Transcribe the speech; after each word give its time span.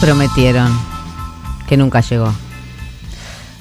prometieron 0.00 0.70
que 1.68 1.76
nunca 1.76 2.00
llegó? 2.00 2.32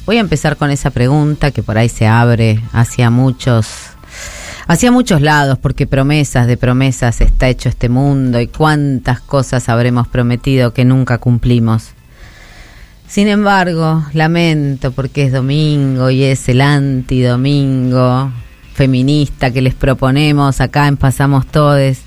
Voy 0.06 0.18
a 0.18 0.22
empezar 0.22 0.58
con 0.58 0.72
esa 0.72 0.92
pregunta 0.92 1.52
que 1.52 1.64
por 1.64 1.78
ahí 1.78 1.90
se 1.90 2.08
abre 2.08 2.64
hacia 2.72 3.10
muchos 3.10 3.68
hacia 4.68 4.92
muchos 4.92 5.22
lados, 5.22 5.58
porque 5.58 5.88
promesas 5.88 6.46
de 6.46 6.58
promesas 6.58 7.22
está 7.22 7.48
hecho 7.48 7.70
este 7.70 7.90
mundo 7.90 8.40
y 8.40 8.48
cuántas 8.48 9.22
cosas 9.22 9.70
habremos 9.70 10.08
prometido 10.08 10.74
que 10.74 10.86
nunca 10.86 11.18
cumplimos. 11.18 11.92
Sin 13.08 13.30
embargo, 13.30 14.06
lamento 14.14 14.92
porque 14.92 15.24
es 15.24 15.32
domingo 15.32 16.10
y 16.10 16.24
es 16.24 16.50
el 16.50 16.60
antidomingo 16.60 18.32
feminista 18.74 19.52
que 19.52 19.62
les 19.62 19.74
proponemos 19.74 20.60
acá 20.60 20.88
en 20.88 20.98
Pasamos 20.98 21.48
Todes. 21.48 22.07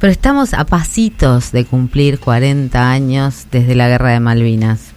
Pero 0.00 0.10
estamos 0.10 0.54
a 0.54 0.64
pasitos 0.64 1.52
de 1.52 1.66
cumplir 1.66 2.18
40 2.20 2.90
años 2.90 3.46
desde 3.50 3.74
la 3.74 3.86
Guerra 3.86 4.12
de 4.12 4.20
Malvinas. 4.20 4.92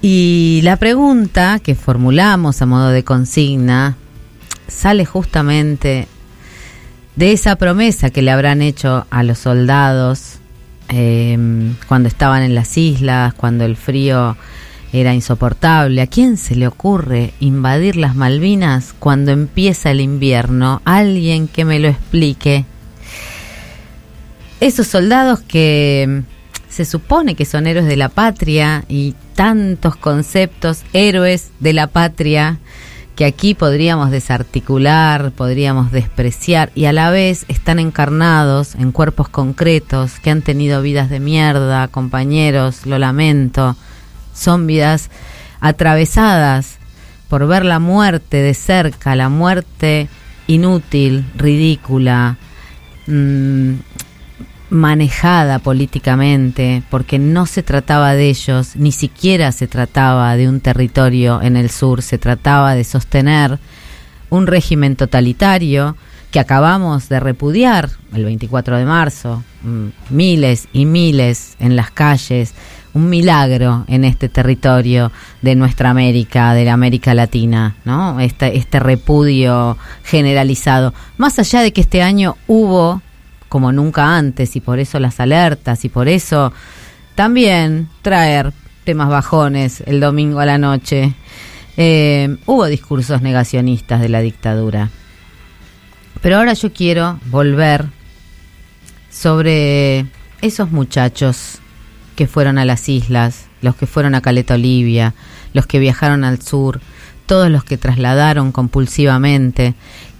Y 0.00 0.60
la 0.62 0.78
pregunta 0.78 1.60
que 1.62 1.74
formulamos 1.74 2.62
a 2.62 2.66
modo 2.66 2.88
de 2.88 3.04
consigna 3.04 3.96
sale 4.66 5.04
justamente 5.04 6.08
de 7.16 7.32
esa 7.32 7.56
promesa 7.56 8.08
que 8.08 8.22
le 8.22 8.30
habrán 8.30 8.62
hecho 8.62 9.06
a 9.10 9.22
los 9.22 9.40
soldados 9.40 10.38
eh, 10.88 11.36
cuando 11.86 12.08
estaban 12.08 12.42
en 12.44 12.54
las 12.54 12.78
islas, 12.78 13.34
cuando 13.34 13.66
el 13.66 13.76
frío 13.76 14.38
era 14.90 15.12
insoportable. 15.12 16.00
¿A 16.00 16.06
quién 16.06 16.38
se 16.38 16.56
le 16.56 16.66
ocurre 16.66 17.34
invadir 17.40 17.96
las 17.96 18.16
Malvinas 18.16 18.94
cuando 18.98 19.32
empieza 19.32 19.90
el 19.90 20.00
invierno? 20.00 20.80
Alguien 20.86 21.46
que 21.46 21.66
me 21.66 21.78
lo 21.78 21.88
explique 21.88 22.64
esos 24.66 24.86
soldados 24.86 25.40
que 25.40 26.22
se 26.70 26.86
supone 26.86 27.34
que 27.34 27.44
son 27.44 27.66
héroes 27.66 27.84
de 27.84 27.98
la 27.98 28.08
patria 28.08 28.82
y 28.88 29.14
tantos 29.34 29.94
conceptos, 29.94 30.84
héroes 30.94 31.50
de 31.60 31.74
la 31.74 31.86
patria, 31.86 32.58
que 33.14 33.26
aquí 33.26 33.54
podríamos 33.54 34.10
desarticular, 34.10 35.32
podríamos 35.32 35.92
despreciar 35.92 36.72
y 36.74 36.86
a 36.86 36.94
la 36.94 37.10
vez 37.10 37.44
están 37.48 37.78
encarnados 37.78 38.74
en 38.74 38.90
cuerpos 38.90 39.28
concretos 39.28 40.18
que 40.18 40.30
han 40.30 40.40
tenido 40.40 40.80
vidas 40.80 41.10
de 41.10 41.20
mierda, 41.20 41.86
compañeros, 41.88 42.86
lo 42.86 42.98
lamento, 42.98 43.76
son 44.32 44.66
vidas 44.66 45.10
atravesadas 45.60 46.78
por 47.28 47.46
ver 47.46 47.66
la 47.66 47.80
muerte 47.80 48.38
de 48.38 48.54
cerca, 48.54 49.14
la 49.14 49.28
muerte 49.28 50.08
inútil, 50.46 51.26
ridícula, 51.36 52.38
mmm, 53.06 53.74
manejada 54.74 55.60
políticamente, 55.60 56.82
porque 56.90 57.18
no 57.18 57.46
se 57.46 57.62
trataba 57.62 58.14
de 58.14 58.28
ellos, 58.28 58.76
ni 58.76 58.92
siquiera 58.92 59.52
se 59.52 59.68
trataba 59.68 60.36
de 60.36 60.48
un 60.48 60.60
territorio 60.60 61.40
en 61.40 61.56
el 61.56 61.70
sur, 61.70 62.02
se 62.02 62.18
trataba 62.18 62.74
de 62.74 62.84
sostener 62.84 63.58
un 64.30 64.46
régimen 64.46 64.96
totalitario 64.96 65.96
que 66.32 66.40
acabamos 66.40 67.08
de 67.08 67.20
repudiar 67.20 67.88
el 68.12 68.24
24 68.24 68.76
de 68.76 68.84
marzo, 68.84 69.44
mm, 69.62 69.86
miles 70.10 70.66
y 70.72 70.84
miles 70.84 71.54
en 71.60 71.76
las 71.76 71.92
calles, 71.92 72.52
un 72.94 73.08
milagro 73.08 73.84
en 73.86 74.04
este 74.04 74.28
territorio 74.28 75.12
de 75.42 75.54
nuestra 75.54 75.90
América, 75.90 76.52
de 76.54 76.64
la 76.64 76.72
América 76.72 77.14
Latina, 77.14 77.76
¿no? 77.84 78.18
Este, 78.18 78.56
este 78.56 78.80
repudio 78.80 79.78
generalizado. 80.02 80.92
Más 81.16 81.38
allá 81.38 81.60
de 81.60 81.72
que 81.72 81.80
este 81.80 82.02
año 82.02 82.36
hubo 82.48 83.02
como 83.54 83.70
nunca 83.70 84.16
antes 84.16 84.56
y 84.56 84.60
por 84.60 84.80
eso 84.80 84.98
las 84.98 85.20
alertas 85.20 85.84
y 85.84 85.88
por 85.88 86.08
eso 86.08 86.52
también 87.14 87.88
traer 88.02 88.52
temas 88.82 89.08
bajones 89.08 89.80
el 89.86 90.00
domingo 90.00 90.40
a 90.40 90.44
la 90.44 90.58
noche. 90.58 91.14
Eh, 91.76 92.36
hubo 92.46 92.66
discursos 92.66 93.22
negacionistas 93.22 94.00
de 94.00 94.08
la 94.08 94.22
dictadura. 94.22 94.90
Pero 96.20 96.38
ahora 96.38 96.54
yo 96.54 96.72
quiero 96.72 97.20
volver 97.26 97.84
sobre 99.08 100.06
esos 100.42 100.72
muchachos 100.72 101.60
que 102.16 102.26
fueron 102.26 102.58
a 102.58 102.64
las 102.64 102.88
islas, 102.88 103.46
los 103.62 103.76
que 103.76 103.86
fueron 103.86 104.16
a 104.16 104.20
Caleta 104.20 104.54
Olivia, 104.54 105.14
los 105.52 105.68
que 105.68 105.78
viajaron 105.78 106.24
al 106.24 106.42
sur, 106.42 106.80
todos 107.26 107.50
los 107.50 107.62
que 107.62 107.78
trasladaron 107.78 108.50
compulsivamente, 108.50 109.74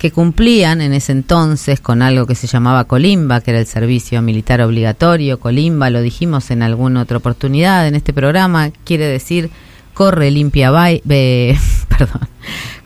que 0.04 0.12
cumplían 0.12 0.82
en 0.82 0.92
ese 0.92 1.12
entonces 1.12 1.80
con 1.80 2.02
algo 2.02 2.26
que 2.26 2.34
se 2.34 2.46
llamaba 2.46 2.84
Colimba, 2.84 3.40
que 3.40 3.52
era 3.52 3.60
el 3.60 3.66
servicio 3.66 4.20
militar 4.20 4.60
obligatorio. 4.60 5.40
Colimba, 5.40 5.88
lo 5.88 6.02
dijimos 6.02 6.50
en 6.50 6.62
alguna 6.62 7.00
otra 7.00 7.16
oportunidad 7.16 7.88
en 7.88 7.94
este 7.94 8.12
programa, 8.12 8.70
quiere 8.84 9.06
decir 9.06 9.48
corre, 9.94 10.30
limpia, 10.30 10.70
perdón, 11.88 12.28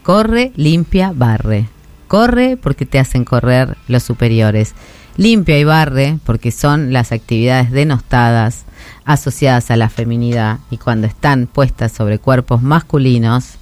corre, 0.04 0.52
limpia, 0.54 1.10
barre. 1.12 1.68
Corre 2.06 2.56
porque 2.56 2.86
te 2.86 3.00
hacen 3.00 3.24
correr 3.24 3.76
los 3.88 4.04
superiores. 4.04 4.74
Limpia 5.16 5.58
y 5.58 5.64
barre 5.64 6.20
porque 6.24 6.52
son 6.52 6.92
las 6.92 7.10
actividades 7.10 7.72
denostadas 7.72 8.62
asociadas 9.04 9.72
a 9.72 9.76
la 9.76 9.88
feminidad 9.88 10.60
y 10.70 10.76
cuando 10.76 11.08
están 11.08 11.48
puestas 11.48 11.90
sobre 11.90 12.20
cuerpos 12.20 12.62
masculinos 12.62 13.54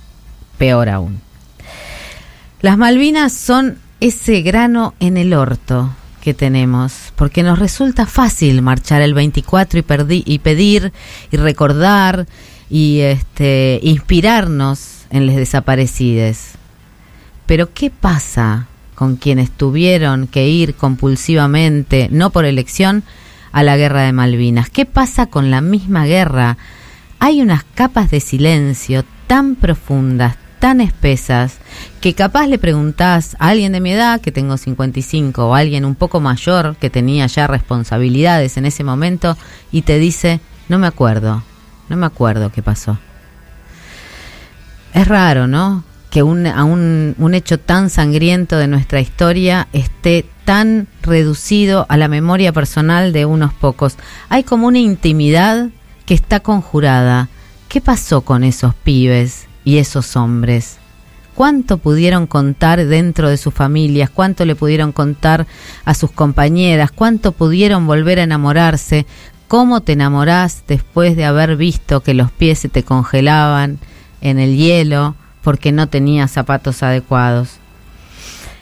peor 0.59 0.91
aún. 0.91 1.26
Las 2.63 2.79
Malvinas 2.79 3.33
son 3.33 3.79
ese 4.01 4.41
grano 4.41 4.95
en 4.99 5.17
el 5.17 5.35
orto 5.35 5.95
que 6.23 6.33
tenemos, 6.33 7.13
porque 7.15 7.43
nos 7.43 7.59
resulta 7.59 8.07
fácil 8.07 8.63
marchar 8.63 9.03
el 9.03 9.15
24 9.15 9.79
y, 9.79 9.85
y 10.27 10.39
pedir 10.39 10.93
y 11.31 11.37
recordar 11.37 12.27
y 12.71 13.01
este, 13.01 13.79
inspirarnos 13.83 15.05
en 15.11 15.27
les 15.27 15.37
desaparecides. 15.37 16.53
Pero 17.47 17.73
¿qué 17.73 17.91
pasa 17.91 18.67
con 18.95 19.17
quienes 19.17 19.51
tuvieron 19.51 20.27
que 20.27 20.49
ir 20.49 20.75
compulsivamente, 20.75 22.09
no 22.11 22.31
por 22.31 22.45
elección, 22.45 23.05
a 23.53 23.63
la 23.63 23.77
guerra 23.77 24.03
de 24.03 24.13
Malvinas? 24.13 24.71
¿Qué 24.71 24.87
pasa 24.87 25.27
con 25.27 25.51
la 25.51 25.61
misma 25.61 26.07
guerra? 26.07 26.57
Hay 27.21 27.41
unas 27.41 27.65
capas 27.75 28.11
de 28.11 28.21
silencio 28.21 29.05
tan 29.27 29.55
profundas, 29.55 30.37
tan 30.59 30.81
espesas 30.81 31.59
que 32.01 32.15
capaz 32.15 32.47
le 32.47 32.59
preguntás 32.59 33.37
a 33.39 33.49
alguien 33.49 33.73
de 33.73 33.81
mi 33.81 33.93
edad, 33.93 34.21
que 34.21 34.33
tengo 34.33 34.57
55, 34.57 35.47
o 35.47 35.55
alguien 35.55 35.85
un 35.85 35.95
poco 35.95 36.21
mayor 36.21 36.77
que 36.77 36.91
tenía 36.91 37.27
ya 37.27 37.47
responsabilidades 37.47 38.57
en 38.57 38.67
ese 38.67 38.85
momento, 38.85 39.37
y 39.73 39.83
te 39.83 39.99
dice, 39.99 40.41
no 40.69 40.79
me 40.79 40.87
acuerdo, 40.87 41.43
no 41.89 41.97
me 41.97 42.07
acuerdo 42.07 42.51
qué 42.53 42.63
pasó. 42.63 42.99
Es 44.95 45.07
raro, 45.07 45.47
¿no? 45.47 45.85
Que 46.11 46.23
un, 46.23 46.47
a 46.47 46.65
un, 46.65 47.15
un 47.19 47.35
hecho 47.35 47.59
tan 47.59 47.91
sangriento 47.91 48.57
de 48.57 48.69
nuestra 48.69 49.01
historia 49.01 49.69
esté 49.73 50.25
tan 50.45 50.87
reducido 51.03 51.85
a 51.89 51.97
la 51.97 52.09
memoria 52.09 52.53
personal 52.53 53.13
de 53.13 53.27
unos 53.27 53.53
pocos. 53.53 53.97
Hay 54.29 54.45
como 54.45 54.69
una 54.69 54.79
intimidad 54.79 55.69
que 56.07 56.15
está 56.15 56.41
conjurada. 56.41 57.29
¿Qué 57.69 57.81
pasó 57.81 58.23
con 58.23 58.45
esos 58.45 58.75
pibes? 58.75 59.49
Y 59.67 59.79
esos 59.79 60.17
hombres. 60.17 60.79
¿Cuánto 61.35 61.77
pudieron 61.77 62.27
contar 62.27 62.83
dentro 62.87 63.29
de 63.29 63.37
sus 63.37 63.53
familias? 63.53 64.09
¿Cuánto 64.09 64.47
le 64.47 64.55
pudieron 64.55 64.93
contar 64.93 65.47
a 65.85 65.93
sus 65.93 66.13
compañeras? 66.13 66.93
¿Cuánto 66.93 67.33
pudieron 67.33 67.87
volver 67.87 68.21
a 68.21 68.23
enamorarse? 68.23 69.07
¿Cómo 69.49 69.83
te 69.83 69.93
enamorás 69.93 70.63
después 70.67 71.17
de 71.17 71.27
haber 71.27 71.57
visto 71.57 72.01
que 72.01 72.15
los 72.15 72.31
pies 72.31 72.61
se 72.61 72.69
te 72.69 72.85
congelaban 72.85 73.79
en 74.21 74.39
el 74.39 74.57
hielo 74.57 75.17
porque 75.43 75.73
no 75.73 75.89
tenías 75.89 76.31
zapatos 76.31 76.83
adecuados? 76.85 77.59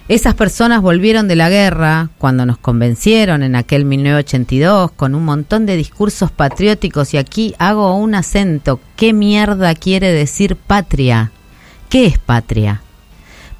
Esas 0.06 0.34
personas 0.34 0.82
volvieron 0.82 1.28
de 1.28 1.36
la 1.36 1.48
guerra 1.48 2.10
cuando 2.18 2.44
nos 2.44 2.58
convencieron 2.58 3.42
en 3.42 3.56
aquel 3.56 3.86
1982 3.86 4.92
con 4.92 5.14
un 5.14 5.24
montón 5.24 5.64
de 5.64 5.76
discursos 5.76 6.30
patrióticos 6.30 7.14
y 7.14 7.16
aquí 7.16 7.54
hago 7.58 7.96
un 7.96 8.14
acento. 8.14 8.80
¿Qué 8.96 9.14
mierda 9.14 9.74
quiere 9.74 10.12
decir 10.12 10.56
patria? 10.56 11.32
¿Qué 11.88 12.04
es 12.04 12.18
patria? 12.18 12.82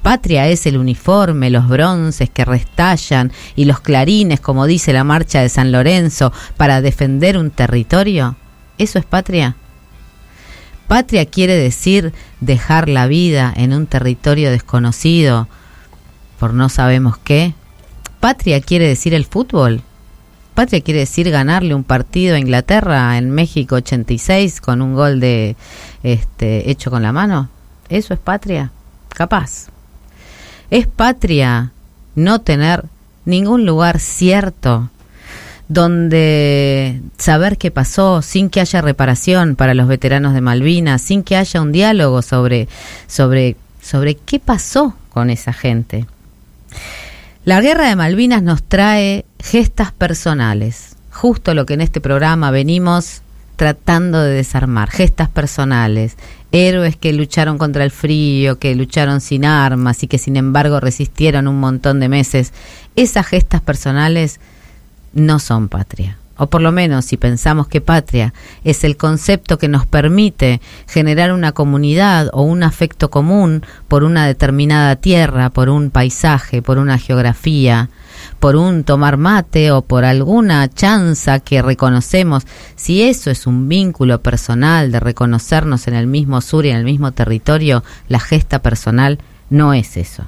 Patria 0.03 0.47
es 0.47 0.67
el 0.67 0.77
uniforme, 0.77 1.49
los 1.49 1.67
bronces 1.67 2.29
que 2.29 2.45
restallan 2.45 3.31
y 3.55 3.65
los 3.65 3.79
clarines, 3.79 4.39
como 4.39 4.67
dice 4.67 4.93
la 4.93 5.03
marcha 5.03 5.41
de 5.41 5.49
San 5.49 5.71
Lorenzo, 5.71 6.31
para 6.57 6.81
defender 6.81 7.39
un 7.39 7.49
territorio. 7.49 8.35
¿Eso 8.77 8.99
es 8.99 9.05
patria? 9.05 9.55
Patria 10.87 11.25
quiere 11.25 11.55
decir 11.55 12.13
dejar 12.39 12.87
la 12.87 13.07
vida 13.07 13.51
en 13.57 13.73
un 13.73 13.87
territorio 13.87 14.51
desconocido, 14.51 15.47
no 16.53 16.69
sabemos 16.69 17.17
qué. 17.17 17.53
Patria 18.19 18.61
quiere 18.61 18.87
decir 18.87 19.13
el 19.13 19.25
fútbol. 19.25 19.81
Patria 20.53 20.81
quiere 20.81 21.01
decir 21.01 21.29
ganarle 21.31 21.75
un 21.75 21.83
partido 21.83 22.35
a 22.35 22.39
Inglaterra 22.39 23.17
en 23.17 23.29
México 23.29 23.75
86 23.75 24.61
con 24.61 24.81
un 24.81 24.93
gol 24.93 25.19
de 25.19 25.55
este 26.03 26.71
hecho 26.71 26.89
con 26.89 27.03
la 27.03 27.11
mano. 27.11 27.49
Eso 27.89 28.13
es 28.13 28.19
patria, 28.19 28.71
capaz. 29.09 29.67
Es 30.71 30.87
patria 30.87 31.71
no 32.15 32.39
tener 32.39 32.85
ningún 33.25 33.65
lugar 33.65 33.99
cierto 33.99 34.89
donde 35.67 37.01
saber 37.17 37.57
qué 37.57 37.71
pasó 37.71 38.21
sin 38.21 38.49
que 38.49 38.61
haya 38.61 38.81
reparación 38.81 39.55
para 39.55 39.73
los 39.73 39.87
veteranos 39.87 40.33
de 40.33 40.41
Malvinas, 40.41 41.01
sin 41.01 41.23
que 41.23 41.35
haya 41.35 41.61
un 41.61 41.71
diálogo 41.71 42.21
sobre, 42.21 42.67
sobre, 43.07 43.55
sobre 43.81 44.15
qué 44.15 44.39
pasó 44.39 44.95
con 45.09 45.29
esa 45.29 45.53
gente. 45.53 46.05
La 47.43 47.61
guerra 47.61 47.87
de 47.87 47.95
Malvinas 47.95 48.41
nos 48.41 48.63
trae 48.63 49.25
gestas 49.39 49.91
personales, 49.91 50.95
justo 51.11 51.53
lo 51.53 51.65
que 51.65 51.75
en 51.75 51.81
este 51.81 52.01
programa 52.01 52.51
venimos 52.51 53.21
tratando 53.55 54.21
de 54.21 54.33
desarmar, 54.33 54.89
gestas 54.89 55.29
personales, 55.29 56.17
héroes 56.51 56.95
que 56.95 57.13
lucharon 57.13 57.57
contra 57.57 57.83
el 57.83 57.91
frío, 57.91 58.59
que 58.59 58.75
lucharon 58.75 59.21
sin 59.21 59.45
armas 59.45 60.03
y 60.03 60.07
que 60.07 60.17
sin 60.17 60.35
embargo 60.37 60.79
resistieron 60.79 61.47
un 61.47 61.59
montón 61.59 61.99
de 61.99 62.09
meses. 62.09 62.51
Esas 62.95 63.27
gestas 63.27 63.61
personales 63.61 64.39
no 65.13 65.39
son 65.39 65.69
patria. 65.69 66.17
O 66.37 66.47
por 66.47 66.61
lo 66.61 66.71
menos 66.71 67.05
si 67.05 67.17
pensamos 67.17 67.67
que 67.67 67.81
patria 67.81 68.33
es 68.63 68.83
el 68.83 68.97
concepto 68.97 69.57
que 69.57 69.67
nos 69.67 69.85
permite 69.85 70.61
generar 70.87 71.31
una 71.31 71.53
comunidad 71.53 72.29
o 72.33 72.41
un 72.41 72.63
afecto 72.63 73.09
común 73.09 73.63
por 73.87 74.03
una 74.03 74.27
determinada 74.27 74.95
tierra, 74.97 75.49
por 75.49 75.69
un 75.69 75.91
paisaje, 75.91 76.61
por 76.61 76.77
una 76.77 76.97
geografía, 76.97 77.89
por 78.39 78.55
un 78.55 78.83
tomar 78.83 79.17
mate 79.17 79.71
o 79.71 79.81
por 79.81 80.03
alguna 80.03 80.69
chanza 80.69 81.39
que 81.39 81.61
reconocemos, 81.61 82.45
si 82.75 83.03
eso 83.03 83.31
es 83.31 83.47
un 83.47 83.69
vínculo 83.69 84.21
personal 84.21 84.91
de 84.91 84.99
reconocernos 84.99 85.87
en 85.87 85.95
el 85.95 86.07
mismo 86.07 86.41
sur 86.41 86.65
y 86.65 86.69
en 86.69 86.77
el 86.77 86.85
mismo 86.85 87.11
territorio, 87.11 87.83
la 88.07 88.19
gesta 88.19 88.59
personal 88.59 89.19
no 89.49 89.73
es 89.73 89.97
eso. 89.97 90.25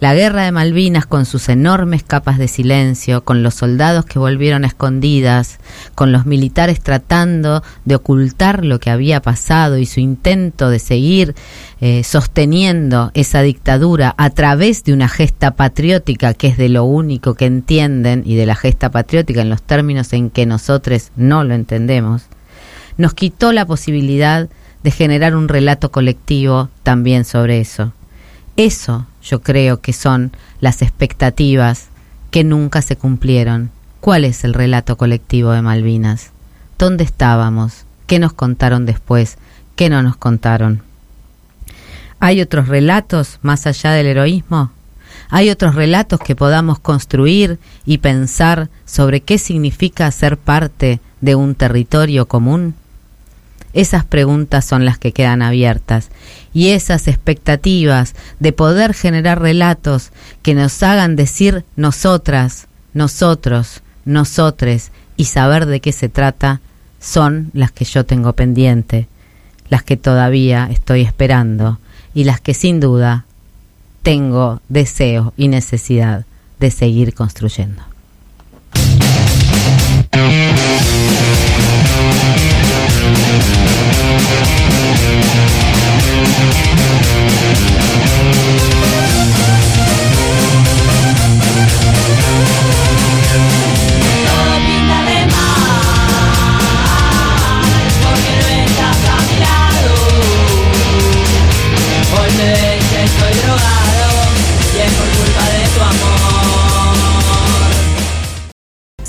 La 0.00 0.14
guerra 0.14 0.44
de 0.44 0.52
Malvinas 0.52 1.04
con 1.04 1.26
sus 1.26 1.50
enormes 1.50 2.02
capas 2.02 2.38
de 2.38 2.48
silencio, 2.48 3.22
con 3.22 3.42
los 3.42 3.52
soldados 3.52 4.06
que 4.06 4.18
volvieron 4.18 4.64
a 4.64 4.68
escondidas, 4.68 5.58
con 5.94 6.10
los 6.10 6.24
militares 6.24 6.80
tratando 6.80 7.62
de 7.84 7.96
ocultar 7.96 8.64
lo 8.64 8.80
que 8.80 8.88
había 8.88 9.20
pasado 9.20 9.76
y 9.76 9.84
su 9.84 10.00
intento 10.00 10.70
de 10.70 10.78
seguir 10.78 11.34
eh, 11.82 12.02
sosteniendo 12.02 13.10
esa 13.12 13.42
dictadura 13.42 14.14
a 14.16 14.30
través 14.30 14.84
de 14.84 14.94
una 14.94 15.06
gesta 15.06 15.50
patriótica 15.50 16.32
que 16.32 16.46
es 16.46 16.56
de 16.56 16.70
lo 16.70 16.84
único 16.84 17.34
que 17.34 17.44
entienden 17.44 18.22
y 18.24 18.36
de 18.36 18.46
la 18.46 18.56
gesta 18.56 18.90
patriótica 18.90 19.42
en 19.42 19.50
los 19.50 19.60
términos 19.60 20.14
en 20.14 20.30
que 20.30 20.46
nosotros 20.46 21.10
no 21.14 21.44
lo 21.44 21.52
entendemos, 21.52 22.22
nos 22.96 23.12
quitó 23.12 23.52
la 23.52 23.66
posibilidad 23.66 24.48
de 24.82 24.90
generar 24.92 25.36
un 25.36 25.46
relato 25.46 25.90
colectivo 25.90 26.70
también 26.84 27.26
sobre 27.26 27.60
eso. 27.60 27.92
Eso 28.56 29.06
yo 29.22 29.42
creo 29.42 29.80
que 29.80 29.92
son 29.92 30.32
las 30.60 30.82
expectativas 30.82 31.88
que 32.30 32.44
nunca 32.44 32.82
se 32.82 32.96
cumplieron. 32.96 33.70
¿Cuál 34.00 34.24
es 34.24 34.44
el 34.44 34.54
relato 34.54 34.96
colectivo 34.96 35.52
de 35.52 35.62
Malvinas? 35.62 36.30
¿Dónde 36.78 37.04
estábamos? 37.04 37.84
¿Qué 38.06 38.18
nos 38.18 38.32
contaron 38.32 38.86
después? 38.86 39.36
¿Qué 39.76 39.90
no 39.90 40.02
nos 40.02 40.16
contaron? 40.16 40.82
¿Hay 42.18 42.40
otros 42.40 42.68
relatos 42.68 43.38
más 43.42 43.66
allá 43.66 43.92
del 43.92 44.06
heroísmo? 44.06 44.70
¿Hay 45.28 45.50
otros 45.50 45.74
relatos 45.74 46.20
que 46.20 46.34
podamos 46.34 46.78
construir 46.78 47.58
y 47.84 47.98
pensar 47.98 48.68
sobre 48.84 49.20
qué 49.20 49.38
significa 49.38 50.10
ser 50.10 50.36
parte 50.36 51.00
de 51.20 51.34
un 51.34 51.54
territorio 51.54 52.26
común? 52.26 52.74
Esas 53.72 54.04
preguntas 54.04 54.64
son 54.64 54.84
las 54.84 54.98
que 54.98 55.12
quedan 55.12 55.42
abiertas 55.42 56.10
y 56.52 56.70
esas 56.70 57.06
expectativas 57.06 58.14
de 58.40 58.52
poder 58.52 58.94
generar 58.94 59.40
relatos 59.40 60.10
que 60.42 60.54
nos 60.54 60.82
hagan 60.82 61.14
decir 61.14 61.64
nosotras, 61.76 62.66
nosotros, 62.94 63.82
nosotres 64.04 64.90
y 65.16 65.26
saber 65.26 65.66
de 65.66 65.80
qué 65.80 65.92
se 65.92 66.08
trata 66.08 66.60
son 67.00 67.50
las 67.52 67.70
que 67.70 67.84
yo 67.84 68.04
tengo 68.04 68.32
pendiente, 68.32 69.06
las 69.68 69.82
que 69.82 69.96
todavía 69.96 70.68
estoy 70.70 71.02
esperando 71.02 71.78
y 72.12 72.24
las 72.24 72.40
que 72.40 72.54
sin 72.54 72.80
duda 72.80 73.24
tengo 74.02 74.60
deseo 74.68 75.32
y 75.36 75.48
necesidad 75.48 76.24
de 76.58 76.70
seguir 76.70 77.14
construyendo. 77.14 77.82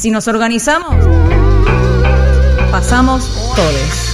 Si 0.02 0.10
nos 0.10 0.28
organizamos, 0.28 0.96
pasamos 2.72 3.24
todos. 3.56 4.11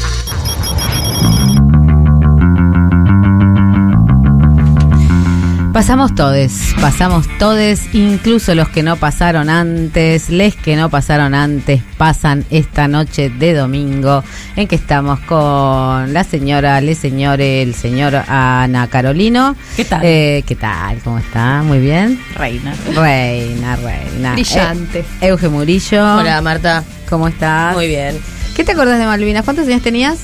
Pasamos 5.78 6.16
todos, 6.16 6.74
pasamos 6.82 7.28
todos, 7.38 7.94
incluso 7.94 8.56
los 8.56 8.68
que 8.70 8.82
no 8.82 8.96
pasaron 8.96 9.48
antes, 9.48 10.32
les 10.32 10.56
que 10.56 10.76
no 10.76 10.90
pasaron 10.90 11.36
antes, 11.36 11.84
pasan 12.00 12.46
esta 12.50 12.88
noche 12.88 13.30
de 13.30 13.54
domingo 13.54 14.24
en 14.56 14.68
que 14.68 14.76
estamos 14.76 15.20
con 15.20 16.14
la 16.14 16.24
señora, 16.24 16.82
le 16.82 16.96
señores, 16.96 17.68
el 17.68 17.76
señor 17.76 18.16
Ana 18.16 18.88
Carolino. 18.88 19.56
¿Qué 19.76 19.86
tal? 19.86 20.02
Eh, 20.04 20.44
¿Qué 20.48 20.56
tal? 20.56 20.98
¿Cómo 21.04 21.20
está? 21.20 21.62
Muy 21.62 21.78
bien. 21.78 22.20
Reina. 22.36 22.74
Reina, 22.96 23.76
reina. 23.76 24.34
Brillante. 24.34 25.02
Eh, 25.22 25.28
Euge 25.28 25.48
Murillo. 25.48 26.18
Hola 26.18 26.42
Marta, 26.42 26.84
¿Cómo 27.08 27.28
estás? 27.28 27.76
muy 27.76 27.88
bien. 27.88 28.18
¿Qué 28.56 28.64
te 28.64 28.72
acordás 28.72 28.98
de 28.98 29.06
Malvinas? 29.06 29.44
¿Cuántos 29.44 29.68
años 29.68 29.84
tenías? 29.84 30.18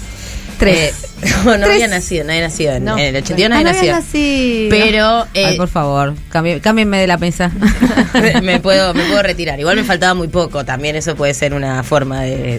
Tres. 0.57 0.93
Eh, 1.21 1.27
no, 1.45 1.57
no 1.57 1.65
Tres. 1.65 1.69
había 1.75 1.87
nacido, 1.87 2.23
no 2.25 2.31
había 2.31 2.43
nacido. 2.43 2.73
En, 2.73 2.83
No. 2.85 2.97
en 2.97 3.05
el 3.05 3.15
81 3.23 3.49
no 3.49 3.59
Ah, 3.59 3.63
no 3.63 3.69
había 3.69 3.93
nacido. 3.93 3.95
nacido. 3.95 4.69
Pero 4.69 5.27
eh, 5.33 5.45
Ay, 5.45 5.57
por 5.57 5.67
favor, 5.69 6.13
cambie- 6.31 6.59
cámbienme 6.61 6.99
de 6.99 7.07
la 7.07 7.17
mesa. 7.17 7.51
me, 8.43 8.59
puedo, 8.61 8.93
me 8.93 9.03
puedo 9.05 9.21
retirar. 9.23 9.59
Igual 9.59 9.77
me 9.77 9.83
faltaba 9.83 10.13
muy 10.13 10.27
poco. 10.27 10.65
También 10.65 10.95
eso 10.95 11.15
puede 11.15 11.33
ser 11.33 11.53
una 11.53 11.83
forma 11.83 12.21
de. 12.23 12.57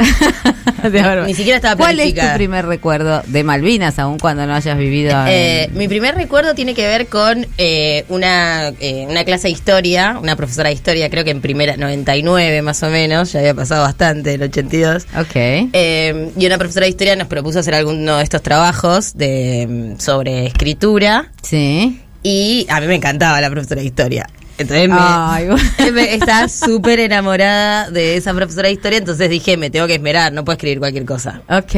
De 0.85 1.23
Ni 1.27 1.33
siquiera 1.35 1.57
estaba 1.57 1.77
¿Cuál 1.77 1.93
es 1.93 2.09
tu 2.09 2.13
planificada. 2.13 2.35
primer 2.35 2.67
recuerdo 2.67 3.23
de 3.27 3.43
Malvinas, 3.43 3.99
aun 3.99 4.19
cuando 4.19 4.47
no 4.47 4.55
hayas 4.55 4.77
vivido? 4.77 5.13
Eh, 5.27 5.65
en- 5.65 5.79
mi 5.79 5.89
primer 5.89 6.15
recuerdo 6.15 6.55
tiene 6.55 6.75
que 6.75 6.87
ver 6.87 7.07
con 7.07 7.47
eh, 7.57 8.05
una, 8.11 8.69
eh, 8.81 9.07
una 9.09 9.25
clase 9.25 9.49
de 9.49 9.53
historia, 9.53 10.19
una 10.21 10.37
profesora 10.37 10.69
de 10.69 10.75
historia, 10.75 11.09
creo 11.09 11.25
que 11.25 11.31
en 11.31 11.41
primera, 11.41 11.79
99 11.79 12.61
más 12.61 12.83
o 12.83 12.91
menos, 12.91 13.33
ya 13.33 13.39
había 13.41 13.55
pasado 13.55 13.83
bastante, 13.83 14.35
el 14.35 14.43
82. 14.43 15.05
Ok. 15.19 15.31
Eh, 15.35 16.31
y 16.39 16.45
una 16.47 16.59
profesora 16.59 16.85
de 16.85 16.91
historia 16.91 17.17
nos 17.17 17.29
propuso 17.29 17.61
hacer 17.61 17.75
alguno 17.95 18.17
de 18.19 18.25
estos 18.25 18.43
trabajos 18.43 19.15
de, 19.17 19.95
sobre 19.99 20.47
escritura. 20.47 21.31
Sí. 21.43 22.01
Y 22.23 22.67
a 22.69 22.81
mí 22.81 22.87
me 22.87 22.95
encantaba 22.97 23.41
la 23.41 23.51
profesora 23.51 23.81
de 23.81 23.87
historia. 23.87 24.27
Entonces 24.57 24.89
me, 24.89 24.95
Ay, 24.99 25.47
bueno. 25.49 25.93
me- 25.93 26.15
estaba 26.15 26.49
súper 26.49 27.01
enamorada 27.01 27.91
de 27.91 28.17
esa 28.17 28.33
profesora 28.35 28.69
de 28.69 28.75
historia, 28.75 28.99
entonces 28.99 29.29
dije, 29.29 29.57
me 29.57 29.69
tengo 29.71 29.87
que 29.87 29.95
esmerar, 29.95 30.33
no 30.33 30.45
puedo 30.45 30.55
escribir 30.57 30.79
cualquier 30.79 31.05
cosa. 31.05 31.43
Ok. 31.49 31.75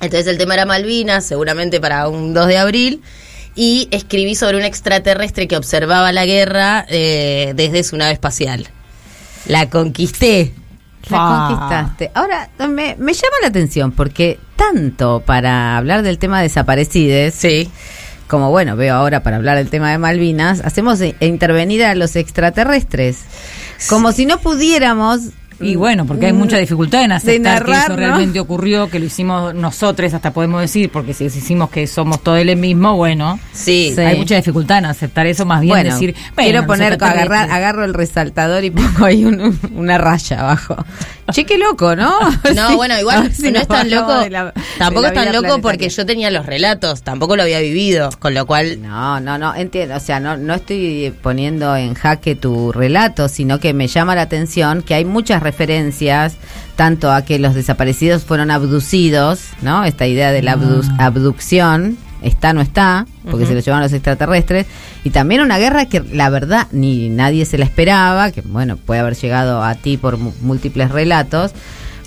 Entonces 0.00 0.26
el 0.26 0.38
tema 0.38 0.54
era 0.54 0.64
Malvinas, 0.64 1.24
seguramente 1.26 1.80
para 1.80 2.08
un 2.08 2.32
2 2.32 2.46
de 2.46 2.56
abril, 2.58 3.02
y 3.54 3.88
escribí 3.90 4.34
sobre 4.36 4.56
un 4.56 4.62
extraterrestre 4.64 5.48
que 5.48 5.56
observaba 5.56 6.12
la 6.12 6.24
guerra 6.24 6.86
eh, 6.88 7.52
desde 7.56 7.82
su 7.84 7.96
nave 7.96 8.12
espacial. 8.12 8.68
La 9.46 9.68
conquisté. 9.68 10.52
La 11.10 11.18
Ah. 11.20 11.48
conquistaste. 11.48 12.10
Ahora, 12.14 12.48
me, 12.68 12.96
me 12.98 13.12
llama 13.12 13.36
la 13.42 13.48
atención 13.48 13.92
porque 13.92 14.38
tanto 14.56 15.22
para 15.24 15.76
hablar 15.76 16.02
del 16.02 16.18
tema 16.18 16.38
de 16.38 16.44
desaparecides, 16.44 17.34
Sí. 17.34 17.70
como 18.26 18.50
bueno, 18.50 18.76
veo 18.76 18.94
ahora 18.94 19.22
para 19.22 19.36
hablar 19.36 19.56
del 19.56 19.70
tema 19.70 19.90
de 19.90 19.98
Malvinas, 19.98 20.60
hacemos 20.64 21.00
e- 21.00 21.14
intervenir 21.20 21.84
a 21.84 21.94
los 21.94 22.14
extraterrestres. 22.16 23.20
Como 23.88 24.12
si 24.12 24.26
no 24.26 24.38
pudiéramos 24.40 25.20
Y 25.60 25.74
bueno, 25.76 26.06
porque 26.06 26.26
hay 26.26 26.32
mucha 26.32 26.56
dificultad 26.58 27.02
en 27.04 27.12
aceptar 27.12 27.64
que 27.64 27.72
eso 27.72 27.88
¿no? 27.90 27.96
realmente 27.96 28.38
ocurrió, 28.40 28.88
que 28.88 28.98
lo 28.98 29.06
hicimos 29.06 29.54
nosotros, 29.54 30.14
hasta 30.14 30.32
podemos 30.32 30.60
decir, 30.60 30.90
porque 30.90 31.14
si 31.14 31.24
decimos 31.24 31.70
que 31.70 31.86
somos 31.86 32.22
todos 32.22 32.38
el 32.38 32.56
mismo, 32.56 32.94
bueno, 32.96 33.40
Sí. 33.52 33.92
Sí. 33.94 34.00
hay 34.00 34.16
mucha 34.18 34.36
dificultad 34.36 34.78
en 34.78 34.86
aceptar 34.86 35.26
eso, 35.26 35.44
más 35.46 35.60
bien 35.60 35.72
bueno, 35.74 35.92
decir, 35.92 36.14
bueno, 36.36 36.50
quiero 36.50 36.66
poner, 36.66 36.92
agarrar, 36.94 37.50
agarro 37.50 37.84
el 37.84 37.92
resaltador 37.94 38.62
y 38.64 38.70
pongo 38.70 39.04
ahí 39.04 39.24
un- 39.24 39.40
un- 39.40 39.58
una 39.74 39.98
raya 39.98 40.40
abajo. 40.40 40.76
Che, 41.30 41.44
qué 41.44 41.58
loco, 41.58 41.94
¿no? 41.94 42.18
No, 42.54 42.68
Sí. 42.70 42.74
bueno, 42.76 42.98
igual 42.98 43.30
si 43.34 43.50
no 43.52 43.58
es 43.60 43.68
tan 43.68 43.90
loco. 43.90 44.14
la- 44.30 44.54
tampoco 44.78 45.06
es 45.08 45.12
tan 45.12 45.30
loco 45.32 45.60
porque 45.60 45.88
yo 45.90 46.06
tenía 46.06 46.30
los 46.30 46.46
relatos, 46.46 47.02
tampoco 47.02 47.36
lo 47.36 47.42
había 47.42 47.58
vivido, 47.60 48.08
con 48.18 48.32
lo 48.32 48.46
cual 48.46 48.80
No, 48.80 49.20
no, 49.20 49.36
no, 49.36 49.54
entiendo. 49.54 49.96
O 49.96 50.00
sea, 50.00 50.20
no, 50.20 50.36
no 50.38 50.54
estoy 50.54 51.12
poniendo 51.20 51.76
en 51.76 51.92
jaque 51.94 52.34
tu 52.34 52.72
relato, 52.72 53.28
sino 53.28 53.58
que 53.60 53.74
me 53.74 53.88
llama 53.88 54.14
la 54.14 54.22
atención 54.22 54.82
que 54.82 54.94
hay 54.94 55.04
muchas 55.04 55.42
referencias, 55.48 56.34
tanto 56.76 57.10
a 57.10 57.22
que 57.22 57.38
los 57.38 57.54
desaparecidos 57.54 58.24
fueron 58.24 58.50
abducidos, 58.50 59.40
¿no? 59.62 59.84
Esta 59.84 60.06
idea 60.06 60.30
de 60.30 60.42
la 60.42 60.56
abdu- 60.56 60.84
abducción, 60.98 61.96
está 62.22 62.52
no 62.52 62.60
está, 62.60 63.06
porque 63.30 63.46
se 63.46 63.54
lo 63.54 63.60
llevaron 63.60 63.82
los 63.82 63.92
extraterrestres, 63.92 64.66
y 65.04 65.10
también 65.10 65.40
una 65.40 65.58
guerra 65.58 65.86
que 65.86 66.00
la 66.00 66.30
verdad 66.30 66.66
ni 66.72 67.08
nadie 67.08 67.44
se 67.46 67.58
la 67.58 67.64
esperaba, 67.64 68.30
que 68.32 68.40
bueno, 68.42 68.76
puede 68.76 69.00
haber 69.00 69.14
llegado 69.16 69.62
a 69.62 69.74
ti 69.74 69.96
por 69.96 70.18
múltiples 70.18 70.90
relatos, 70.90 71.52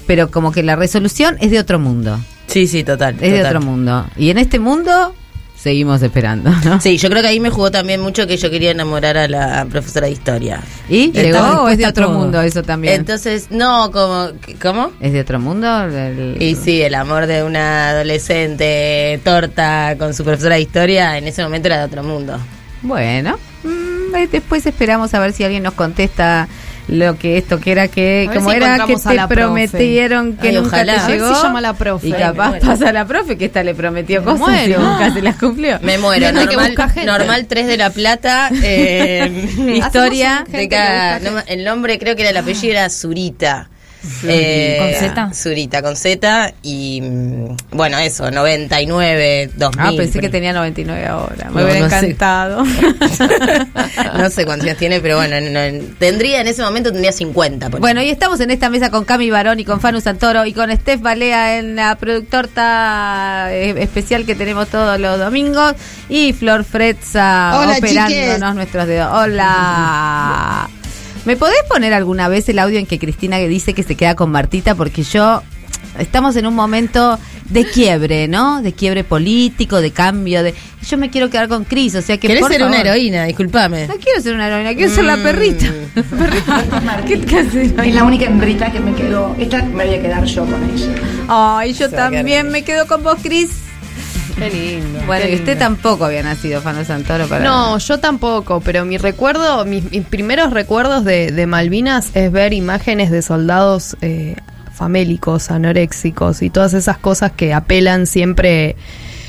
pero 0.08 0.30
como 0.32 0.52
que 0.52 0.64
la 0.64 0.76
resolución 0.76 1.38
es 1.40 1.52
de 1.52 1.60
otro 1.60 1.80
mundo, 1.80 2.20
Sí, 2.48 2.68
sí, 2.68 2.84
total. 2.84 3.16
es 3.22 3.32
de 3.32 3.44
otro 3.46 3.62
mundo. 3.62 4.06
Y 4.18 4.30
en 4.30 4.38
este 4.38 4.60
mundo 4.60 5.16
seguimos 5.62 6.02
esperando, 6.02 6.50
¿no? 6.66 6.82
Sí, 6.82 6.98
yo 6.98 7.10
creo 7.10 7.22
que 7.22 7.28
ahí 7.28 7.40
me 7.40 7.50
jugó 7.52 7.70
también 7.70 8.02
mucho 8.02 8.26
que 8.26 8.36
yo 8.38 8.50
quería 8.50 8.72
enamorar 8.72 9.16
a 9.18 9.28
la 9.28 9.66
profesora 9.70 10.08
de 10.08 10.14
historia. 10.14 10.62
¿Y 10.90 11.12
llegó 11.12 11.40
o 11.64 11.70
es 11.70 11.78
de 11.78 11.86
otro 11.86 12.08
todo. 12.08 12.18
mundo 12.18 12.42
eso 12.42 12.64
también? 12.64 12.96
Entonces, 12.96 13.48
no, 13.52 13.92
como, 13.92 14.30
¿cómo? 14.62 14.92
¿Es 15.00 15.14
de 15.14 15.22
otro 15.22 15.40
mundo? 15.40 15.84
El- 15.86 16.38
Y 16.42 16.56
sí, 16.56 16.82
el 16.82 16.96
amor 16.96 17.28
de 17.28 17.44
una 17.44 17.90
adolescente 17.90 19.20
torta 19.24 19.96
con 20.00 20.14
su 20.14 20.24
profesora 20.24 20.56
de 20.56 20.62
historia 20.62 21.18
en 21.18 21.28
ese 21.28 21.44
momento 21.44 21.68
era 21.68 21.78
de 21.80 21.86
otro 21.86 22.04
mundo. 22.04 22.40
Bueno, 22.82 23.38
mm, 23.64 24.30
después 24.32 24.66
esperamos 24.66 25.14
a 25.14 25.20
ver 25.20 25.34
si 25.34 25.44
alguien 25.44 25.62
nos 25.64 25.74
contesta 25.76 26.48
lo 26.88 27.18
que 27.18 27.38
esto 27.38 27.60
que 27.60 27.72
era 27.72 27.88
que, 27.88 28.28
A 28.30 28.34
como 28.34 28.50
si 28.50 28.56
era 28.58 28.86
que 28.86 28.94
a 28.94 28.98
te 28.98 29.14
la 29.16 29.28
profe. 29.28 29.42
prometieron 29.42 30.38
que 30.38 30.50
Ay, 30.50 30.56
nunca 30.56 30.68
ojalá. 30.68 30.94
te 30.96 31.00
A 31.00 31.08
ver 31.08 31.20
llegó. 31.20 31.36
si 31.36 31.42
llama 31.44 31.62
la 31.62 31.74
profe. 31.74 32.08
Y 32.08 32.12
capaz 32.14 32.60
pasa 32.60 32.92
la 32.92 33.06
profe 33.06 33.38
que 33.38 33.46
esta 33.46 33.64
le 33.64 33.74
prometió 33.76 34.22
Me 34.22 34.32
cosas 34.32 34.68
y 34.68 34.72
nunca 34.72 35.12
se 35.14 35.22
las 35.22 35.36
cumplió. 35.38 35.80
Me 35.82 35.98
muero, 35.98 36.28
Hay 36.28 36.34
que 36.34 36.46
normal, 36.46 36.68
buscar 36.68 36.92
gente. 36.92 37.06
normal 37.12 37.46
3 37.48 37.68
de 37.68 37.78
la 37.78 37.90
Plata, 37.92 38.50
eh, 38.64 39.32
historia 39.76 40.44
de 40.48 40.68
cada, 40.68 41.20
no 41.20 41.32
el 41.48 41.64
nombre 41.64 41.98
creo 42.00 42.16
que 42.16 42.22
era 42.24 42.32
el 42.32 42.38
apellido 42.38 42.72
era 42.74 42.90
Zurita. 42.90 43.70
Eh, 44.24 44.78
¿Con 44.80 45.10
Z? 45.10 45.34
Zurita, 45.34 45.82
con 45.82 45.96
Z 45.96 46.54
y 46.64 47.02
mm, 47.02 47.58
bueno, 47.72 47.98
eso, 48.00 48.32
99, 48.32 49.52
2000. 49.56 49.80
Ah, 49.86 49.92
pensé 49.96 50.20
que 50.20 50.30
tenía 50.30 50.54
99 50.54 51.06
ahora. 51.08 51.50
Me 51.52 51.62
No, 51.62 51.68
hubiera 51.68 51.80
no 51.82 51.90
sé. 51.90 51.96
encantado. 51.98 52.64
no 54.18 54.30
sé 54.30 54.46
cuántos 54.46 54.68
años 54.68 54.78
tiene, 54.78 55.00
pero 55.02 55.18
bueno, 55.18 55.36
no- 55.40 55.86
tendría 56.00 56.42
en 56.42 56.48
ese 56.48 56.62
momento 56.64 56.92
tendría 56.92 57.12
50. 57.12 57.70
por 57.70 57.80
Bueno, 57.80 58.02
y 58.02 58.10
estamos 58.10 58.40
en 58.40 58.52
esta 58.52 58.70
mesa 58.70 58.90
con 58.90 59.06
Cami 59.06 59.30
Barón 59.30 59.60
y 59.60 59.66
con 59.66 59.80
Fanu 59.82 60.02
Santoro 60.02 60.46
y 60.46 60.54
con 60.54 60.72
Steph 60.76 61.02
Balea 61.02 61.60
en 61.60 61.76
la 61.76 61.96
productorta 61.96 63.48
eh, 63.52 63.76
especial 63.84 64.26
que 64.26 64.36
tenemos 64.36 64.68
todos 64.68 65.00
los 65.00 65.20
domingos 65.20 65.74
y 66.10 66.34
Flor 66.34 66.64
Frezza 66.64 67.60
Hola, 67.60 67.78
operándonos 67.78 68.08
chiques. 68.36 68.56
nuestros 68.56 68.88
dedos. 68.88 69.10
Hola. 69.14 70.70
¿Me 71.26 71.36
podés 71.36 71.62
poner 71.70 71.94
alguna 71.94 72.28
vez 72.30 72.50
el 72.50 72.60
audio 72.60 72.80
en 72.80 72.86
que 72.86 72.98
Cristina 73.00 73.38
dice 73.38 73.74
que 73.74 73.84
se 73.84 73.96
queda 73.96 74.16
con 74.16 74.32
Martita? 74.32 74.74
Porque 74.76 75.04
yo 75.04 75.42
estamos 76.00 76.36
en 76.36 76.48
un 76.48 76.56
momento 76.56 77.20
de 77.50 77.66
quiebre, 77.66 78.28
¿no? 78.28 78.62
De 78.62 78.74
quiebre 78.74 79.04
político, 79.04 79.82
de 79.82 79.92
cambio, 79.92 80.42
de 80.42 80.56
yo 80.90 80.98
me 80.98 81.10
quiero 81.12 81.30
quedar 81.30 81.48
con 81.48 81.64
Cris, 81.66 81.94
o 81.96 82.02
sea 82.02 82.18
que 82.18 82.28
Querés 82.28 82.42
por 82.42 82.52
ser 82.52 82.64
una 82.64 82.80
heroína, 82.82 83.26
discúlpame. 83.26 83.88
No 83.88 83.96
quiero 83.98 84.20
ser 84.22 84.34
una 84.34 84.48
heroína, 84.48 84.74
quiero 84.74 84.92
ser 84.94 85.04
la 85.04 85.18
Mm. 85.18 85.24
perrita. 85.24 85.66
Perrita. 85.94 87.04
¿Qué, 87.06 87.20
qué 87.22 87.38
haces? 87.40 87.74
Es 87.78 87.94
la 87.96 88.04
única 88.04 88.26
hembrita 88.26 88.72
que 88.72 88.80
me 88.80 88.96
quedó. 88.96 89.36
Esta 89.38 89.62
me 89.64 89.86
voy 89.86 89.96
a 89.96 90.02
quedar 90.02 90.24
yo 90.26 90.46
con 90.46 90.70
ella. 90.74 90.88
Ay, 91.28 91.74
yo 91.74 91.90
también 91.90 92.50
me 92.50 92.64
quedo 92.64 92.88
con 92.88 93.04
vos, 93.04 93.18
Cris. 93.22 93.50
Qué 94.36 94.50
lindo. 94.50 95.00
Bueno, 95.06 95.26
qué 95.26 95.32
y 95.32 95.36
usted 95.36 95.48
lindo. 95.54 95.66
tampoco 95.66 96.06
había 96.06 96.24
nacido, 96.24 96.62
Fano 96.62 96.84
Santoro, 96.86 97.28
para... 97.28 97.44
No, 97.44 97.78
yo 97.78 98.00
tampoco, 98.00 98.62
pero 98.62 98.86
mi 98.86 98.98
recuerdo, 98.98 99.66
mis, 99.66 99.92
mis 99.92 100.04
primeros 100.06 100.52
recuerdos 100.54 101.04
de, 101.04 101.32
de 101.32 101.48
Malvinas 101.48 102.10
es 102.16 102.32
ver 102.32 102.54
imágenes 102.54 103.12
de 103.12 103.22
soldados 103.22 103.98
eh, 104.02 104.36
famélicos, 104.74 105.52
anoréxicos 105.52 106.42
y 106.42 106.50
todas 106.50 106.74
esas 106.74 106.98
cosas 106.98 107.32
que 107.32 107.54
apelan 107.54 108.08
siempre 108.08 108.76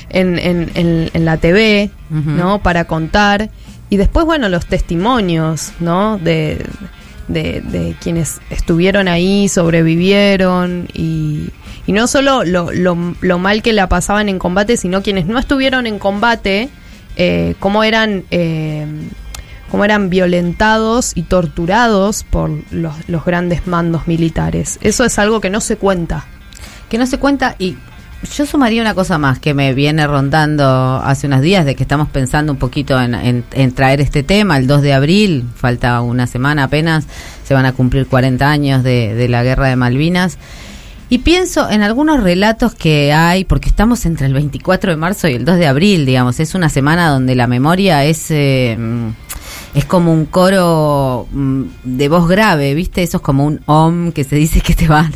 en, 0.09 0.37
en, 0.39 0.71
en- 0.75 1.09
en 1.13 1.25
la 1.25 1.37
TV. 1.37 1.89
¿no? 2.09 2.61
Para 2.61 2.85
contar. 2.85 3.49
Y 3.89 3.97
después, 3.97 4.25
bueno, 4.25 4.47
los 4.49 4.65
testimonios, 4.67 5.71
¿no? 5.79 6.17
De, 6.19 6.63
de, 7.27 7.61
de 7.61 7.95
quienes 8.01 8.39
estuvieron 8.51 9.07
ahí, 9.07 9.47
sobrevivieron 9.49 10.87
y, 10.93 11.49
y 11.87 11.91
no 11.91 12.07
solo 12.07 12.43
lo, 12.43 12.71
lo, 12.71 13.15
lo 13.21 13.39
mal 13.39 13.61
que 13.61 13.73
la 13.73 13.89
pasaban 13.89 14.29
en 14.29 14.39
combate, 14.39 14.77
sino 14.77 15.01
quienes 15.03 15.25
no 15.25 15.37
estuvieron 15.39 15.85
en 15.87 15.99
combate, 15.99 16.69
eh, 17.15 17.55
cómo 17.59 17.83
eran... 17.83 18.23
eh, 18.31 18.85
cómo 19.71 19.85
eran 19.85 20.11
violentados 20.11 21.13
y 21.15 21.23
torturados 21.23 22.23
por 22.23 22.51
los, 22.69 22.93
los 23.09 23.25
grandes 23.25 23.65
mandos 23.65 24.07
militares. 24.07 24.77
Eso 24.81 25.03
es 25.03 25.17
algo 25.17 25.41
que 25.41 25.49
no 25.49 25.61
se 25.61 25.77
cuenta. 25.77 26.25
Que 26.89 26.99
no 26.99 27.07
se 27.07 27.17
cuenta 27.17 27.55
y 27.57 27.75
yo 28.37 28.45
sumaría 28.45 28.83
una 28.83 28.93
cosa 28.93 29.17
más 29.17 29.39
que 29.39 29.55
me 29.55 29.73
viene 29.73 30.05
rondando 30.05 31.01
hace 31.03 31.25
unos 31.25 31.41
días 31.41 31.65
de 31.65 31.73
que 31.73 31.81
estamos 31.81 32.07
pensando 32.09 32.51
un 32.53 32.59
poquito 32.59 33.01
en, 33.01 33.15
en- 33.15 33.43
en 33.51 33.71
traer 33.73 33.99
este 33.99 34.21
tema, 34.21 34.57
el 34.59 34.67
2 34.67 34.83
de 34.83 34.93
abril, 34.93 35.43
falta 35.55 35.99
una 36.01 36.27
semana 36.27 36.65
apenas, 36.65 37.05
se 37.43 37.55
van 37.55 37.65
a 37.65 37.73
cumplir 37.73 38.05
40 38.05 38.47
años 38.47 38.83
de, 38.83 39.15
de 39.15 39.27
la 39.27 39.41
guerra 39.43 39.69
de 39.69 39.75
Malvinas. 39.75 40.37
Y 41.13 41.19
pienso 41.19 41.69
en 41.69 41.83
algunos 41.83 42.23
relatos 42.23 42.73
que 42.73 43.13
hay, 43.13 43.45
porque 43.45 43.69
estamos 43.69 44.03
entre 44.07 44.25
el 44.25 44.33
24 44.33 44.89
de 44.89 44.97
marzo 44.97 45.27
y 45.27 45.33
el 45.33 45.45
2 45.45 45.57
de 45.57 45.67
abril, 45.67 46.07
digamos, 46.07 46.39
es 46.39 46.55
una 46.55 46.69
semana 46.69 47.07
donde 47.09 47.35
la 47.35 47.45
memoria 47.45 48.03
es... 48.03 48.31
eh, 48.31 48.75
mm, 48.79 49.09
es 49.75 49.85
como 49.85 50.11
un 50.11 50.25
coro 50.25 51.27
mm, 51.31 51.63
de 51.83 52.09
voz 52.09 52.27
grave, 52.27 52.73
¿viste? 52.73 53.03
Eso 53.03 53.17
es 53.17 53.23
como 53.23 53.45
un 53.45 53.61
om 53.67 54.11
que 54.11 54.23
se 54.23 54.35
dice 54.35 54.61
que 54.61 54.73
te 54.73 54.87
van, 54.87 55.11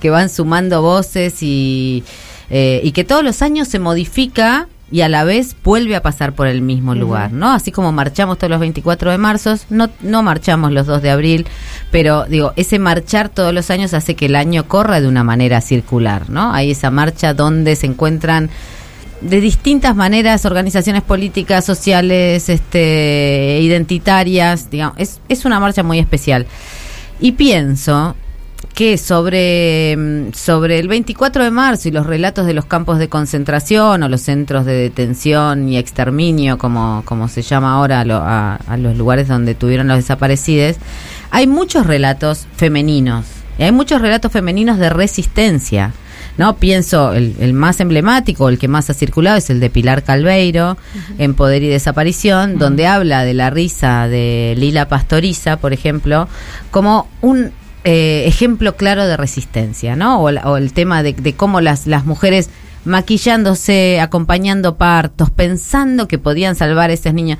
que 0.00 0.08
van 0.08 0.30
sumando 0.30 0.80
voces 0.80 1.42
y, 1.42 2.02
eh, 2.48 2.80
y 2.82 2.92
que 2.92 3.04
todos 3.04 3.22
los 3.22 3.42
años 3.42 3.68
se 3.68 3.78
modifica 3.78 4.68
y 4.92 5.00
a 5.00 5.08
la 5.08 5.24
vez 5.24 5.56
vuelve 5.64 5.96
a 5.96 6.02
pasar 6.02 6.34
por 6.34 6.46
el 6.46 6.60
mismo 6.60 6.94
lugar, 6.94 7.32
¿no? 7.32 7.50
Así 7.50 7.72
como 7.72 7.92
marchamos 7.92 8.36
todos 8.36 8.50
los 8.50 8.60
24 8.60 9.10
de 9.10 9.18
marzo, 9.18 9.56
no, 9.70 9.88
no 10.02 10.22
marchamos 10.22 10.70
los 10.70 10.86
2 10.86 11.00
de 11.00 11.10
abril, 11.10 11.46
pero 11.90 12.26
digo, 12.26 12.52
ese 12.56 12.78
marchar 12.78 13.30
todos 13.30 13.54
los 13.54 13.70
años 13.70 13.94
hace 13.94 14.14
que 14.14 14.26
el 14.26 14.36
año 14.36 14.68
corra 14.68 15.00
de 15.00 15.08
una 15.08 15.24
manera 15.24 15.62
circular, 15.62 16.28
¿no? 16.28 16.52
Hay 16.52 16.72
esa 16.72 16.90
marcha 16.90 17.32
donde 17.32 17.74
se 17.74 17.86
encuentran 17.86 18.50
de 19.22 19.40
distintas 19.40 19.96
maneras 19.96 20.44
organizaciones 20.44 21.02
políticas, 21.02 21.64
sociales, 21.64 22.50
este, 22.50 23.60
identitarias, 23.62 24.70
digamos, 24.70 24.98
es, 24.98 25.20
es 25.30 25.46
una 25.46 25.58
marcha 25.58 25.82
muy 25.82 26.00
especial. 26.00 26.46
Y 27.18 27.32
pienso 27.32 28.14
que 28.74 28.96
sobre, 28.98 29.96
mm, 29.96 30.32
sobre 30.34 30.78
el 30.78 30.88
24 30.88 31.44
de 31.44 31.50
marzo 31.50 31.88
y 31.88 31.92
los 31.92 32.06
relatos 32.06 32.46
de 32.46 32.54
los 32.54 32.64
campos 32.64 32.98
de 32.98 33.08
concentración 33.08 34.02
o 34.02 34.08
los 34.08 34.22
centros 34.22 34.64
de 34.64 34.72
detención 34.74 35.68
y 35.68 35.76
exterminio, 35.76 36.56
como, 36.58 37.02
como 37.04 37.28
se 37.28 37.42
llama 37.42 37.74
ahora 37.74 38.00
a, 38.00 38.04
lo- 38.04 38.16
a- 38.22 38.56
a 38.56 38.76
los 38.76 38.96
lugares 38.96 39.28
donde 39.28 39.54
tuvieron 39.54 39.88
los 39.88 39.98
desaparecidos, 39.98 40.76
hay 41.30 41.46
muchos 41.46 41.86
relatos 41.86 42.46
femeninos. 42.56 43.26
Y 43.58 43.64
hay 43.64 43.72
muchos 43.72 44.00
relatos 44.00 44.32
femeninos 44.32 44.78
de 44.78 44.88
resistencia. 44.90 45.92
¿no? 46.38 46.56
Pienso, 46.56 47.12
el, 47.12 47.36
el 47.40 47.52
más 47.52 47.78
emblemático, 47.80 48.48
el 48.48 48.58
que 48.58 48.66
más 48.66 48.88
ha 48.88 48.94
circulado 48.94 49.36
es 49.36 49.50
el 49.50 49.60
de 49.60 49.68
Pilar 49.68 50.02
Calveiro, 50.02 50.78
en 51.18 51.34
Poder 51.34 51.62
y 51.62 51.68
Desaparición, 51.68 52.56
donde 52.58 52.86
habla 52.86 53.22
de 53.24 53.34
la 53.34 53.50
risa 53.50 54.08
de 54.08 54.54
Lila 54.56 54.88
Pastoriza, 54.88 55.58
por 55.58 55.74
ejemplo, 55.74 56.28
como 56.70 57.06
un 57.20 57.50
eh, 57.84 58.24
ejemplo 58.26 58.76
claro 58.76 59.06
de 59.06 59.16
resistencia, 59.16 59.96
¿no? 59.96 60.20
O, 60.20 60.30
o 60.30 60.56
el 60.56 60.72
tema 60.72 61.02
de, 61.02 61.34
cómo 61.34 61.60
las, 61.60 61.86
las 61.86 62.04
mujeres 62.04 62.50
maquillándose, 62.84 64.00
acompañando 64.00 64.76
partos, 64.76 65.30
pensando 65.30 66.08
que 66.08 66.18
podían 66.18 66.54
salvar 66.54 66.90
a 66.90 66.94
esos 66.94 67.14
niños. 67.14 67.38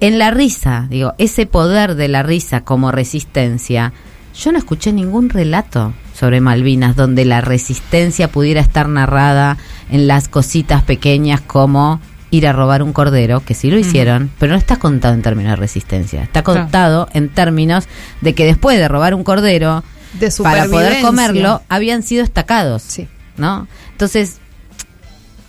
En 0.00 0.18
la 0.18 0.30
risa, 0.30 0.86
digo, 0.90 1.14
ese 1.18 1.46
poder 1.46 1.94
de 1.94 2.08
la 2.08 2.22
risa 2.22 2.62
como 2.62 2.92
resistencia, 2.92 3.92
yo 4.34 4.52
no 4.52 4.58
escuché 4.58 4.92
ningún 4.92 5.30
relato 5.30 5.94
sobre 6.14 6.40
Malvinas 6.40 6.96
donde 6.96 7.24
la 7.24 7.40
resistencia 7.40 8.28
pudiera 8.28 8.60
estar 8.60 8.88
narrada 8.88 9.56
en 9.90 10.06
las 10.06 10.28
cositas 10.28 10.82
pequeñas 10.82 11.40
como 11.40 12.00
ir 12.34 12.46
a 12.46 12.52
robar 12.52 12.82
un 12.82 12.92
cordero, 12.92 13.40
que 13.40 13.54
sí 13.54 13.70
lo 13.70 13.78
hicieron, 13.78 14.30
pero 14.38 14.52
no 14.52 14.58
está 14.58 14.76
contado 14.76 15.14
en 15.14 15.22
términos 15.22 15.50
de 15.52 15.56
resistencia, 15.56 16.22
está 16.22 16.42
Claro. 16.42 16.60
contado 16.62 17.08
en 17.12 17.28
términos 17.28 17.86
de 18.20 18.34
que 18.34 18.44
después 18.44 18.78
de 18.78 18.88
robar 18.88 19.14
un 19.14 19.24
cordero, 19.24 19.84
De 20.18 20.30
para 20.42 20.66
poder 20.66 21.00
comerlo, 21.00 21.62
habían 21.68 22.02
sido 22.02 22.22
estacados. 22.24 22.82
Sí. 22.82 23.08
¿no? 23.36 23.66
Entonces, 23.92 24.38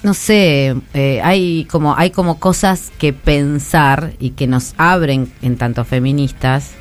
no 0.04 0.14
sé, 0.14 0.76
eh, 0.94 1.22
hay 1.24 1.66
como 1.66 1.96
hay 1.96 2.10
como 2.12 2.40
cosas 2.40 2.92
que 2.98 3.14
pensar 3.14 4.14
y 4.20 4.32
que 4.32 4.48
nos 4.48 4.74
abren 4.78 5.32
en 5.42 5.58
tanto 5.58 5.84
feministas 5.86 6.72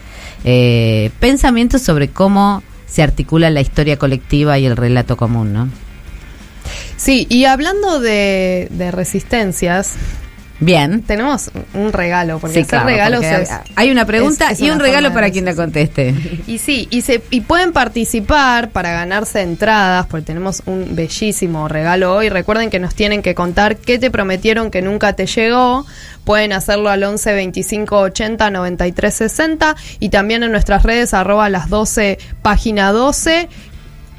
eh, 0.45 1.11
pensamientos 1.21 1.83
sobre 1.83 2.09
cómo 2.09 2.63
se 2.87 3.03
articula 3.03 3.49
la 3.51 3.61
historia 3.61 3.99
colectiva 3.99 4.59
y 4.59 4.67
el 4.67 4.77
relato 4.77 5.17
común, 5.17 5.53
¿no? 5.53 5.69
Sí, 7.05 7.27
y 7.29 7.45
hablando 7.45 8.01
de, 8.01 8.69
de 8.71 8.91
resistencias, 8.91 9.93
Bien. 10.61 11.03
tenemos 11.03 11.51
un 11.75 11.93
regalo, 11.93 12.39
porque 12.39 12.55
Sí, 12.55 12.61
hacer 12.61 12.71
claro, 12.71 12.87
regalos 12.87 13.21
porque 13.27 13.43
es- 13.43 13.51
hay 13.77 13.91
una 13.91 14.07
pregunta 14.07 14.47
es- 14.47 14.53
es 14.53 14.61
y 14.67 14.71
un 14.71 14.79
regalo 14.81 15.13
para 15.13 15.31
quien 15.31 15.45
la 15.45 15.55
conteste. 15.55 16.15
Y 16.47 16.59
sí, 16.59 16.87
y, 16.91 17.03
se, 17.03 17.21
y 17.31 17.43
pueden 17.43 17.73
participar 17.73 18.71
para 18.71 18.93
ganarse 18.93 19.43
entradas, 19.43 20.07
porque 20.07 20.25
tenemos 20.25 20.63
un 20.65 20.95
bellísimo 20.95 21.69
regalo 21.69 22.15
hoy. 22.15 22.29
Recuerden 22.31 22.71
que 22.71 22.79
nos 22.79 22.95
tienen 22.95 23.21
que 23.21 23.35
contar 23.35 23.77
qué 23.77 23.99
te 23.99 24.11
prometieron 24.11 24.71
que 24.71 24.81
nunca 24.81 25.13
te 25.15 25.27
llegó. 25.27 25.85
Pueden 26.25 26.55
hacerlo 26.55 26.89
al 26.89 27.03
11 27.05 27.35
25 27.35 27.99
80 27.99 28.49
93 28.51 29.13
60 29.15 29.77
y 30.01 30.09
también 30.09 30.43
en 30.43 30.53
nuestras 30.53 30.85
redes 30.85 31.13
arroba 31.13 31.51
las 31.51 31.69
12 31.69 32.19
página 32.41 32.93
12 32.93 33.49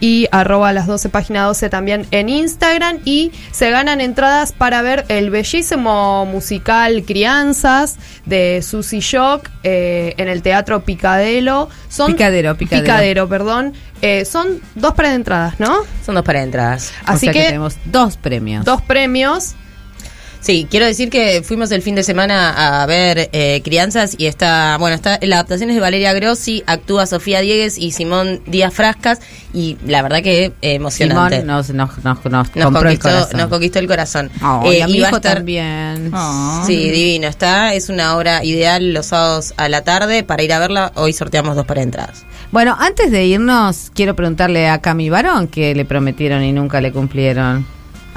y 0.05 0.27
arroba 0.31 0.71
las 0.71 0.85
12 0.85 1.09
página 1.09 1.45
12 1.45 1.67
también 1.69 2.05
en 2.11 2.29
Instagram 2.29 2.99
y 3.05 3.31
se 3.49 3.71
ganan 3.71 4.01
entradas 4.01 4.51
para 4.51 4.83
ver 4.83 5.03
el 5.07 5.31
bellísimo 5.31 6.27
musical 6.27 7.03
Crianzas 7.07 7.97
de 8.23 8.61
Susy 8.61 8.99
Shock 8.99 9.49
eh, 9.63 10.13
en 10.17 10.27
el 10.27 10.43
Teatro 10.43 10.83
Picadelo. 10.83 11.69
Son 11.89 12.11
Picadero, 12.11 12.55
Picadero. 12.55 13.27
perdón. 13.27 13.73
Eh, 14.03 14.25
son 14.25 14.61
dos 14.75 14.93
pares 14.93 15.13
de 15.13 15.15
entradas, 15.15 15.59
¿no? 15.59 15.75
Son 16.05 16.13
dos 16.13 16.23
para 16.23 16.43
entradas. 16.43 16.93
Así 17.05 17.27
o 17.27 17.31
sea 17.31 17.33
que, 17.33 17.39
que, 17.39 17.45
tenemos 17.47 17.77
dos 17.85 18.15
premios. 18.17 18.63
dos 18.63 18.83
premios. 18.83 19.55
Sí, 20.45 20.67
quiero 20.69 20.85
decir 20.85 21.09
que 21.09 21.41
fuimos 21.43 21.71
el 21.71 21.81
fin 21.81 21.95
de 21.95 22.03
semana 22.03 22.81
a 22.83 22.85
ver 22.85 23.31
eh, 23.33 23.61
Crianzas 23.63 24.13
y 24.15 24.27
está, 24.27 24.77
bueno, 24.77 24.93
está 24.95 25.17
la 25.23 25.37
adaptación 25.37 25.71
es 25.71 25.75
de 25.75 25.81
Valeria 25.81 26.13
Grossi, 26.13 26.61
actúa 26.67 27.07
Sofía 27.07 27.39
Diegues 27.41 27.79
y 27.79 27.93
Simón 27.93 28.41
Díaz 28.45 28.71
Frascas 28.71 29.21
y 29.55 29.75
la 29.87 30.03
verdad 30.03 30.21
que 30.21 30.45
eh, 30.45 30.53
emocionante. 30.75 31.37
Simón 31.41 31.47
nos, 31.47 31.69
nos, 31.71 31.97
nos, 32.03 32.23
nos 32.25 32.55
nos 32.55 32.63
compró 32.63 32.81
el 32.91 32.99
conquistó, 32.99 33.09
corazón. 33.09 33.39
nos 33.39 33.49
conquistó 33.49 33.79
el 33.79 33.87
corazón. 33.87 34.29
Oh, 34.43 34.61
Eh, 34.65 34.77
y 34.77 34.81
a 34.81 34.85
mi 34.87 34.97
hijo 34.99 35.15
estar- 35.15 35.33
también. 35.37 36.11
Ah. 36.13 36.63
Sí, 36.67 36.91
divino 36.91 37.27
está. 37.27 37.73
Es 37.73 37.89
una 37.89 38.15
obra 38.15 38.43
ideal 38.43 38.93
los 38.93 39.07
sábados 39.07 39.55
a 39.57 39.67
la 39.67 39.83
tarde 39.83 40.21
para 40.23 40.43
ir 40.43 40.53
a 40.53 40.59
verla. 40.59 40.91
Hoy 40.93 41.13
sorteamos 41.13 41.55
dos 41.55 41.65
para 41.65 41.81
entradas. 41.81 42.23
Bueno, 42.51 42.75
antes 42.79 43.09
de 43.09 43.25
irnos, 43.25 43.89
quiero 43.95 44.15
preguntarle 44.15 44.69
a 44.69 44.79
Cami 44.79 45.09
Barón 45.09 45.47
que 45.47 45.73
le 45.73 45.85
prometieron 45.85 46.43
y 46.43 46.51
nunca 46.51 46.81
le 46.81 46.91
cumplieron. 46.91 47.65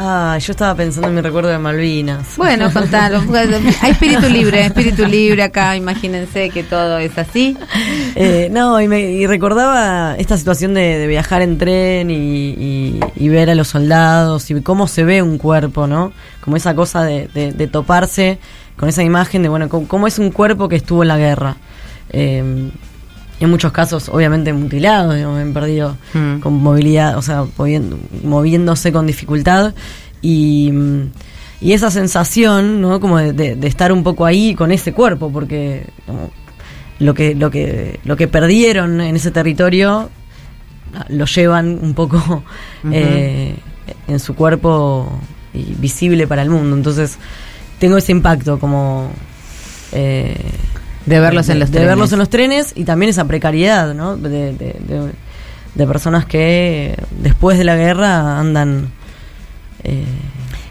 Ah, 0.01 0.39
yo 0.39 0.53
estaba 0.53 0.77
pensando 0.77 1.09
en 1.09 1.15
mi 1.17 1.21
recuerdo 1.21 1.49
de 1.49 1.59
Malvinas. 1.59 2.37
Bueno, 2.37 2.71
contalo. 2.73 3.21
Hay 3.83 3.91
espíritu 3.91 4.29
libre, 4.29 4.65
espíritu 4.67 5.05
libre 5.05 5.43
acá. 5.43 5.75
Imagínense 5.77 6.51
que 6.51 6.63
todo 6.63 6.99
es 6.99 7.19
así. 7.19 7.57
Eh, 8.15 8.49
no, 8.53 8.81
y, 8.81 8.87
me, 8.87 9.01
y 9.01 9.27
recordaba 9.27 10.15
esta 10.17 10.39
situación 10.39 10.73
de, 10.75 10.99
de 10.99 11.07
viajar 11.09 11.43
en 11.43 11.59
tren 11.59 12.11
y, 12.13 12.15
y- 12.15 13.01
y 13.17 13.29
ver 13.29 13.51
a 13.51 13.57
los 13.57 13.67
soldados 13.69 14.49
y 14.53 14.61
cómo 14.63 14.87
se 14.87 15.03
ve 15.03 15.21
un 15.21 15.37
cuerpo, 15.37 15.89
¿no? 15.89 16.13
Como 16.43 16.57
esa 16.57 16.77
cosa 16.77 17.03
de, 17.03 17.27
de- 17.35 17.51
de 17.53 17.67
toparse 17.67 18.39
con 18.77 18.89
esa 18.89 19.03
imagen 19.03 19.43
de, 19.43 19.49
bueno, 19.49 19.69
cómo, 19.69 19.89
cómo 19.89 20.07
es 20.07 20.21
un 20.21 20.31
cuerpo 20.31 20.69
que 20.69 20.77
estuvo 20.77 21.03
en 21.03 21.09
la 21.09 21.19
guerra. 21.19 21.57
Eh, 22.11 22.71
en 23.41 23.51
muchos 23.51 23.73
casos, 23.73 24.09
obviamente, 24.09 24.53
mutilados, 24.53 25.15
digamos, 25.15 25.41
han 25.41 25.53
perdido 25.53 25.97
Mm. 26.15 26.41
con 26.41 26.55
movilidad, 26.55 27.17
o 27.17 27.23
sea, 27.23 27.45
moviéndose 28.25 28.93
con 28.93 29.07
dificultad. 29.07 29.75
Y, 30.23 30.71
mm, 30.73 31.03
y 31.61 31.73
esa 31.73 31.91
sensación, 31.91 32.81
¿no? 32.81 33.01
Como 33.01 33.19
de, 33.19 33.33
de- 33.33 33.57
de 33.57 33.67
estar 33.69 33.93
un 33.93 34.03
poco 34.03 34.25
ahí 34.27 34.55
con 34.55 34.71
ese 34.73 34.93
cuerpo, 34.93 35.31
porque 35.33 35.85
como, 36.07 36.31
lo 36.99 37.15
que, 37.15 37.35
lo 37.35 37.51
que, 37.51 38.01
lo 38.05 38.17
que 38.17 38.27
perdieron 38.29 39.01
en 39.01 39.15
ese 39.17 39.31
territorio 39.31 40.11
ah, 40.95 41.05
lo 41.09 41.25
llevan 41.27 41.79
un 41.81 41.95
poco 41.95 42.43
eh, 42.93 43.55
en 44.09 44.19
su 44.21 44.35
cuerpo 44.35 45.21
y 45.55 45.75
visible 45.79 46.27
para 46.27 46.43
el 46.43 46.51
mundo. 46.51 46.75
Entonces, 46.77 47.19
tengo 47.79 47.97
ese 47.99 48.11
impacto 48.13 48.59
como 48.59 49.11
eh, 49.93 50.37
De 51.09 51.21
verlos 51.21 51.49
en 51.49 51.59
los 51.59 51.71
de 51.71 51.79
trenes. 51.79 51.89
verlos 51.89 52.13
en 52.13 52.19
los 52.19 52.29
trenes 52.31 52.73
y 52.75 52.85
también 52.85 53.11
esa 53.11 53.25
precariedad, 53.27 53.95
¿no? 53.95 54.17
De, 54.17 54.29
de- 54.29 54.53
de- 54.53 55.13
de 55.75 55.87
personas 55.87 56.25
que 56.27 56.97
después 57.23 57.57
de 57.59 57.65
la 57.65 57.77
guerra 57.77 58.39
andan 58.41 58.91
eh, 59.85 60.05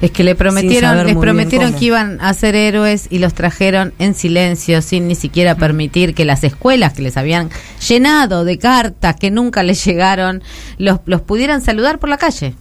Es 0.01 0.11
que 0.11 0.23
le 0.23 0.35
prometieron, 0.35 1.05
les 1.05 1.15
prometieron 1.15 1.73
que 1.73 1.85
iban 1.85 2.19
a 2.19 2.33
ser 2.33 2.55
héroes 2.55 3.07
y 3.09 3.19
los 3.19 3.33
trajeron 3.33 3.93
en 3.99 4.13
silencio, 4.15 4.81
sin 4.81 5.07
ni 5.07 5.15
siquiera 5.15 5.55
permitir 5.55 6.13
que 6.13 6.25
las 6.25 6.43
escuelas 6.43 6.93
que 6.93 7.01
les 7.03 7.15
habían 7.17 7.49
llenado 7.87 8.43
de 8.43 8.57
cartas 8.59 9.15
que 9.15 9.31
nunca 9.31 9.63
les 9.63 9.83
llegaron, 9.85 10.43
los, 10.77 10.99
los 11.05 11.21
pudieran 11.21 11.61
saludar 11.61 11.99
por 11.99 12.09
la 12.09 12.17
calle. 12.17 12.53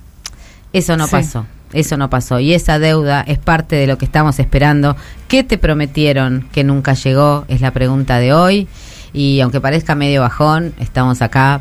Eso 0.73 0.97
no 0.97 1.07
Sí. 1.07 1.11
pasó. 1.13 1.47
Eso 1.77 1.97
no 1.97 2.09
pasó. 2.11 2.41
Y 2.41 2.55
esa 2.55 2.79
deuda 2.79 3.21
es 3.21 3.39
parte 3.39 3.77
de 3.77 3.87
lo 3.87 3.99
que 3.99 4.05
estamos 4.07 4.39
esperando. 4.39 4.97
¿Qué 5.29 5.45
te 5.45 5.59
prometieron 5.59 6.49
que 6.53 6.65
nunca 6.65 6.95
llegó? 6.95 7.45
Es 7.49 7.61
la 7.61 7.71
pregunta 7.73 8.19
de 8.19 8.33
hoy. 8.33 8.67
Y 9.13 9.41
aunque 9.41 9.61
parezca 9.61 9.95
medio 9.95 10.23
bajón, 10.23 10.73
estamos 10.81 11.21
acá 11.23 11.61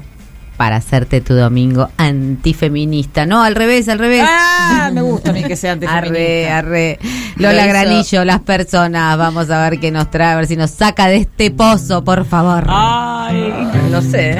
para 0.58 0.78
hacerte 0.78 1.20
tu 1.20 1.34
domingo 1.34 1.90
antifeminista. 1.98 3.26
No, 3.26 3.44
al 3.44 3.56
revés, 3.56 3.90
al 3.90 4.00
revés. 4.00 4.24
Ah, 4.26 4.90
me 4.94 5.02
gusta 5.02 5.32
a 5.32 5.34
mí 5.34 5.44
que 5.44 5.58
sea 5.58 5.74
Arre, 5.74 6.50
antifeminista. 6.50 6.58
arre. 6.58 7.00
Lo 7.36 7.50
Lola 7.50 7.64
hizo. 7.64 7.70
Granillo, 7.70 8.26
las 8.26 8.40
personas. 8.40 9.18
Vamos 9.18 9.50
a 9.50 9.70
ver 9.70 9.80
qué 9.82 9.92
nos 9.92 10.10
trae, 10.10 10.32
a 10.34 10.36
ver 10.38 10.48
si 10.48 10.56
nos 10.56 10.72
saca 10.72 11.08
de 11.08 11.18
este 11.18 11.52
pozo, 11.52 12.04
por 12.06 12.26
favor. 12.26 12.64
Ay, 12.70 13.54
No 13.92 14.02
sé. 14.02 14.38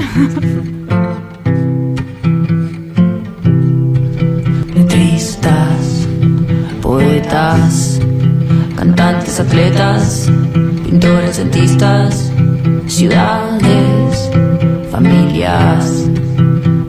Letristas, 5.16 6.08
poetas, 6.82 8.02
cantantes, 8.76 9.40
atletas, 9.40 10.30
pintores, 10.84 11.38
dentistas, 11.38 12.30
ciudades, 12.86 14.30
familias, 14.92 16.10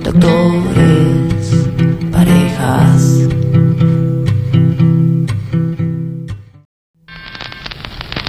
doctores, 0.02 1.68
parejas. 2.10 3.28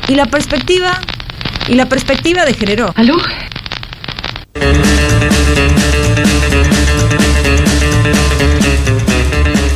Y 0.07 0.13
la 0.13 0.27
perspectiva, 0.27 1.01
y 1.67 1.73
la 1.73 1.89
perspectiva 1.89 2.45
de 2.45 2.53
género. 2.53 2.93
¿Aló? 2.95 3.15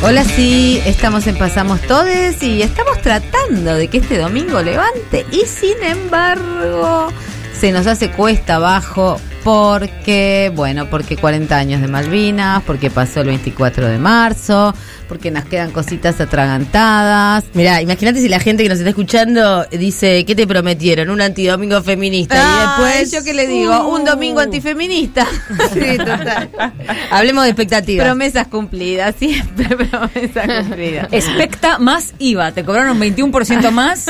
Hola, 0.04 0.24
sí, 0.24 0.82
estamos 0.84 1.28
en 1.28 1.38
Pasamos 1.38 1.80
Todes 1.82 2.42
y 2.42 2.60
estamos 2.60 3.00
tratando 3.02 3.76
de 3.76 3.86
que 3.86 3.98
este 3.98 4.18
domingo 4.18 4.60
levante 4.60 5.24
y 5.30 5.46
sin 5.46 5.80
embargo 5.80 7.06
se 7.52 7.70
nos 7.70 7.86
hace 7.86 8.10
cuesta 8.10 8.56
abajo 8.56 9.20
porque, 9.44 10.50
bueno, 10.56 10.86
porque 10.90 11.16
40 11.16 11.56
años 11.56 11.80
de 11.80 11.86
Malvinas, 11.86 12.64
porque 12.64 12.90
pasó 12.90 13.20
el 13.20 13.28
24 13.28 13.86
de 13.86 13.98
marzo, 13.98 14.74
porque 15.12 15.30
nos 15.30 15.44
quedan 15.44 15.72
cositas 15.72 16.18
atragantadas. 16.22 17.44
Mira, 17.52 17.82
imagínate 17.82 18.22
si 18.22 18.30
la 18.30 18.40
gente 18.40 18.62
que 18.62 18.70
nos 18.70 18.78
está 18.78 18.88
escuchando 18.88 19.66
dice, 19.66 20.24
¿qué 20.24 20.34
te 20.34 20.46
prometieron? 20.46 21.10
Un 21.10 21.20
antidomingo 21.20 21.82
feminista. 21.82 22.34
y 22.34 22.86
después, 22.86 23.12
¿yo 23.12 23.22
qué 23.22 23.34
le 23.34 23.46
digo? 23.46 23.88
Un 23.88 24.06
domingo 24.06 24.40
antifeminista. 24.40 25.26
sí, 25.74 25.98
total. 25.98 26.48
hablemos 27.10 27.44
de 27.44 27.50
expectativas. 27.50 28.06
Promesas 28.06 28.46
cumplidas, 28.46 29.14
siempre 29.18 29.76
promesas 29.76 30.64
cumplidas. 30.64 31.08
Expecta 31.12 31.78
más 31.78 32.14
IVA. 32.18 32.52
Te 32.52 32.64
cobraron 32.64 32.98
21% 32.98 33.70
más 33.70 34.06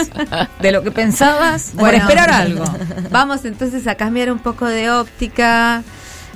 de 0.61 0.71
lo 0.71 0.85
que 0.85 0.93
pensabas 0.93 1.73
por 1.77 1.93
esperar 1.93 2.31
algo. 2.31 2.65
Vamos 3.11 3.45
entonces 3.45 3.89
a 3.89 3.97
cambiar 3.97 4.31
un 4.31 4.39
poco 4.39 4.67
de 4.67 4.89
óptica. 4.89 5.83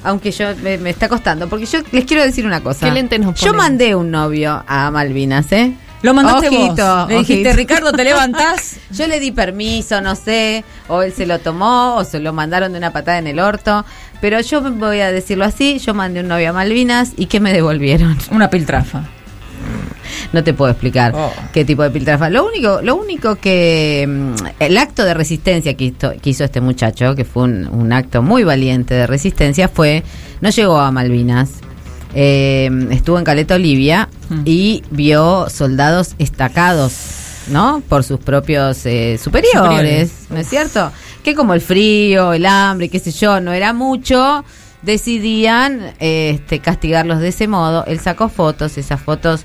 Aunque 0.07 0.31
yo 0.31 0.55
me, 0.63 0.79
me 0.79 0.91
está 0.91 1.09
costando, 1.09 1.49
porque 1.49 1.67
yo 1.67 1.81
les 1.91 2.05
quiero 2.05 2.23
decir 2.23 2.47
una 2.47 2.63
cosa. 2.63 2.87
¿Qué 2.87 2.93
lentes 2.93 3.19
nos 3.19 3.39
Yo 3.41 3.53
mandé 3.53 3.95
un 3.95 4.11
novio 4.11 4.63
a 4.67 4.91
Malvinas, 4.91 5.51
¿eh? 5.51 5.73
Lo 6.03 6.15
mandaste 6.15 6.49
Ojito, 6.49 6.97
vos. 6.97 7.09
Le 7.09 7.19
dijiste, 7.19 7.49
ojito. 7.49 7.57
Ricardo, 7.57 7.93
te 7.93 8.05
levantás. 8.05 8.77
Yo 8.93 9.09
le 9.09 9.19
di 9.19 9.33
permiso, 9.33 10.01
no 10.01 10.15
sé, 10.15 10.65
o 10.87 11.03
él 11.03 11.13
se 11.13 11.27
lo 11.27 11.41
tomó, 11.41 11.97
o 11.97 12.05
se 12.05 12.21
lo 12.21 12.33
mandaron 12.33 12.71
de 12.71 12.79
una 12.79 12.93
patada 12.93 13.19
en 13.19 13.27
el 13.27 13.41
orto. 13.41 13.85
Pero 14.21 14.41
yo 14.41 14.63
voy 14.63 15.01
a 15.01 15.13
decirlo 15.13 15.45
así, 15.45 15.79
yo 15.79 15.93
mandé 15.93 16.21
un 16.21 16.29
novio 16.29 16.51
a 16.51 16.53
Malvinas 16.53 17.13
y 17.17 17.27
¿qué 17.27 17.41
me 17.41 17.53
devolvieron? 17.53 18.17
Una 18.31 18.49
piltrafa. 18.49 19.16
No 20.33 20.43
te 20.45 20.53
puedo 20.55 20.71
explicar 20.71 21.13
Oh. 21.15 21.33
qué 21.53 21.65
tipo 21.65 21.83
de 21.83 21.91
piltrafa. 21.91 22.29
Lo 22.31 22.47
único, 22.47 22.81
lo 22.83 22.97
único 22.97 23.37
que 23.37 24.05
mm, 24.09 24.35
el 24.61 24.79
acto 24.79 25.05
de 25.05 25.15
resistencia 25.15 25.75
que 25.75 25.85
hizo, 25.87 26.13
que 26.21 26.31
hizo 26.31 26.45
este 26.45 26.61
muchacho, 26.61 27.15
que 27.15 27.25
fue 27.25 27.45
un, 27.45 27.67
un 27.69 27.93
acto 27.93 28.23
muy 28.23 28.45
valiente 28.45 28.95
de 28.95 29.07
resistencia, 29.07 29.69
fue 29.69 30.03
no 30.41 30.51
llegó 30.51 30.79
a 30.79 30.91
Malvinas. 30.91 31.51
eh, 32.15 32.71
estuvo 32.91 33.19
en 33.19 33.25
Caleta 33.25 33.55
Olivia 33.57 34.09
Mm. 34.29 34.43
y 34.45 34.83
vio 34.91 35.49
soldados 35.51 36.15
estacados, 36.19 36.93
¿no? 37.49 37.83
Por 37.89 38.03
sus 38.05 38.19
propios 38.19 38.85
eh, 38.87 39.19
superiores, 39.23 39.61
Superiores. 39.63 40.13
¿no 40.31 40.37
es 40.39 40.49
cierto? 40.49 40.91
Que 41.23 41.35
como 41.35 41.55
el 41.55 41.61
frío, 41.61 42.33
el 42.33 42.45
hambre, 42.47 42.89
qué 42.89 42.99
sé 42.99 43.11
yo, 43.13 43.41
no 43.41 43.53
era 43.53 43.73
mucho. 43.73 44.45
decidían 44.83 45.95
este, 45.99 46.61
castigarlos 46.61 47.21
de 47.21 47.29
ese 47.29 47.49
modo. 47.49 47.85
Él 47.87 47.99
sacó 48.01 48.29
fotos, 48.29 48.79
esas 48.79 49.01
fotos 49.01 49.43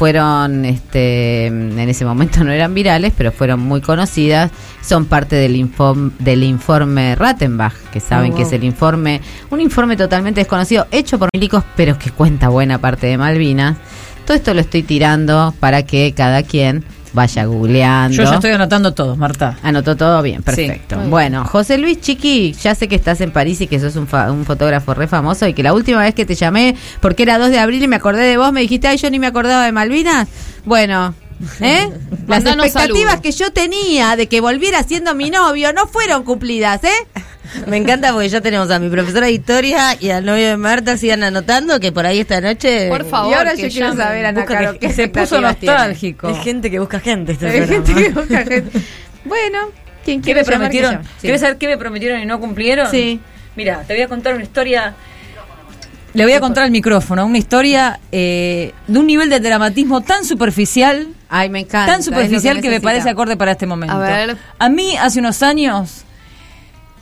fueron, 0.00 0.64
este, 0.64 1.44
en 1.48 1.78
ese 1.78 2.06
momento 2.06 2.42
no 2.42 2.52
eran 2.52 2.72
virales, 2.72 3.12
pero 3.14 3.32
fueron 3.32 3.60
muy 3.60 3.82
conocidas. 3.82 4.50
Son 4.80 5.04
parte 5.04 5.36
del, 5.36 5.56
inform- 5.56 6.12
del 6.18 6.42
informe 6.42 7.14
Rattenbach, 7.16 7.74
que 7.92 8.00
saben 8.00 8.32
Oh, 8.32 8.36
que 8.36 8.42
es 8.44 8.52
el 8.54 8.64
informe, 8.64 9.20
un 9.50 9.60
informe 9.60 9.98
totalmente 9.98 10.40
desconocido, 10.40 10.86
hecho 10.90 11.18
por 11.18 11.28
milicos, 11.34 11.64
pero 11.76 11.98
que 11.98 12.10
cuenta 12.12 12.48
buena 12.48 12.78
parte 12.78 13.08
de 13.08 13.18
Malvinas. 13.18 13.76
Todo 14.24 14.38
esto 14.38 14.54
lo 14.54 14.62
estoy 14.62 14.84
tirando 14.84 15.52
para 15.60 15.82
que 15.82 16.14
cada 16.16 16.44
quien 16.44 16.82
vaya 17.12 17.44
googleando. 17.44 18.16
Yo 18.16 18.24
ya 18.24 18.34
estoy 18.34 18.50
anotando 18.52 18.92
todo, 18.94 19.16
Marta. 19.16 19.56
Anotó 19.62 19.96
todo 19.96 20.22
bien, 20.22 20.42
perfecto. 20.42 20.96
Bueno, 21.08 21.44
José 21.44 21.78
Luis 21.78 22.00
Chiqui, 22.00 22.52
ya 22.52 22.74
sé 22.74 22.88
que 22.88 22.94
estás 22.96 23.20
en 23.20 23.30
París 23.30 23.60
y 23.60 23.66
que 23.66 23.80
sos 23.80 23.96
un, 23.96 24.06
fa- 24.06 24.30
un 24.30 24.44
fotógrafo 24.44 24.94
re 24.94 25.06
famoso 25.08 25.46
y 25.46 25.54
que 25.54 25.62
la 25.62 25.72
última 25.74 26.00
vez 26.00 26.14
que 26.14 26.24
te 26.26 26.34
llamé, 26.34 26.76
porque 27.00 27.22
era 27.24 27.38
2 27.38 27.50
de 27.50 27.58
abril 27.58 27.82
y 27.82 27.88
me 27.88 27.96
acordé 27.96 28.22
de 28.22 28.36
vos, 28.36 28.52
me 28.52 28.60
dijiste, 28.60 28.88
ay, 28.88 28.96
yo 28.98 29.10
ni 29.10 29.18
me 29.18 29.26
acordaba 29.26 29.64
de 29.64 29.72
Malvinas. 29.72 30.28
Bueno, 30.64 31.14
¿eh? 31.60 31.88
Las 32.10 32.28
Mandanos 32.28 32.66
expectativas 32.66 33.12
saludos. 33.14 33.20
que 33.22 33.32
yo 33.32 33.52
tenía 33.52 34.16
de 34.16 34.28
que 34.28 34.40
volviera 34.40 34.82
siendo 34.82 35.14
mi 35.14 35.30
novio 35.30 35.72
no 35.72 35.86
fueron 35.86 36.22
cumplidas, 36.24 36.82
¿eh? 36.84 36.90
Me 37.66 37.78
encanta 37.78 38.12
porque 38.12 38.28
ya 38.28 38.40
tenemos 38.40 38.70
a 38.70 38.78
mi 38.78 38.88
profesora 38.90 39.26
de 39.26 39.32
historia 39.32 39.96
y 39.98 40.10
al 40.10 40.24
novio 40.24 40.46
de 40.46 40.56
Marta, 40.56 40.96
sigan 40.96 41.24
anotando 41.24 41.80
que 41.80 41.90
por 41.90 42.06
ahí 42.06 42.20
esta 42.20 42.40
noche... 42.40 42.88
Por 42.88 43.04
favor, 43.04 43.32
y 43.32 43.34
ahora 43.34 43.54
que 43.56 43.68
yo 43.68 43.68
quiero 43.70 43.96
saber, 43.96 44.24
Ana 44.26 44.44
Caro, 44.44 44.72
que- 44.74 44.78
qué 44.78 44.92
Se 44.92 45.08
puso 45.08 45.40
nostálgico. 45.40 46.28
Hay 46.28 46.36
gente 46.36 46.70
que 46.70 46.78
busca 46.78 47.00
gente 47.00 47.32
este 47.32 47.48
Hay 47.48 47.62
programa. 47.62 47.86
gente 47.86 48.02
que 48.02 48.08
busca 48.10 48.38
gente. 48.44 48.80
Bueno, 49.24 49.58
¿quién 50.04 50.20
¿Qué 50.20 50.26
quiere 50.26 50.40
me 50.42 50.46
prometieron? 50.46 50.98
que. 51.02 51.08
¿Quieres 51.22 51.40
saber 51.40 51.56
qué 51.58 51.66
me 51.66 51.76
prometieron 51.76 52.20
y 52.20 52.26
no 52.26 52.38
cumplieron? 52.40 52.90
Sí. 52.90 53.20
Mira, 53.56 53.82
te 53.86 53.94
voy 53.94 54.02
a 54.02 54.08
contar 54.08 54.34
una 54.34 54.44
historia. 54.44 54.94
Le 56.12 56.24
voy 56.24 56.32
a 56.32 56.40
contar 56.40 56.64
al 56.64 56.70
micrófono, 56.70 57.24
una 57.24 57.38
historia 57.38 58.00
eh, 58.10 58.74
de 58.88 58.98
un 58.98 59.06
nivel 59.06 59.30
de 59.30 59.38
dramatismo 59.38 60.00
tan 60.00 60.24
superficial, 60.24 61.08
Ay, 61.28 61.48
me 61.50 61.60
encanta. 61.60 61.92
tan 61.92 62.02
superficial 62.02 62.60
que, 62.60 62.68
me 62.68 62.80
parece 62.80 63.10
acorde 63.10 63.36
para 63.36 63.52
este 63.52 63.66
momento. 63.66 63.94
A 63.94 63.98
ver. 63.98 64.36
A 64.58 64.68
mí 64.68 64.96
hace 64.96 65.20
unos 65.20 65.42
años 65.42 66.04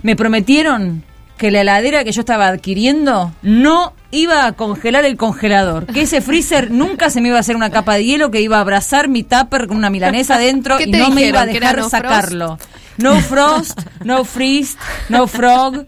me 0.02 0.14
prometieron 0.14 1.04
que 1.38 1.50
la 1.50 1.62
heladera 1.62 2.04
que 2.04 2.12
yo 2.12 2.20
estaba 2.20 2.48
adquiriendo 2.48 3.32
no 3.42 3.94
iba 4.10 4.44
a 4.44 4.52
congelar 4.52 5.04
el 5.04 5.16
congelador, 5.16 5.86
que 5.86 6.02
ese 6.02 6.20
freezer 6.20 6.70
nunca 6.70 7.08
se 7.08 7.20
me 7.20 7.28
iba 7.28 7.38
a 7.38 7.40
hacer 7.40 7.56
una 7.56 7.70
capa 7.70 7.94
de 7.94 8.04
hielo 8.04 8.30
que 8.30 8.42
iba 8.42 8.58
a 8.58 8.60
abrazar 8.60 9.08
mi 9.08 9.22
tupper 9.22 9.68
con 9.68 9.76
una 9.76 9.88
milanesa 9.88 10.36
dentro 10.36 10.76
¿Qué 10.78 10.84
y 10.84 10.90
no 10.90 11.10
me 11.10 11.26
iba 11.26 11.42
a 11.42 11.46
dejar 11.46 11.76
no 11.76 11.88
frost? 11.88 11.90
sacarlo. 11.90 12.58
No 12.98 13.20
frost, 13.20 13.80
no 14.04 14.24
freeze, 14.24 14.76
no 15.08 15.28
frog, 15.28 15.86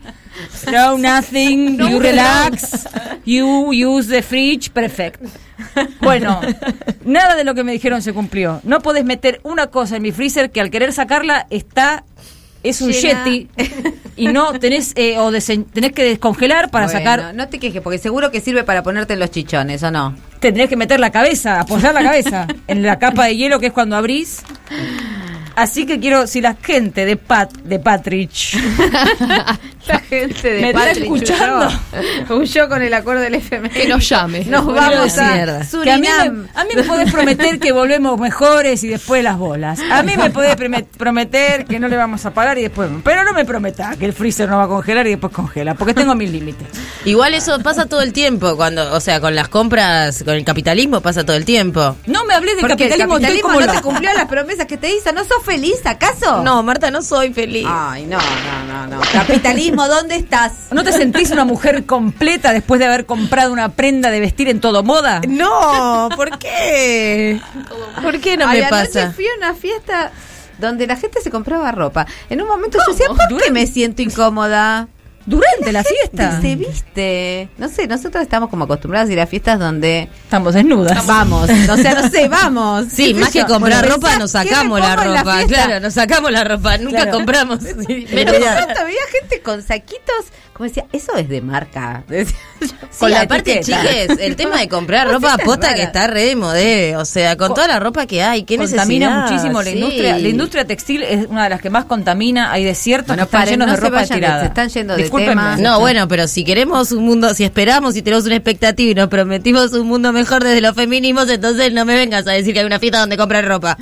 no 0.71 0.99
nothing, 0.99 1.77
you 1.79 1.99
relax, 1.99 2.87
you 3.25 3.73
use 3.73 4.09
the 4.09 4.23
fridge, 4.23 4.71
perfect. 4.71 5.23
Bueno, 6.01 6.41
nada 7.05 7.35
de 7.37 7.45
lo 7.45 7.55
que 7.55 7.65
me 7.65 7.73
dijeron 7.73 8.03
se 8.03 8.13
cumplió. 8.13 8.61
No 8.65 8.81
podés 8.81 9.05
meter 9.05 9.41
una 9.43 9.69
cosa 9.69 9.97
en 9.97 10.03
mi 10.03 10.13
freezer 10.13 10.51
que 10.51 10.61
al 10.61 10.71
querer 10.71 10.93
sacarla 10.93 11.47
está 11.51 12.05
es 12.63 12.81
un 12.83 12.93
Llena. 12.93 13.25
yeti 13.25 13.49
y 14.17 14.29
no 14.29 14.59
tenés 14.59 14.93
eh, 14.97 15.19
o 15.19 15.31
desen- 15.33 15.65
tenés 15.73 15.93
que 15.93 16.05
descongelar 16.05 16.71
para 16.71 16.87
Bueno, 16.87 16.99
sacar 16.99 17.35
No 17.35 17.49
te 17.49 17.59
quejes, 17.59 17.81
porque 17.81 17.97
seguro 17.99 18.31
que 18.31 18.41
sirve 18.43 18.65
para 18.65 18.83
ponerte 18.83 19.15
en 19.15 19.21
los 19.21 19.31
chichones, 19.31 19.83
¿o 19.83 19.91
no? 19.91 20.15
tendrías 20.41 20.69
que 20.69 20.77
meter 20.77 21.01
la 21.01 21.11
cabeza, 21.11 21.61
apoyar 21.61 21.95
la 21.95 22.03
cabeza 22.03 22.47
en 22.67 22.83
la 22.83 22.99
capa 22.99 23.27
de 23.27 23.37
hielo 23.37 23.61
que 23.61 23.67
es 23.69 23.73
cuando 23.73 23.97
abrís. 23.97 24.41
Así 25.57 25.85
que 25.85 26.01
quiero, 26.01 26.27
si 26.27 26.41
la 26.41 26.55
gente 26.55 27.05
de 27.05 27.17
Pat, 27.17 27.53
de 27.65 27.79
Patrich, 27.79 28.57
La 29.91 29.99
gente 29.99 30.61
¿Me 30.61 30.71
está 30.71 30.91
escuchando? 30.93 31.69
huyó, 32.31 32.69
con 32.69 32.83
el 32.83 32.95
acuerdo 32.95 33.23
del 33.23 33.35
FMI. 33.35 33.71
Que 33.71 33.89
nos 33.89 34.09
llame. 34.09 34.45
Nos 34.45 34.67
vamos 34.67 35.19
a 35.19 35.61
que 35.83 35.91
a 35.91 35.99
mí, 35.99 36.07
me, 36.07 36.49
a 36.55 36.65
mí 36.65 36.71
me 36.77 36.83
podés 36.85 37.13
prometer 37.13 37.59
que 37.59 37.73
volvemos 37.73 38.19
mejores 38.21 38.85
y 38.85 38.89
después 38.89 39.25
las 39.25 39.39
bolas. 39.39 39.81
A 39.91 40.03
mí 40.03 40.17
me 40.17 40.31
podés 40.31 40.57
prometer 40.97 41.65
que 41.65 41.79
no 41.79 41.89
le 41.89 41.97
vamos 41.97 42.25
a 42.27 42.33
pagar 42.33 42.59
y 42.59 42.63
después. 42.63 42.89
Pero 43.03 43.25
no 43.25 43.33
me 43.33 43.45
prometas 43.45 43.97
que 43.97 44.07
el 44.07 44.13
freezer 44.13 44.49
no 44.49 44.59
va 44.59 44.65
a 44.65 44.69
congelar 44.69 45.07
y 45.07 45.11
después 45.11 45.33
congela, 45.33 45.75
porque 45.75 45.95
tengo 45.95 46.15
mis 46.15 46.31
límites. 46.31 46.69
Igual 47.05 47.35
eso 47.35 47.59
pasa 47.61 47.87
todo 47.87 48.03
el 48.03 48.13
tiempo, 48.13 48.57
cuando, 48.57 48.93
o 48.95 49.01
sea, 49.01 49.21
con 49.21 49.35
las 49.35 49.49
compras, 49.49 50.23
con 50.23 50.35
el 50.35 50.45
capitalismo 50.45 51.01
pasa 51.01 51.25
todo 51.25 51.37
el 51.37 51.45
tiempo. 51.45 51.97
No 52.07 52.25
me 52.25 52.35
hablé 52.35 52.55
de 52.55 52.61
Porque 52.61 52.85
el 52.85 52.91
capitalismo, 52.91 53.15
capitalismo 53.15 53.49
como 53.49 53.61
no 53.61 53.73
te 53.73 53.81
cumplió 53.83 54.13
las 54.13 54.27
promesas 54.27 54.67
que 54.67 54.77
te 54.77 54.95
hizo. 54.95 55.13
¿No 55.13 55.25
sos 55.25 55.43
feliz, 55.45 55.85
acaso? 55.85 56.43
No, 56.43 56.63
Marta, 56.63 56.91
no 56.91 57.03
soy 57.03 57.33
feliz. 57.33 57.67
Ay, 57.69 58.07
no, 58.07 58.19
no, 58.19 58.87
no, 58.87 58.97
no. 58.97 59.01
Capitalismo, 59.13 59.80
¿dónde 59.89 60.17
estás? 60.17 60.53
¿No 60.71 60.83
te 60.85 60.93
sentís 60.93 61.31
una 61.31 61.45
mujer 61.45 61.85
completa 61.87 62.53
después 62.53 62.79
de 62.79 62.87
haber 62.87 63.07
comprado 63.07 63.53
una 63.53 63.71
prenda 63.71 64.11
de 64.11 64.21
vestir 64.21 64.49
en 64.49 64.61
todo 64.61 64.83
moda? 64.83 65.21
No, 65.29 66.09
¿por 66.17 66.39
qué? 66.39 67.41
¿Por 68.03 68.21
qué 68.21 68.37
no 68.37 68.47
Ay, 68.49 68.61
me 68.61 68.67
anoche 68.67 68.87
pasa? 68.93 69.13
fui 69.13 69.27
a 69.27 69.37
una 69.39 69.55
fiesta 69.55 70.13
donde 70.59 70.87
la 70.87 70.97
gente 70.97 71.21
se 71.21 71.31
compraba 71.31 71.73
ropa. 71.73 72.07
En 72.29 72.41
un 72.43 72.49
momento 72.49 72.79
yo 72.87 72.93
decía, 72.93 73.07
¿por 73.09 73.43
qué 73.43 73.51
me 73.51 73.67
siento 73.67 74.03
incómoda? 74.03 74.89
Durante 75.31 75.73
la 75.73 75.85
fiesta. 75.85 76.41
Se 76.43 76.57
viste. 76.57 77.49
No 77.59 77.69
sé, 77.69 77.87
nosotros 77.87 78.23
estamos 78.23 78.51
como 78.51 78.65
acostumbrados 78.65 79.09
a 79.09 79.13
ir 79.13 79.21
a 79.21 79.27
fiestas 79.27 79.59
donde 79.59 80.09
Estamos 80.25 80.55
desnudas. 80.55 81.07
vamos. 81.07 81.49
O 81.49 81.77
sea, 81.77 81.95
no 81.95 82.09
sé, 82.11 82.29
vamos. 82.29 82.87
Sí, 82.91 83.09
¿Qué 83.09 83.15
sé 83.15 83.21
más 83.21 83.31
que 83.31 83.45
comprar 83.45 83.81
Bueno, 83.81 83.95
ropa, 83.95 84.17
nos 84.19 84.33
¿qué 84.33 84.39
me 84.39 84.45
sacamos 84.51 84.81
la 84.81 84.97
ropa. 84.97 85.39
claro, 85.47 85.81
nos 85.81 85.95
sacamos 85.95 86.31
la 86.33 86.45
ropa, 86.45 86.79
nunca 86.79 87.03
Claro. 87.03 87.13
compramos. 87.13 87.59
Pero 87.61 88.33
de 88.33 88.39
pronto 88.41 88.85
veía 88.85 89.01
gente 89.13 89.41
con 89.43 89.63
saquitos, 89.63 90.27
como 90.53 90.69
decía, 90.69 90.85
eso 90.93 91.17
es 91.17 91.29
de 91.29 91.41
marca. 91.41 92.05
Decía 92.09 92.37
yo. 92.61 92.69
Con 92.99 93.11
la 93.11 93.27
parte 93.27 93.61
chiques, 93.61 94.19
el 94.21 94.37
tema 94.37 94.59
de 94.59 94.69
comprar 94.69 95.07
ropa 95.11 95.29
Cositas 95.31 95.45
posta 95.47 95.75
que 95.75 95.83
está 95.85 96.07
re 96.07 96.25
de 96.25 96.37
modé. 96.37 96.97
O 96.97 97.05
sea, 97.07 97.37
con 97.39 97.55
toda 97.55 97.67
la 97.69 97.81
ropa 97.81 98.05
que 98.07 98.23
hay, 98.23 98.43
qué 98.43 98.59
contamina 98.59 99.07
necesidad. 99.09 99.31
muchísimo 99.31 99.63
la 99.63 99.71
Sí. 99.71 99.79
industria. 99.79 100.19
La 100.19 100.29
industria 100.29 100.65
textil 100.67 101.03
es 101.03 101.27
una 101.29 101.45
de 101.45 101.51
las 101.51 101.61
que 101.63 101.71
más 101.71 101.87
contamina. 101.87 102.53
Hay 102.53 102.65
desiertos 102.65 103.07
Bueno, 103.09 103.23
que 103.23 103.27
están 103.29 103.41
paren, 103.41 103.53
llenos 103.55 103.67
no 103.69 103.75
de 103.75 103.81
ropa 103.81 103.97
vayan 103.97 104.19
tirada. 104.19 104.41
se 104.41 104.47
están 104.49 104.69
yendo 104.69 104.97
de 104.97 105.03
No, 105.59 105.81
bueno, 105.81 106.09
pero 106.09 106.27
si 106.27 106.45
queremos 106.45 106.93
un 106.93 107.05
mundo, 107.05 107.35
si 107.35 107.45
esperamos 107.45 107.97
y 107.97 108.03
tenemos 108.03 108.27
una 108.27 108.37
expectativa 108.37 108.91
y 108.91 108.95
nos 108.95 109.09
prometimos 109.09 109.73
un 109.73 109.87
mundo 109.87 110.13
mejor 110.13 110.43
desde 110.43 110.61
los 110.61 110.75
feminismos, 110.75 111.29
entonces 111.29 111.73
no 111.73 111.85
me 111.85 111.95
vengas 111.95 112.27
a 112.27 112.33
decir 112.33 112.53
que 112.53 112.61
hay 112.61 112.67
una 112.67 112.79
fiesta 112.79 113.01
donde 113.01 113.17
comprar 113.17 113.47
ropa. 113.47 113.77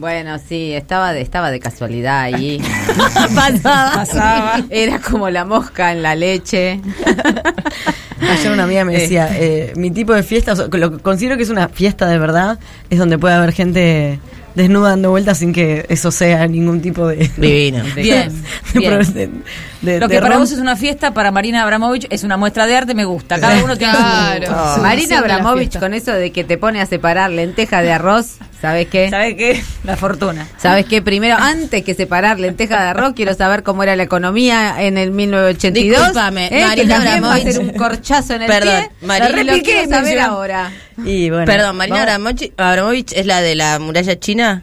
Bueno, 0.00 0.38
sí, 0.38 0.72
estaba 0.72 1.12
de, 1.12 1.20
estaba 1.20 1.50
de 1.50 1.60
casualidad 1.60 2.20
ahí. 2.20 2.58
Pasaba. 3.34 3.92
Pasaba. 3.92 4.64
Era 4.70 4.98
como 4.98 5.28
la 5.28 5.44
mosca 5.44 5.92
en 5.92 6.02
la 6.02 6.14
leche. 6.14 6.80
Ayer 8.20 8.50
una 8.50 8.64
amiga 8.64 8.84
me 8.84 8.94
decía, 8.94 9.28
eh, 9.32 9.74
mi 9.76 9.90
tipo 9.90 10.14
de 10.14 10.22
fiesta, 10.22 10.54
o 10.54 10.56
sea, 10.56 10.68
lo 10.70 10.90
que 10.90 11.02
considero 11.02 11.36
que 11.36 11.42
es 11.42 11.50
una 11.50 11.68
fiesta 11.68 12.06
de 12.06 12.18
verdad, 12.18 12.58
es 12.88 12.98
donde 12.98 13.18
puede 13.18 13.34
haber 13.34 13.52
gente 13.52 14.18
desnuda 14.54 14.90
dando 14.90 15.10
vueltas 15.10 15.38
sin 15.38 15.52
que 15.52 15.86
eso 15.88 16.10
sea 16.10 16.46
ningún 16.46 16.80
tipo 16.80 17.06
de... 17.06 17.30
Divino. 17.36 17.82
Bien, 17.94 18.30
de 18.74 18.80
bien. 18.80 19.12
de- 19.14 19.30
de- 19.82 20.00
Lo 20.00 20.08
de 20.08 20.14
que 20.16 20.20
para 20.20 20.34
rom- 20.36 20.40
vos 20.40 20.52
es 20.52 20.58
una 20.58 20.76
fiesta, 20.76 21.14
para 21.14 21.30
Marina 21.30 21.62
Abramovich 21.62 22.06
es 22.10 22.24
una 22.24 22.36
muestra 22.36 22.66
de 22.66 22.76
arte, 22.76 22.94
me 22.94 23.04
gusta. 23.04 23.40
Cada 23.40 23.62
uno 23.64 23.76
tiene 23.76 23.92
su- 23.94 23.98
Claro. 23.98 24.74
su- 24.74 24.80
Marina 24.82 25.18
Abramovich 25.18 25.78
con 25.78 25.94
eso 25.94 26.12
de 26.12 26.32
que 26.32 26.44
te 26.44 26.58
pone 26.58 26.80
a 26.80 26.86
separar 26.86 27.30
lenteja 27.30 27.80
de 27.82 27.92
arroz, 27.92 28.36
¿sabes 28.60 28.88
qué? 28.88 29.10
¿Sabe 29.10 29.36
qué? 29.36 29.62
La 29.84 29.96
fortuna. 29.96 30.46
¿Sabes 30.58 30.86
qué? 30.86 31.02
Primero, 31.02 31.36
antes 31.38 31.82
que 31.84 31.94
separar 31.94 32.38
lenteja 32.38 32.82
de 32.82 32.88
arroz, 32.90 33.12
quiero 33.14 33.34
saber 33.34 33.62
cómo 33.62 33.82
era 33.82 33.96
la 33.96 34.02
economía 34.02 34.82
en 34.82 34.98
el 34.98 35.10
1982. 35.10 35.98
Discúlpame, 35.98 36.46
¿eh? 36.46 36.48
que 36.50 36.66
Marina 36.66 36.94
también 36.96 37.22
va 37.24 37.28
a 37.28 37.34
Abramovich. 37.34 37.52
ser 37.54 37.60
un 37.62 37.70
corchazo 37.74 38.34
en 38.34 38.42
el 38.42 38.48
Perdón, 38.48 38.74
pie. 38.98 39.06
Marina- 39.06 39.28
La 39.44 39.56
lo 39.56 39.62
quiero 39.62 39.88
saber 39.88 40.04
mencionó. 40.04 40.32
ahora. 40.32 40.72
Y 41.04 41.30
bueno, 41.30 41.46
Perdón, 41.46 41.76
Marina 41.76 41.96
vamos- 42.06 42.10
Abramovich, 42.12 42.52
Abramovich 42.56 43.12
es 43.12 43.26
la 43.26 43.40
de 43.40 43.54
la 43.54 43.78
muralla 43.78 44.18
china. 44.20 44.62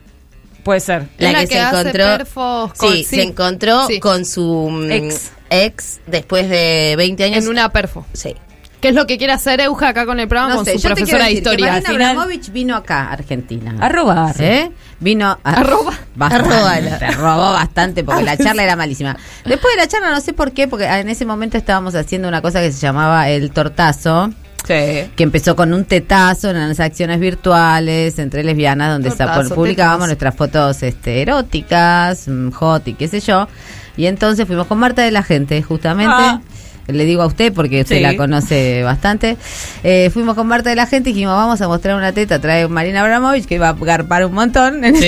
Puede 0.63 0.79
ser. 0.81 1.07
La, 1.17 1.31
la 1.31 1.39
que, 1.41 1.47
que 1.47 1.53
se 1.55 1.61
encontró. 1.61 2.03
perfos 2.05 2.73
con- 2.73 2.91
sí, 2.93 2.97
sí. 3.03 3.15
se 3.15 3.21
encontró 3.23 3.87
Sí. 3.87 3.99
con 4.01 4.25
su 4.25 4.69
mm, 4.69 4.91
Ex. 4.91 5.31
ex 5.49 5.99
después 6.07 6.49
de 6.49 6.95
20 6.97 7.23
años. 7.23 7.43
En 7.45 7.49
una 7.49 7.69
perfo. 7.71 8.05
Sí. 8.13 8.35
¿Qué 8.81 8.89
es 8.89 8.95
lo 8.95 9.07
que 9.07 9.17
quiere 9.17 9.33
hacer 9.33 9.59
Euja 9.61 9.89
acá 9.89 10.05
con 10.05 10.19
el 10.19 10.27
programa 10.27 10.51
No 10.51 10.55
con 10.57 10.65
sé, 10.65 10.77
su 10.77 10.87
profesora 10.87 11.25
de 11.25 11.31
historia? 11.31 11.81
Marina 11.83 11.89
Abramovich 12.09 12.51
vino 12.51 12.75
acá, 12.75 13.05
a 13.09 13.13
Argentina. 13.13 13.75
A 13.79 13.89
robar. 13.89 14.35
¿Eh? 14.39 14.71
Vino 14.99 15.27
a, 15.27 15.39
Arroba. 15.43 15.93
bastante, 16.15 16.49
Arrobala. 16.53 17.11
robó 17.17 17.53
bastante 17.53 18.03
porque 18.03 18.23
la 18.23 18.37
charla 18.43 18.63
era 18.63 18.75
malísima. 18.75 19.15
Después 19.45 19.75
de 19.75 19.81
la 19.81 19.87
charla 19.87 20.11
no 20.11 20.21
sé 20.21 20.33
por 20.33 20.51
qué, 20.51 20.67
porque 20.67 20.85
en 20.85 21.09
ese 21.09 21.25
momento 21.25 21.57
estábamos 21.57 21.95
haciendo 21.95 22.27
una 22.27 22.41
cosa 22.41 22.61
que 22.61 22.71
se 22.71 22.79
llamaba 22.79 23.29
el 23.29 23.51
tortazo. 23.51 24.29
Sí. 24.67 24.73
que 25.15 25.23
empezó 25.23 25.55
con 25.55 25.71
un 25.73 25.85
tetazo 25.85 26.49
en 26.49 26.67
las 26.67 26.81
acciones 26.81 27.21
virtuales 27.21 28.19
entre 28.19 28.43
lesbianas 28.43 28.91
donde 28.91 29.09
Tortazo, 29.11 29.55
publicábamos 29.55 30.07
tetazo. 30.07 30.07
nuestras 30.07 30.35
fotos 30.35 30.83
este, 30.83 31.21
eróticas, 31.21 32.27
mm, 32.27 32.49
hot 32.51 32.85
y 32.89 32.93
qué 32.95 33.07
sé 33.07 33.21
yo. 33.21 33.47
Y 33.95 34.07
entonces 34.07 34.45
fuimos 34.45 34.67
con 34.67 34.77
Marta 34.77 35.03
de 35.03 35.11
la 35.11 35.23
Gente, 35.23 35.61
justamente. 35.63 36.13
Ah. 36.13 36.41
Le 36.87 37.05
digo 37.05 37.21
a 37.21 37.25
usted 37.27 37.53
porque 37.53 37.81
usted 37.81 37.97
Sí. 37.97 38.01
la 38.01 38.15
conoce 38.15 38.81
bastante. 38.83 39.37
Eh, 39.83 40.09
fuimos 40.13 40.35
con 40.35 40.47
Marta 40.47 40.69
de 40.69 40.75
la 40.77 40.85
Gente 40.85 41.09
y 41.09 41.13
dijimos, 41.13 41.35
vamos 41.35 41.59
a 41.61 41.67
mostrar 41.67 41.95
una 41.95 42.13
teta. 42.13 42.39
Trae 42.39 42.67
Marina 42.67 43.01
Abramovich 43.01 43.45
que 43.45 43.55
iba 43.55 43.69
a 43.69 43.73
garpar 43.73 44.25
un 44.25 44.33
montón 44.33 44.83
en 44.85 44.95
el. 44.95 45.03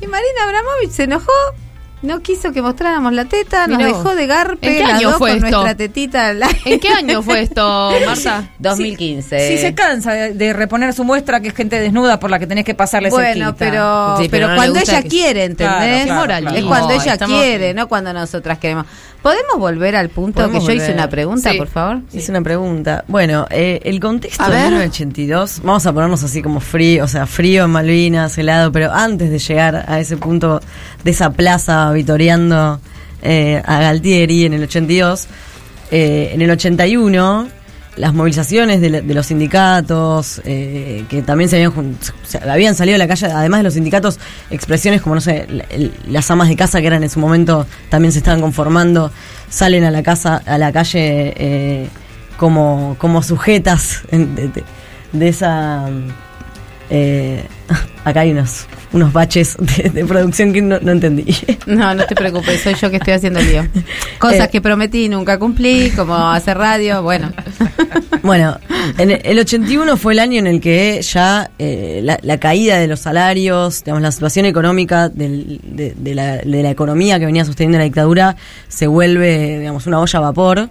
Y 0.00 0.06
Marina 0.06 0.42
Abramovich 0.44 0.90
se 0.90 1.04
enojó 1.04 1.32
No 2.02 2.20
quiso 2.20 2.52
que 2.52 2.60
mostráramos 2.62 3.12
la 3.14 3.24
teta, 3.24 3.66
nos 3.66 3.78
vos. 3.78 3.86
dejó 3.86 4.14
de 4.14 4.26
garpe, 4.26 4.68
¿En 4.68 4.76
qué 4.86 4.92
año 4.92 5.12
fue 5.18 5.30
con 5.30 5.44
esto? 5.44 5.50
nuestra 5.62 5.74
tetita 5.76 6.28
al 6.28 6.42
aire. 6.42 6.60
¿En 6.66 6.78
qué 6.78 6.88
año 6.90 7.22
fue 7.22 7.40
esto, 7.40 7.90
Marta? 8.06 8.44
2015. 8.58 9.48
Si 9.48 9.58
se 9.58 9.74
cansa 9.74 10.12
de, 10.12 10.34
de 10.34 10.52
reponer 10.52 10.92
su 10.92 11.04
muestra, 11.04 11.40
que 11.40 11.48
es 11.48 11.54
gente 11.54 11.80
desnuda 11.80 12.20
por 12.20 12.30
la 12.30 12.38
que 12.38 12.46
tenés 12.46 12.64
que 12.64 12.74
pasarle 12.74 13.08
Bueno, 13.08 13.46
cerquita. 13.46 13.54
pero, 13.56 14.16
Sí, 14.18 14.28
pero 14.28 14.46
pero 14.46 14.48
no 14.50 14.56
cuando 14.56 14.78
ella 14.78 15.02
que- 15.02 15.08
quiere, 15.08 15.44
¿entendés? 15.44 15.78
Claro, 15.78 16.04
claro, 16.04 16.20
Moral. 16.20 16.42
claro. 16.42 16.56
Es 16.58 16.64
cuando 16.64 16.90
ella 16.92 17.12
estamos- 17.14 17.40
quiere, 17.42 17.74
no 17.74 17.88
cuando 17.88 18.12
nosotras 18.12 18.58
queremos. 18.58 18.86
¿Podemos 19.26 19.58
volver 19.58 19.96
al 19.96 20.08
punto 20.08 20.48
que 20.52 20.60
yo 20.60 20.70
hice 20.70 20.92
una 20.92 21.08
pregunta, 21.10 21.50
Sí. 21.50 21.58
por 21.58 21.66
favor? 21.66 22.00
Hice 22.12 22.30
una 22.30 22.42
pregunta. 22.42 23.04
Bueno, 23.08 23.44
eh, 23.50 23.80
el 23.82 23.98
contexto 23.98 24.40
A 24.44 24.46
de 24.50 24.54
ver. 24.54 24.64
1982, 24.66 25.62
vamos 25.64 25.84
a 25.84 25.92
ponernos 25.92 26.22
así 26.22 26.42
como 26.42 26.60
frío, 26.60 27.02
o 27.02 27.08
sea, 27.08 27.26
frío 27.26 27.64
en 27.64 27.70
Malvinas, 27.72 28.38
helado, 28.38 28.70
pero 28.70 28.92
antes 28.92 29.28
de 29.28 29.40
llegar 29.40 29.84
a 29.88 29.98
ese 29.98 30.16
punto 30.16 30.60
de 31.02 31.10
esa 31.10 31.30
plaza 31.30 31.90
vitoreando 31.90 32.80
eh, 33.20 33.60
a 33.66 33.80
Galtieri 33.80 34.44
en 34.44 34.54
el 34.54 34.62
82, 34.62 35.26
eh, 35.90 36.30
en 36.32 36.42
el 36.42 36.50
81 36.52 37.48
las 37.96 38.14
movilizaciones 38.14 38.80
de, 38.80 39.02
de 39.02 39.14
los 39.14 39.26
sindicatos, 39.26 40.40
eh, 40.44 41.04
que 41.08 41.22
también 41.22 41.48
se 41.50 41.56
habían, 41.56 41.96
se 42.24 42.74
salido 42.74 42.94
a 42.96 42.98
la 42.98 43.08
calle, 43.08 43.26
además 43.26 43.60
de 43.60 43.64
los 43.64 43.74
sindicatos, 43.74 44.18
expresiones 44.50 45.02
como, 45.02 45.14
no 45.14 45.20
sé, 45.20 45.46
las 46.08 46.30
amas 46.30 46.48
de 46.48 46.56
casa 46.56 46.80
que 46.80 46.86
eran 46.86 47.02
en 47.02 47.10
su 47.10 47.18
momento, 47.20 47.66
también 47.88 48.12
se 48.12 48.18
estaban 48.18 48.40
conformando, 48.40 49.10
salen 49.48 49.84
a 49.84 49.90
la 49.90 50.02
casa, 50.02 50.42
a 50.46 50.58
la 50.58 50.72
calle 50.72 51.32
eh, 51.36 51.88
como, 52.36 52.96
como 52.98 53.22
sujetas 53.22 54.02
de, 54.10 54.48
de- 54.48 54.64
de 55.12 55.28
esa... 55.28 55.86
eh, 56.90 57.42
acá 58.04 58.20
hay 58.20 58.30
unos, 58.32 58.66
unos 58.92 59.12
baches 59.12 59.56
de, 59.58 59.90
de 59.90 60.04
producción 60.04 60.52
que 60.52 60.62
no, 60.62 60.78
no 60.80 60.92
entendí. 60.92 61.26
No, 61.66 61.92
no 61.94 62.06
te 62.06 62.14
preocupes, 62.14 62.62
soy 62.62 62.74
yo 62.74 62.90
que 62.90 62.96
estoy 62.96 63.14
haciendo 63.14 63.40
el 63.40 63.48
lío. 63.50 63.66
Cosas 64.18 64.46
Eh. 64.46 64.50
que 64.52 64.60
prometí 64.60 65.04
y 65.06 65.08
nunca 65.08 65.38
cumplí, 65.38 65.90
como 65.90 66.14
hacer 66.14 66.56
radio, 66.58 67.02
bueno. 67.02 67.32
Bueno, 68.22 68.58
en 68.98 69.12
el- 69.12 69.20
el 69.24 69.38
81 69.38 69.96
fue 69.96 70.12
el 70.14 70.18
año 70.18 70.38
en 70.40 70.48
el 70.48 70.60
que 70.60 71.00
ya 71.02 71.48
eh, 71.60 72.00
la, 72.02 72.18
la 72.22 72.38
caída 72.40 72.76
de 72.78 72.88
los 72.88 72.98
salarios, 73.00 73.84
digamos, 73.84 74.02
la 74.02 74.10
situación 74.10 74.46
económica 74.46 75.08
del- 75.08 75.60
de, 75.62 75.94
de 75.96 76.14
la, 76.14 76.36
de 76.38 76.62
la 76.62 76.70
economía 76.70 77.20
que 77.20 77.26
venía 77.26 77.44
sosteniendo 77.44 77.78
la 77.78 77.84
dictadura 77.84 78.34
se 78.68 78.88
vuelve, 78.88 79.60
digamos, 79.60 79.86
una 79.86 80.00
olla 80.00 80.18
a 80.18 80.22
vapor. 80.22 80.68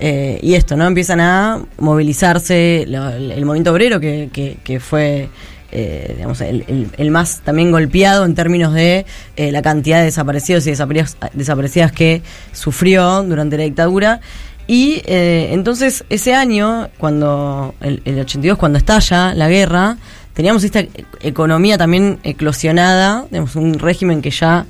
eh, 0.00 0.38
y 0.42 0.54
esto, 0.54 0.76
¿no? 0.76 0.86
Empiezan 0.86 1.20
a 1.20 1.62
movilizarse 1.78 2.84
lo- 2.88 3.10
el, 3.10 3.30
el 3.32 3.44
movimiento 3.44 3.72
obrero 3.72 4.00
que, 4.00 4.28
que, 4.32 4.58
que 4.64 4.80
fue 4.80 5.28
eh, 5.72 6.12
digamos, 6.16 6.40
el, 6.40 6.90
el- 6.96 7.10
más 7.10 7.40
también 7.40 7.70
golpeado 7.70 8.24
en 8.24 8.34
términos 8.34 8.72
de 8.74 9.06
eh, 9.36 9.52
la 9.52 9.62
cantidad 9.62 9.98
de 9.98 10.04
desaparecidos 10.06 10.66
y 10.66 10.70
desaparecidas, 10.70 11.16
desaparecidas 11.32 11.92
que 11.92 12.22
sufrió 12.52 13.22
durante 13.22 13.56
la 13.58 13.64
dictadura. 13.64 14.20
Y 14.66 15.02
eh, 15.06 15.50
entonces 15.52 16.04
ese 16.10 16.34
año, 16.34 16.88
cuando 16.98 17.74
el, 17.80 18.02
el 18.04 18.18
82, 18.20 18.58
cuando 18.58 18.78
estalla 18.78 19.32
la 19.34 19.48
guerra, 19.48 19.96
teníamos 20.34 20.64
esta 20.64 20.84
economía 21.20 21.78
también 21.78 22.18
eclosionada, 22.24 23.26
tenemos 23.30 23.54
un 23.56 23.78
régimen 23.78 24.22
que 24.22 24.30
ya 24.30 24.66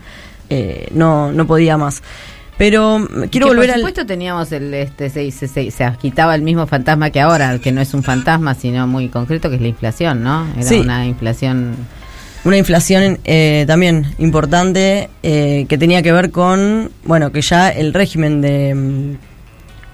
eh, 0.50 0.88
no, 0.92 1.32
no 1.32 1.46
podía 1.46 1.76
más. 1.76 2.02
Pero 2.58 3.06
quiero 3.30 3.48
Que 3.48 3.54
volver 3.54 3.66
por 3.66 3.74
al... 3.74 3.80
supuesto 3.80 4.06
teníamos 4.06 4.50
el 4.52 4.72
este 4.72 5.10
se, 5.10 5.30
se, 5.30 5.46
se, 5.46 5.70
se 5.70 5.84
agitaba 5.84 6.34
el 6.34 6.42
mismo 6.42 6.66
fantasma 6.66 7.10
que 7.10 7.20
ahora, 7.20 7.58
que 7.58 7.70
no 7.72 7.80
es 7.82 7.92
un 7.92 8.02
fantasma, 8.02 8.54
sino 8.54 8.86
muy 8.86 9.08
concreto, 9.08 9.50
que 9.50 9.56
es 9.56 9.60
la 9.62 9.68
inflación, 9.68 10.22
¿no? 10.22 10.46
Era 10.54 10.62
Sí. 10.62 10.76
una 10.80 11.06
inflación 11.06 11.74
Una 12.44 12.56
inflación 12.58 13.18
eh, 13.24 13.64
también 13.66 14.06
importante 14.18 15.10
eh, 15.22 15.66
que 15.68 15.76
tenía 15.78 16.00
que 16.02 16.12
ver 16.12 16.30
con, 16.30 16.90
bueno, 17.04 17.32
que 17.32 17.42
ya 17.42 17.68
el 17.70 17.92
régimen 17.92 18.40
de, 18.40 19.16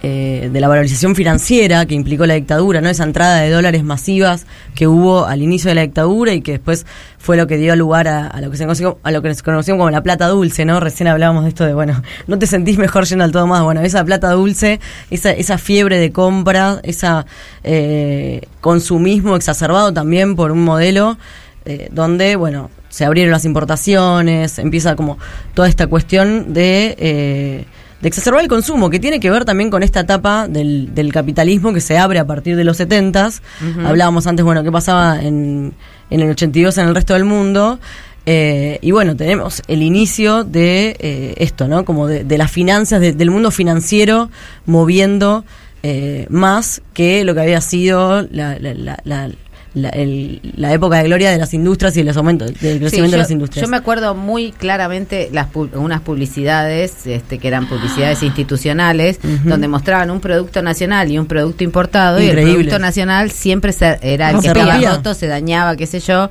eh, 0.04 0.50
de 0.52 0.60
la 0.60 0.66
valorización 0.66 1.14
financiera 1.14 1.86
que 1.86 1.94
implicó 1.94 2.26
la 2.26 2.34
dictadura, 2.34 2.80
¿no? 2.80 2.88
Esa 2.88 3.04
entrada 3.04 3.40
de 3.40 3.50
dólares 3.50 3.84
masivas 3.84 4.46
que 4.74 4.88
hubo 4.88 5.26
al 5.26 5.42
inicio 5.42 5.68
de 5.68 5.76
la 5.76 5.82
dictadura 5.82 6.32
y 6.32 6.40
que 6.42 6.52
después 6.52 6.86
fue 7.18 7.36
lo 7.36 7.46
que 7.46 7.56
dio 7.56 7.76
lugar 7.76 8.08
a, 8.08 8.40
lo 8.40 8.50
que 8.50 8.56
se 8.56 8.64
conoció, 8.64 8.98
a 9.04 9.12
lo 9.12 9.22
que 9.22 9.32
se 9.32 9.42
conoció 9.44 9.76
como 9.76 9.90
la 9.90 10.02
plata 10.02 10.26
dulce, 10.26 10.64
¿no? 10.64 10.80
Recién 10.80 11.06
hablábamos 11.06 11.44
de 11.44 11.50
esto 11.50 11.64
de, 11.64 11.72
bueno, 11.72 12.02
no 12.26 12.36
te 12.36 12.48
sentís 12.48 12.78
mejor 12.78 13.04
yendo 13.04 13.24
al 13.24 13.30
todo 13.30 13.46
más. 13.46 13.62
Bueno, 13.62 13.80
esa 13.82 14.04
plata 14.04 14.32
dulce, 14.32 14.80
esa, 15.10 15.30
esa 15.30 15.56
fiebre 15.56 15.98
de 15.98 16.10
compra, 16.10 16.80
esa 16.82 17.24
eh, 17.62 18.42
consumismo 18.60 19.36
exacerbado 19.36 19.92
también 19.92 20.34
por 20.34 20.50
un 20.50 20.64
modelo 20.64 21.16
eh, 21.64 21.88
donde, 21.92 22.34
bueno, 22.34 22.70
se 22.88 23.04
abrieron 23.04 23.30
las 23.30 23.44
importaciones, 23.44 24.58
empieza 24.58 24.96
como 24.96 25.16
toda 25.54 25.68
esta 25.68 25.86
cuestión 25.86 26.52
de, 26.52 26.96
eh, 26.98 27.64
de 28.02 28.08
exacerbar 28.08 28.42
el 28.42 28.48
consumo, 28.48 28.90
que 28.90 28.98
tiene 29.00 29.20
que 29.20 29.30
ver 29.30 29.44
también 29.44 29.70
con 29.70 29.82
esta 29.82 30.00
etapa 30.00 30.48
del, 30.48 30.94
del 30.94 31.12
capitalismo 31.12 31.72
que 31.72 31.80
se 31.80 31.96
abre 31.96 32.18
a 32.18 32.26
partir 32.26 32.56
de 32.56 32.64
los 32.64 32.78
70s. 32.80 33.40
Hablábamos 33.86 34.26
antes, 34.26 34.44
bueno, 34.44 34.62
qué 34.64 34.70
pasaba 34.72 35.22
en, 35.22 35.72
en 36.10 36.20
el 36.20 36.30
82 36.30 36.76
en 36.78 36.88
el 36.88 36.94
resto 36.94 37.14
del 37.14 37.24
mundo. 37.24 37.78
Eh, 38.26 38.78
y 38.82 38.90
bueno, 38.92 39.16
tenemos 39.16 39.62
el 39.66 39.82
inicio 39.82 40.44
de 40.44 40.96
eh, 41.00 41.34
esto, 41.38 41.66
¿no? 41.66 41.84
Como 41.84 42.06
de, 42.06 42.22
de 42.22 42.38
las 42.38 42.50
finanzas, 42.52 43.00
de- 43.00 43.12
del 43.14 43.30
mundo 43.30 43.50
financiero 43.50 44.30
moviendo 44.66 45.44
eh, 45.82 46.26
más 46.30 46.82
que 46.94 47.24
lo 47.24 47.34
que 47.34 47.40
había 47.40 47.60
sido 47.60 48.22
la, 48.30 48.58
la, 48.60 48.98
la, 49.04 49.30
la- 49.74 49.88
el- 49.90 50.40
la 50.56 50.72
época 50.72 50.98
de 50.98 51.04
gloria 51.04 51.30
de 51.30 51.38
las 51.38 51.54
industrias 51.54 51.96
y 51.96 52.00
de 52.00 52.04
los 52.04 52.16
aumentos, 52.16 52.48
del 52.48 52.78
crecimiento 52.78 52.90
Sí, 53.06 53.10
de 53.12 53.16
las 53.16 53.30
industrias. 53.30 53.64
yo 53.64 53.70
me 53.70 53.76
acuerdo 53.78 54.14
muy 54.14 54.52
claramente 54.52 55.30
las 55.32 55.50
pu- 55.50 55.70
unas 55.74 56.00
publicidades 56.02 57.06
este, 57.06 57.38
que 57.38 57.48
eran 57.48 57.66
publicidades 57.68 58.22
institucionales 58.22 59.18
Ujú. 59.24 59.48
donde 59.48 59.68
mostraban 59.68 60.10
un 60.10 60.20
producto 60.20 60.62
nacional 60.62 61.10
y 61.10 61.18
un 61.18 61.26
producto 61.26 61.64
importado 61.64 62.20
y 62.20 62.26
el 62.28 62.36
producto 62.42 62.78
nacional 62.78 63.30
siempre 63.30 63.72
se- 63.72 63.98
era 64.02 64.28
el 64.30 64.36
No, 64.36 64.42
que 64.42 64.48
se 64.48 64.58
estaba 64.58 64.78
roto, 64.96 65.14
se 65.14 65.26
dañaba, 65.26 65.76
qué 65.76 65.86
sé 65.86 66.00
yo. 66.00 66.30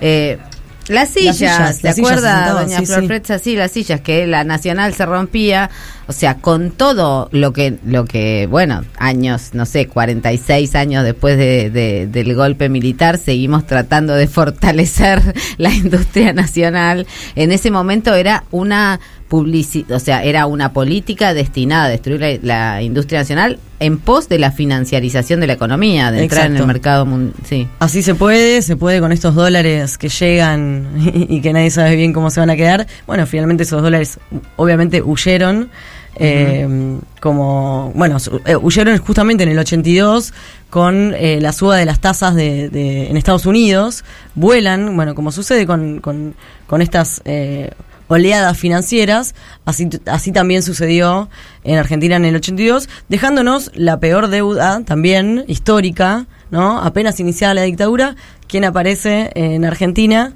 Eh, 0.00 0.38
las 0.90 1.08
sillas, 1.10 1.36
sillas, 1.36 1.56
¿se 1.56 1.62
las 1.62 1.76
sillas 1.78 1.94
se 1.94 2.00
acuerda, 2.00 2.34
sentaban, 2.36 2.64
doña 2.66 2.78
sí, 2.80 2.86
Flor 2.86 3.00
sí. 3.00 3.06
Fretza? 3.06 3.38
Sí, 3.38 3.56
las 3.56 3.70
sillas, 3.72 4.00
que 4.00 4.26
la 4.26 4.44
nacional 4.44 4.94
se 4.94 5.06
rompía, 5.06 5.70
o 6.06 6.12
sea, 6.12 6.34
con 6.36 6.70
todo 6.72 7.28
lo 7.32 7.52
que, 7.52 7.78
lo 7.84 8.04
que 8.04 8.46
bueno, 8.50 8.82
años, 8.98 9.50
no 9.54 9.66
sé, 9.66 9.86
46 9.86 10.74
años 10.74 11.04
después 11.04 11.36
de, 11.38 11.70
de- 11.70 12.06
del 12.06 12.34
golpe 12.34 12.68
militar, 12.68 13.18
seguimos 13.18 13.66
tratando 13.66 14.14
de 14.14 14.26
fortalecer 14.28 15.22
la 15.58 15.72
industria 15.72 16.32
nacional. 16.32 17.06
En 17.36 17.52
ese 17.52 17.70
momento 17.70 18.14
era 18.14 18.44
una 18.50 19.00
publicidad, 19.28 19.92
o 19.92 20.00
sea, 20.00 20.24
era 20.24 20.46
una 20.46 20.72
política 20.72 21.34
destinada 21.34 21.84
a 21.84 21.88
destruir 21.88 22.20
la, 22.20 22.74
la 22.74 22.82
industria 22.82 23.20
nacional 23.20 23.58
en 23.80 23.98
pos 23.98 24.28
de 24.28 24.38
la 24.38 24.52
financiarización 24.52 25.40
de 25.40 25.46
la 25.48 25.54
economía, 25.54 26.12
de 26.12 26.22
entrar 26.22 26.46
en 26.46 26.56
el 26.56 26.66
mercado 26.66 27.06
mundial. 27.06 27.34
Sí. 27.48 27.66
Así 27.80 28.02
se 28.02 28.14
puede, 28.14 28.62
se 28.62 28.76
puede 28.76 29.00
con 29.00 29.10
estos 29.10 29.34
dólares 29.34 29.98
que 29.98 30.08
llegan 30.08 30.86
y, 31.14 31.40
que 31.40 31.52
nadie 31.52 31.70
sabe 31.70 31.96
bien 31.96 32.12
cómo 32.12 32.30
se 32.30 32.40
van 32.40 32.50
a 32.50 32.56
quedar. 32.56 32.86
Bueno, 33.06 33.26
finalmente 33.26 33.62
esos 33.64 33.82
dólares 33.82 34.18
obviamente 34.56 35.02
huyeron. 35.02 35.70
eh, 36.16 36.98
como, 37.20 37.92
bueno, 37.94 38.16
eh, 38.44 38.56
huyeron 38.56 38.98
justamente 38.98 39.44
en 39.44 39.50
el 39.50 39.58
82 39.58 40.32
con 40.68 41.14
eh, 41.16 41.38
la 41.40 41.52
suba 41.52 41.76
de 41.76 41.84
las 41.84 42.00
tasas 42.00 42.34
de, 42.34 42.68
de- 42.68 43.08
en 43.08 43.16
Estados 43.16 43.46
Unidos, 43.46 44.04
vuelan, 44.34 44.94
bueno, 44.96 45.14
como 45.14 45.32
sucede 45.32 45.66
con, 45.66 46.00
con, 46.00 46.34
con 46.66 46.82
estas 46.82 47.22
eh, 47.24 47.70
oleadas 48.10 48.58
financieras, 48.58 49.34
así, 49.64 49.88
así 50.06 50.32
también 50.32 50.62
sucedió 50.64 51.28
en 51.62 51.78
Argentina 51.78 52.16
en 52.16 52.24
el 52.24 52.34
82, 52.34 52.88
dejándonos 53.08 53.70
la 53.74 54.00
peor 54.00 54.28
deuda 54.28 54.82
también 54.84 55.44
histórica, 55.46 56.26
¿no? 56.50 56.80
Apenas 56.82 57.20
iniciada 57.20 57.54
la 57.54 57.62
dictadura, 57.62 58.16
quien 58.48 58.64
aparece 58.64 59.30
en 59.36 59.64
Argentina, 59.64 60.32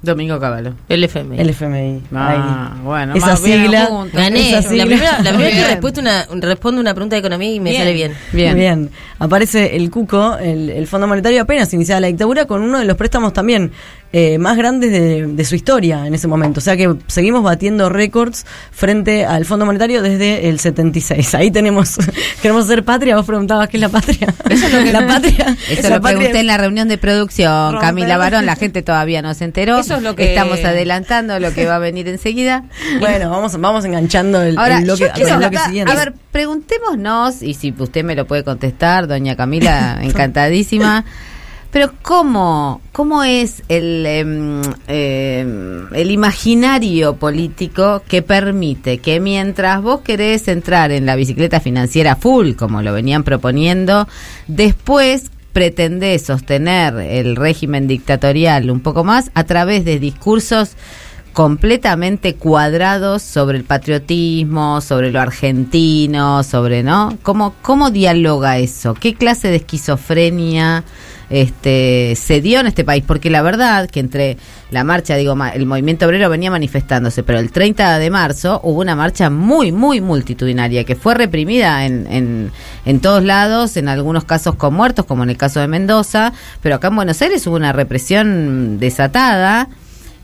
Domingo 0.00 0.38
Cavallo. 0.38 0.74
El 0.88 1.02
FMI. 1.02 1.40
el 1.40 1.50
FMI. 1.50 2.02
Ah, 2.14 2.70
Ahí. 2.76 2.80
bueno, 2.84 3.14
esa 3.16 3.26
más 3.30 3.40
sigla. 3.40 3.88
Gané. 4.12 4.50
esa 4.50 4.56
La 4.60 4.62
sigla. 4.62 4.86
primera, 4.86 5.22
la 5.24 5.30
primera 5.32 5.56
que 5.56 5.64
respuesta 5.66 6.00
una, 6.00 6.24
respondo 6.40 6.80
una 6.80 6.94
pregunta 6.94 7.16
de 7.16 7.20
economía 7.20 7.52
y 7.52 7.58
me 7.58 7.70
Bien. 7.70 7.82
sale 7.82 7.92
bien. 7.94 8.12
Bien. 8.32 8.54
Bien. 8.54 8.90
Aparece 9.18 9.74
el 9.74 9.90
Cuco, 9.90 10.36
el, 10.38 10.70
el 10.70 10.86
Fondo 10.86 11.08
Monetario 11.08 11.42
apenas 11.42 11.74
iniciada 11.74 12.00
la 12.00 12.06
dictadura, 12.06 12.44
con 12.44 12.62
uno 12.62 12.78
de 12.78 12.84
los 12.84 12.96
préstamos 12.96 13.32
también 13.32 13.72
eh, 14.12 14.38
más 14.38 14.56
grandes 14.56 14.90
de, 14.90 15.26
de 15.26 15.44
su 15.44 15.54
historia 15.54 16.06
en 16.06 16.14
ese 16.14 16.26
momento. 16.28 16.58
O 16.58 16.62
sea 16.62 16.76
que 16.76 16.94
seguimos 17.08 17.42
batiendo 17.42 17.88
récords 17.90 18.46
frente 18.72 19.26
al 19.26 19.44
Fondo 19.44 19.66
Monetario 19.66 20.00
desde 20.02 20.48
el 20.48 20.58
76. 20.60 21.34
Ahí 21.34 21.50
tenemos, 21.50 21.96
queremos 22.42 22.66
ser 22.66 22.84
patria. 22.84 23.16
Vos 23.16 23.26
preguntabas 23.26 23.68
qué 23.68 23.76
es 23.76 23.80
la 23.82 23.88
patria. 23.90 24.32
la 24.92 25.06
patria. 25.06 25.56
Eso 25.70 25.90
lo 25.90 26.00
patria 26.00 26.18
pregunté 26.18 26.40
en 26.40 26.46
la 26.46 26.56
reunión 26.56 26.88
de 26.88 26.96
producción, 26.98 27.72
Romper. 27.72 27.80
Camila 27.88 28.16
Barón, 28.16 28.46
la 28.46 28.56
gente 28.56 28.82
todavía 28.82 29.20
no 29.20 29.34
se 29.34 29.44
enteró. 29.44 29.78
Eso 29.78 29.96
es 29.96 30.02
lo 30.02 30.16
que- 30.16 30.28
Estamos 30.30 30.64
adelantando 30.64 31.38
lo 31.38 31.52
que 31.52 31.66
va 31.66 31.76
a 31.76 31.78
venir 31.80 32.08
enseguida. 32.08 32.64
Bueno, 33.00 33.30
vamos, 33.30 33.58
vamos 33.60 33.84
enganchando 33.84 34.40
el, 34.42 34.58
Ahora, 34.58 34.78
el 34.78 34.84
bloque, 34.84 35.04
yo 35.04 35.12
quiero 35.12 35.30
el 35.34 35.36
bloque 35.38 35.58
siguiente. 35.58 35.92
a 35.92 35.94
ver, 35.94 36.14
preguntémonos, 36.32 37.42
y 37.42 37.54
si 37.54 37.74
usted 37.78 38.04
me 38.04 38.14
lo 38.14 38.26
puede 38.26 38.42
contestar, 38.44 39.06
doña 39.06 39.36
Camila, 39.36 39.98
encantadísima. 40.02 41.04
Pero 41.70 41.92
¿cómo, 42.00 42.80
cómo 42.92 43.24
es 43.24 43.62
el, 43.68 44.06
em, 44.06 44.62
el 44.86 46.10
imaginario 46.10 47.16
político 47.16 48.02
que 48.08 48.22
permite 48.22 48.98
que 48.98 49.20
mientras 49.20 49.82
vos 49.82 50.00
querés 50.00 50.48
entrar 50.48 50.92
en 50.92 51.04
la 51.04 51.14
bicicleta 51.14 51.60
financiera 51.60 52.16
full, 52.16 52.54
como 52.54 52.80
lo 52.80 52.94
venían 52.94 53.22
proponiendo, 53.22 54.08
después 54.46 55.30
pretendés 55.52 56.22
sostener 56.22 56.94
el 56.94 57.36
régimen 57.36 57.86
dictatorial 57.86 58.70
un 58.70 58.80
poco 58.80 59.04
más 59.04 59.30
a 59.34 59.44
través 59.44 59.84
de 59.84 59.98
discursos 59.98 60.70
completamente 61.34 62.34
cuadrados 62.34 63.22
sobre 63.22 63.58
el 63.58 63.64
patriotismo, 63.64 64.80
sobre 64.80 65.12
lo 65.12 65.20
argentino, 65.20 66.42
sobre, 66.42 66.82
¿no? 66.82 67.16
¿Cómo, 67.22 67.54
cómo 67.62 67.90
dialoga 67.90 68.58
eso? 68.58 68.94
¿Qué 68.94 69.14
clase 69.14 69.48
de 69.48 69.56
esquizofrenia 69.56 70.84
este, 71.30 72.14
se 72.16 72.40
dio 72.40 72.60
en 72.60 72.66
este 72.66 72.84
país? 72.84 73.04
Porque 73.06 73.30
la 73.30 73.42
verdad 73.42 73.88
que 73.88 74.00
entre 74.00 74.36
la 74.70 74.84
marcha, 74.84 75.16
digo, 75.16 75.36
el 75.54 75.66
movimiento 75.66 76.06
obrero 76.06 76.28
venía 76.28 76.50
manifestándose, 76.50 77.22
pero 77.22 77.38
el 77.38 77.50
30 77.50 77.98
de 77.98 78.10
marzo 78.10 78.60
hubo 78.62 78.80
una 78.80 78.96
marcha 78.96 79.30
muy, 79.30 79.72
muy 79.72 80.00
multitudinaria 80.00 80.84
que 80.84 80.94
fue 80.94 81.14
reprimida 81.14 81.86
en, 81.86 82.06
en, 82.10 82.52
en 82.84 83.00
todos 83.00 83.22
lados, 83.22 83.76
en 83.76 83.88
algunos 83.88 84.24
casos 84.24 84.54
con 84.56 84.74
muertos, 84.74 85.04
como 85.06 85.22
en 85.22 85.30
el 85.30 85.36
caso 85.36 85.60
de 85.60 85.68
Mendoza, 85.68 86.32
pero 86.62 86.76
acá 86.76 86.88
en 86.88 86.96
Buenos 86.96 87.20
Aires 87.22 87.46
hubo 87.46 87.56
una 87.56 87.72
represión 87.72 88.78
desatada 88.78 89.68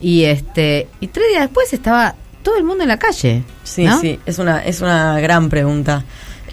y 0.00 0.24
este 0.24 0.88
y 1.00 1.06
tres 1.08 1.26
días 1.30 1.42
después 1.42 1.72
estaba 1.72 2.14
todo 2.42 2.56
el 2.56 2.64
mundo 2.64 2.84
en 2.84 2.88
la 2.88 2.98
calle. 2.98 3.42
Sí, 3.64 3.84
¿no? 3.84 3.98
sí, 4.00 4.20
es 4.26 4.38
una, 4.38 4.58
es 4.58 4.80
una 4.80 5.18
gran 5.18 5.48
pregunta. 5.48 6.04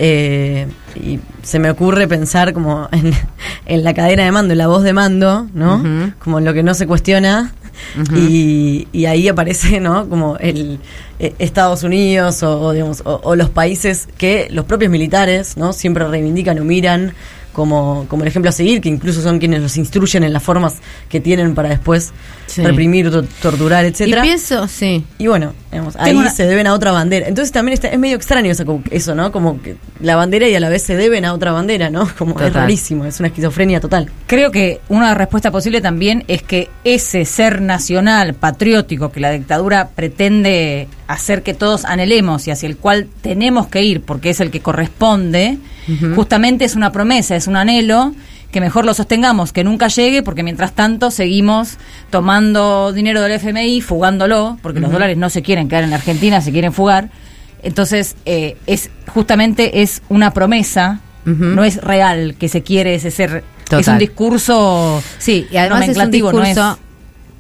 Eh, 0.03 0.65
y 0.95 1.19
se 1.43 1.59
me 1.59 1.69
ocurre 1.69 2.07
pensar 2.07 2.53
como 2.53 2.89
en, 2.91 3.13
en 3.67 3.83
la 3.83 3.93
cadena 3.93 4.23
de 4.25 4.31
mando, 4.31 4.53
en 4.53 4.57
la 4.57 4.65
voz 4.65 4.81
de 4.81 4.93
mando, 4.93 5.47
¿no? 5.53 6.11
Como 6.17 6.39
lo 6.39 6.55
que 6.55 6.63
no 6.63 6.73
se 6.73 6.87
cuestiona. 6.87 7.53
Y, 8.15 8.87
y 8.91 9.05
ahí 9.05 9.27
aparece, 9.27 9.79
¿no? 9.79 10.09
Como 10.09 10.37
el 10.37 10.79
eh, 11.19 11.35
Estados 11.37 11.83
Unidos 11.83 12.41
o, 12.41 12.59
o, 12.61 12.73
digamos, 12.73 13.01
o, 13.05 13.21
o 13.23 13.35
los 13.35 13.49
países 13.49 14.07
que 14.17 14.47
los 14.51 14.65
propios 14.65 14.89
militares, 14.91 15.55
¿no? 15.55 15.71
Siempre 15.71 16.07
reivindican 16.07 16.57
o 16.57 16.63
miran 16.63 17.13
como, 17.53 18.05
como 18.07 18.23
el 18.23 18.27
ejemplo 18.27 18.49
a 18.49 18.51
seguir, 18.51 18.81
que 18.81 18.89
incluso 18.89 19.21
son 19.21 19.39
quienes 19.39 19.61
los 19.61 19.77
instruyen 19.77 20.23
en 20.23 20.33
las 20.33 20.41
formas 20.43 20.75
que 21.09 21.19
tienen 21.19 21.53
para 21.55 21.69
después 21.69 22.11
Sí. 22.47 22.61
reprimir, 22.63 23.09
to- 23.09 23.23
torturar, 23.41 23.85
Y 23.85 23.89
etcétera. 23.89 24.21
pienso, 24.23 24.67
sí. 24.67 25.05
Y 25.17 25.27
bueno, 25.27 25.53
digamos, 25.71 25.95
ahí 25.97 26.13
una- 26.13 26.29
se 26.31 26.45
deben 26.45 26.67
a 26.67 26.73
otra 26.73 26.91
bandera. 26.91 27.27
Entonces 27.27 27.51
también 27.53 27.73
está, 27.73 27.87
es 27.87 27.97
medio 27.97 28.17
extraño 28.17 28.51
eso, 28.51 28.65
como- 28.65 28.83
eso, 28.91 29.15
¿no? 29.15 29.31
Como 29.31 29.61
que 29.61 29.77
la 30.01 30.17
bandera 30.17 30.49
y 30.49 30.55
a 30.55 30.59
la 30.59 30.67
vez 30.69 30.81
se 30.81 30.97
deben 30.97 31.23
a 31.23 31.33
otra 31.33 31.53
bandera, 31.53 31.89
¿no? 31.89 32.09
Como 32.17 32.37
es 32.41 32.51
rarísimo, 32.53 33.05
es 33.05 33.19
una 33.19 33.27
esquizofrenia 33.29 33.79
total. 33.79 34.09
Creo 34.27 34.51
que 34.51 34.81
una 34.89 35.13
respuesta 35.13 35.49
posible 35.51 35.79
también 35.79 36.25
es 36.27 36.43
que 36.43 36.69
ese 36.83 37.23
ser 37.23 37.61
nacional, 37.61 38.33
patriótico, 38.33 39.11
que 39.13 39.21
la 39.21 39.31
dictadura 39.31 39.89
pretende 39.95 40.89
hacer 41.07 41.43
que 41.43 41.53
todos 41.53 41.85
anhelemos 41.85 42.47
y 42.47 42.51
hacia 42.51 42.67
el 42.67 42.75
cual 42.77 43.07
tenemos 43.21 43.67
que 43.67 43.81
ir 43.83 44.01
porque 44.01 44.29
es 44.29 44.39
el 44.41 44.51
que 44.51 44.59
corresponde, 44.61 45.57
justamente 46.15 46.65
es 46.65 46.75
una 46.75 46.91
promesa, 46.91 47.35
es 47.35 47.47
un 47.47 47.55
anhelo 47.55 48.13
que 48.51 48.59
mejor 48.61 48.83
lo 48.85 48.93
sostengamos, 48.93 49.53
que 49.53 49.63
nunca 49.63 49.87
llegue, 49.87 50.23
porque 50.23 50.43
mientras 50.43 50.73
tanto 50.73 51.09
seguimos 51.09 51.77
tomando 52.09 52.91
dinero 52.93 53.21
del 53.21 53.31
FMI, 53.33 53.81
fugándolo, 53.81 54.57
porque 54.61 54.79
los 54.81 54.91
dólares 54.91 55.17
no 55.17 55.29
se 55.29 55.41
quieren 55.41 55.67
quedar 55.69 55.83
en 55.85 55.89
la 55.89 55.95
Argentina, 55.95 56.41
se 56.41 56.51
quieren 56.51 56.73
fugar. 56.73 57.09
Entonces, 57.63 58.15
eh, 58.25 58.57
es 58.67 58.89
justamente 59.07 59.81
es 59.81 60.01
una 60.09 60.31
promesa, 60.31 60.99
no 61.25 61.63
es 61.63 61.77
real 61.81 62.35
que 62.37 62.49
se 62.49 62.61
quiere 62.61 62.95
ese 62.95 63.09
ser. 63.11 63.43
Es 63.79 63.87
un 63.93 63.99
discurso 63.99 65.01
Sí, 65.17 65.47
y 65.51 65.57
además 65.57 65.79
es 65.91 65.97
un 65.97 66.11
no 66.11 66.11
discurso, 66.51 66.71
es- 66.73 66.90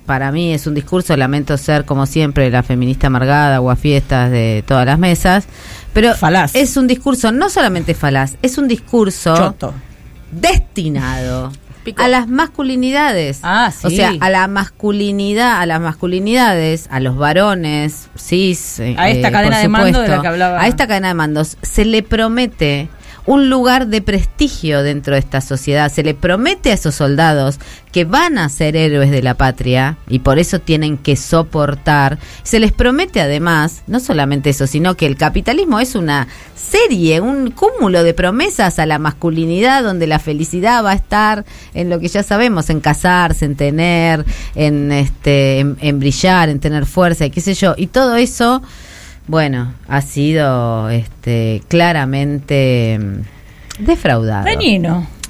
para 0.05 0.31
mí 0.31 0.53
es 0.53 0.67
un 0.67 0.73
discurso, 0.73 1.15
lamento 1.15 1.57
ser 1.57 1.85
como 1.85 2.05
siempre 2.05 2.49
la 2.49 2.63
feminista 2.63 3.07
amargada 3.07 3.61
o 3.61 3.69
a 3.69 3.75
fiestas 3.75 4.31
de 4.31 4.63
todas 4.67 4.85
las 4.85 4.99
mesas, 4.99 5.45
pero 5.93 6.15
Falaz. 6.15 6.55
es 6.55 6.77
un 6.77 6.87
discurso 6.87 7.31
no 7.31 7.49
solamente 7.49 7.93
falaz, 7.93 8.35
es 8.41 8.57
un 8.57 8.67
discurso 8.67 9.35
choto. 9.35 9.73
destinado 10.31 11.51
a 11.97 12.07
las 12.07 12.27
masculinidades. 12.27 13.39
Ah, 13.43 13.71
sí. 13.71 13.87
O 13.87 13.89
sea, 13.89 14.13
a 14.19 14.29
la 14.29 14.47
masculinidad, 14.47 15.59
a 15.59 15.65
las 15.65 15.81
masculinidades, 15.81 16.87
a 16.91 16.99
los 16.99 17.17
varones, 17.17 18.09
cis. 18.17 18.79
A 18.79 19.09
esta 19.09 19.29
eh, 19.29 19.31
cadena 19.31 19.55
por 19.55 19.61
de 19.61 19.67
mando 19.67 20.01
de 20.01 20.07
la 20.07 20.21
que 20.21 20.27
hablaba. 20.27 20.61
A 20.61 20.67
esta 20.67 20.87
cadena 20.87 21.09
de 21.09 21.13
mandos 21.13 21.57
se 21.61 21.85
le 21.85 22.03
promete 22.03 22.89
un 23.25 23.49
lugar 23.49 23.87
de 23.87 24.01
prestigio 24.01 24.83
dentro 24.83 25.13
de 25.13 25.19
esta 25.19 25.41
sociedad. 25.41 25.91
Se 25.91 26.03
le 26.03 26.13
promete 26.13 26.71
a 26.71 26.73
esos 26.73 26.95
soldados 26.95 27.59
que 27.91 28.05
van 28.05 28.37
a 28.37 28.49
ser 28.49 28.75
héroes 28.75 29.11
de 29.11 29.21
la 29.21 29.35
patria 29.35 29.97
y 30.07 30.19
por 30.19 30.39
eso 30.39 30.59
tienen 30.59 30.97
que 30.97 31.15
soportar. 31.15 32.19
Se 32.43 32.59
les 32.59 32.71
promete 32.71 33.21
además, 33.21 33.83
no 33.87 33.99
solamente 33.99 34.49
eso, 34.49 34.67
sino 34.67 34.95
que 34.95 35.05
el 35.05 35.17
capitalismo 35.17 35.79
es 35.79 35.95
una 35.95 36.27
serie, 36.55 37.19
un 37.19 37.51
cúmulo 37.51 38.03
de 38.03 38.13
promesas 38.13 38.79
a 38.79 38.85
la 38.85 38.97
masculinidad 38.97 39.83
donde 39.83 40.07
la 40.07 40.19
felicidad 40.19 40.83
va 40.83 40.91
a 40.91 40.95
estar 40.95 41.45
en 41.73 41.89
lo 41.89 41.99
que 41.99 42.07
ya 42.07 42.23
sabemos, 42.23 42.69
en 42.69 42.79
casarse, 42.79 43.45
en 43.45 43.55
tener, 43.55 44.25
en 44.55 44.91
este 44.91 45.59
en, 45.59 45.77
en 45.81 45.99
brillar, 45.99 46.49
en 46.49 46.59
tener 46.59 46.85
fuerza 46.85 47.25
y 47.25 47.29
qué 47.29 47.41
sé 47.41 47.53
yo, 47.53 47.73
y 47.77 47.87
todo 47.87 48.15
eso 48.15 48.61
bueno, 49.31 49.73
ha 49.87 50.01
sido 50.01 50.89
este 50.89 51.63
claramente 51.69 52.99
mm, 52.99 53.83
defraudado. 53.85 54.43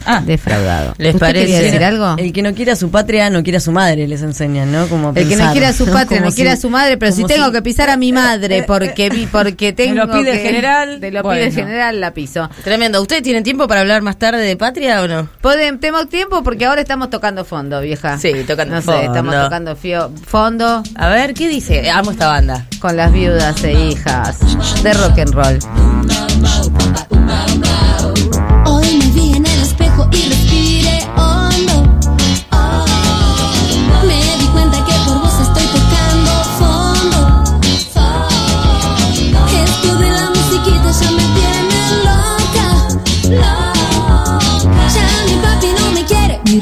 Ah, 0.06 0.22
Defraudado. 0.26 0.94
¿Les 0.98 1.14
¿Usted 1.16 1.20
parece? 1.28 1.46
quería 1.46 1.62
decir 1.62 1.84
algo? 1.84 2.16
El 2.18 2.34
que 2.34 2.42
no 2.42 2.54
quiere 2.54 2.72
a 2.72 2.76
su 2.76 2.90
patria 2.92 3.30
no 3.30 3.44
quiere 3.44 3.58
a 3.58 3.62
su 3.62 3.72
madre, 3.72 4.08
les 4.08 4.22
enseñan, 4.22 4.72
¿no? 4.72 4.88
Como 4.88 5.10
El 5.16 5.28
que 5.28 5.36
no 5.36 5.52
quiere 5.52 5.68
a 5.68 5.74
su 5.74 5.86
patria, 5.86 6.20
no 6.22 6.32
quiere 6.32 6.52
si- 6.52 6.58
a 6.58 6.62
su 6.62 6.70
madre, 6.70 6.98
pero 6.98 7.12
si 7.12 7.24
tengo 7.26 7.46
si- 7.48 7.52
que 7.52 7.62
pisar 7.62 7.90
a 7.90 7.98
mi 7.98 8.12
madre 8.12 8.64
porque 8.64 9.10
vi, 9.10 9.26
porque 9.28 9.74
tengo 9.74 10.06
lo 10.06 10.12
pide 10.12 10.32
el 10.34 10.40
general, 10.40 11.00
te 11.00 11.12
lo 11.12 11.24
bueno. 11.24 11.38
pide 11.40 11.48
el 11.50 11.54
general, 11.54 12.00
la 12.02 12.14
piso. 12.14 12.50
Tremendo. 12.64 13.02
¿Ustedes 13.02 13.24
tienen 13.24 13.44
tiempo 13.44 13.68
para 13.68 13.82
hablar 13.82 14.02
más 14.02 14.18
tarde 14.18 14.42
de 14.42 14.56
patria 14.58 15.02
o 15.02 15.08
no? 15.08 15.30
Podem- 15.42 15.80
tenemos 15.80 16.10
tiempo 16.10 16.44
porque 16.44 16.66
ahora 16.66 16.82
estamos 16.82 17.10
tocando 17.10 17.46
fondo, 17.46 17.80
vieja. 17.82 18.18
Sí, 18.18 18.32
tocando 18.48 18.76
no 18.76 18.82
sé, 18.82 18.86
fondo. 18.88 19.02
estamos 19.02 19.36
tocando 19.36 19.76
fio- 19.76 20.12
fondo 20.26 20.84
A 20.96 21.10
ver, 21.10 21.34
¿qué 21.34 21.48
dice? 21.48 21.90
Amo 21.90 22.12
esta 22.12 22.28
banda. 22.28 22.66
con 22.80 22.96
las 22.98 23.12
viudas 23.14 23.64
e 23.64 23.74
hijas 23.90 24.40
de 24.84 24.94
rock 24.94 25.20
and 25.20 25.34
roll. 25.34 25.60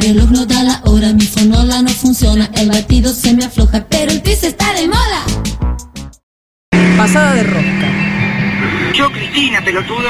Reloj 0.10 0.32
no 0.32 0.45
da 0.45 0.63
la 0.63 0.82
hora, 0.86 1.13
mi 1.13 1.26
fonola 1.26 1.84
no 1.84 1.89
funciona. 1.89 2.50
El 2.56 2.69
batido 2.69 3.13
se 3.13 3.34
me 3.36 3.45
afloja, 3.45 3.86
pero 3.89 4.12
el 4.12 4.22
piso 4.22 4.48
está 4.48 4.74
de 4.74 4.88
moda. 4.88 5.22
pasada 6.98 7.36
de 7.36 7.43
rosca. 7.43 7.88
Yo, 8.93 9.12
Cristina, 9.12 9.63
pelotudo. 9.63 10.10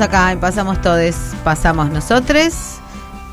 Acá 0.00 0.32
en 0.32 0.40
Pasamos 0.40 0.80
Todes, 0.80 1.16
pasamos 1.44 1.90
nosotros, 1.90 2.54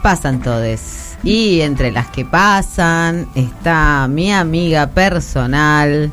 pasan 0.03 0.41
todes. 0.41 1.17
Y 1.23 1.61
entre 1.61 1.91
las 1.91 2.07
que 2.07 2.25
pasan 2.25 3.27
está 3.33 4.07
mi 4.09 4.33
amiga 4.33 4.87
personal, 4.87 6.11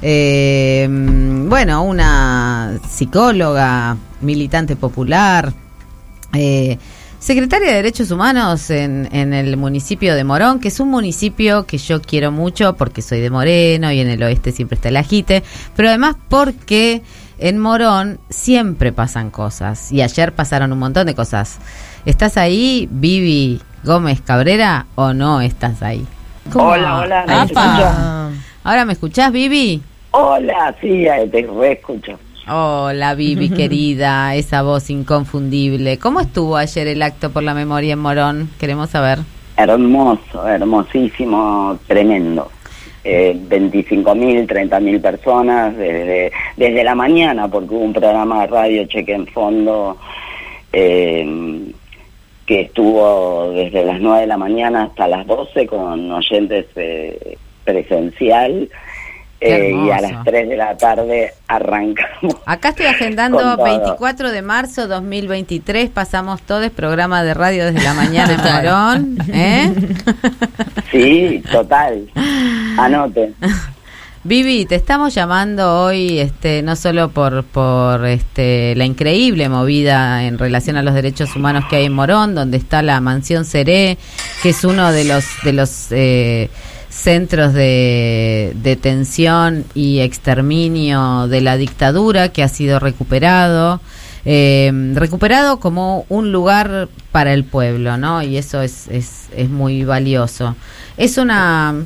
eh, 0.00 0.88
bueno, 0.88 1.82
una 1.82 2.78
psicóloga, 2.88 3.96
militante 4.22 4.76
popular, 4.76 5.52
eh, 6.32 6.78
secretaria 7.18 7.68
de 7.68 7.74
Derechos 7.74 8.10
Humanos 8.10 8.70
en, 8.70 9.08
en 9.12 9.34
el 9.34 9.56
municipio 9.56 10.14
de 10.14 10.24
Morón, 10.24 10.58
que 10.58 10.68
es 10.68 10.80
un 10.80 10.90
municipio 10.90 11.66
que 11.66 11.76
yo 11.76 12.00
quiero 12.00 12.32
mucho 12.32 12.76
porque 12.76 13.02
soy 13.02 13.20
de 13.20 13.30
Moreno 13.30 13.92
y 13.92 14.00
en 14.00 14.08
el 14.08 14.22
oeste 14.22 14.52
siempre 14.52 14.76
está 14.76 14.88
el 14.88 14.96
ajite, 14.96 15.42
pero 15.74 15.88
además 15.90 16.16
porque 16.28 17.02
en 17.38 17.58
Morón 17.58 18.18
siempre 18.28 18.92
pasan 18.92 19.30
cosas 19.30 19.92
y 19.92 20.02
ayer 20.02 20.32
pasaron 20.32 20.72
un 20.72 20.78
montón 20.78 21.06
de 21.06 21.14
cosas. 21.14 21.58
¿Estás 22.04 22.36
ahí, 22.36 22.88
Vivi 22.90 23.60
Gómez 23.84 24.20
Cabrera, 24.20 24.86
o 24.94 25.12
no 25.12 25.40
estás 25.40 25.82
ahí? 25.82 26.06
¿Cómo? 26.52 26.68
Hola, 26.68 27.00
hola, 27.00 27.24
¿me? 27.26 27.52
Ah, 27.56 28.30
¿Ahora 28.64 28.84
me 28.84 28.92
escuchás, 28.92 29.32
Vivi? 29.32 29.82
Hola, 30.12 30.74
sí, 30.80 31.06
te 31.30 31.46
reescucho. 31.46 32.18
Hola, 32.48 33.14
Vivi, 33.14 33.50
querida, 33.56 34.34
esa 34.34 34.62
voz 34.62 34.88
inconfundible. 34.90 35.98
¿Cómo 35.98 36.20
estuvo 36.20 36.56
ayer 36.56 36.86
el 36.86 37.02
acto 37.02 37.30
por 37.30 37.42
la 37.42 37.54
memoria 37.54 37.94
en 37.94 37.98
Morón? 37.98 38.50
Queremos 38.58 38.90
saber. 38.90 39.18
Hermoso, 39.56 40.46
hermosísimo, 40.46 41.78
tremendo. 41.86 42.50
Eh, 43.08 43.36
25.000, 43.48 44.48
30.000 44.48 45.00
personas 45.00 45.76
desde, 45.76 46.32
desde 46.56 46.82
la 46.82 46.96
mañana, 46.96 47.46
porque 47.46 47.72
hubo 47.72 47.84
un 47.84 47.92
programa 47.92 48.40
de 48.40 48.46
radio 48.48 48.84
Cheque 48.86 49.14
en 49.14 49.28
Fondo 49.28 49.96
eh, 50.72 51.24
que 52.44 52.62
estuvo 52.62 53.52
desde 53.52 53.84
las 53.84 54.00
9 54.00 54.22
de 54.22 54.26
la 54.26 54.36
mañana 54.36 54.84
hasta 54.84 55.06
las 55.06 55.24
12 55.24 55.68
con 55.68 56.10
oyentes 56.10 56.66
eh, 56.74 57.38
presencial. 57.64 58.68
Eh, 59.40 59.72
y 59.74 59.90
a 59.90 60.00
las 60.00 60.24
3 60.24 60.48
de 60.48 60.56
la 60.56 60.76
tarde 60.76 61.34
arrancamos. 61.46 62.36
Acá 62.46 62.70
estoy 62.70 62.86
agendando 62.86 63.38
Con 63.38 63.56
todo. 63.56 63.64
24 63.64 64.32
de 64.32 64.42
marzo 64.42 64.88
2023. 64.88 65.90
Pasamos 65.90 66.40
todos 66.42 66.70
programa 66.70 67.22
de 67.22 67.34
radio 67.34 67.66
desde 67.66 67.82
la 67.82 67.94
mañana 67.94 68.36
en. 68.42 68.52
Morón. 68.64 69.18
¿eh? 69.32 69.74
Sí, 70.90 71.42
total. 71.50 72.08
Anote. 72.78 73.34
Vivi, 74.26 74.66
te 74.66 74.74
estamos 74.74 75.14
llamando 75.14 75.84
hoy, 75.84 76.18
este, 76.18 76.60
no 76.62 76.74
solo 76.74 77.10
por, 77.10 77.44
por 77.44 78.04
este, 78.06 78.74
la 78.74 78.84
increíble 78.84 79.48
movida 79.48 80.24
en 80.24 80.36
relación 80.38 80.76
a 80.76 80.82
los 80.82 80.94
derechos 80.94 81.36
humanos 81.36 81.64
que 81.70 81.76
hay 81.76 81.84
en 81.84 81.92
Morón, 81.92 82.34
donde 82.34 82.56
está 82.56 82.82
la 82.82 83.00
mansión 83.00 83.44
Seré, 83.44 83.98
que 84.42 84.48
es 84.48 84.64
uno 84.64 84.90
de 84.90 85.04
los 85.04 85.24
de 85.44 85.52
los 85.52 85.92
eh, 85.92 86.50
centros 86.88 87.52
de 87.52 88.52
detención 88.62 89.64
y 89.74 90.00
exterminio 90.00 91.28
de 91.28 91.40
la 91.40 91.56
dictadura 91.56 92.30
que 92.30 92.42
ha 92.42 92.48
sido 92.48 92.78
recuperado. 92.78 93.80
eh, 94.28 94.72
recuperado 94.94 95.60
como 95.60 96.04
un 96.08 96.32
lugar 96.32 96.88
para 97.12 97.32
el 97.32 97.44
pueblo, 97.44 97.96
¿no? 97.96 98.22
Y 98.22 98.36
eso 98.38 98.60
es, 98.60 98.88
es, 98.88 99.28
es 99.36 99.48
muy 99.48 99.84
valioso. 99.84 100.56
Es 100.96 101.16
una 101.16 101.76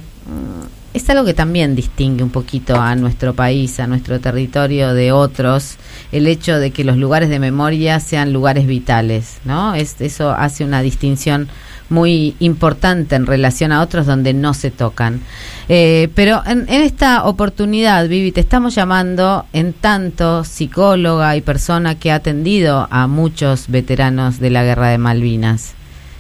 es 0.93 1.09
algo 1.09 1.25
que 1.25 1.35
también 1.35 1.77
distingue 1.77 2.25
un 2.25 2.31
poquito 2.31 2.81
a 2.81 2.95
nuestro 2.97 3.35
país, 3.35 3.79
a 3.79 3.87
nuestro 3.87 4.19
territorio 4.21 4.93
de 4.93 5.13
otros, 5.13 5.77
el 6.11 6.27
hecho 6.27 6.59
de 6.59 6.73
que 6.73 6.85
los 6.85 6.97
lugares 6.97 7.29
de 7.29 7.39
memoria 7.39 8.01
sean 8.01 8.33
lugares 8.33 8.67
vitales, 8.67 9.39
¿no? 9.45 9.75
Es, 9.75 10.01
eso 10.01 10.31
hace 10.31 10.65
una 10.65 10.83
distinción 10.83 11.49
muy 11.89 12.37
importante 12.39 13.17
en 13.17 13.27
relación 13.27 13.73
a 13.73 13.83
otros 13.83 14.07
donde 14.07 14.33
no 14.33 14.55
se 14.55 14.71
tocan. 14.71 15.21
Eh, 15.69 16.09
pero 16.15 16.43
en, 16.47 16.61
en 16.69 16.83
esta 16.83 17.25
oportunidad, 17.25 18.09
Vivi, 18.09 18.33
te 18.33 18.41
estamos 18.41 18.75
llamando 18.75 19.45
en 19.53 19.73
tanto 19.73 20.45
psicóloga 20.45 21.37
y 21.37 21.41
persona 21.41 21.99
que 21.99 22.11
ha 22.13 22.17
atendido 22.17 22.89
a 22.91 23.07
muchos 23.07 23.69
veteranos 23.69 24.41
de 24.41 24.51
la 24.51 24.65
Guerra 24.65 24.89
de 24.89 24.99
Malvinas. 24.99 25.75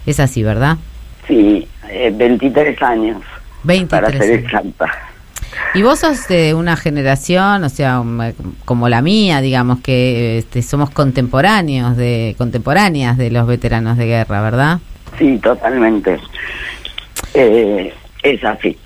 Es 0.07 0.21
así, 0.21 0.43
¿verdad? 0.43 0.79
Sí, 1.27 1.67
eh, 1.89 2.13
23 2.15 2.83
años. 2.83 3.23
23 3.65 3.89
Para 3.89 4.19
ser 4.19 4.39
exacta. 4.41 4.87
Y 5.75 5.83
vos 5.83 6.01
sos 6.01 6.27
de 6.29 6.55
una 6.55 6.77
generación, 6.77 7.63
o 7.65 7.69
sea, 7.69 8.01
um, 8.01 8.21
eh, 8.23 8.35
como 8.65 8.89
la 8.89 9.03
mía, 9.03 9.41
digamos, 9.41 9.81
que 9.81 10.39
este, 10.39 10.63
somos 10.63 10.91
contemporáneos, 10.91 11.97
de 11.97 12.35
contemporáneas 12.39 13.17
de 13.17 13.31
los 13.31 13.47
veteranos 13.47 13.97
de 13.97 14.07
guerra, 14.07 14.41
¿verdad? 14.43 14.81
Sí, 15.19 15.39
totalmente. 15.39 16.19
Eh, 17.35 17.95
es 18.23 18.45
así. 18.45 18.77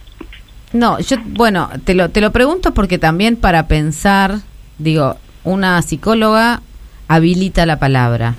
No, 0.73 0.99
yo, 0.99 1.17
bueno, 1.25 1.71
te 1.85 1.95
lo, 1.95 2.11
te 2.11 2.21
lo 2.21 2.33
pregunto 2.33 2.75
porque 2.75 2.99
también 2.99 3.37
para 3.37 3.67
pensar, 3.67 4.37
digo, 4.79 5.17
una 5.45 5.81
psicóloga 5.83 6.61
habilita 7.09 7.65
la 7.65 7.79
palabra. 7.79 8.35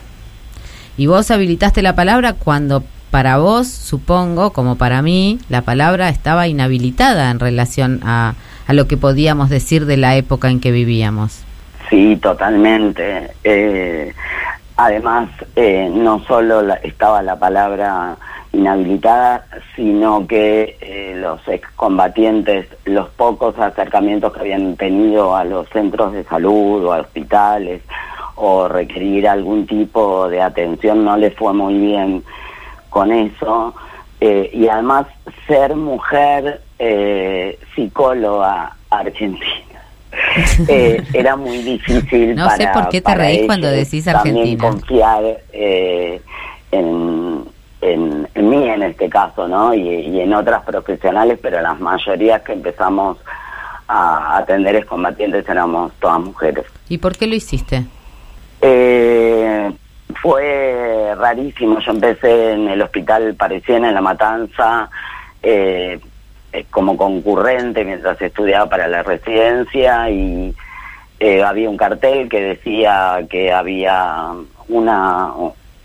Y 0.97 1.07
vos 1.07 1.31
habilitaste 1.31 1.81
la 1.81 1.95
palabra 1.95 2.33
cuando 2.33 2.83
para 3.15 3.37
vos, 3.37 3.69
supongo, 3.69 4.51
como 4.51 4.75
para 4.75 5.01
mí, 5.01 5.39
la 5.47 5.61
palabra 5.61 6.09
estaba 6.09 6.49
inhabilitada 6.49 7.31
en 7.31 7.39
relación 7.39 8.01
a, 8.03 8.33
a 8.67 8.73
lo 8.73 8.89
que 8.89 8.97
podíamos 8.97 9.49
decir 9.49 9.85
de 9.85 9.95
la 9.95 10.17
época 10.17 10.49
en 10.49 10.59
que 10.59 10.71
vivíamos. 10.71 11.41
Sí, 11.89 12.17
totalmente. 12.21 13.31
Eh, 13.45 14.13
además, 14.75 15.29
eh, 15.55 15.89
no 15.93 16.25
solo 16.27 16.61
la- 16.61 16.75
estaba 16.75 17.21
la 17.21 17.39
palabra 17.39 18.17
inhabilitada, 18.51 19.45
sino 19.77 20.27
que 20.27 20.75
eh, 20.81 21.13
los 21.15 21.39
excombatientes, 21.47 22.67
los 22.83 23.07
pocos 23.11 23.57
acercamientos 23.57 24.33
que 24.33 24.41
habían 24.41 24.75
tenido 24.75 25.37
a 25.37 25.45
los 25.45 25.69
centros 25.69 26.11
de 26.11 26.25
salud 26.25 26.83
o 26.83 26.91
a 26.91 26.99
hospitales 26.99 27.81
o 28.35 28.67
requerir 28.67 29.29
algún 29.29 29.65
tipo 29.67 30.27
de 30.27 30.41
atención 30.41 31.05
no 31.05 31.15
les 31.15 31.33
fue 31.35 31.53
muy 31.53 31.75
bien 31.77 32.21
con 32.95 33.11
eso. 33.11 33.75
Eh, 34.21 34.49
y 34.53 34.69
además, 34.69 35.05
ser 35.47 35.75
mujer 35.75 36.61
eh, 36.79 37.59
psicóloga 37.75 38.73
argentina. 38.89 39.45
Eh, 40.69 41.03
era 41.13 41.35
muy 41.35 41.57
difícil 41.57 42.35
No 42.35 42.49
sé 42.51 42.63
para, 42.63 42.71
por 42.73 42.89
qué 42.89 43.01
te 43.01 43.13
reís 43.15 43.37
ellos 43.39 43.47
cuando 43.47 43.67
decís 43.69 44.05
también 44.05 44.37
Argentina. 44.37 44.69
confiar 44.69 45.23
eh, 45.51 46.21
en, 46.71 47.43
en, 47.81 48.27
en 48.33 48.49
mí 48.49 48.69
en 48.69 48.83
este 48.83 49.09
caso, 49.09 49.45
¿no? 49.49 49.73
Y, 49.73 49.81
y 49.81 50.21
en 50.21 50.33
otras 50.33 50.63
profesionales, 50.63 51.37
pero 51.41 51.61
las 51.61 51.77
mayorías 51.81 52.41
que 52.43 52.53
empezamos 52.53 53.17
a 53.89 54.37
atender 54.37 54.77
excombatientes 54.77 55.47
éramos 55.49 55.91
todas 55.99 56.21
mujeres. 56.21 56.65
¿Y 56.87 56.97
por 56.97 57.17
qué 57.17 57.27
lo 57.27 57.35
hiciste? 57.35 57.85
Eh, 58.61 59.69
fue 60.21 61.13
rarísimo. 61.17 61.79
Yo 61.79 61.91
empecé 61.91 62.53
en 62.53 62.67
el 62.69 62.81
hospital 62.81 63.35
Parecien, 63.35 63.85
en 63.85 63.93
La 63.93 64.01
Matanza, 64.01 64.89
eh, 65.41 65.99
eh, 66.53 66.65
como 66.69 66.95
concurrente 66.95 67.83
mientras 67.83 68.21
estudiaba 68.21 68.69
para 68.69 68.87
la 68.87 69.03
residencia 69.03 70.09
y 70.09 70.55
eh, 71.19 71.43
había 71.43 71.69
un 71.69 71.77
cartel 71.77 72.29
que 72.29 72.41
decía 72.41 73.25
que 73.29 73.51
había 73.51 74.31
una, 74.67 75.31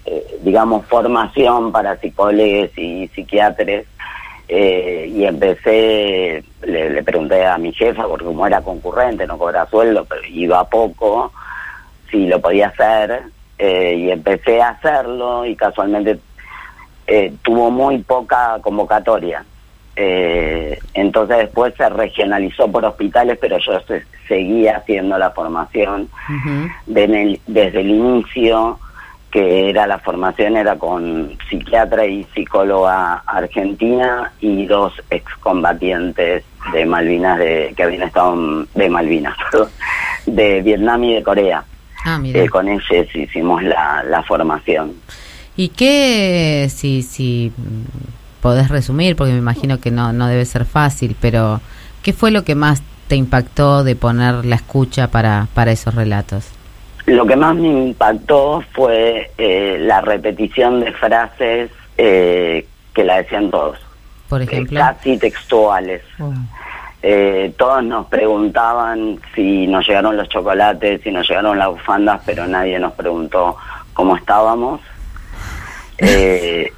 eh, 0.04 0.38
digamos, 0.42 0.86
formación 0.86 1.72
para 1.72 1.96
psicólogos 1.96 2.76
y 2.76 3.08
psiquiatras. 3.08 3.84
Eh, 4.52 5.08
y 5.14 5.24
empecé, 5.24 6.42
le, 6.62 6.90
le 6.90 7.02
pregunté 7.04 7.46
a 7.46 7.56
mi 7.56 7.72
jefa, 7.72 8.08
porque 8.08 8.24
como 8.24 8.44
era 8.44 8.60
concurrente, 8.60 9.24
no 9.24 9.38
cobra 9.38 9.64
sueldo, 9.66 10.04
pero 10.04 10.22
iba 10.26 10.68
poco, 10.68 11.32
si 12.10 12.26
lo 12.26 12.40
podía 12.40 12.66
hacer 12.66 13.22
eh, 13.60 13.94
y 13.98 14.10
empecé 14.10 14.62
a 14.62 14.70
hacerlo 14.70 15.44
y 15.44 15.54
casualmente 15.54 16.18
eh, 17.06 17.32
tuvo 17.42 17.70
muy 17.70 17.98
poca 17.98 18.56
convocatoria. 18.62 19.44
Eh, 19.96 20.78
entonces 20.94 21.36
después 21.38 21.74
se 21.76 21.88
regionalizó 21.90 22.70
por 22.72 22.84
hospitales, 22.86 23.36
pero 23.40 23.58
yo 23.58 23.78
se- 23.80 24.04
seguía 24.28 24.78
haciendo 24.78 25.18
la 25.18 25.30
formación 25.30 26.08
de 26.86 27.04
en 27.04 27.14
el- 27.14 27.40
desde 27.46 27.80
el 27.80 27.90
inicio, 27.90 28.78
que 29.30 29.68
era 29.70 29.86
la 29.86 29.98
formación 29.98 30.56
era 30.56 30.76
con 30.76 31.36
psiquiatra 31.48 32.06
y 32.06 32.24
psicóloga 32.34 33.22
argentina 33.26 34.32
y 34.40 34.64
dos 34.66 34.92
excombatientes 35.10 36.44
de 36.72 36.86
Malvinas 36.86 37.38
de, 37.38 37.72
que 37.76 37.82
habían 37.82 38.02
estado 38.02 38.64
de 38.74 38.88
Malvinas, 38.88 39.36
perdón, 39.50 39.68
de 40.26 40.62
Vietnam 40.62 41.04
y 41.04 41.14
de 41.16 41.22
Corea. 41.22 41.64
Ah. 42.04 42.20
Eh, 42.24 42.48
con 42.48 42.68
ellos 42.68 43.06
hicimos 43.14 43.62
la, 43.62 44.02
la 44.08 44.22
formación. 44.22 44.94
¿Y 45.56 45.68
qué, 45.68 46.68
si, 46.70 47.02
si 47.02 47.52
mm, 47.56 48.40
podés 48.40 48.68
resumir, 48.68 49.16
porque 49.16 49.32
me 49.32 49.38
imagino 49.38 49.80
que 49.80 49.90
no, 49.90 50.12
no 50.12 50.26
debe 50.26 50.44
ser 50.44 50.64
fácil, 50.64 51.16
pero 51.20 51.60
¿qué 52.02 52.12
fue 52.12 52.30
lo 52.30 52.44
que 52.44 52.54
más 52.54 52.82
te 53.08 53.16
impactó 53.16 53.84
de 53.84 53.96
poner 53.96 54.44
la 54.44 54.56
escucha 54.56 55.08
para, 55.08 55.48
para 55.54 55.72
esos 55.72 55.94
relatos? 55.94 56.48
Lo 57.06 57.26
que 57.26 57.36
más 57.36 57.56
me 57.56 57.68
impactó 57.68 58.62
fue 58.72 59.32
eh, 59.36 59.78
la 59.80 60.00
repetición 60.00 60.80
de 60.80 60.92
frases 60.92 61.70
eh, 61.98 62.66
que 62.94 63.04
la 63.04 63.16
decían 63.16 63.50
todos, 63.50 63.78
Por 64.28 64.40
eh, 64.40 64.44
ejemplo. 64.44 64.78
casi 64.78 65.18
textuales. 65.18 66.02
Eh, 67.02 67.54
todos 67.56 67.82
nos 67.82 68.06
preguntaban 68.06 69.18
si 69.34 69.66
nos 69.66 69.86
llegaron 69.86 70.16
los 70.16 70.28
chocolates, 70.28 71.00
si 71.02 71.10
nos 71.10 71.28
llegaron 71.28 71.58
las 71.58 71.68
bufandas, 71.68 72.20
pero 72.26 72.46
nadie 72.46 72.78
nos 72.78 72.92
preguntó 72.92 73.56
cómo 73.94 74.16
estábamos. 74.16 74.80
Eh, 75.98 76.72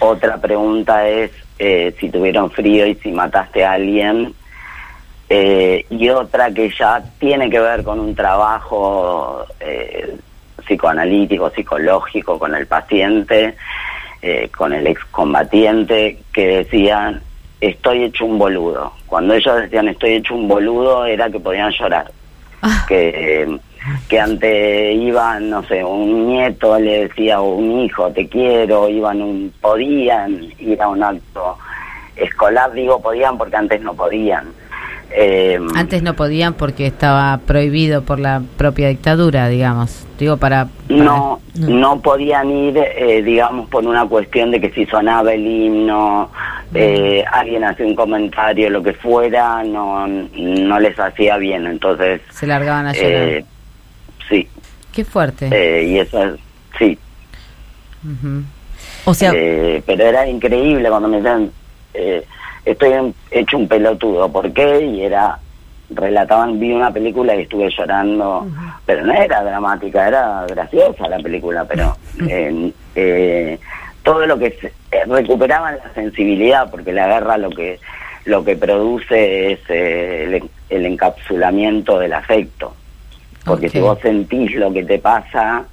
otra 0.00 0.38
pregunta 0.38 1.06
es 1.08 1.30
eh, 1.58 1.94
si 2.00 2.08
tuvieron 2.08 2.50
frío 2.50 2.86
y 2.86 2.94
si 2.96 3.12
mataste 3.12 3.64
a 3.64 3.72
alguien. 3.72 4.34
Eh, 5.28 5.84
y 5.90 6.08
otra 6.08 6.50
que 6.50 6.70
ya 6.70 7.02
tiene 7.18 7.50
que 7.50 7.60
ver 7.60 7.84
con 7.84 8.00
un 8.00 8.14
trabajo 8.14 9.44
eh, 9.60 10.16
psicoanalítico, 10.66 11.50
psicológico 11.50 12.38
con 12.38 12.54
el 12.54 12.66
paciente, 12.66 13.56
con 14.56 14.74
el 14.74 14.86
excombatiente, 14.86 16.18
que 16.32 16.46
decían, 16.58 17.22
estoy 17.60 18.04
hecho 18.04 18.24
un 18.24 18.38
boludo. 18.38 18.92
Cuando 19.06 19.34
ellos 19.34 19.56
decían 19.56 19.88
estoy 19.88 20.14
hecho 20.14 20.34
un 20.34 20.48
boludo 20.48 21.04
era 21.04 21.30
que 21.30 21.40
podían 21.40 21.70
llorar. 21.72 22.10
Que, 22.86 23.58
que 24.08 24.20
antes 24.20 24.96
iban, 24.96 25.48
no 25.48 25.62
sé, 25.64 25.82
un 25.82 26.28
nieto 26.28 26.78
le 26.78 27.08
decía 27.08 27.36
a 27.36 27.40
un 27.40 27.80
hijo, 27.80 28.10
te 28.10 28.28
quiero, 28.28 28.88
iban 28.88 29.22
un, 29.22 29.52
podían 29.60 30.38
ir 30.58 30.82
a 30.82 30.88
un 30.88 31.02
acto 31.02 31.56
escolar, 32.16 32.72
digo 32.72 33.00
podían 33.00 33.38
porque 33.38 33.56
antes 33.56 33.80
no 33.80 33.94
podían. 33.94 34.52
Eh, 35.12 35.58
Antes 35.74 36.02
no 36.02 36.14
podían 36.14 36.54
porque 36.54 36.86
estaba 36.86 37.38
prohibido 37.44 38.02
por 38.02 38.20
la 38.20 38.42
propia 38.56 38.88
dictadura, 38.88 39.48
digamos. 39.48 40.06
Digo, 40.18 40.36
para... 40.36 40.66
para- 40.88 41.02
no, 41.02 41.40
no 41.54 42.00
podían 42.00 42.50
ir, 42.50 42.76
eh, 42.78 43.22
digamos, 43.22 43.68
por 43.68 43.84
una 43.86 44.06
cuestión 44.06 44.50
de 44.52 44.60
que 44.60 44.70
si 44.70 44.86
sonaba 44.86 45.32
el 45.32 45.44
himno, 45.46 46.30
eh, 46.74 47.24
alguien 47.32 47.64
hacía 47.64 47.86
un 47.86 47.96
comentario, 47.96 48.70
lo 48.70 48.82
que 48.82 48.92
fuera, 48.92 49.64
no, 49.64 50.06
no 50.06 50.78
les 50.78 50.98
hacía 50.98 51.36
bien. 51.38 51.66
Entonces, 51.66 52.20
Se 52.30 52.46
largaban 52.46 52.86
a 52.86 52.92
llorar. 52.92 53.10
eh, 53.10 53.44
sí, 54.28 54.46
Qué 54.92 55.04
fuerte. 55.04 55.48
eh, 55.50 55.84
y 55.88 55.98
eso 55.98 56.22
es, 56.22 56.34
sí. 56.78 56.96
O 59.04 59.14
sea, 59.14 59.32
Eh, 59.34 59.82
pero 59.86 60.04
era 60.04 60.26
increíble 60.28 60.88
cuando 60.88 61.08
me 61.08 61.16
decían, 61.16 61.50
eh, 61.94 62.24
estoy 62.64 63.14
hecho 63.30 63.56
un 63.56 63.68
pelotudo, 63.68 64.30
¿por 64.30 64.52
qué? 64.52 64.80
Y 64.82 65.02
era, 65.02 65.38
relataban, 65.90 66.58
vi 66.60 66.72
una 66.72 66.92
película 66.92 67.34
y 67.34 67.42
estuve 67.42 67.70
llorando, 67.76 68.46
pero 68.86 69.04
no 69.04 69.12
era 69.12 69.42
dramática, 69.42 70.06
era 70.08 70.46
graciosa 70.48 71.08
la 71.08 71.18
película, 71.18 71.64
pero 71.64 71.96
eh, 72.28 72.72
eh, 72.94 73.58
todo 74.02 74.26
lo 74.26 74.38
que 74.38 74.50
se- 74.52 74.72
eh, 74.92 75.04
recuperaban 75.06 75.76
la 75.84 75.92
sensibilidad, 75.94 76.70
porque 76.70 76.92
la 76.92 77.06
guerra 77.08 77.38
lo 77.38 77.50
que 77.50 77.78
lo 78.26 78.44
que 78.44 78.54
produce 78.54 79.52
es 79.52 79.60
eh, 79.70 80.24
el, 80.24 80.50
el 80.68 80.86
encapsulamiento 80.86 81.98
del 81.98 82.12
afecto, 82.12 82.74
porque 83.46 83.70
si 83.70 83.78
vos 83.80 83.98
sentís 84.00 84.54
lo 84.56 84.70
que 84.72 84.84
te 84.84 84.98
pasa 84.98 85.64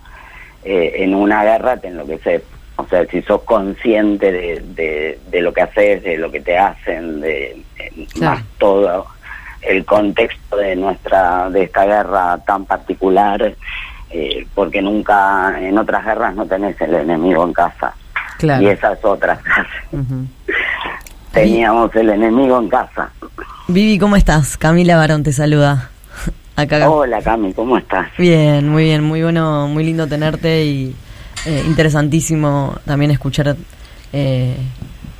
eh, 0.63 0.93
en 0.99 1.13
una 1.13 1.43
guerra, 1.43 1.75
te 1.77 1.89
enloqueces. 1.89 2.41
O 2.77 2.87
sea, 2.87 3.05
si 3.07 3.21
sos 3.23 3.41
consciente 3.43 4.31
de, 4.31 4.63
de, 4.75 5.19
de 5.29 5.41
lo 5.41 5.51
que 5.53 5.61
haces, 5.61 6.03
de 6.03 6.17
lo 6.17 6.31
que 6.31 6.39
te 6.41 6.57
hacen, 6.57 7.19
de, 7.21 7.61
Claro. 8.13 8.35
más 8.37 8.43
todo 8.59 9.05
el 9.61 9.83
contexto 9.85 10.55
de 10.57 10.75
nuestra 10.75 11.49
de 11.49 11.63
esta 11.63 11.85
guerra 11.85 12.37
tan 12.45 12.65
particular, 12.65 13.55
eh, 14.11 14.47
porque 14.53 14.81
nunca 14.81 15.55
en 15.59 15.77
otras 15.77 16.05
guerras 16.05 16.35
no 16.35 16.45
tenés 16.45 16.79
el 16.81 16.93
enemigo 16.93 17.43
en 17.43 17.53
casa. 17.53 17.93
Claro. 18.37 18.61
Y 18.63 18.67
esa 18.67 18.93
es 18.93 19.03
otra 19.03 19.35
frase. 19.37 19.69
Ujú. 19.91 20.25
Teníamos 21.33 21.95
el 21.95 22.09
enemigo 22.09 22.59
en 22.59 22.69
casa. 22.69 23.09
Vivi, 23.67 23.97
¿cómo 23.99 24.15
estás? 24.15 24.55
Camila 24.57 24.95
Barón 24.97 25.23
te 25.23 25.33
saluda. 25.33 25.89
Acá. 26.55 26.89
Hola 26.89 27.21
Cami, 27.21 27.53
¿cómo 27.53 27.77
estás? 27.77 28.07
Bien, 28.17 28.67
muy 28.69 28.85
bien, 28.85 29.03
muy 29.03 29.21
bueno, 29.23 29.67
muy 29.67 29.83
lindo 29.83 30.07
tenerte 30.07 30.63
y 30.65 30.95
eh, 31.47 31.63
interesantísimo 31.65 32.77
también 32.85 33.11
escuchar 33.11 33.55
eh, 34.13 34.55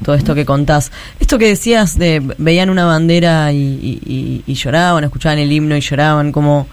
todo 0.06 0.16
esto 0.16 0.36
que 0.36 0.46
contás. 0.46 0.92
Esto 1.20 1.38
que 1.40 1.48
decías 1.48 1.98
de 1.98 2.22
veían 2.38 2.70
una 2.70 2.86
bandera 2.86 3.52
y, 3.52 3.58
y- 3.58 4.02
y- 4.06 4.44
y 4.46 4.54
lloraban, 4.54 5.04
escuchaban 5.04 5.40
el 5.40 5.52
himno 5.52 5.76
y 5.76 5.82
lloraban, 5.82 6.32
como... 6.32 6.68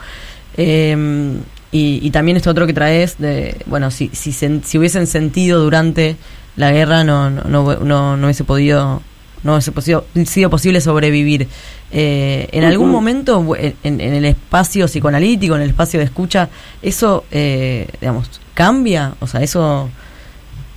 eh, 0.57 0.97
y, 1.73 1.99
y 2.07 2.11
también 2.11 2.37
esto 2.37 2.51
otro 2.51 2.67
que 2.69 2.73
traes 2.73 3.17
de, 3.19 3.57
bueno, 3.67 3.91
si, 3.91 4.09
si, 4.13 4.31
sen- 4.31 4.63
si 4.63 4.79
hubiesen 4.79 5.07
sentido 5.09 5.61
durante 5.61 6.15
la 6.57 6.71
guerra 6.71 7.03
no, 7.03 7.31
no, 7.31 7.43
no, 7.49 7.75
no, 7.81 8.17
no 8.17 8.27
hubiese 8.27 8.45
podido 8.45 9.03
no 9.43 9.53
hubiese 9.55 9.73
posido- 9.73 10.05
sido 10.25 10.49
posible 10.51 10.81
sobrevivir. 10.81 11.49
Eh, 11.93 12.49
en 12.53 12.65
algún 12.65 12.91
momento, 12.91 13.45
en, 13.59 13.75
en 14.01 14.15
el 14.15 14.25
espacio 14.25 14.87
psicoanalítico, 14.87 15.57
en 15.57 15.63
el 15.63 15.71
espacio 15.71 15.99
de 16.01 16.07
escucha, 16.07 16.49
eso, 16.81 17.25
eh, 17.31 17.87
digamos, 18.01 18.31
cambia, 18.55 19.15
o 19.21 19.27
sea, 19.27 19.43
eso 19.43 19.89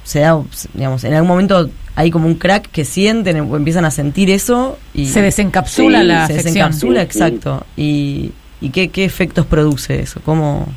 se 0.04 0.20
da, 0.22 0.42
digamos, 0.74 1.04
en 1.04 1.14
algún 1.14 1.28
momento 1.28 1.70
hay 1.96 2.12
como 2.12 2.28
un 2.28 2.36
crack 2.36 2.70
que 2.72 2.86
sienten 2.86 3.40
o 3.40 3.56
empiezan 3.56 3.86
a 3.86 3.92
sentir 3.92 4.30
eso 4.30 4.78
y 4.94 5.08
Se 5.08 5.22
desencapsula 5.22 6.00
Sí, 6.02 6.06
la 6.06 6.28
se 6.28 6.34
desencapsula, 6.34 7.02
Sí, 7.02 7.08
sí. 7.12 7.20
exacto. 7.20 7.64
Y, 7.76 8.32
y 8.62 8.70
qué, 8.70 8.90
qué 8.90 9.04
efectos 9.04 9.46
produce 9.46 10.00
eso, 10.00 10.22
cómo... 10.24 10.68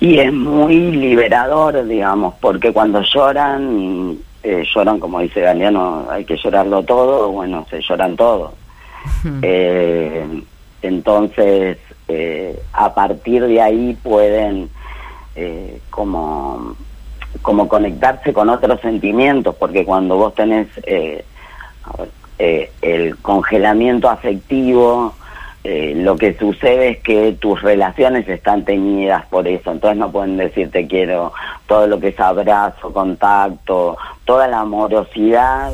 Y 0.00 0.18
es 0.18 0.32
muy 0.32 0.90
liberador, 0.90 1.86
digamos, 1.86 2.34
porque 2.40 2.72
cuando 2.72 3.00
lloran, 3.02 4.16
eh, 4.42 4.64
lloran 4.74 4.98
como 4.98 5.20
dice 5.20 5.40
Galeano, 5.42 6.06
hay 6.10 6.24
que 6.24 6.36
llorarlo 6.36 6.82
todo, 6.82 7.30
bueno, 7.30 7.64
se 7.70 7.80
lloran 7.82 8.16
todo. 8.16 8.52
Eh, 9.42 10.26
entonces, 10.82 11.78
eh, 12.08 12.60
a 12.72 12.92
partir 12.94 13.46
de 13.46 13.60
ahí 13.60 13.96
pueden 14.02 14.68
eh, 15.34 15.80
como, 15.90 16.76
como 17.40 17.68
conectarse 17.68 18.32
con 18.32 18.48
otros 18.50 18.80
sentimientos, 18.80 19.54
porque 19.56 19.84
cuando 19.84 20.16
vos 20.16 20.34
tenés 20.34 20.68
eh, 20.84 21.24
eh, 22.38 22.70
el 22.82 23.16
congelamiento 23.18 24.10
afectivo, 24.10 25.14
eh, 25.64 25.94
lo 25.96 26.16
que 26.16 26.34
sucede 26.34 26.90
es 26.90 26.98
que 26.98 27.32
tus 27.32 27.62
relaciones 27.62 28.28
están 28.28 28.64
teñidas 28.64 29.24
por 29.26 29.46
eso, 29.46 29.70
entonces 29.70 29.98
no 29.98 30.10
pueden 30.10 30.36
decir 30.36 30.70
te 30.70 30.86
quiero, 30.86 31.32
todo 31.66 31.86
lo 31.86 31.98
que 31.98 32.08
es 32.08 32.20
abrazo, 32.20 32.92
contacto, 32.92 33.96
toda 34.24 34.48
la 34.48 34.60
amorosidad 34.60 35.72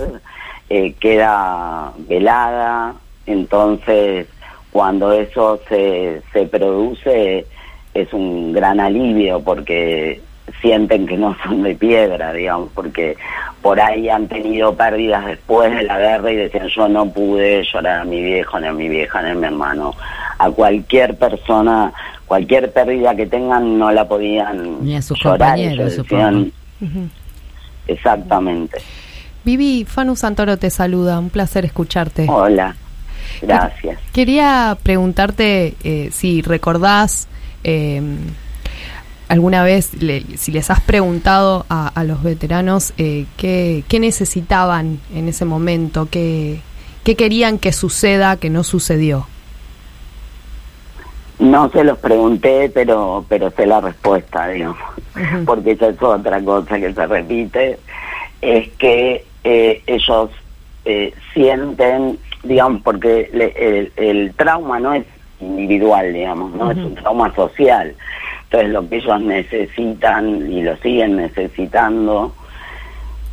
queda 1.01 1.93
velada, 1.97 2.95
entonces 3.25 4.29
cuando 4.71 5.13
eso 5.13 5.59
se, 5.67 6.21
se 6.31 6.45
produce 6.45 7.47
es 7.95 8.13
un 8.13 8.53
gran 8.53 8.81
alivio 8.81 9.41
porque 9.41 10.21
sienten 10.63 11.07
que 11.07 11.17
no 11.17 11.37
son 11.45 11.63
de 11.63 11.75
piedra, 11.75 12.33
digamos, 12.33 12.71
porque 12.75 13.17
por 13.63 13.81
ahí 13.81 14.09
han 14.09 14.29
tenido 14.29 14.75
pérdidas 14.75 15.27
después 15.27 15.75
de 15.75 15.83
la 15.83 15.99
guerra 15.99 16.33
y 16.33 16.37
decían 16.37 16.69
yo 16.69 16.89
no 16.89 17.07
pude 17.11 17.63
llorar 17.73 18.01
a 18.01 18.05
mi 18.05 18.23
viejo, 18.23 18.59
ni 18.61 18.67
a 18.67 18.73
mi 18.73 18.89
vieja, 18.89 19.23
ni 19.23 19.31
a 19.31 19.35
mi 19.35 19.47
hermano. 19.47 19.95
A 20.39 20.51
cualquier 20.51 21.17
persona, 21.17 21.93
cualquier 22.27 22.73
pérdida 22.73 23.15
que 23.15 23.27
tengan 23.27 23.79
no 23.79 23.91
la 23.91 24.07
podían 24.07 24.85
Ni 24.85 24.97
a 24.97 25.03
sus 25.03 25.19
llorar. 25.19 25.39
compañeros, 25.39 25.97
decían, 25.97 26.53
exactamente. 27.87 28.79
Vivi, 29.45 29.85
Fanu 29.85 30.17
Santoro 30.17 30.57
te 30.57 30.71
saluda, 30.71 31.19
un 31.19 31.31
placer 31.31 31.65
escucharte. 31.65 32.27
Hola, 32.29 32.75
gracias. 33.43 33.99
Quería 34.13 34.77
preguntarte 34.83 35.75
eh, 35.85 36.11
si 36.13 36.43
recordás 36.43 37.29
eh, 37.65 38.01
alguna 39.29 39.63
vez, 39.63 39.95
le- 40.03 40.25
si 40.37 40.53
les 40.53 40.71
has 40.71 40.81
preguntado 40.81 41.67
a, 41.69 41.89
a 41.89 42.05
los 42.05 42.23
veteranos 42.23 42.93
eh, 42.99 43.27
qué, 43.37 43.85
qué 43.89 44.01
necesitaban 44.01 45.01
en 45.15 45.29
ese 45.29 45.45
momento, 45.45 46.09
qué, 46.11 46.61
qué 47.05 47.15
querían 47.17 47.59
que 47.59 47.73
suceda 47.73 48.37
que 48.37 48.51
no 48.51 48.65
sucedió. 48.65 49.27
No 51.39 51.71
se 51.71 51.85
los 51.85 51.99
pregunté, 51.99 52.69
pero 52.75 53.25
pero 53.29 53.51
sé 53.53 53.65
la 53.65 53.81
respuesta, 53.81 54.49
digamos, 54.49 54.79
porque 55.47 55.73
esa 55.73 55.89
es 55.91 56.03
otra 56.03 56.41
cosa 56.43 56.81
que 56.81 56.93
se 56.93 57.07
repite, 57.07 57.79
es 58.43 58.69
que 58.71 59.25
eh, 59.45 59.83
ellos 59.87 60.31
eh, 60.85 61.15
sienten, 61.35 62.19
digamos, 62.43 62.83
porque 62.83 63.31
le- 63.33 63.55
el, 63.57 63.93
el 63.97 64.35
trauma 64.35 64.81
no 64.81 64.93
es 64.95 65.05
individual, 65.41 66.13
digamos, 66.13 66.53
no 66.55 66.71
es 66.71 66.77
un 66.79 66.95
trauma 66.95 67.35
social. 67.35 67.95
Entonces 68.45 68.71
lo 68.71 68.89
que 68.89 68.97
ellos 68.97 69.21
necesitan 69.21 70.51
y 70.51 70.63
lo 70.63 70.77
siguen 70.79 71.17
necesitando 71.17 72.33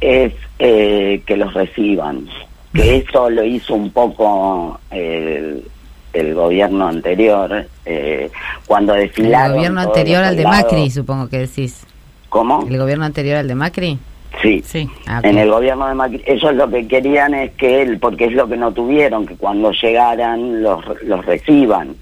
es 0.01 0.33
eh, 0.59 1.21
que 1.25 1.37
los 1.37 1.53
reciban. 1.53 2.27
Que 2.73 2.97
eso 2.97 3.29
lo 3.29 3.43
hizo 3.43 3.73
un 3.73 3.89
poco 3.91 4.79
el, 4.91 5.63
el 6.11 6.33
gobierno 6.35 6.87
anterior, 6.87 7.65
eh, 7.85 8.29
cuando 8.67 8.93
El 8.95 9.01
desfilaron. 9.07 9.55
gobierno 9.55 9.81
todos 9.83 9.97
anterior 9.97 10.23
al 10.23 10.35
de. 10.35 10.43
Macri, 10.43 10.89
supongo 10.89 11.29
que 11.29 11.39
decís. 11.39 11.85
¿Cómo? 12.27 12.65
¿El 12.69 12.77
gobierno 12.77 13.05
anterior 13.05 13.37
al 13.37 13.47
de 13.47 13.55
Macri? 13.55 13.97
Sí. 14.41 14.61
Sí. 14.65 14.89
Ah. 15.07 15.21
En 15.23 15.37
el 15.37 15.49
gobierno 15.49 15.87
de 15.87 15.93
Macri, 15.95 16.21
ellos 16.25 16.53
lo 16.55 16.69
que 16.69 16.87
querían 16.87 17.33
es 17.33 17.51
que 17.53 17.81
él, 17.81 17.97
porque 17.99 18.25
es 18.25 18.33
lo 18.33 18.47
que 18.47 18.57
no 18.57 18.71
tuvieron, 18.71 19.25
que 19.25 19.35
cuando 19.35 19.71
llegaran 19.71 20.61
los, 20.61 20.83
los 21.03 21.25
reciban, 21.25 21.95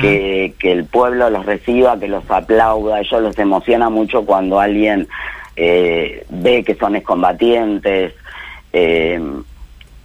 que, 0.00 0.54
que 0.58 0.72
el 0.72 0.84
pueblo 0.86 1.30
los 1.30 1.44
reciba, 1.46 1.98
que 1.98 2.08
los 2.08 2.28
aplauda, 2.30 3.00
ellos 3.00 3.22
los 3.22 3.38
emociona 3.38 3.88
mucho 3.90 4.24
cuando 4.24 4.58
alguien 4.58 5.06
eh, 5.56 6.24
ve 6.30 6.64
que 6.64 6.74
son 6.74 6.96
excombatientes 6.96 8.12
eh, 8.72 9.20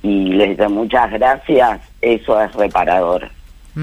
y 0.03 0.25
les 0.33 0.49
dice 0.51 0.67
muchas 0.67 1.11
gracias, 1.11 1.81
eso 2.01 2.41
es 2.41 2.53
reparador. 2.53 3.29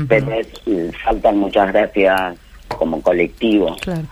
Pero 0.08 0.30
es- 0.32 0.96
faltan 1.02 1.38
muchas 1.38 1.72
gracias 1.72 2.34
como 2.68 3.00
colectivo 3.00 3.74
Claro. 3.80 4.02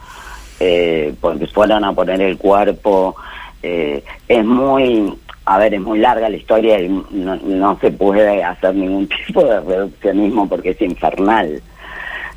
eh, 0.59 1.13
porque 1.21 1.47
fueron 1.49 1.85
a 1.85 1.93
poner 1.93 2.21
el 2.23 2.39
cuerpo. 2.39 3.15
Eh, 3.63 4.03
es 4.29 4.45
muy, 4.45 5.13
a 5.45 5.59
ver, 5.59 5.75
es 5.75 5.81
muy 5.81 5.99
larga 5.99 6.29
la 6.29 6.37
historia 6.37 6.81
y 6.81 6.89
no, 6.89 7.37
no 7.37 7.79
se 7.81 7.91
puede 7.91 8.43
hacer 8.43 8.75
ningún 8.75 9.09
tipo 9.27 9.45
de 9.45 9.61
reduccionismo 9.61 10.49
porque 10.49 10.71
es 10.71 10.81
infernal. 10.81 11.63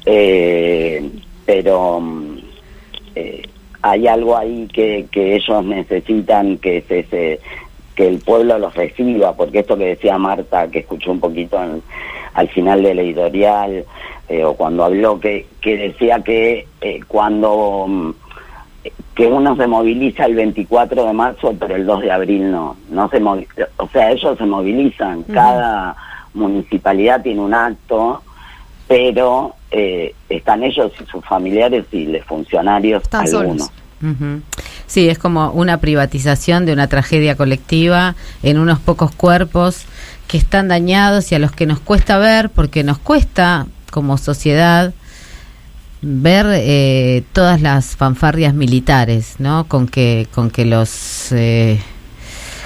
Eh, 0.05 1.09
pero 1.45 1.99
mm, 1.99 2.37
eh, 3.15 3.41
hay 3.81 4.07
algo 4.07 4.37
ahí 4.37 4.67
que, 4.73 5.07
que 5.11 5.35
ellos 5.35 5.63
necesitan 5.65 6.57
que 6.57 6.77
ese 6.87 7.39
que 7.99 8.07
el 8.07 8.19
pueblo 8.19 8.57
los 8.57 8.73
reciba, 8.75 9.35
porque 9.35 9.59
esto 9.59 9.77
que 9.77 9.87
decía 9.87 10.17
Marta, 10.17 10.69
que 10.69 10.79
escuchó 10.79 11.11
un 11.11 11.19
poquito 11.19 11.59
al 11.59 12.47
final 12.47 12.81
del 12.81 12.99
editorial, 12.99 13.83
eh, 14.29 14.43
o 14.45 14.53
cuando 14.53 14.85
habló, 14.85 15.19
que, 15.19 15.47
que 15.59 15.75
decía 15.75 16.21
que 16.21 16.65
eh, 16.79 17.01
cuando 17.09 17.85
mm, 17.89 18.11
que 19.15 19.25
uno 19.27 19.55
se 19.55 19.67
moviliza 19.67 20.25
el 20.25 20.35
24 20.35 21.05
de 21.05 21.13
marzo, 21.13 21.53
pero 21.59 21.75
el 21.75 21.85
2 21.85 22.01
de 22.01 22.11
abril 22.11 22.51
no. 22.51 22.77
no 22.89 23.09
se 23.09 23.19
movi- 23.21 23.47
O 23.77 23.87
sea, 23.89 24.11
ellos 24.11 24.37
se 24.37 24.45
movilizan. 24.45 25.23
Cada 25.23 25.95
municipalidad 26.33 27.21
tiene 27.21 27.41
un 27.41 27.53
acto, 27.53 28.21
pero 28.87 29.55
eh, 29.71 30.13
están 30.29 30.63
ellos 30.63 30.91
y 31.01 31.05
sus 31.05 31.23
familiares 31.25 31.85
y 31.91 32.05
los 32.07 32.23
funcionarios 32.25 33.03
Están 33.03 33.21
algunos. 33.27 33.67
solos. 33.67 34.41
Sí, 34.87 35.09
es 35.09 35.19
como 35.19 35.51
una 35.51 35.77
privatización 35.79 36.65
de 36.65 36.71
una 36.73 36.87
tragedia 36.87 37.35
colectiva 37.35 38.15
en 38.43 38.57
unos 38.57 38.79
pocos 38.79 39.11
cuerpos 39.13 39.85
que 40.27 40.37
están 40.37 40.69
dañados 40.69 41.31
y 41.31 41.35
a 41.35 41.39
los 41.39 41.51
que 41.51 41.65
nos 41.65 41.79
cuesta 41.79 42.17
ver, 42.17 42.49
porque 42.49 42.83
nos 42.83 42.97
cuesta 42.97 43.67
como 43.91 44.17
sociedad 44.17 44.93
ver 46.01 46.45
eh, 46.49 47.23
todas 47.33 47.61
las 47.61 47.95
fanfarrias 47.95 48.53
militares, 48.53 49.35
¿no? 49.39 49.65
Con 49.67 49.87
que 49.87 50.27
con 50.33 50.49
que 50.49 50.65
los 50.65 51.31
eh, 51.31 51.79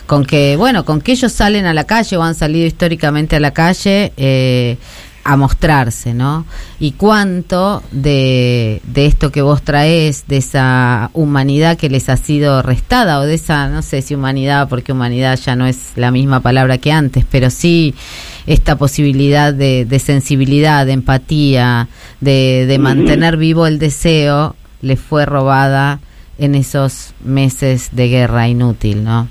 con 0.05 0.25
que 0.25 0.55
bueno, 0.55 0.85
con 0.85 1.01
que 1.01 1.13
ellos 1.13 1.31
salen 1.31 1.65
a 1.65 1.73
la 1.73 1.85
calle 1.85 2.17
o 2.17 2.23
han 2.23 2.35
salido 2.35 2.67
históricamente 2.67 3.35
a 3.35 3.39
la 3.39 3.51
calle 3.51 4.13
eh, 4.17 4.77
a 5.23 5.37
mostrarse, 5.37 6.13
¿no? 6.13 6.45
Y 6.79 6.91
cuánto 6.91 7.81
de, 7.91 8.81
de 8.85 9.05
esto 9.05 9.31
que 9.31 9.41
vos 9.41 9.61
traes, 9.61 10.25
de 10.27 10.37
esa 10.37 11.09
humanidad 11.13 11.77
que 11.77 11.89
les 11.89 12.09
ha 12.09 12.17
sido 12.17 12.61
restada, 12.61 13.19
o 13.19 13.23
de 13.23 13.35
esa, 13.35 13.69
no 13.69 13.81
sé 13.81 14.01
si 14.01 14.15
humanidad, 14.15 14.67
porque 14.67 14.91
humanidad 14.91 15.39
ya 15.39 15.55
no 15.55 15.65
es 15.65 15.93
la 15.95 16.11
misma 16.11 16.41
palabra 16.41 16.77
que 16.77 16.91
antes, 16.91 17.25
pero 17.29 17.49
sí 17.49 17.95
esta 18.47 18.77
posibilidad 18.77 19.53
de, 19.53 19.85
de 19.85 19.99
sensibilidad, 19.99 20.85
de 20.85 20.91
empatía, 20.91 21.87
de, 22.19 22.65
de 22.67 22.77
mantener 22.77 23.37
vivo 23.37 23.65
el 23.65 23.79
deseo, 23.79 24.57
les 24.81 24.99
fue 24.99 25.25
robada 25.25 26.01
en 26.37 26.55
esos 26.55 27.13
meses 27.23 27.89
de 27.93 28.09
guerra 28.09 28.49
inútil, 28.49 29.03
¿no? 29.03 29.29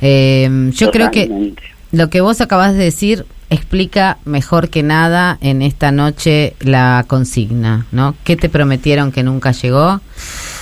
Eh, 0.00 0.70
yo 0.74 0.90
creo 0.90 1.10
que 1.10 1.54
lo 1.92 2.10
que 2.10 2.20
vos 2.20 2.40
acabas 2.40 2.72
de 2.72 2.84
decir 2.84 3.26
explica 3.50 4.18
mejor 4.24 4.68
que 4.68 4.82
nada 4.82 5.38
en 5.40 5.62
esta 5.62 5.90
noche 5.90 6.54
la 6.60 7.04
consigna, 7.06 7.86
¿no? 7.92 8.14
¿Qué 8.24 8.36
te 8.36 8.48
prometieron 8.48 9.12
que 9.12 9.22
nunca 9.22 9.52
llegó? 9.52 10.00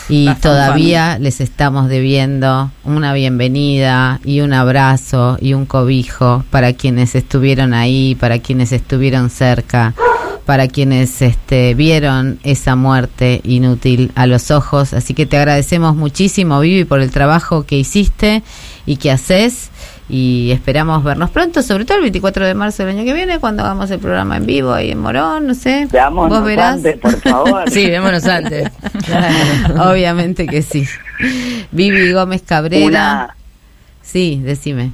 Y 0.08 0.32
todavía 0.34 1.18
les 1.18 1.40
estamos 1.40 1.88
debiendo 1.88 2.70
una 2.84 3.12
bienvenida 3.12 4.20
y 4.24 4.40
un 4.40 4.52
abrazo 4.52 5.36
y 5.40 5.54
un 5.54 5.66
cobijo 5.66 6.44
para 6.50 6.74
quienes 6.74 7.16
estuvieron 7.16 7.74
ahí, 7.74 8.14
para 8.14 8.38
quienes 8.38 8.70
estuvieron 8.70 9.30
cerca, 9.30 9.94
para 10.44 10.68
quienes 10.68 11.22
este, 11.22 11.74
vieron 11.74 12.38
esa 12.44 12.76
muerte 12.76 13.40
inútil 13.42 14.12
a 14.14 14.28
los 14.28 14.52
ojos. 14.52 14.94
Así 14.94 15.12
que 15.12 15.26
te 15.26 15.36
agradecemos 15.36 15.96
muchísimo, 15.96 16.60
Vivi, 16.60 16.84
por 16.84 17.00
el 17.00 17.10
trabajo 17.10 17.66
que 17.66 17.76
hiciste 17.76 18.44
y 18.86 18.98
que 18.98 19.10
haces. 19.10 19.70
Y 20.08 20.52
esperamos 20.52 21.02
vernos 21.02 21.30
pronto, 21.30 21.62
sobre 21.62 21.84
todo 21.84 21.96
el 21.98 22.02
24 22.02 22.46
de 22.46 22.54
marzo 22.54 22.84
del 22.84 22.96
año 22.96 23.04
que 23.04 23.12
viene, 23.12 23.40
cuando 23.40 23.64
hagamos 23.64 23.90
el 23.90 23.98
programa 23.98 24.36
en 24.36 24.46
vivo 24.46 24.72
ahí 24.72 24.92
en 24.92 24.98
Morón, 25.00 25.48
no 25.48 25.54
sé. 25.54 25.88
Veámonos 25.90 26.38
Vos 26.38 26.46
verás. 26.46 26.76
antes, 26.76 26.96
por 26.98 27.20
favor. 27.20 27.68
Sí, 27.70 27.88
vémonos 27.90 28.24
antes. 28.26 28.70
Obviamente 29.78 30.46
que 30.46 30.62
sí. 30.62 30.86
Vivi 31.72 32.12
Gómez 32.12 32.42
Cabrera. 32.46 32.86
Una, 32.86 33.36
Sí, 34.02 34.40
decime. 34.44 34.92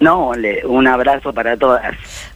No, 0.00 0.32
le- 0.34 0.64
un 0.66 0.86
abrazo 0.86 1.32
para 1.32 1.56
todas. 1.56 1.82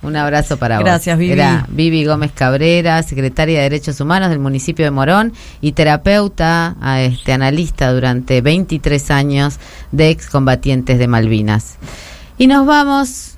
Un 0.03 0.17
abrazo 0.17 0.57
para 0.59 0.77
vos. 0.77 0.85
Gracias, 0.85 1.19
Vivi. 1.19 1.33
Era 1.33 1.65
Vivi 1.69 2.05
Gómez 2.05 2.31
Cabrera, 2.33 3.03
secretaria 3.03 3.57
de 3.59 3.63
Derechos 3.71 4.01
Humanos 4.01 4.29
del 4.31 4.39
municipio 4.39 4.85
de 4.85 4.91
Morón 4.91 5.33
y 5.61 5.73
terapeuta, 5.73 6.77
a 6.81 7.01
este 7.03 7.33
analista 7.33 7.93
durante 7.93 8.41
23 8.41 9.11
años 9.11 9.59
de 9.93 10.11
excombatientes 10.11 10.99
de 10.99 11.09
Malvinas. 11.09 11.77
Y 12.37 12.47
nos 12.49 12.67
vamos, 12.67 13.37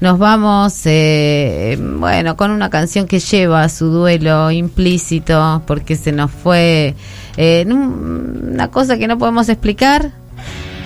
nos 0.00 0.18
vamos, 0.18 0.80
eh, 0.86 1.78
bueno, 1.80 2.36
con 2.36 2.50
una 2.50 2.70
canción 2.70 3.06
que 3.06 3.18
lleva 3.20 3.68
su 3.68 3.86
duelo 3.86 4.50
implícito 4.50 5.62
porque 5.66 5.94
se 5.96 6.10
nos 6.10 6.30
fue 6.30 6.94
eh, 7.36 7.64
una 7.68 8.68
cosa 8.68 8.98
que 8.98 9.06
no 9.06 9.18
podemos 9.18 9.48
explicar. 9.48 10.10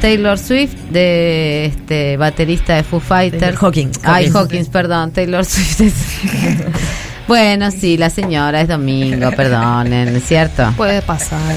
Taylor 0.00 0.38
Swift, 0.38 0.74
de 0.90 1.66
este 1.66 2.16
baterista 2.16 2.74
de 2.74 2.82
Foo 2.82 3.00
Fighters. 3.00 3.56
Hawkins. 3.62 4.00
Ay, 4.02 4.24
Hawkins. 4.26 4.34
Hawkins, 4.36 4.68
perdón, 4.68 5.12
Taylor 5.12 5.44
Swift. 5.44 5.80
es- 5.80 5.94
bueno, 7.28 7.70
sí, 7.70 7.96
la 7.96 8.10
señora 8.10 8.60
es 8.60 8.68
domingo, 8.68 9.30
perdonen, 9.32 10.14
¿es 10.16 10.24
cierto? 10.24 10.72
Puede 10.76 11.00
pasar. 11.02 11.56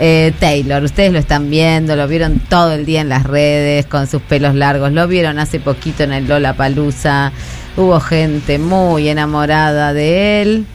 Eh, 0.00 0.32
Taylor, 0.38 0.82
ustedes 0.84 1.12
lo 1.12 1.18
están 1.18 1.50
viendo, 1.50 1.96
lo 1.96 2.06
vieron 2.06 2.38
todo 2.48 2.72
el 2.72 2.86
día 2.86 3.00
en 3.00 3.08
las 3.08 3.24
redes 3.24 3.84
con 3.86 4.06
sus 4.06 4.22
pelos 4.22 4.54
largos, 4.54 4.92
lo 4.92 5.08
vieron 5.08 5.38
hace 5.40 5.58
poquito 5.58 6.04
en 6.04 6.12
el 6.12 6.28
Lola 6.28 6.54
Palusa. 6.54 7.32
Hubo 7.76 7.98
gente 8.00 8.58
muy 8.58 9.08
enamorada 9.08 9.92
de 9.92 10.42
él. 10.42 10.66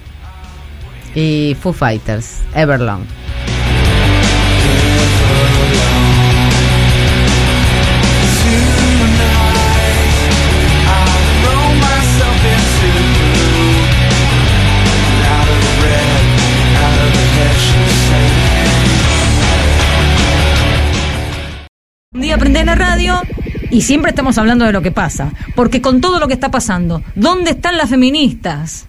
Y 1.16 1.56
Foo 1.62 1.74
Fighters, 1.74 2.40
Everlong. 2.56 3.02
Día 22.44 22.52
prendés 22.52 22.66
la 22.66 22.76
radio 22.76 23.22
y 23.72 23.84
siempre 23.84 24.10
estamos 24.10 24.38
hablando 24.38 24.66
de 24.66 24.74
lo 24.74 24.82
que 24.82 24.92
pasa. 24.92 25.32
Porque 25.56 25.82
con 25.82 26.02
todo 26.02 26.20
lo 26.20 26.28
que 26.28 26.34
está 26.34 26.52
pasando, 26.52 27.02
¿dónde 27.16 27.52
están 27.52 27.78
las 27.78 27.90
feministas? 27.90 28.86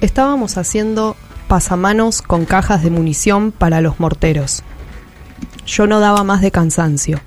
Estábamos 0.00 0.56
haciendo 0.56 1.16
pasamanos 1.48 2.22
con 2.22 2.44
cajas 2.44 2.84
de 2.84 2.90
munición 2.90 3.50
para 3.50 3.80
los 3.80 3.98
morteros. 3.98 4.62
Yo 5.66 5.88
no 5.88 5.98
daba 5.98 6.22
más 6.22 6.40
de 6.42 6.52
cansancio. 6.52 7.20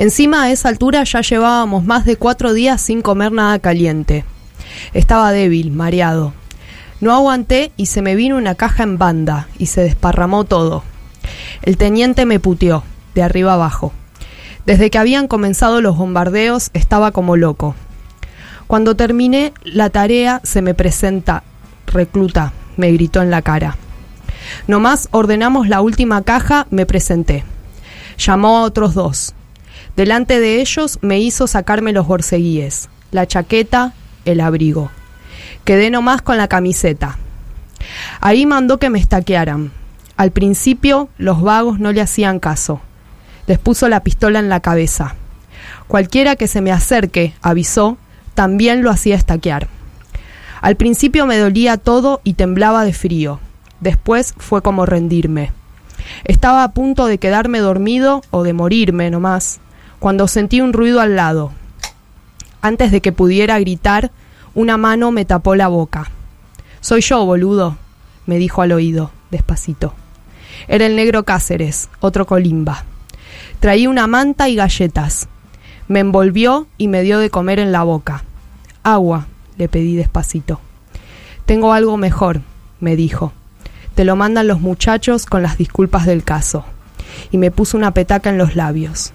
Encima 0.00 0.44
a 0.44 0.50
esa 0.50 0.70
altura 0.70 1.04
ya 1.04 1.20
llevábamos 1.20 1.84
más 1.84 2.06
de 2.06 2.16
cuatro 2.16 2.54
días 2.54 2.80
sin 2.80 3.02
comer 3.02 3.32
nada 3.32 3.58
caliente. 3.58 4.24
Estaba 4.94 5.30
débil, 5.30 5.72
mareado. 5.72 6.32
No 7.02 7.12
aguanté 7.12 7.70
y 7.76 7.84
se 7.84 8.00
me 8.00 8.14
vino 8.14 8.38
una 8.38 8.54
caja 8.54 8.82
en 8.82 8.96
banda 8.96 9.48
y 9.58 9.66
se 9.66 9.82
desparramó 9.82 10.44
todo. 10.44 10.84
El 11.60 11.76
teniente 11.76 12.24
me 12.24 12.40
puteó, 12.40 12.82
de 13.14 13.22
arriba 13.22 13.52
abajo. 13.52 13.92
Desde 14.64 14.88
que 14.88 14.96
habían 14.96 15.28
comenzado 15.28 15.82
los 15.82 15.98
bombardeos 15.98 16.70
estaba 16.72 17.10
como 17.10 17.36
loco. 17.36 17.74
Cuando 18.68 18.96
terminé 18.96 19.52
la 19.64 19.90
tarea 19.90 20.40
se 20.44 20.62
me 20.62 20.72
presenta, 20.72 21.42
recluta, 21.86 22.54
me 22.78 22.90
gritó 22.90 23.20
en 23.20 23.30
la 23.30 23.42
cara. 23.42 23.76
Nomás 24.66 25.10
ordenamos 25.10 25.68
la 25.68 25.82
última 25.82 26.22
caja, 26.22 26.66
me 26.70 26.86
presenté. 26.86 27.44
Llamó 28.16 28.56
a 28.56 28.62
otros 28.62 28.94
dos. 28.94 29.34
Delante 29.96 30.40
de 30.40 30.60
ellos 30.60 30.98
me 31.02 31.18
hizo 31.18 31.46
sacarme 31.46 31.92
los 31.92 32.06
borceguíes, 32.06 32.88
la 33.10 33.26
chaqueta, 33.26 33.92
el 34.24 34.40
abrigo. 34.40 34.90
Quedé 35.64 35.90
nomás 35.90 36.22
con 36.22 36.36
la 36.36 36.48
camiseta. 36.48 37.18
Ahí 38.20 38.46
mandó 38.46 38.78
que 38.78 38.90
me 38.90 38.98
estaquearan. 38.98 39.72
Al 40.16 40.30
principio 40.30 41.08
los 41.18 41.42
vagos 41.42 41.80
no 41.80 41.92
le 41.92 42.00
hacían 42.00 42.40
caso. 42.40 42.80
Les 43.46 43.58
puso 43.58 43.88
la 43.88 44.02
pistola 44.02 44.38
en 44.38 44.48
la 44.48 44.60
cabeza. 44.60 45.16
Cualquiera 45.88 46.36
que 46.36 46.46
se 46.46 46.60
me 46.60 46.72
acerque, 46.72 47.34
avisó, 47.42 47.98
también 48.34 48.82
lo 48.82 48.90
hacía 48.90 49.16
estaquear. 49.16 49.68
Al 50.60 50.76
principio 50.76 51.26
me 51.26 51.38
dolía 51.38 51.78
todo 51.78 52.20
y 52.22 52.34
temblaba 52.34 52.84
de 52.84 52.92
frío. 52.92 53.40
Después 53.80 54.34
fue 54.36 54.62
como 54.62 54.86
rendirme. 54.86 55.52
Estaba 56.24 56.64
a 56.64 56.72
punto 56.72 57.06
de 57.06 57.18
quedarme 57.18 57.58
dormido 57.58 58.22
o 58.30 58.42
de 58.42 58.52
morirme 58.52 59.10
nomás, 59.10 59.60
cuando 60.00 60.26
sentí 60.26 60.60
un 60.62 60.72
ruido 60.72 61.00
al 61.00 61.14
lado. 61.14 61.52
Antes 62.62 62.90
de 62.90 63.00
que 63.00 63.12
pudiera 63.12 63.60
gritar, 63.60 64.10
una 64.54 64.76
mano 64.76 65.12
me 65.12 65.24
tapó 65.24 65.54
la 65.54 65.68
boca. 65.68 66.10
Soy 66.80 67.02
yo, 67.02 67.24
boludo, 67.24 67.76
me 68.26 68.38
dijo 68.38 68.62
al 68.62 68.72
oído. 68.72 69.12
despacito. 69.30 69.94
Era 70.66 70.86
el 70.86 70.96
negro 70.96 71.24
Cáceres, 71.24 71.88
otro 72.00 72.26
colimba. 72.26 72.84
Traía 73.60 73.88
una 73.88 74.06
manta 74.06 74.48
y 74.48 74.56
galletas. 74.56 75.28
Me 75.86 76.00
envolvió 76.00 76.66
y 76.78 76.88
me 76.88 77.02
dio 77.02 77.18
de 77.18 77.30
comer 77.30 77.60
en 77.60 77.70
la 77.70 77.84
boca. 77.84 78.24
Agua, 78.82 79.26
le 79.56 79.68
pedí 79.68 79.96
despacito. 79.96 80.60
Tengo 81.44 81.72
algo 81.72 81.96
mejor, 81.96 82.40
me 82.80 82.96
dijo. 82.96 83.32
Te 83.94 84.04
lo 84.04 84.16
mandan 84.16 84.48
los 84.48 84.60
muchachos 84.60 85.26
con 85.26 85.42
las 85.42 85.58
disculpas 85.58 86.06
del 86.06 86.24
caso. 86.24 86.64
Y 87.30 87.38
me 87.38 87.50
puso 87.50 87.76
una 87.76 87.92
petaca 87.92 88.30
en 88.30 88.38
los 88.38 88.56
labios. 88.56 89.12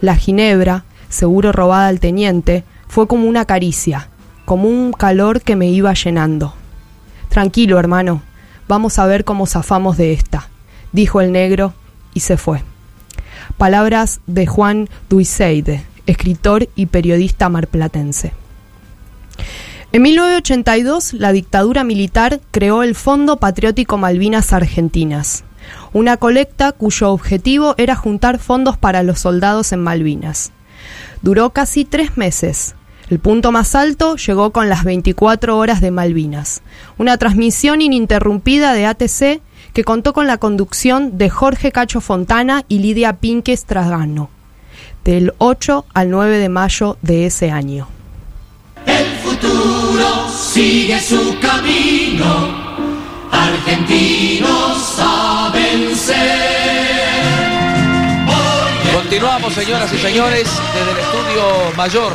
La 0.00 0.16
ginebra, 0.16 0.84
seguro 1.08 1.52
robada 1.52 1.88
al 1.88 2.00
teniente, 2.00 2.64
fue 2.88 3.06
como 3.06 3.26
una 3.26 3.44
caricia, 3.44 4.08
como 4.44 4.68
un 4.68 4.92
calor 4.92 5.40
que 5.40 5.56
me 5.56 5.68
iba 5.68 5.92
llenando. 5.94 6.54
Tranquilo, 7.28 7.78
hermano, 7.78 8.22
vamos 8.68 8.98
a 8.98 9.06
ver 9.06 9.24
cómo 9.24 9.46
zafamos 9.46 9.96
de 9.96 10.12
esta, 10.12 10.48
dijo 10.92 11.20
el 11.20 11.32
negro 11.32 11.74
y 12.12 12.20
se 12.20 12.36
fue. 12.36 12.62
Palabras 13.56 14.20
de 14.26 14.46
Juan 14.46 14.88
Duiseide, 15.08 15.84
escritor 16.06 16.68
y 16.74 16.86
periodista 16.86 17.48
marplatense. 17.48 18.32
En 19.92 20.02
1982, 20.02 21.12
la 21.14 21.32
dictadura 21.32 21.84
militar 21.84 22.40
creó 22.50 22.82
el 22.82 22.94
Fondo 22.94 23.36
Patriótico 23.36 23.96
Malvinas 23.96 24.52
Argentinas, 24.52 25.44
una 25.92 26.16
colecta 26.16 26.72
cuyo 26.72 27.10
objetivo 27.10 27.74
era 27.78 27.94
juntar 27.94 28.38
fondos 28.38 28.76
para 28.76 29.02
los 29.02 29.20
soldados 29.20 29.72
en 29.72 29.80
Malvinas. 29.80 30.52
Duró 31.22 31.50
casi 31.50 31.84
tres 31.84 32.16
meses. 32.16 32.74
El 33.10 33.18
punto 33.18 33.52
más 33.52 33.74
alto 33.74 34.16
llegó 34.16 34.50
con 34.50 34.68
las 34.68 34.84
24 34.84 35.58
horas 35.58 35.80
de 35.80 35.90
Malvinas, 35.90 36.62
una 36.96 37.18
transmisión 37.18 37.82
ininterrumpida 37.82 38.72
de 38.72 38.86
ATC 38.86 39.40
que 39.74 39.84
contó 39.84 40.14
con 40.14 40.26
la 40.26 40.38
conducción 40.38 41.18
de 41.18 41.28
Jorge 41.28 41.70
Cacho 41.70 42.00
Fontana 42.00 42.64
y 42.68 42.78
Lidia 42.78 43.14
Pinque 43.14 43.56
Tragano, 43.58 44.30
del 45.04 45.34
8 45.38 45.84
al 45.92 46.10
9 46.10 46.38
de 46.38 46.48
mayo 46.48 46.96
de 47.02 47.26
ese 47.26 47.50
año. 47.50 47.88
El 48.86 49.06
futuro 49.18 50.28
sigue 50.28 50.98
su 51.00 51.36
camino, 51.40 52.48
argentinos. 53.30 54.74
Continuamos, 58.92 59.54
señoras 59.54 59.92
y 59.92 59.98
señores, 59.98 60.48
desde 60.74 60.90
el 60.90 60.98
estudio 60.98 61.72
mayor 61.76 62.12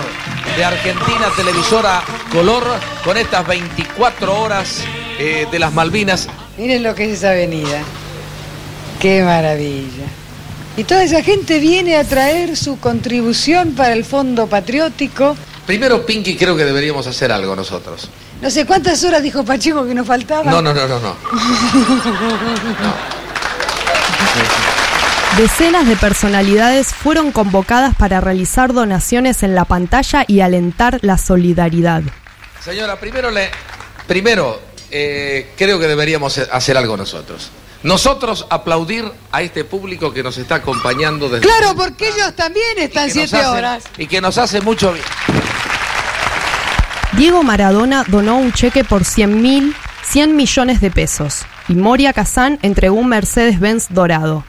de 0.57 0.65
Argentina 0.65 1.27
Televisora 1.35 2.03
Color, 2.31 2.63
con 3.03 3.17
estas 3.17 3.47
24 3.47 4.41
horas 4.41 4.83
eh, 5.17 5.47
de 5.49 5.59
las 5.59 5.73
Malvinas. 5.73 6.27
Miren 6.57 6.83
lo 6.83 6.93
que 6.93 7.05
es 7.05 7.19
esa 7.19 7.31
avenida. 7.31 7.81
Qué 8.99 9.23
maravilla. 9.23 10.05
Y 10.75 10.83
toda 10.83 11.03
esa 11.03 11.23
gente 11.23 11.59
viene 11.59 11.95
a 11.95 12.03
traer 12.03 12.57
su 12.57 12.79
contribución 12.79 13.73
para 13.73 13.93
el 13.93 14.03
Fondo 14.03 14.47
Patriótico. 14.47 15.37
Primero, 15.65 16.05
Pinky, 16.05 16.35
creo 16.35 16.57
que 16.57 16.65
deberíamos 16.65 17.07
hacer 17.07 17.31
algo 17.31 17.55
nosotros. 17.55 18.09
No 18.41 18.49
sé 18.49 18.65
cuántas 18.65 19.03
horas 19.03 19.23
dijo 19.23 19.43
Pacheco 19.43 19.85
que 19.85 19.93
nos 19.93 20.05
faltaban. 20.05 20.53
No, 20.53 20.61
no, 20.61 20.73
no, 20.73 20.87
no, 20.87 20.99
no. 20.99 21.15
Decenas 25.37 25.87
de 25.87 25.95
personalidades 25.95 26.87
fueron 26.93 27.31
convocadas 27.31 27.95
para 27.95 28.19
realizar 28.19 28.73
donaciones 28.73 29.41
en 29.43 29.55
la 29.55 29.63
pantalla 29.63 30.25
y 30.27 30.41
alentar 30.41 30.99
la 31.01 31.17
solidaridad. 31.17 32.01
Señora, 32.61 32.99
primero, 32.99 33.31
le, 33.31 33.49
primero 34.05 34.59
eh, 34.91 35.51
creo 35.55 35.79
que 35.79 35.87
deberíamos 35.87 36.37
hacer 36.37 36.77
algo 36.77 36.97
nosotros. 36.97 37.51
Nosotros 37.83 38.47
aplaudir 38.49 39.09
a 39.31 39.41
este 39.41 39.63
público 39.63 40.11
que 40.11 40.23
nos 40.23 40.37
está 40.37 40.55
acompañando 40.55 41.29
desde... 41.29 41.47
Claro, 41.47 41.73
porque 41.73 42.09
ellos 42.09 42.35
también 42.35 42.77
están 42.77 43.09
siete 43.09 43.45
horas. 43.45 43.85
Y 43.97 44.07
que 44.07 44.19
nos 44.19 44.37
hace 44.37 44.59
mucho 44.59 44.91
bien. 44.91 45.05
Diego 47.13 47.43
Maradona 47.43 48.03
donó 48.07 48.37
un 48.37 48.51
cheque 48.51 48.83
por 48.83 49.05
100 49.05 49.41
mil, 49.41 49.73
100 50.03 50.35
millones 50.35 50.81
de 50.81 50.91
pesos 50.91 51.45
y 51.69 51.75
Moria 51.75 52.11
Kazán 52.11 52.59
entregó 52.63 52.95
un 52.95 53.07
Mercedes-Benz 53.07 53.87
dorado. 53.91 54.43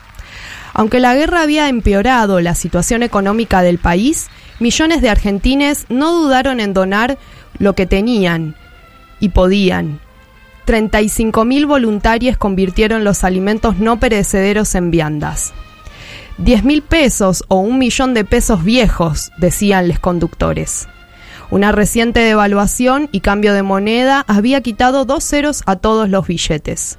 Aunque 0.73 1.01
la 1.01 1.15
guerra 1.15 1.43
había 1.43 1.69
empeorado 1.69 2.41
la 2.41 2.55
situación 2.55 3.03
económica 3.03 3.63
del 3.63 3.79
país, 3.79 4.29
millones 4.59 5.03
de 5.03 5.11
argentines 5.11 5.87
no 5.89 6.13
dudaron 6.13 6.59
en 6.61 6.73
donar 6.73 7.19
lo 7.59 7.75
que 7.75 7.87
tenían 7.87 8.57
y 9.21 9.29
podían. 9.29 10.01
35.000 10.67 11.67
voluntarios 11.67 12.37
convirtieron 12.37 13.05
los 13.05 13.25
alimentos 13.25 13.79
no 13.79 14.01
perecederos 14.01 14.75
en 14.75 14.91
viandas. 14.91 15.53
10 16.39 16.65
mil 16.65 16.81
pesos 16.83 17.45
o 17.49 17.57
un 17.57 17.79
millón 17.79 18.15
de 18.15 18.25
pesos 18.25 18.65
viejos, 18.65 19.31
decían 19.37 19.89
los 19.89 19.99
conductores. 19.99 20.89
Una 21.51 21.73
reciente 21.73 22.21
devaluación 22.21 23.09
y 23.13 23.21
cambio 23.21 23.53
de 23.53 23.63
moneda 23.63 24.25
había 24.27 24.61
quitado 24.63 25.05
dos 25.05 25.25
ceros 25.25 25.63
a 25.67 25.77
todos 25.77 26.09
los 26.09 26.27
billetes. 26.27 26.99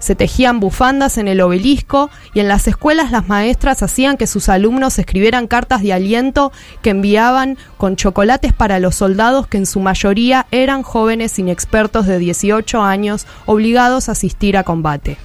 Se 0.00 0.14
tejían 0.14 0.60
bufandas 0.60 1.18
en 1.18 1.28
el 1.28 1.40
obelisco 1.42 2.10
y 2.34 2.40
en 2.40 2.48
las 2.48 2.66
escuelas 2.66 3.12
las 3.12 3.28
maestras 3.28 3.82
hacían 3.82 4.16
que 4.16 4.26
sus 4.26 4.48
alumnos 4.48 4.98
escribieran 4.98 5.46
cartas 5.46 5.82
de 5.82 5.92
aliento 5.92 6.52
que 6.82 6.90
enviaban 6.90 7.58
con 7.76 7.96
chocolates 7.96 8.54
para 8.54 8.80
los 8.80 8.96
soldados 8.96 9.46
que 9.46 9.58
en 9.58 9.66
su 9.66 9.78
mayoría 9.78 10.46
eran 10.50 10.82
jóvenes 10.82 11.38
inexpertos 11.38 12.06
de 12.06 12.18
18 12.18 12.82
años 12.82 13.26
obligados 13.44 14.08
a 14.08 14.12
asistir 14.12 14.56
a 14.56 14.64
combate. 14.64 15.18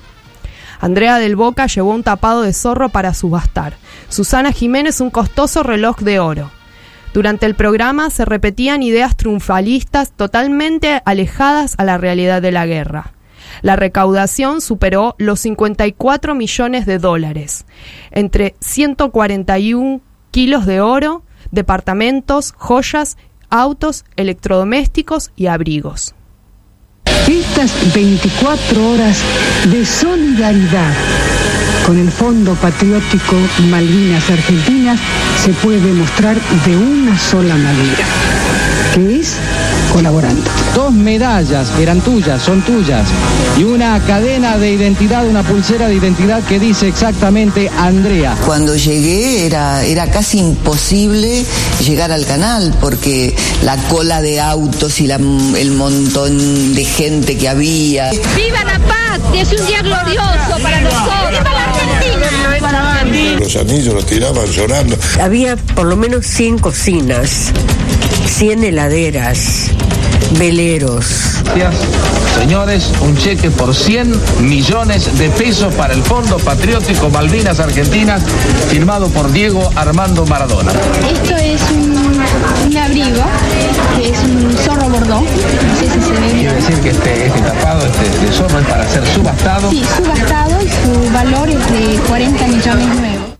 Andrea 0.82 1.20
del 1.20 1.38
Boca 1.38 1.68
llevó 1.68 1.92
un 1.92 2.04
tapado 2.04 2.42
de 2.42 2.54
zorro 2.54 2.90
para 2.90 3.14
subastar. 3.14 3.76
Susana 4.10 4.52
Jiménez 4.52 5.00
un 5.00 5.10
costoso 5.10 5.64
reloj 5.64 6.00
de 6.00 6.20
oro. 6.20 6.52
Durante 7.14 7.46
el 7.46 7.56
programa 7.56 8.10
se 8.10 8.26
repetían 8.26 8.84
ideas 8.84 9.16
triunfalistas 9.16 10.12
totalmente 10.12 11.02
alejadas 11.06 11.76
a 11.78 11.86
la 11.86 11.98
realidad 11.98 12.42
de 12.42 12.52
la 12.52 12.66
guerra. 12.66 13.15
La 13.62 13.76
recaudación 13.76 14.62
superó 14.62 15.16
los 15.18 15.40
54 15.42 16.36
millones 16.36 16.86
de 16.86 17.00
dólares, 17.00 17.66
entre 18.12 18.56
141 18.60 20.02
kilos 20.32 20.66
de 20.66 20.82
oro, 20.82 21.24
departamentos, 21.52 22.54
joyas, 22.58 23.18
autos, 23.50 24.06
electrodomésticos 24.16 25.32
y 25.36 25.48
abrigos. 25.48 26.16
Estas 27.28 27.94
24 27.94 28.92
horas 28.92 29.18
de 29.72 29.86
solidaridad 29.86 30.94
con 31.86 31.98
el 31.98 32.12
Fondo 32.12 32.54
Patriótico 32.56 33.36
Malvinas 33.70 34.30
Argentinas 34.30 35.00
se 35.44 35.54
puede 35.54 35.80
demostrar 35.80 36.36
de 36.66 36.78
una 36.78 37.18
sola 37.18 37.56
manera, 37.56 38.06
que 38.96 39.20
es 39.20 39.36
colaborando. 39.92 40.50
Dos 40.74 40.94
medallas 40.94 41.68
eran 41.80 42.00
tuyas, 42.02 42.42
son 42.42 42.62
tuyas. 42.62 43.06
Y 43.60 43.64
una 43.64 44.00
cadena 44.06 44.58
de 44.58 44.72
identidad, 44.72 45.26
una 45.28 45.44
pulsera 45.44 45.88
de 45.90 45.96
identidad 45.96 46.42
que 46.44 46.60
dice 46.60 46.88
exactamente 46.88 47.70
Andrea. 47.78 48.36
Cuando 48.46 48.76
llegué 48.76 49.46
era, 49.46 49.84
era 49.84 50.08
casi 50.10 50.40
imposible 50.40 51.44
llegar 51.86 52.12
al 52.14 52.26
canal 52.26 52.74
porque 52.80 53.36
la 53.64 53.76
cola 53.90 54.22
de 54.22 54.40
autos 54.40 55.00
y 55.02 55.08
la- 55.08 55.16
el 55.58 55.72
montón 55.72 56.74
de 56.74 56.86
gente 56.86 57.38
que 57.38 57.50
había. 57.50 58.12
¡Viva 58.12 58.64
la 58.66 58.80
paz! 58.80 59.20
Es 59.34 59.52
un 59.60 59.68
día 59.68 59.82
glorioso 59.82 60.58
para 60.64 60.80
nosotros. 60.82 61.30
¡Viva 61.32 61.52
la 61.52 61.64
Argentina! 61.66 62.15
Los 63.40 63.56
anillos 63.56 63.94
los 63.94 64.06
tiraban 64.06 64.46
llorando. 64.48 64.98
Había 65.22 65.56
por 65.56 65.86
lo 65.86 65.96
menos 65.96 66.26
100 66.26 66.60
cocinas, 66.60 67.52
100 68.28 68.64
heladeras, 68.64 69.70
veleros. 70.38 71.06
Gracias, 71.56 71.84
señores, 72.40 72.92
un 73.02 73.16
cheque 73.18 73.52
por 73.52 73.76
100 73.76 74.14
millones 74.42 75.18
de 75.18 75.30
pesos 75.30 75.74
para 75.76 75.94
el 75.94 76.02
Fondo 76.04 76.38
Patriótico 76.38 77.10
Malvinas 77.10 77.60
Argentinas, 77.60 78.24
firmado 78.70 79.08
por 79.10 79.32
Diego 79.32 79.70
Armando 79.76 80.26
Maradona. 80.26 80.72
Esto 81.12 81.36
es 81.38 81.62
un, 81.72 81.96
un 82.68 82.78
abrigo, 82.78 83.24
que 83.98 84.10
es 84.10 84.20
un 84.20 84.58
zorro 84.66 84.90
bordó. 84.90 85.22
No 85.22 85.80
sé 85.80 85.90
si 85.94 86.05
decir 86.66 86.84
que 86.84 86.90
este, 86.90 87.28
este 87.28 87.42
tapado, 87.42 87.86
este, 87.86 88.26
de 88.26 88.32
zorro 88.32 88.60
es 88.60 88.68
para 88.68 88.88
ser 88.88 89.06
subastado. 89.06 89.70
Sí, 89.70 89.84
subastado 89.84 90.62
y 90.62 90.70
su 90.70 91.14
valor 91.14 91.50
es 91.50 91.72
de 91.72 92.00
40 92.08 92.48
millones 92.48 92.88
nuevos. 92.88 93.38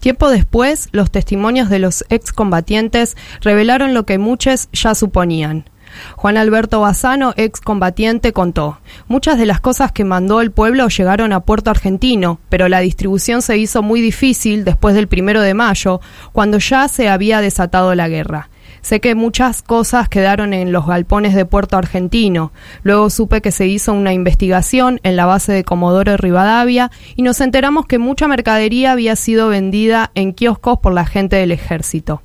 Tiempo 0.00 0.28
después, 0.28 0.88
los 0.92 1.10
testimonios 1.10 1.70
de 1.70 1.78
los 1.78 2.04
excombatientes 2.10 3.16
revelaron 3.40 3.94
lo 3.94 4.04
que 4.04 4.18
muchos 4.18 4.68
ya 4.72 4.94
suponían. 4.94 5.70
Juan 6.16 6.36
Alberto 6.36 6.80
Bassano, 6.80 7.32
excombatiente, 7.36 8.32
contó, 8.32 8.80
muchas 9.06 9.38
de 9.38 9.46
las 9.46 9.60
cosas 9.60 9.92
que 9.92 10.04
mandó 10.04 10.40
el 10.40 10.50
pueblo 10.50 10.88
llegaron 10.88 11.32
a 11.32 11.40
Puerto 11.40 11.70
Argentino, 11.70 12.40
pero 12.48 12.68
la 12.68 12.80
distribución 12.80 13.42
se 13.42 13.56
hizo 13.56 13.80
muy 13.82 14.00
difícil 14.00 14.64
después 14.64 14.94
del 14.94 15.08
primero 15.08 15.40
de 15.40 15.54
mayo, 15.54 16.00
cuando 16.32 16.58
ya 16.58 16.88
se 16.88 17.08
había 17.08 17.40
desatado 17.40 17.94
la 17.94 18.08
guerra. 18.08 18.50
Sé 18.84 19.00
que 19.00 19.14
muchas 19.14 19.62
cosas 19.62 20.10
quedaron 20.10 20.52
en 20.52 20.70
los 20.70 20.86
galpones 20.86 21.34
de 21.34 21.46
Puerto 21.46 21.78
Argentino. 21.78 22.52
Luego 22.82 23.08
supe 23.08 23.40
que 23.40 23.50
se 23.50 23.66
hizo 23.66 23.94
una 23.94 24.12
investigación 24.12 25.00
en 25.04 25.16
la 25.16 25.24
base 25.24 25.52
de 25.54 25.64
Comodoro 25.64 26.18
Rivadavia 26.18 26.90
y 27.16 27.22
nos 27.22 27.40
enteramos 27.40 27.86
que 27.86 27.98
mucha 27.98 28.28
mercadería 28.28 28.92
había 28.92 29.16
sido 29.16 29.48
vendida 29.48 30.10
en 30.14 30.34
kioscos 30.34 30.80
por 30.80 30.92
la 30.92 31.06
gente 31.06 31.36
del 31.36 31.50
ejército. 31.50 32.20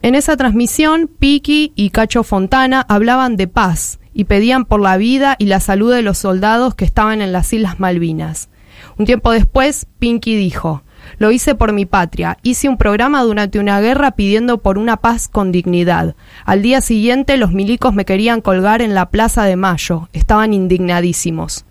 En 0.00 0.14
esa 0.14 0.36
transmisión, 0.36 1.10
Piki 1.18 1.72
y 1.74 1.90
Cacho 1.90 2.22
Fontana 2.22 2.86
hablaban 2.88 3.36
de 3.36 3.48
paz 3.48 3.98
y 4.14 4.26
pedían 4.26 4.64
por 4.64 4.80
la 4.80 4.96
vida 4.96 5.34
y 5.40 5.46
la 5.46 5.58
salud 5.58 5.92
de 5.92 6.02
los 6.02 6.18
soldados 6.18 6.76
que 6.76 6.84
estaban 6.84 7.20
en 7.20 7.32
las 7.32 7.52
Islas 7.52 7.80
Malvinas. 7.80 8.48
Un 8.96 9.06
tiempo 9.06 9.32
después, 9.32 9.88
Pinky 9.98 10.36
dijo, 10.36 10.84
lo 11.18 11.30
hice 11.30 11.54
por 11.54 11.72
mi 11.72 11.86
patria. 11.86 12.38
Hice 12.42 12.68
un 12.68 12.76
programa 12.76 13.22
durante 13.22 13.58
una 13.58 13.80
guerra 13.80 14.12
pidiendo 14.12 14.58
por 14.58 14.78
una 14.78 14.96
paz 14.98 15.28
con 15.28 15.52
dignidad. 15.52 16.14
Al 16.44 16.62
día 16.62 16.80
siguiente 16.80 17.36
los 17.36 17.52
milicos 17.52 17.94
me 17.94 18.04
querían 18.04 18.40
colgar 18.40 18.82
en 18.82 18.94
la 18.94 19.10
Plaza 19.10 19.44
de 19.44 19.56
Mayo. 19.56 20.08
Estaban 20.12 20.52
indignadísimos. 20.52 21.64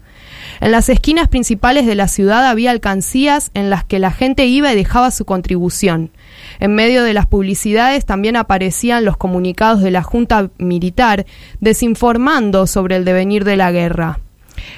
En 0.62 0.72
las 0.72 0.90
esquinas 0.90 1.28
principales 1.28 1.86
de 1.86 1.96
la 1.96 2.08
ciudad 2.08 2.48
había 2.48 2.72
alcancías 2.72 3.52
en 3.54 3.70
las 3.70 3.84
que 3.84 4.00
la 4.00 4.12
gente 4.12 4.46
iba 4.46 4.72
y 4.72 4.76
dejaba 4.76 5.12
su 5.12 5.26
contribución. 5.26 6.12
En 6.60 6.76
medio 6.76 7.04
de 7.04 7.14
las 7.14 7.26
publicidades 7.26 8.06
también 8.06 8.36
aparecían 8.36 9.06
los 9.06 9.18
comunicados 9.18 9.82
de 9.82 9.92
la 9.92 10.04
Junta 10.04 10.50
Militar 10.58 11.26
desinformando 11.60 12.68
sobre 12.68 12.96
el 12.96 13.06
devenir 13.06 13.44
de 13.44 13.58
la 13.58 13.72
guerra. 13.72 14.20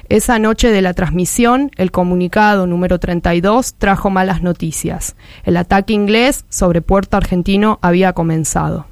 Esa 0.09 0.39
noche 0.39 0.71
de 0.71 0.81
la 0.81 0.93
transmisión, 0.93 1.71
el 1.75 1.91
comunicado 1.91 2.67
número 2.67 2.99
32 2.99 3.75
trajo 3.75 4.09
malas 4.09 4.41
noticias. 4.41 5.15
El 5.43 5.57
ataque 5.57 5.93
inglés 5.93 6.45
sobre 6.49 6.81
Puerto 6.81 7.17
Argentino 7.17 7.79
había 7.81 8.13
comenzado. 8.13 8.85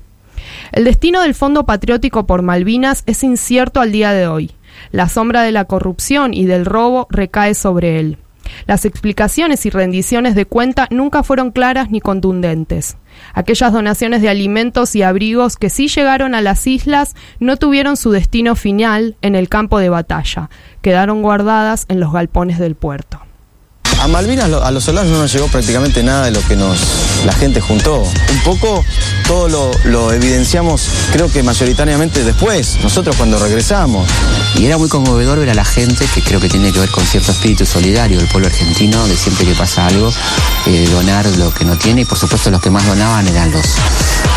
El 0.71 0.83
destino 0.83 1.21
del 1.21 1.33
Fondo 1.33 1.65
Patriótico 1.65 2.25
por 2.25 2.41
Malvinas 2.41 3.03
es 3.05 3.23
incierto 3.23 3.79
al 3.79 3.91
día 3.91 4.11
de 4.11 4.27
hoy. 4.27 4.51
La 4.91 5.09
sombra 5.09 5.41
de 5.41 5.51
la 5.51 5.65
corrupción 5.65 6.33
y 6.33 6.45
del 6.45 6.65
robo 6.65 7.07
recae 7.09 7.55
sobre 7.55 7.99
él. 7.99 8.17
Las 8.67 8.85
explicaciones 8.85 9.65
y 9.65 9.69
rendiciones 9.69 10.35
de 10.35 10.45
cuenta 10.45 10.87
nunca 10.91 11.23
fueron 11.23 11.51
claras 11.51 11.89
ni 11.89 12.01
contundentes. 12.01 12.97
Aquellas 13.33 13.73
donaciones 13.73 14.21
de 14.21 14.29
alimentos 14.29 14.95
y 14.95 15.03
abrigos 15.03 15.57
que 15.57 15.69
sí 15.69 15.87
llegaron 15.87 16.35
a 16.35 16.41
las 16.41 16.65
islas 16.67 17.15
no 17.39 17.57
tuvieron 17.57 17.97
su 17.97 18.11
destino 18.11 18.55
final 18.55 19.15
en 19.21 19.35
el 19.35 19.49
campo 19.49 19.79
de 19.79 19.89
batalla, 19.89 20.49
quedaron 20.81 21.21
guardadas 21.21 21.85
en 21.89 21.99
los 21.99 22.11
galpones 22.13 22.59
del 22.59 22.75
puerto. 22.75 23.21
A 24.01 24.07
Malvinas, 24.07 24.51
a 24.51 24.71
los 24.71 24.83
soldados 24.83 25.09
no 25.09 25.19
nos 25.19 25.33
llegó 25.33 25.47
prácticamente 25.47 26.03
nada 26.03 26.25
de 26.25 26.31
lo 26.31 26.41
que 26.47 26.55
nos 26.55 27.23
la 27.25 27.33
gente 27.33 27.59
juntó. 27.61 28.01
Un 28.01 28.39
poco 28.43 28.83
todo 29.27 29.49
lo, 29.49 29.71
lo 29.85 30.13
evidenciamos, 30.13 30.89
creo 31.11 31.31
que 31.31 31.43
mayoritariamente 31.43 32.23
después, 32.23 32.79
nosotros 32.83 33.15
cuando 33.15 33.39
regresamos. 33.39 34.07
Y 34.55 34.65
era 34.65 34.77
muy 34.77 34.87
conmovedor 34.87 35.39
ver 35.39 35.49
a 35.49 35.53
la 35.53 35.65
gente, 35.65 36.05
que 36.13 36.21
creo 36.21 36.39
que 36.39 36.49
tiene 36.49 36.71
que 36.71 36.79
ver 36.79 36.89
con 36.89 37.05
cierto 37.05 37.31
espíritu 37.31 37.65
solidario 37.65 38.17
del 38.17 38.27
pueblo 38.27 38.47
argentino, 38.47 39.05
de 39.07 39.15
siempre 39.15 39.45
que 39.45 39.53
pasa 39.53 39.85
algo, 39.87 40.11
eh, 40.67 40.87
donar 40.91 41.25
lo 41.37 41.53
que 41.53 41.65
no 41.65 41.77
tiene. 41.77 42.01
Y 42.01 42.05
por 42.05 42.17
supuesto 42.17 42.51
los 42.51 42.61
que 42.61 42.69
más 42.69 42.85
donaban 42.85 43.27
eran 43.27 43.51
los, 43.51 43.65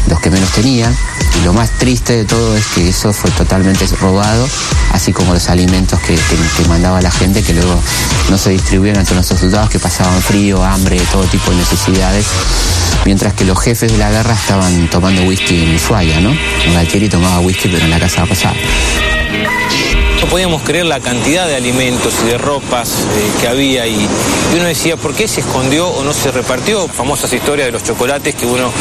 los 0.09 0.21
que 0.21 0.31
menos 0.31 0.51
tenían. 0.53 0.97
Y 1.41 1.45
lo 1.45 1.53
más 1.53 1.71
triste 1.79 2.17
de 2.17 2.25
todo 2.25 2.57
es 2.57 2.67
que 2.69 2.89
eso 2.89 3.13
fue 3.13 3.31
totalmente 3.31 3.87
robado, 4.01 4.49
así 4.93 5.13
como 5.13 5.35
los 5.35 5.49
alimentos 5.49 6.01
que, 6.01 6.15
que, 6.15 6.37
que 6.57 6.69
mandaba 6.69 7.01
la 7.01 7.11
gente, 7.11 7.43
que 7.43 7.53
luego 7.53 7.81
no 8.31 8.39
se 8.39 8.51
distribuían 8.51 8.97
entre 8.97 9.15
nuestros 9.15 9.41
soldados 9.41 9.71
que 9.71 9.79
pasaban 9.79 10.21
frío, 10.21 10.65
hambre, 10.65 11.01
todo 11.13 11.23
tipo 11.25 11.51
de 11.51 11.59
necesidades, 11.59 12.27
mientras 13.05 13.35
que 13.35 13.45
los 13.45 13.59
jefes 13.59 13.93
de 13.93 13.99
la 13.99 14.11
guerra 14.11 14.35
estaban 14.35 14.78
tomando 14.87 15.23
whisky 15.23 15.63
en 15.63 15.75
Ushuaia, 15.75 16.21
¿no? 16.21 16.33
Galtieri 16.73 17.09
tomaba 17.09 17.41
whisky 17.41 17.69
pero 17.69 17.85
en 17.85 17.91
la 17.91 17.99
casa 17.99 18.25
pasada. 18.27 18.55
No 20.21 20.27
podíamos 20.27 20.63
creer 20.63 20.87
la 20.87 20.99
cantidad 20.99 21.47
de 21.47 21.55
alimentos 21.55 22.13
y 22.25 22.27
de 22.27 22.39
ropas 22.39 22.91
eh, 22.91 23.41
que 23.41 23.47
había 23.47 23.87
y, 23.87 24.09
uno 24.53 24.65
decía, 24.65 24.97
¿por 24.97 25.15
qué 25.15 25.29
se 25.29 25.41
escondió 25.41 25.89
o 25.89 26.03
no 26.03 26.13
se 26.13 26.33
repartió? 26.33 26.89
Famosas 26.89 27.33
historias 27.33 27.67
de 27.67 27.73
los 27.73 27.85
chocolates 27.85 28.35
que 28.35 28.45
uno 28.45 28.73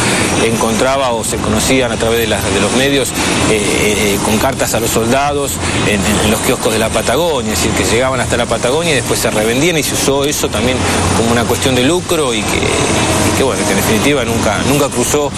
encontraba 0.43 1.11
o 1.11 1.23
se 1.23 1.37
conocían 1.37 1.91
a 1.91 1.97
través 1.97 2.21
de, 2.21 2.27
los 2.27 2.71
medios 2.77 3.09
eh, 3.51 3.61
eh, 3.61 4.17
con 4.25 4.37
cartas 4.39 4.73
a 4.73 4.79
los 4.79 4.89
soldados 4.89 5.51
en, 5.87 6.31
los 6.31 6.39
kioscos 6.41 6.73
de 6.73 6.79
la 6.79 6.89
Patagonia, 6.89 7.53
es 7.53 7.59
decir, 7.59 7.71
que 7.77 7.83
llegaban 7.85 8.19
hasta 8.19 8.35
la 8.35 8.45
Patagonia 8.45 8.93
y 8.93 8.95
después 8.95 9.19
se 9.19 9.29
revendían 9.29 9.77
y 9.77 9.83
se 9.83 9.93
usó 9.93 10.25
eso 10.25 10.49
también 10.49 10.77
como 11.17 11.31
una 11.31 11.43
cuestión 11.43 11.75
de 11.75 11.83
lucro 11.83 12.33
y 12.33 12.41
que, 12.41 12.59
que 13.37 13.43
bueno, 13.43 13.63
que 13.65 13.71
en 13.71 13.77
definitiva 13.77 14.25
nunca, 14.25 14.57
nunca 14.67 14.89
cruzó 14.89 15.31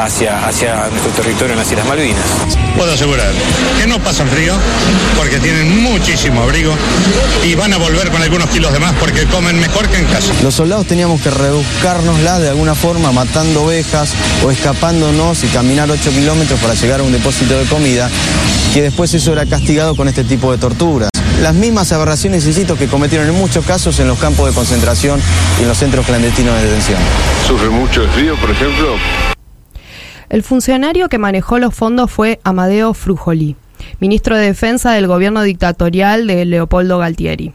hacia, 0.00 0.46
hacia 0.46 0.88
nuestro 0.90 1.12
territorio 1.12 1.52
en 1.52 1.58
las 1.58 1.70
Islas 1.70 1.86
Malvinas. 1.86 2.24
Puedo 2.76 2.92
asegurar 2.92 3.30
que 3.78 3.86
no 3.86 3.98
pasan 4.00 4.28
frío 4.28 4.54
porque 5.16 5.33
tienen 5.38 5.82
muchísimo 5.82 6.42
abrigo 6.42 6.74
y 7.44 7.54
van 7.54 7.72
a 7.72 7.78
volver 7.78 8.10
con 8.10 8.22
algunos 8.22 8.48
kilos 8.50 8.72
de 8.72 8.78
más 8.78 8.94
porque 8.94 9.24
comen 9.26 9.58
mejor 9.58 9.88
que 9.88 9.98
en 9.98 10.06
casa. 10.06 10.32
Los 10.42 10.54
soldados 10.54 10.86
teníamos 10.86 11.20
que 11.20 11.30
rebuscárnosla 11.30 12.38
de 12.40 12.48
alguna 12.48 12.74
forma 12.74 13.12
matando 13.12 13.64
ovejas 13.64 14.12
o 14.44 14.50
escapándonos 14.50 15.42
y 15.44 15.48
caminar 15.48 15.90
8 15.90 16.10
kilómetros 16.10 16.60
para 16.60 16.74
llegar 16.74 17.00
a 17.00 17.02
un 17.02 17.12
depósito 17.12 17.58
de 17.58 17.64
comida, 17.64 18.10
que 18.72 18.82
después 18.82 19.12
eso 19.14 19.32
era 19.32 19.46
castigado 19.46 19.96
con 19.96 20.08
este 20.08 20.24
tipo 20.24 20.52
de 20.52 20.58
torturas. 20.58 21.10
Las 21.42 21.54
mismas 21.54 21.92
aberraciones 21.92 22.46
y 22.46 22.60
hitos 22.60 22.78
que 22.78 22.86
cometieron 22.86 23.28
en 23.28 23.34
muchos 23.34 23.64
casos 23.64 23.98
en 24.00 24.08
los 24.08 24.18
campos 24.18 24.48
de 24.48 24.54
concentración 24.54 25.20
y 25.58 25.62
en 25.62 25.68
los 25.68 25.78
centros 25.78 26.06
clandestinos 26.06 26.54
de 26.56 26.62
detención. 26.64 26.98
¿Sufre 27.46 27.68
mucho 27.68 28.02
el 28.02 28.10
frío, 28.10 28.36
por 28.36 28.50
ejemplo? 28.50 28.96
El 30.28 30.42
funcionario 30.42 31.08
que 31.08 31.18
manejó 31.18 31.58
los 31.58 31.74
fondos 31.74 32.10
fue 32.10 32.40
Amadeo 32.44 32.94
Frujolí 32.94 33.56
ministro 34.00 34.36
de 34.36 34.46
Defensa 34.46 34.92
del 34.92 35.06
gobierno 35.06 35.42
dictatorial 35.42 36.26
de 36.26 36.44
Leopoldo 36.44 36.98
Galtieri. 36.98 37.52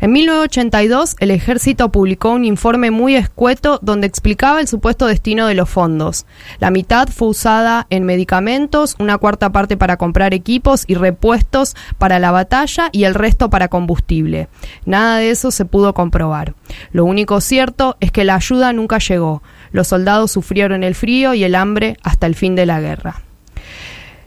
En 0.00 0.12
1982, 0.12 1.16
el 1.20 1.30
ejército 1.30 1.90
publicó 1.90 2.30
un 2.30 2.44
informe 2.44 2.90
muy 2.90 3.16
escueto 3.16 3.78
donde 3.82 4.06
explicaba 4.06 4.60
el 4.60 4.68
supuesto 4.68 5.06
destino 5.06 5.46
de 5.46 5.54
los 5.54 5.68
fondos. 5.68 6.26
La 6.60 6.70
mitad 6.70 7.08
fue 7.08 7.28
usada 7.28 7.86
en 7.90 8.04
medicamentos, 8.04 8.96
una 8.98 9.18
cuarta 9.18 9.50
parte 9.50 9.76
para 9.76 9.96
comprar 9.96 10.34
equipos 10.34 10.84
y 10.86 10.94
repuestos 10.94 11.74
para 11.98 12.18
la 12.18 12.30
batalla 12.30 12.88
y 12.92 13.04
el 13.04 13.14
resto 13.14 13.50
para 13.50 13.68
combustible. 13.68 14.48
Nada 14.84 15.18
de 15.18 15.30
eso 15.30 15.50
se 15.50 15.64
pudo 15.64 15.94
comprobar. 15.94 16.54
Lo 16.92 17.04
único 17.04 17.40
cierto 17.40 17.96
es 18.00 18.12
que 18.12 18.24
la 18.24 18.36
ayuda 18.36 18.72
nunca 18.72 18.98
llegó. 18.98 19.42
Los 19.72 19.88
soldados 19.88 20.30
sufrieron 20.30 20.84
el 20.84 20.94
frío 20.94 21.34
y 21.34 21.44
el 21.44 21.54
hambre 21.54 21.96
hasta 22.02 22.26
el 22.26 22.34
fin 22.34 22.54
de 22.54 22.66
la 22.66 22.80
guerra. 22.80 23.25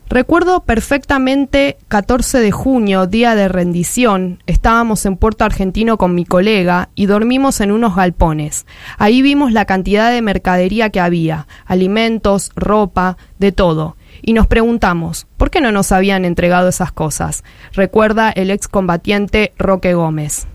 Recuerdo 0.10 0.64
perfectamente 0.64 1.78
14 1.88 2.39
de 2.39 2.49
junio, 2.49 3.05
día 3.05 3.36
de 3.36 3.47
rendición, 3.47 4.41
estábamos 4.47 5.05
en 5.05 5.18
Puerto 5.18 5.45
Argentino 5.45 5.99
con 5.99 6.16
mi 6.16 6.26
colega 6.26 6.89
y 6.95 7.05
dormimos 7.05 7.62
en 7.62 7.72
unos 7.72 7.95
galpones. 7.95 8.66
Ahí 8.97 9.22
vimos 9.22 9.51
la 9.51 9.66
cantidad 9.66 10.10
de 10.12 10.24
mercadería 10.24 10.89
que 10.89 10.99
había, 10.99 11.45
alimentos, 11.68 12.51
ropa, 12.55 13.18
de 13.38 13.51
todo. 13.51 13.97
Y 14.24 14.34
nos 14.34 14.47
preguntamos, 14.47 15.28
¿por 15.38 15.51
qué 15.51 15.62
no 15.62 15.72
nos 15.72 15.91
habían 15.91 16.26
entregado 16.26 16.70
esas 16.70 16.91
cosas? 16.91 17.43
Recuerda 17.74 18.32
el 18.32 18.49
excombatiente 18.49 19.53
Roque 19.60 19.93
Gómez. 19.93 20.47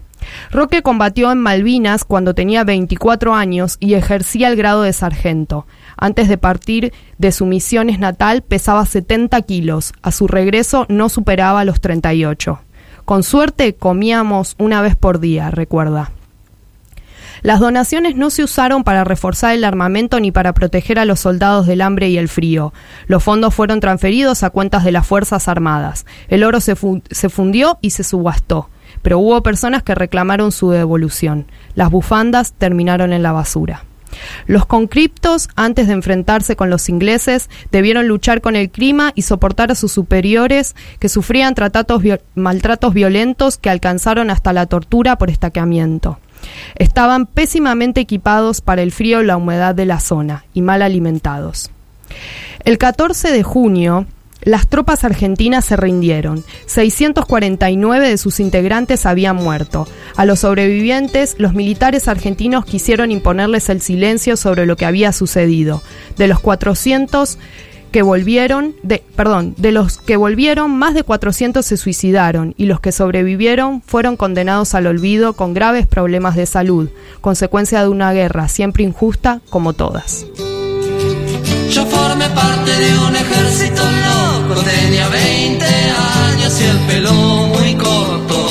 Roque 0.50 0.82
combatió 0.82 1.30
en 1.30 1.38
Malvinas 1.38 2.04
cuando 2.04 2.34
tenía 2.34 2.64
24 2.64 3.34
años 3.34 3.76
y 3.78 3.94
ejercía 3.94 4.48
el 4.48 4.56
grado 4.56 4.82
de 4.82 4.92
sargento. 4.92 5.66
Antes 5.96 6.28
de 6.28 6.38
partir 6.38 6.92
de 7.18 7.32
su 7.32 7.46
misiones 7.46 7.98
natal 7.98 8.42
pesaba 8.42 8.84
70 8.86 9.40
kilos, 9.42 9.92
a 10.02 10.12
su 10.12 10.26
regreso 10.26 10.86
no 10.88 11.08
superaba 11.08 11.64
los 11.64 11.80
38. 11.80 12.60
Con 13.04 13.22
suerte 13.22 13.74
comíamos 13.74 14.54
una 14.58 14.80
vez 14.80 14.96
por 14.96 15.20
día, 15.20 15.50
recuerda. 15.50 16.10
Las 17.42 17.60
donaciones 17.60 18.16
no 18.16 18.30
se 18.30 18.42
usaron 18.42 18.84
para 18.84 19.04
reforzar 19.04 19.54
el 19.54 19.64
armamento 19.64 20.18
ni 20.18 20.32
para 20.32 20.54
proteger 20.54 20.98
a 20.98 21.04
los 21.04 21.20
soldados 21.20 21.66
del 21.66 21.82
hambre 21.82 22.08
y 22.08 22.16
el 22.16 22.30
frío. 22.30 22.72
Los 23.06 23.22
fondos 23.22 23.54
fueron 23.54 23.80
transferidos 23.80 24.42
a 24.42 24.48
cuentas 24.48 24.82
de 24.82 24.92
las 24.92 25.06
Fuerzas 25.06 25.46
Armadas. 25.46 26.06
El 26.28 26.42
oro 26.42 26.60
se, 26.60 26.74
se 27.10 27.28
fundió 27.28 27.78
y 27.82 27.90
se 27.90 28.02
subastó. 28.02 28.70
Pero 29.02 29.18
hubo 29.18 29.42
personas 29.42 29.82
que 29.82 29.94
reclamaron 29.94 30.52
su 30.52 30.70
devolución. 30.70 31.46
Las 31.74 31.90
bufandas 31.90 32.54
terminaron 32.54 33.12
en 33.12 33.22
la 33.22 33.32
basura. 33.32 33.84
Los 34.46 34.66
conscriptos, 34.66 35.48
antes 35.56 35.86
de 35.86 35.94
enfrentarse 35.94 36.56
con 36.56 36.70
los 36.70 36.88
ingleses, 36.88 37.48
debieron 37.70 38.08
luchar 38.08 38.40
con 38.40 38.56
el 38.56 38.70
clima 38.70 39.12
y 39.14 39.22
soportar 39.22 39.70
a 39.70 39.74
sus 39.74 39.92
superiores 39.92 40.74
que 40.98 41.08
sufrían 41.08 41.54
tratatos 41.54 42.02
maltratos 42.34 42.94
violentos 42.94 43.58
que 43.58 43.70
alcanzaron 43.70 44.30
hasta 44.30 44.52
la 44.52 44.66
tortura 44.66 45.16
por 45.16 45.30
estaqueamiento. 45.30 46.18
Estaban 46.74 47.26
pésimamente 47.26 48.00
equipados 48.00 48.60
para 48.60 48.82
el 48.82 48.92
frío 48.92 49.22
y 49.22 49.26
la 49.26 49.36
humedad 49.36 49.74
de 49.74 49.86
la 49.86 50.00
zona 50.00 50.44
y 50.52 50.62
mal 50.62 50.82
alimentados. 50.82 51.70
El 52.64 52.78
14 52.78 53.30
de 53.30 53.42
junio, 53.42 54.06
las 54.44 54.68
tropas 54.68 55.04
argentinas 55.04 55.64
se 55.64 55.76
rindieron. 55.76 56.44
649 56.66 58.08
de 58.08 58.18
sus 58.18 58.40
integrantes 58.40 59.06
habían 59.06 59.36
muerto. 59.36 59.86
A 60.16 60.24
los 60.24 60.40
sobrevivientes, 60.40 61.36
los 61.38 61.54
militares 61.54 62.08
argentinos 62.08 62.64
quisieron 62.64 63.10
imponerles 63.10 63.68
el 63.68 63.80
silencio 63.80 64.36
sobre 64.36 64.66
lo 64.66 64.76
que 64.76 64.86
había 64.86 65.12
sucedido. 65.12 65.82
De 66.16 66.28
los 66.28 66.40
400 66.40 67.38
que 67.94 68.02
volvieron, 68.02 68.74
de, 68.82 69.04
perdón, 69.14 69.54
de 69.56 69.70
los 69.70 69.98
que 69.98 70.16
volvieron, 70.16 70.76
más 70.76 70.94
de 70.94 71.04
400 71.04 71.64
se 71.64 71.76
suicidaron 71.76 72.52
y 72.56 72.66
los 72.66 72.80
que 72.80 72.90
sobrevivieron 72.90 73.82
fueron 73.82 74.16
condenados 74.16 74.74
al 74.74 74.88
olvido 74.88 75.34
con 75.34 75.54
graves 75.54 75.86
problemas 75.86 76.34
de 76.34 76.46
salud, 76.46 76.88
consecuencia 77.20 77.82
de 77.82 77.88
una 77.88 78.12
guerra 78.12 78.48
siempre 78.48 78.82
injusta 78.82 79.40
como 79.48 79.74
todas. 79.74 80.26
Formé 82.14 82.30
parte 82.30 82.70
de 82.70 82.96
un 82.96 83.16
ejército 83.16 83.82
loco, 83.82 84.62
tenía 84.62 85.08
20 85.08 85.64
años 85.64 86.60
y 86.60 86.64
el 86.64 86.78
pelo 86.86 87.12
muy 87.12 87.74
corto. 87.74 88.48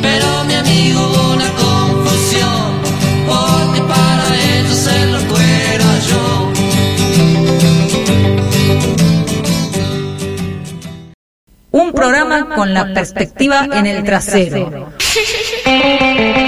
Pero 0.00 0.44
mi 0.44 0.54
amigo 0.54 1.00
hubo 1.02 1.34
una 1.34 1.50
confusión, 1.50 2.80
porque 3.26 3.82
para 3.82 4.24
ellos 4.34 4.86
el 4.86 5.12
loco 5.12 5.36
era 5.38 5.98
yo. 6.08 6.52
Un 11.72 11.92
programa 11.92 12.48
con 12.54 12.72
la 12.72 12.94
perspectiva 12.94 13.68
en 13.74 13.84
el 13.84 14.04
trasero. 14.04 14.94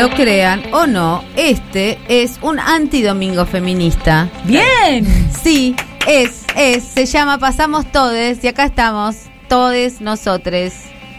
Lo 0.00 0.08
crean 0.08 0.62
o 0.72 0.86
no, 0.86 1.22
este 1.36 1.98
es 2.08 2.38
un 2.40 2.58
antidomingo 2.58 3.44
feminista. 3.44 4.30
¡Bien! 4.44 5.06
Sí, 5.42 5.76
es, 6.08 6.46
es, 6.56 6.84
se 6.84 7.04
llama 7.04 7.36
Pasamos 7.36 7.84
Todes 7.92 8.42
y 8.42 8.48
acá 8.48 8.64
estamos, 8.64 9.16
todes 9.46 10.00
nosotros. 10.00 10.72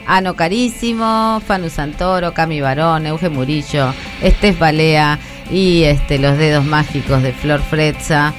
Ano 0.08 0.36
Carísimo, 0.36 1.44
Fanu 1.46 1.70
Santoro, 1.70 2.34
Cami 2.34 2.60
Barón, 2.60 3.06
Euge 3.06 3.30
Murillo, 3.30 3.94
Estef 4.20 4.58
Balea 4.58 5.20
y 5.52 5.84
este 5.84 6.18
los 6.18 6.40
dedos 6.40 6.66
mágicos 6.66 7.22
de 7.22 7.34
Flor 7.34 7.62
Frezza. 7.62 8.34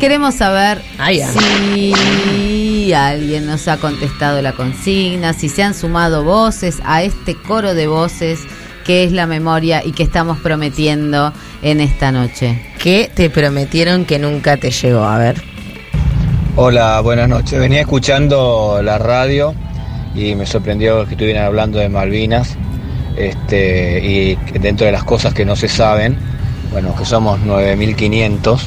Queremos 0.00 0.34
saber 0.34 0.82
Ay, 0.98 1.20
ay. 1.20 1.94
si 1.94 2.92
alguien 2.92 3.46
nos 3.46 3.68
ha 3.68 3.76
contestado 3.76 4.42
la 4.42 4.50
consigna, 4.50 5.32
si 5.32 5.48
se 5.48 5.62
han 5.62 5.74
sumado 5.74 6.24
voces 6.24 6.80
a 6.84 7.04
este 7.04 7.36
coro 7.36 7.74
de 7.74 7.86
voces 7.86 8.40
que 8.86 9.02
es 9.02 9.10
la 9.10 9.26
memoria 9.26 9.84
y 9.84 9.90
que 9.90 10.04
estamos 10.04 10.38
prometiendo 10.38 11.32
en 11.62 11.80
esta 11.80 12.12
noche. 12.12 12.62
¿Qué 12.78 13.10
te 13.12 13.28
prometieron 13.30 14.04
que 14.04 14.20
nunca 14.20 14.56
te 14.56 14.70
llegó? 14.70 15.04
A 15.04 15.18
ver. 15.18 15.42
Hola, 16.54 17.00
buenas 17.00 17.28
noches. 17.28 17.58
Venía 17.58 17.80
escuchando 17.80 18.80
la 18.84 18.96
radio 18.98 19.54
y 20.14 20.36
me 20.36 20.46
sorprendió 20.46 21.04
que 21.04 21.12
estuvieran 21.12 21.44
hablando 21.44 21.80
de 21.80 21.88
Malvinas. 21.88 22.56
Este, 23.16 24.04
y 24.04 24.36
dentro 24.60 24.86
de 24.86 24.92
las 24.92 25.02
cosas 25.02 25.34
que 25.34 25.44
no 25.44 25.56
se 25.56 25.68
saben, 25.68 26.16
bueno, 26.70 26.94
que 26.94 27.04
somos 27.04 27.40
9.500 27.40 28.60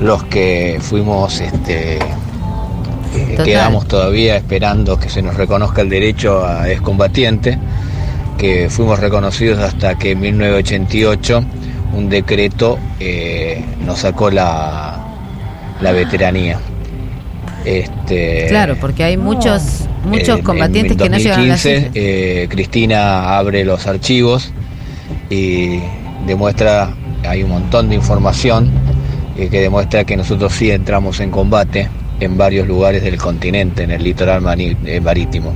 los 0.00 0.24
que 0.24 0.78
fuimos, 0.80 1.40
este, 1.40 1.98
eh, 1.98 3.38
quedamos 3.44 3.86
todavía 3.86 4.36
esperando 4.36 4.98
que 4.98 5.08
se 5.08 5.22
nos 5.22 5.36
reconozca 5.36 5.82
el 5.82 5.90
derecho 5.90 6.44
a 6.44 6.68
excombatiente, 6.68 7.58
que 8.44 8.68
fuimos 8.68 8.98
reconocidos 9.00 9.58
hasta 9.58 9.94
que 9.96 10.10
en 10.10 10.20
1988 10.20 11.42
un 11.96 12.10
decreto 12.10 12.78
eh, 13.00 13.64
nos 13.86 14.00
sacó 14.00 14.30
la, 14.30 15.02
la 15.80 15.92
veteranía. 15.92 16.58
Este, 17.64 18.44
Claro, 18.50 18.76
porque 18.78 19.02
hay 19.04 19.16
muchos 19.16 19.88
muchos 20.04 20.38
en- 20.40 20.44
combatientes 20.44 20.92
en 20.92 20.98
que 20.98 21.08
no 21.08 21.16
llegaron 21.16 21.44
a 21.44 21.48
las 21.48 21.62
2015, 21.64 21.78
islas. 21.78 21.92
eh, 21.94 22.46
Cristina 22.50 23.38
abre 23.38 23.64
los 23.64 23.86
archivos 23.86 24.52
y 25.30 25.78
demuestra, 26.26 26.90
hay 27.26 27.42
un 27.44 27.50
montón 27.50 27.88
de 27.88 27.94
información 27.94 28.70
eh, 29.38 29.48
que 29.50 29.60
demuestra 29.62 30.04
que 30.04 30.18
nosotros 30.18 30.52
sí 30.52 30.70
entramos 30.70 31.18
en 31.20 31.30
combate 31.30 31.88
en 32.20 32.36
varios 32.36 32.68
lugares 32.68 33.02
del 33.02 33.16
continente, 33.16 33.84
en 33.84 33.90
el 33.92 34.02
litoral 34.04 34.42
eh, 34.84 35.00
marítimo. 35.00 35.54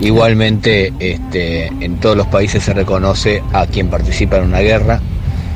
Igualmente, 0.00 0.92
este, 0.98 1.66
en 1.66 1.96
todos 1.96 2.16
los 2.16 2.26
países 2.26 2.62
se 2.62 2.74
reconoce 2.74 3.42
a 3.52 3.66
quien 3.66 3.88
participa 3.88 4.36
en 4.36 4.44
una 4.44 4.60
guerra, 4.60 5.00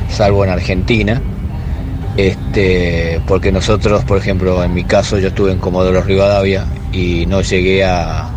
salvo 0.09 0.45
en 0.45 0.51
Argentina, 0.51 1.21
este, 2.17 3.21
porque 3.27 3.53
nosotros, 3.53 4.05
por 4.05 4.19
ejemplo, 4.19 4.63
en 4.65 4.73
mi 4.73 4.85
caso, 4.85 5.19
yo 5.19 5.29
estuve 5.29 5.53
en 5.53 5.59
Comodoro 5.59 6.03
Rivadavia 6.03 6.65
y 6.93 7.27
no 7.27 7.43
llegué 7.43 7.85
a, 7.85 8.31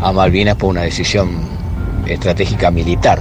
a 0.00 0.12
Malvinas 0.12 0.56
por 0.56 0.70
una 0.70 0.82
decisión 0.82 1.28
estratégica 2.06 2.70
militar. 2.70 3.20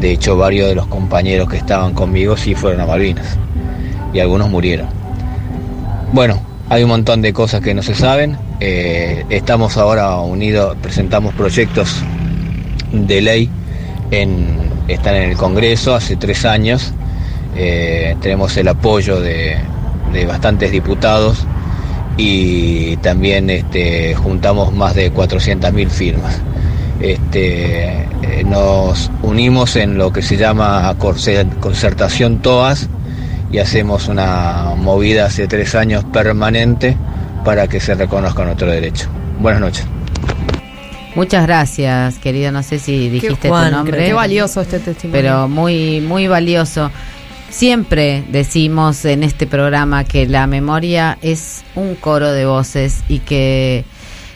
De 0.00 0.12
hecho, 0.12 0.36
varios 0.36 0.68
de 0.68 0.74
los 0.74 0.86
compañeros 0.86 1.48
que 1.48 1.58
estaban 1.58 1.94
conmigo 1.94 2.36
sí 2.36 2.54
fueron 2.54 2.80
a 2.80 2.86
Malvinas 2.86 3.38
y 4.12 4.20
algunos 4.20 4.48
murieron. 4.48 4.88
Bueno, 6.12 6.40
hay 6.70 6.82
un 6.84 6.88
montón 6.88 7.20
de 7.20 7.32
cosas 7.32 7.60
que 7.60 7.74
no 7.74 7.82
se 7.82 7.94
saben. 7.94 8.36
Eh, 8.60 9.24
estamos 9.30 9.76
ahora 9.76 10.16
unidos, 10.20 10.76
presentamos 10.80 11.34
proyectos 11.34 12.02
de 12.92 13.20
ley, 13.20 13.50
en, 14.10 14.70
están 14.86 15.16
en 15.16 15.30
el 15.30 15.36
Congreso 15.36 15.94
hace 15.94 16.16
tres 16.16 16.44
años. 16.44 16.92
Eh, 17.56 18.16
tenemos 18.20 18.56
el 18.56 18.68
apoyo 18.68 19.20
de, 19.20 19.58
bastantes 20.28 20.70
diputados 20.70 21.44
y 22.16 22.96
también 22.98 23.50
este, 23.50 24.14
juntamos 24.14 24.72
más 24.72 24.94
de 24.94 25.12
400.000 25.12 25.88
firmas. 25.88 26.40
Este, 27.00 28.06
eh, 28.22 28.44
nos 28.46 29.10
unimos 29.22 29.74
en 29.74 29.98
lo 29.98 30.12
que 30.12 30.22
se 30.22 30.36
llama 30.36 30.94
concertación 31.60 32.38
TOAS 32.40 32.88
y 33.50 33.58
hacemos 33.58 34.06
una 34.06 34.74
movida 34.76 35.26
hace 35.26 35.48
tres 35.48 35.74
años 35.74 36.04
permanente 36.04 36.96
para 37.44 37.68
que 37.68 37.78
se 37.78 37.94
reconozca 37.94 38.44
nuestro 38.44 38.70
derecho. 38.70 39.08
Buenas 39.38 39.60
noches. 39.60 39.86
Muchas 41.14 41.46
gracias, 41.46 42.18
querido. 42.18 42.50
No 42.50 42.62
sé 42.62 42.78
si 42.78 43.08
dijiste 43.08 43.48
Juan, 43.48 43.70
tu 43.70 43.76
nombre. 43.76 44.06
Qué 44.06 44.12
valioso 44.12 44.60
este 44.60 44.80
testimonio. 44.80 45.22
pero 45.22 45.48
muy 45.48 46.00
muy 46.00 46.26
valioso. 46.26 46.90
Siempre 47.50 48.24
decimos 48.30 49.04
en 49.04 49.22
este 49.22 49.46
programa 49.46 50.02
que 50.02 50.26
la 50.26 50.48
memoria 50.48 51.18
es 51.22 51.62
un 51.76 51.94
coro 51.94 52.32
de 52.32 52.46
voces 52.46 53.04
y 53.08 53.20
que 53.20 53.84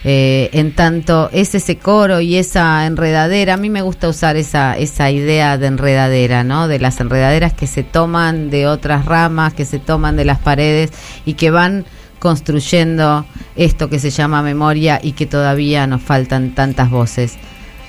eh, 0.05 0.51
en 0.53 0.73
tanto 0.73 1.29
es 1.33 1.57
ese 1.57 1.79
coro 1.79 2.21
y 2.21 2.37
esa 2.37 2.87
enredadera, 2.87 3.55
a 3.55 3.57
mí 3.57 3.71
me 3.71 3.83
gusta 3.83 4.09
usar 4.09 4.37
esa 4.37 4.77
esa 4.77 5.11
idea 5.11 5.59
de 5.59 5.67
enredadera, 5.67 6.45
¿no? 6.45 6.69
De 6.69 6.79
las 6.79 7.01
enredaderas 7.01 7.55
que 7.55 7.67
se 7.67 7.83
toman 7.83 8.51
de 8.51 8.69
otras 8.69 9.05
ramas, 9.05 9.53
que 9.53 9.65
se 9.65 9.81
toman 9.81 10.15
de 10.15 10.25
las 10.25 10.39
paredes 10.39 10.93
y 11.25 11.35
que 11.35 11.51
van 11.51 11.85
construyendo 12.19 13.25
esto 13.57 13.89
que 13.89 13.99
se 13.99 14.11
llama 14.11 14.43
memoria 14.43 15.01
y 15.03 15.13
que 15.13 15.27
todavía 15.27 15.87
nos 15.87 16.03
faltan 16.03 16.55
tantas 16.55 16.91
voces. 16.91 17.37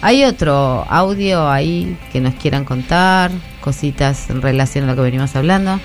¿Hay 0.02 0.24
otro 0.24 0.86
audio 0.90 1.50
ahí 1.50 1.98
que 2.12 2.22
nos 2.22 2.36
quieran 2.36 2.64
contar? 2.64 3.32
Cositas 3.62 4.30
en 4.30 4.42
relación 4.42 4.86
a 4.86 4.88
lo 4.88 4.96
que 4.96 5.02
venimos 5.02 5.36
hablando. 5.36 5.80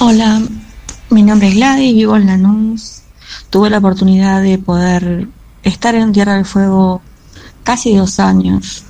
Hola, 0.00 0.40
mi 1.10 1.22
nombre 1.22 1.48
es 1.48 1.54
Gladys, 1.54 1.94
vivo 1.94 2.16
en 2.16 2.26
Lanús. 2.26 3.02
Tuve 3.50 3.70
la 3.70 3.78
oportunidad 3.78 4.42
de 4.42 4.58
poder 4.58 5.28
estar 5.62 5.94
en 5.94 6.12
Tierra 6.12 6.34
del 6.34 6.44
Fuego 6.44 7.02
casi 7.62 7.94
dos 7.94 8.18
años. 8.18 8.84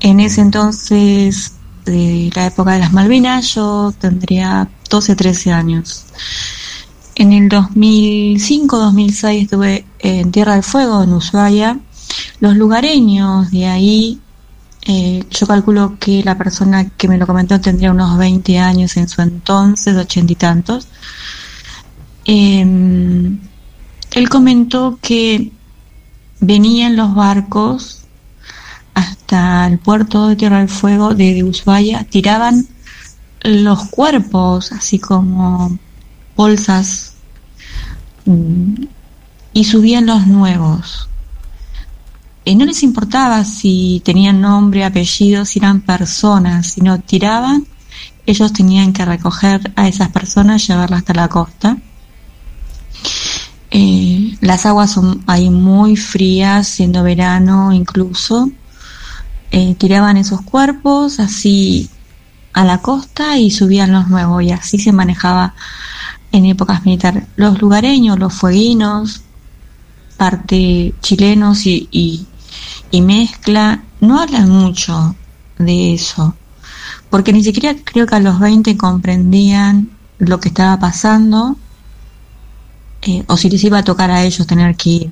En 0.00 0.20
ese 0.20 0.40
entonces, 0.40 1.52
de 1.84 2.30
la 2.34 2.46
época 2.46 2.72
de 2.72 2.80
las 2.80 2.92
Malvinas, 2.92 3.54
yo 3.54 3.92
tendría 3.98 4.68
12, 4.88 5.16
13 5.16 5.52
años. 5.52 6.06
En 7.14 7.32
el 7.32 7.48
2005-2006 7.48 9.42
estuve 9.42 9.84
en 9.98 10.30
Tierra 10.32 10.54
del 10.54 10.62
Fuego, 10.62 11.02
en 11.02 11.12
Ushuaia. 11.12 11.78
Los 12.40 12.56
lugareños 12.56 13.50
de 13.50 13.66
ahí, 13.66 14.20
eh, 14.86 15.24
yo 15.30 15.46
calculo 15.46 15.96
que 15.98 16.22
la 16.24 16.38
persona 16.38 16.88
que 16.88 17.08
me 17.08 17.18
lo 17.18 17.26
comentó 17.26 17.60
tendría 17.60 17.90
unos 17.90 18.16
20 18.16 18.58
años 18.58 18.96
en 18.96 19.08
su 19.08 19.22
entonces, 19.22 19.96
ochenta 19.96 20.32
y 20.32 20.36
tantos. 20.36 20.88
Eh, 22.24 22.60
él 24.12 24.28
comentó 24.28 24.98
que 25.00 25.52
venían 26.40 26.96
los 26.96 27.14
barcos 27.14 28.00
hasta 28.94 29.66
el 29.66 29.78
puerto 29.78 30.28
de 30.28 30.36
Tierra 30.36 30.58
del 30.58 30.68
Fuego 30.68 31.14
de 31.14 31.44
Ushuaia, 31.44 32.04
tiraban 32.04 32.66
los 33.42 33.88
cuerpos, 33.88 34.72
así 34.72 34.98
como 34.98 35.78
bolsas, 36.40 37.12
mm, 38.24 38.84
y 39.52 39.64
subían 39.64 40.06
los 40.06 40.26
nuevos. 40.26 41.08
Y 42.46 42.54
no 42.54 42.64
les 42.64 42.82
importaba 42.82 43.44
si 43.44 44.00
tenían 44.06 44.40
nombre, 44.40 44.84
apellido, 44.84 45.44
si 45.44 45.58
eran 45.58 45.82
personas, 45.82 46.68
si 46.68 46.80
no 46.80 46.98
tiraban, 46.98 47.66
ellos 48.24 48.54
tenían 48.54 48.94
que 48.94 49.04
recoger 49.04 49.70
a 49.76 49.86
esas 49.86 50.08
personas, 50.08 50.66
llevarlas 50.66 51.00
hasta 51.00 51.14
la 51.14 51.28
costa. 51.28 51.76
Eh, 53.70 54.38
las 54.40 54.64
aguas 54.64 54.92
son 54.92 55.22
ahí 55.26 55.50
muy 55.50 55.94
frías, 55.96 56.66
siendo 56.66 57.02
verano 57.02 57.70
incluso. 57.72 58.50
Eh, 59.50 59.74
tiraban 59.74 60.16
esos 60.16 60.40
cuerpos, 60.40 61.20
así 61.20 61.90
a 62.54 62.64
la 62.64 62.78
costa 62.78 63.36
y 63.36 63.50
subían 63.50 63.92
los 63.92 64.08
nuevos 64.08 64.42
y 64.42 64.50
así 64.52 64.78
se 64.78 64.92
manejaba 64.92 65.54
en 66.32 66.46
épocas 66.46 66.84
militares. 66.84 67.24
Los 67.36 67.60
lugareños, 67.60 68.18
los 68.18 68.34
fueguinos, 68.34 69.22
parte 70.16 70.94
chilenos 71.00 71.66
y, 71.66 71.88
y, 72.90 73.00
mezcla, 73.00 73.82
no 74.00 74.20
hablan 74.20 74.48
mucho 74.50 75.16
de 75.58 75.94
eso, 75.94 76.34
porque 77.08 77.32
ni 77.32 77.42
siquiera 77.42 77.78
creo 77.82 78.06
que 78.06 78.16
a 78.16 78.20
los 78.20 78.38
20 78.38 78.76
comprendían 78.76 79.90
lo 80.18 80.38
que 80.38 80.48
estaba 80.48 80.78
pasando 80.78 81.56
eh, 83.02 83.24
o 83.26 83.36
si 83.36 83.48
les 83.48 83.64
iba 83.64 83.78
a 83.78 83.84
tocar 83.84 84.10
a 84.10 84.22
ellos 84.22 84.46
tener 84.46 84.76
que 84.76 84.90
ir. 84.90 85.10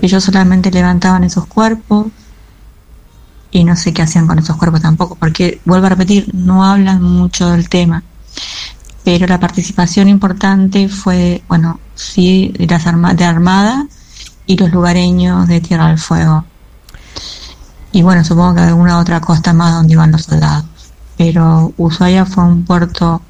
Ellos 0.00 0.24
solamente 0.24 0.70
levantaban 0.70 1.24
esos 1.24 1.46
cuerpos 1.46 2.06
y 3.52 3.64
no 3.64 3.76
sé 3.76 3.92
qué 3.92 4.02
hacían 4.02 4.26
con 4.26 4.38
esos 4.38 4.56
cuerpos 4.56 4.80
tampoco, 4.80 5.14
porque 5.14 5.60
vuelvo 5.64 5.86
a 5.86 5.90
repetir, 5.90 6.34
no 6.34 6.64
hablan 6.64 7.02
mucho 7.02 7.50
del 7.50 7.68
tema. 7.68 8.02
Pero 9.04 9.26
la 9.26 9.40
participación 9.40 10.08
importante 10.08 10.88
fue, 10.88 11.42
bueno, 11.48 11.80
sí, 11.94 12.52
de 12.58 12.66
las 12.66 12.86
arma 12.86 13.14
de 13.14 13.24
Armada 13.24 13.86
y 14.46 14.56
los 14.56 14.70
lugareños 14.70 15.48
de 15.48 15.60
Tierra 15.60 15.88
del 15.88 15.98
Fuego. 15.98 16.44
Y 17.92 18.02
bueno, 18.02 18.24
supongo 18.24 18.56
que 18.56 18.60
alguna 18.60 18.98
otra 18.98 19.20
costa 19.20 19.52
más 19.52 19.74
donde 19.74 19.94
iban 19.94 20.12
los 20.12 20.22
soldados. 20.22 20.64
Pero 21.16 21.72
Ushuaia 21.76 22.24
fue 22.24 22.44
un 22.44 22.64
puerto 22.64 23.22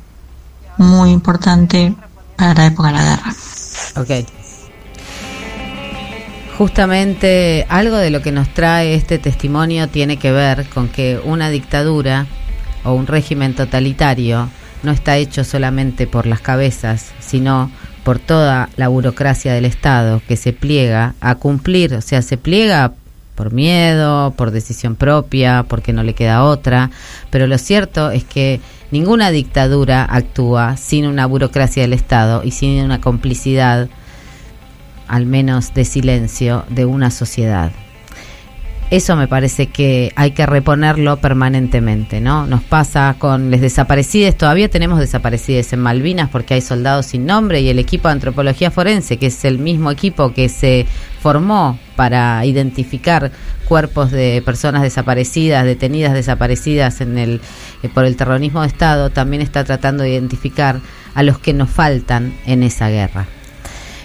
muy 0.77 1.11
importante 1.11 1.95
para 2.37 2.55
la 2.55 2.67
época 2.67 2.89
de 2.89 2.95
la 2.95 3.05
guerra. 3.05 3.35
Ok. 3.97 4.11
Justamente 6.59 7.67
algo 7.69 7.97
de 7.97 8.11
lo 8.11 8.21
que 8.21 8.33
nos 8.33 8.53
trae 8.53 8.95
este 8.95 9.19
testimonio 9.19 9.89
tiene 9.89 10.19
que 10.19 10.31
ver 10.31 10.69
con 10.69 10.89
que 10.89 11.21
una 11.25 11.49
dictadura 11.49 12.27
o 12.85 12.93
un 12.93 13.07
régimen 13.07 13.55
totalitario 13.55 14.49
no 14.83 14.93
está 14.93 15.17
hecho 15.17 15.45
solamente 15.45 16.07
por 16.07 16.27
las 16.27 16.41
cabezas, 16.41 17.13
sino 17.21 17.71
por 18.05 18.19
toda 18.19 18.71
la 18.77 18.89
burocracia 18.89 19.53
del 19.53 19.65
Estado 19.65 20.23
que 20.27 20.37
se 20.37 20.53
pliega 20.53 21.15
a 21.21 21.35
cumplir, 21.35 21.95
o 21.95 22.01
sea, 22.01 22.23
se 22.23 22.37
pliega 22.37 22.95
por 23.35 23.53
miedo, 23.53 24.33
por 24.37 24.51
decisión 24.51 24.97
propia, 24.97 25.65
porque 25.69 25.93
no 25.93 26.03
le 26.03 26.15
queda 26.15 26.45
otra, 26.45 26.91
pero 27.31 27.47
lo 27.47 27.57
cierto 27.59 28.11
es 28.11 28.25
que 28.25 28.61
ninguna 28.91 29.31
dictadura 29.31 30.05
actúa 30.05 30.77
sin 30.77 31.07
una 31.07 31.27
burocracia 31.27 31.83
del 31.83 31.93
Estado 31.93 32.43
y 32.45 32.51
sin 32.51 32.83
una 32.85 33.01
complicidad, 33.01 33.89
al 35.09 35.27
menos 35.27 35.73
de 35.75 35.85
silencio, 35.85 36.65
de 36.69 36.85
una 36.85 37.11
sociedad. 37.11 37.73
Eso 38.91 39.15
me 39.15 39.29
parece 39.29 39.69
que 39.69 40.13
hay 40.17 40.33
que 40.33 40.47
reponerlo 40.47 41.19
permanentemente, 41.19 42.21
¿no? 42.21 42.49
Nos 42.49 42.61
pasa 42.65 43.15
con 43.21 43.49
les 43.49 43.61
desaparecidos, 43.61 44.37
todavía 44.37 44.69
tenemos 44.69 44.99
desaparecidos 44.99 45.73
en 45.73 45.79
Malvinas 45.79 46.29
porque 46.29 46.55
hay 46.55 46.61
soldados 46.61 47.07
sin 47.07 47.25
nombre 47.25 47.61
y 47.61 47.69
el 47.69 47.79
equipo 47.79 48.09
de 48.09 48.15
antropología 48.15 48.73
forense, 48.73 49.17
que 49.17 49.27
es 49.27 49.45
el 49.45 49.61
mismo 49.61 49.93
equipo 49.93 50.33
que 50.33 50.49
se 50.49 50.87
formó 51.23 51.79
para 51.95 52.45
identificar 52.45 53.31
cuerpos 53.69 54.11
de 54.11 54.43
personas 54.45 54.83
desaparecidas, 54.83 55.65
detenidas 55.65 56.13
desaparecidas 56.13 57.01
en 57.01 57.17
el 57.17 57.41
eh, 57.85 57.89
por 57.89 58.05
el 58.05 58.17
terrorismo 58.17 58.63
de 58.63 58.67
Estado, 58.67 59.11
también 59.11 59.41
está 59.41 59.63
tratando 59.63 60.03
de 60.03 60.11
identificar 60.11 60.81
a 61.15 61.23
los 61.23 61.39
que 61.39 61.53
nos 61.53 61.71
faltan 61.71 62.35
en 62.45 62.65
esa 62.65 62.89
guerra. 62.89 63.29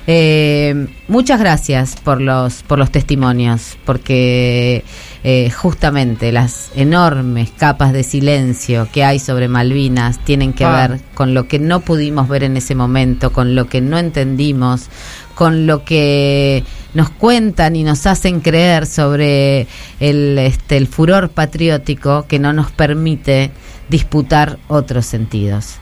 Eh, 0.08 0.88
muchas 1.08 1.40
gracias 1.40 1.96
por 1.96 2.22
los 2.22 2.62
por 2.62 2.78
los 2.78 2.92
testimonios, 2.92 3.76
porque 3.86 4.84
eh, 5.24 5.50
justamente 5.50 6.32
las 6.32 6.70
enormes 6.76 7.50
capas 7.50 7.92
de 7.92 8.04
silencio 8.04 8.88
que 8.94 9.04
hay 9.04 9.18
sobre 9.18 9.48
Malvinas 9.48 10.24
tienen 10.24 10.54
que 10.54 10.64
Ah. 10.64 10.88
ver 10.88 11.00
con 11.16 11.34
lo 11.34 11.48
que 11.48 11.58
no 11.58 11.80
pudimos 11.80 12.28
ver 12.30 12.44
en 12.44 12.56
ese 12.56 12.76
momento, 12.76 13.32
con 13.34 13.56
lo 13.56 13.66
que 13.68 13.82
no 13.82 13.98
entendimos, 13.98 14.90
con 15.34 15.66
lo 15.66 15.84
que 15.84 16.64
nos 16.94 17.10
cuentan 17.10 17.76
y 17.76 17.84
nos 17.84 18.06
hacen 18.06 18.42
creer 18.42 18.86
sobre 18.86 19.66
el, 20.00 20.38
este, 20.38 20.78
el 20.78 20.86
furor 20.86 21.30
patriótico 21.30 22.26
que 22.28 22.38
no 22.38 22.54
nos 22.54 22.70
permite 22.72 23.50
disputar 23.90 24.60
otros 24.68 25.08
sentidos. 25.08 25.78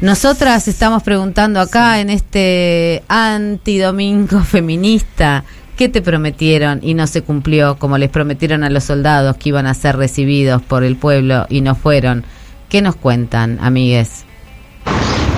Nosotras 0.00 0.66
estamos 0.66 1.02
preguntando 1.02 1.60
acá 1.60 2.00
en 2.00 2.08
este 2.08 3.02
antidomingo 3.08 4.40
feminista, 4.44 5.44
¿qué 5.76 5.90
te 5.90 6.00
prometieron 6.00 6.80
y 6.82 6.94
no 6.94 7.06
se 7.06 7.20
cumplió 7.20 7.78
como 7.78 7.98
les 7.98 8.08
prometieron 8.08 8.64
a 8.64 8.70
los 8.70 8.84
soldados 8.84 9.36
que 9.36 9.50
iban 9.50 9.66
a 9.66 9.74
ser 9.74 9.98
recibidos 9.98 10.62
por 10.62 10.84
el 10.84 10.96
pueblo 10.96 11.44
y 11.50 11.60
no 11.60 11.74
fueron? 11.74 12.24
¿Qué 12.70 12.80
nos 12.80 12.96
cuentan, 12.96 13.58
amigues? 13.60 14.24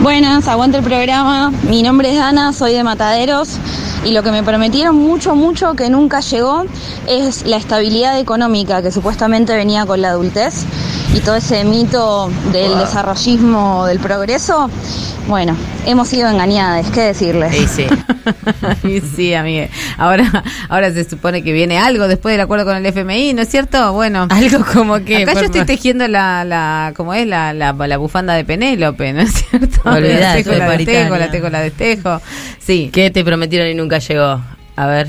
Buenas, 0.03 0.48
aguante 0.48 0.78
el 0.78 0.82
programa. 0.82 1.53
Mi 1.68 1.80
nombre 1.84 2.11
es 2.11 2.18
Dana, 2.18 2.53
soy 2.53 2.72
de 2.72 2.82
Mataderos 2.82 3.59
y 4.05 4.11
lo 4.11 4.24
que 4.24 4.32
me 4.32 4.42
prometieron 4.42 4.96
mucho, 4.96 5.36
mucho 5.36 5.74
que 5.74 5.90
nunca 5.90 6.18
llegó 6.18 6.64
es 7.07 7.46
la 7.46 7.57
estabilidad 7.57 8.18
económica 8.18 8.82
que 8.82 8.90
supuestamente 8.90 9.55
venía 9.55 9.86
con 9.86 10.03
la 10.03 10.09
adultez 10.09 10.66
y 11.14 11.20
todo 11.20 11.36
ese 11.36 11.64
mito 11.64 12.30
del 12.50 12.76
desarrollismo, 12.78 13.86
del 13.86 14.00
progreso. 14.00 14.68
Bueno, 15.28 15.57
hemos 15.86 16.09
sido 16.09 16.28
engañadas, 16.28 16.90
¿qué 16.90 17.03
decirles? 17.03 17.55
Sí, 17.55 17.66
sí. 17.68 17.86
Y 18.84 19.00
sí, 19.00 19.34
amigue. 19.34 19.70
Ahora, 19.98 20.44
ahora 20.68 20.92
se 20.92 21.09
supone 21.09 21.42
que 21.42 21.53
viene 21.53 21.78
algo 21.78 22.09
después 22.09 22.32
del 22.32 22.40
acuerdo 22.40 22.64
con 22.64 22.76
el 22.76 22.86
FMI, 22.86 23.34
¿no 23.34 23.42
es 23.42 23.48
cierto? 23.48 23.92
Bueno. 23.92 24.28
Algo 24.30 24.64
como 24.72 25.00
que. 25.05 25.22
Acá 25.22 25.34
yo 25.34 25.46
estoy 25.46 25.64
tejiendo 25.64 26.07
la, 26.09 26.44
la 26.44 26.92
¿cómo 26.96 27.14
es? 27.14 27.26
La, 27.26 27.53
la, 27.53 27.72
la 27.72 27.96
bufanda 27.96 28.34
de 28.34 28.44
Penélope, 28.44 29.12
¿no 29.12 29.22
es 29.22 29.32
cierto? 29.32 29.80
Olvidate, 29.97 30.45
la 30.45 30.59
la 30.59 30.64
de 30.64 30.70
paritaria. 30.70 31.03
tejo, 31.05 31.16
la 31.16 31.30
tejo, 31.30 31.51
la 31.51 31.61
de 31.61 31.70
tejo. 31.70 32.20
Sí. 32.59 32.90
¿Qué 32.93 33.11
te 33.11 33.24
prometieron 33.24 33.68
y 33.68 33.74
nunca 33.74 33.99
llegó? 33.99 34.40
A 34.76 34.86
ver. 34.86 35.09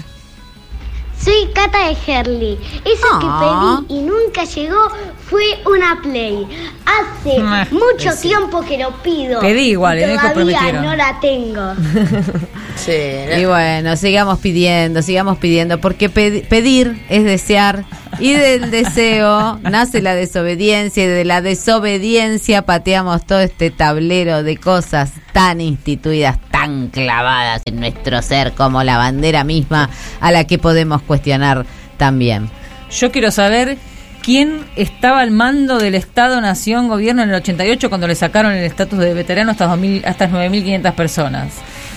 Soy 1.23 1.47
Cata 1.55 1.87
de 1.87 1.95
Herley. 2.05 2.59
Eso 2.83 3.05
Ah. 3.13 3.77
que 3.79 3.87
pedí 3.87 3.99
y 3.99 4.03
nunca 4.03 4.43
llegó 4.43 4.89
fue 5.29 5.41
una 5.65 6.01
Play. 6.01 6.45
Hace 6.85 7.37
Ah, 7.41 7.65
mucho 7.71 8.11
sí. 8.11 8.27
tiempo 8.27 8.59
que 8.61 8.77
lo 8.77 8.91
pido. 9.01 9.39
Pedí 9.39 9.69
igual, 9.69 9.99
y 9.99 10.01
Todavía 10.01 10.33
prometieron. 10.33 10.83
no 10.85 10.95
la 10.95 11.19
tengo. 11.21 11.73
Y 12.85 13.45
bueno, 13.45 13.95
sigamos 13.95 14.39
pidiendo, 14.39 15.01
sigamos 15.01 15.37
pidiendo, 15.37 15.79
porque 15.79 16.11
pedi- 16.11 16.45
pedir 16.45 17.01
es 17.07 17.23
desear 17.23 17.85
y 18.19 18.33
del 18.33 18.71
deseo 18.71 19.59
nace 19.63 20.01
la 20.01 20.15
desobediencia 20.15 21.03
y 21.03 21.07
de 21.07 21.25
la 21.25 21.41
desobediencia 21.41 22.63
pateamos 22.63 23.25
todo 23.25 23.39
este 23.39 23.71
tablero 23.71 24.43
de 24.43 24.57
cosas 24.57 25.11
tan 25.31 25.61
instituidas, 25.61 26.37
tan 26.51 26.89
clavadas 26.89 27.61
en 27.65 27.79
nuestro 27.79 28.21
ser 28.21 28.53
como 28.53 28.83
la 28.83 28.97
bandera 28.97 29.43
misma 29.43 29.89
a 30.19 30.31
la 30.31 30.45
que 30.45 30.57
podemos 30.57 31.01
cuestionar 31.01 31.65
también. 31.97 32.49
Yo 32.91 33.11
quiero 33.11 33.31
saber 33.31 33.77
quién 34.23 34.61
estaba 34.75 35.21
al 35.21 35.31
mando 35.31 35.79
del 35.79 35.95
Estado, 35.95 36.39
Nación, 36.41 36.87
Gobierno 36.87 37.23
en 37.23 37.29
el 37.29 37.35
88 37.35 37.89
cuando 37.89 38.07
le 38.07 38.15
sacaron 38.15 38.53
el 38.53 38.63
estatus 38.63 38.99
de 38.99 39.13
veterano 39.13 39.49
a 39.49 39.53
estas 39.53 39.69
2000 39.69 40.05
a 40.05 40.09
estas 40.09 40.31
9.500 40.31 40.93
personas. 40.93 41.53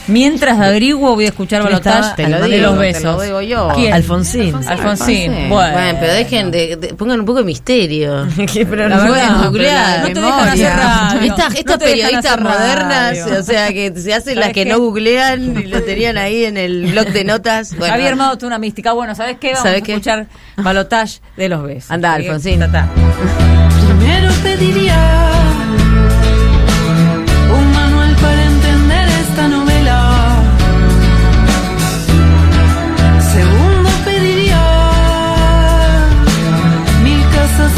Mientras 0.08 0.58
averiguo, 0.60 1.14
voy 1.14 1.24
a 1.24 1.28
escuchar 1.28 1.62
¿Quién 1.62 1.72
balotaje? 1.72 2.22
Te 2.24 2.28
lo 2.28 2.40
de 2.48 2.58
los 2.58 2.72
te 2.74 2.78
besos. 2.78 3.02
lo 3.16 3.20
digo 3.22 3.40
yo. 3.42 3.68
¿Quién? 3.74 3.92
Alfonsín. 3.92 4.54
Alfonsín. 4.66 5.32
Bueno, 5.48 5.72
Bueno. 5.72 5.98
pero 6.00 6.12
dejen 6.12 6.50
de, 6.50 6.76
de- 6.76 6.94
pongan 6.94 7.20
un 7.20 7.26
poco 7.26 7.38
de 7.40 7.44
misterio. 7.44 8.26
pero 8.54 8.88
no 8.88 8.96
no, 8.96 9.06
pueden 9.08 9.26
pero 9.28 9.50
googlear. 9.50 10.00
no 10.00 10.06
te 10.06 10.14
dejan 10.20 10.48
hacer 10.48 10.72
radio. 10.76 11.20
Estas, 11.32 11.52
No 11.52 11.58
estas 11.58 11.78
te 11.78 11.84
dejan 11.86 12.00
periodistas 12.10 12.40
modernas, 12.40 13.18
radio. 13.18 13.40
o 13.40 13.42
sea, 13.42 13.68
que 13.72 13.92
se 13.96 14.14
hacen 14.14 14.34
las 14.36 14.44
¿Sabes 14.44 14.54
que 14.54 14.64
qué? 14.64 14.70
no 14.70 14.78
googlean 14.78 15.56
y 15.60 15.66
lo 15.66 15.82
tenían 15.82 16.18
ahí 16.18 16.44
en 16.44 16.56
el 16.56 16.86
blog 16.92 17.06
de 17.08 17.24
notas. 17.24 17.76
Bueno, 17.76 17.92
Había 17.94 18.08
armado 18.08 18.38
tú 18.38 18.46
una 18.46 18.58
mística. 18.58 18.92
Bueno, 18.92 19.14
¿sabes 19.14 19.38
qué? 19.40 19.48
Vamos 19.48 19.62
¿Sabés 19.64 19.82
a 19.82 19.84
qué? 19.84 19.92
escuchar 19.92 20.26
balotage 20.56 21.20
de 21.36 21.48
los 21.48 21.62
besos. 21.64 21.90
Anda, 21.90 22.14
Alfonsín. 22.14 22.60
Primero 22.60 24.32
pediría 24.42 24.94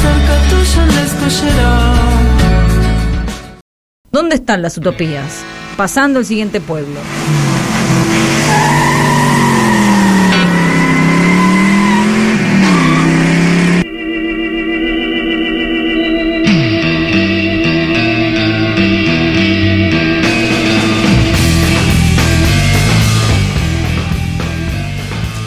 cerca. 0.01 0.39
¿Dónde 4.11 4.37
están 4.37 4.63
las 4.63 4.79
utopías? 4.79 5.45
Pasando 5.77 6.19
el 6.19 6.27
siguiente 6.27 6.61
pueblo. 6.61 6.99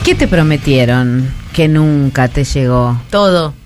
¿Qué 0.03 0.15
te 0.15 0.27
prometieron 0.27 1.33
que 1.53 1.67
nunca 1.67 2.27
te 2.27 2.43
llegó? 2.43 3.01
Todo. 3.09 3.60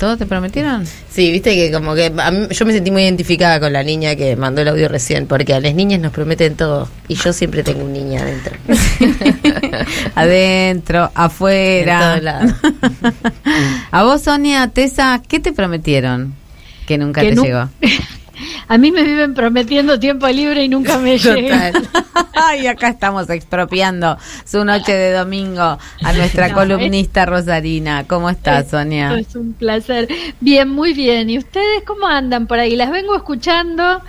¿Todo 0.00 0.16
te 0.16 0.24
prometieron? 0.24 0.86
Sí, 1.10 1.30
viste 1.30 1.54
que 1.54 1.70
como 1.70 1.94
que 1.94 2.06
a 2.16 2.30
mí- 2.30 2.46
yo 2.50 2.64
me 2.64 2.72
sentí 2.72 2.90
muy 2.90 3.02
identificada 3.02 3.60
con 3.60 3.70
la 3.74 3.82
niña 3.82 4.16
que 4.16 4.34
mandó 4.34 4.62
el 4.62 4.68
audio 4.68 4.88
recién, 4.88 5.26
porque 5.26 5.52
a 5.52 5.60
las 5.60 5.74
niñas 5.74 6.00
nos 6.00 6.10
prometen 6.10 6.56
todo 6.56 6.88
y 7.06 7.16
yo 7.16 7.34
siempre 7.34 7.62
tengo 7.62 7.84
un 7.84 7.92
niño 7.92 8.18
adentro. 8.18 8.56
Adentro, 10.14 11.10
afuera. 11.14 12.16
En 12.16 12.24
lados. 12.24 12.52
A 13.90 14.02
vos, 14.04 14.22
Sonia, 14.22 14.68
Tessa, 14.68 15.20
¿qué 15.28 15.38
te 15.40 15.52
prometieron? 15.52 16.34
Que 16.86 16.96
nunca 16.98 17.20
Que 17.20 17.28
te 17.30 17.34
nu- 17.36 17.44
llegó. 17.44 17.68
A 18.68 18.78
mí 18.78 18.92
me 18.92 19.02
viven 19.02 19.34
prometiendo 19.34 19.98
tiempo 19.98 20.26
libre 20.28 20.64
y 20.64 20.68
nunca 20.68 20.98
me 20.98 21.18
llega. 21.18 21.72
Ay, 22.34 22.66
acá 22.66 22.88
estamos 22.88 23.28
expropiando 23.30 24.16
su 24.44 24.64
noche 24.64 24.92
de 24.92 25.12
domingo 25.12 25.62
a 26.02 26.12
nuestra 26.12 26.48
No, 26.48 26.54
columnista 26.54 27.26
Rosarina. 27.26 28.04
¿Cómo 28.06 28.30
estás, 28.30 28.70
Sonia? 28.70 29.18
Es 29.18 29.34
un 29.36 29.52
placer. 29.52 30.08
Bien, 30.40 30.68
muy 30.68 30.94
bien. 30.94 31.30
¿Y 31.30 31.38
ustedes 31.38 31.82
cómo 31.86 32.06
andan 32.06 32.46
por 32.46 32.58
ahí? 32.58 32.76
Las 32.76 32.90
vengo 32.90 33.16
escuchando. 33.16 34.02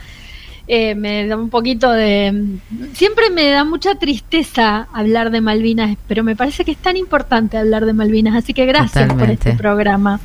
Eh, 0.67 0.95
me 0.95 1.27
da 1.27 1.35
un 1.35 1.49
poquito 1.49 1.91
de... 1.91 2.57
Siempre 2.93 3.29
me 3.29 3.49
da 3.49 3.65
mucha 3.65 3.95
tristeza 3.95 4.87
hablar 4.93 5.31
de 5.31 5.41
Malvinas, 5.41 5.97
pero 6.07 6.23
me 6.23 6.35
parece 6.35 6.63
que 6.63 6.71
es 6.71 6.77
tan 6.77 6.95
importante 6.95 7.57
hablar 7.57 7.85
de 7.85 7.93
Malvinas, 7.93 8.35
así 8.35 8.53
que 8.53 8.65
gracias 8.65 9.11
por 9.13 9.29
este 9.29 9.53
programa. 9.53 10.21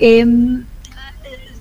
Eh, 0.00 0.24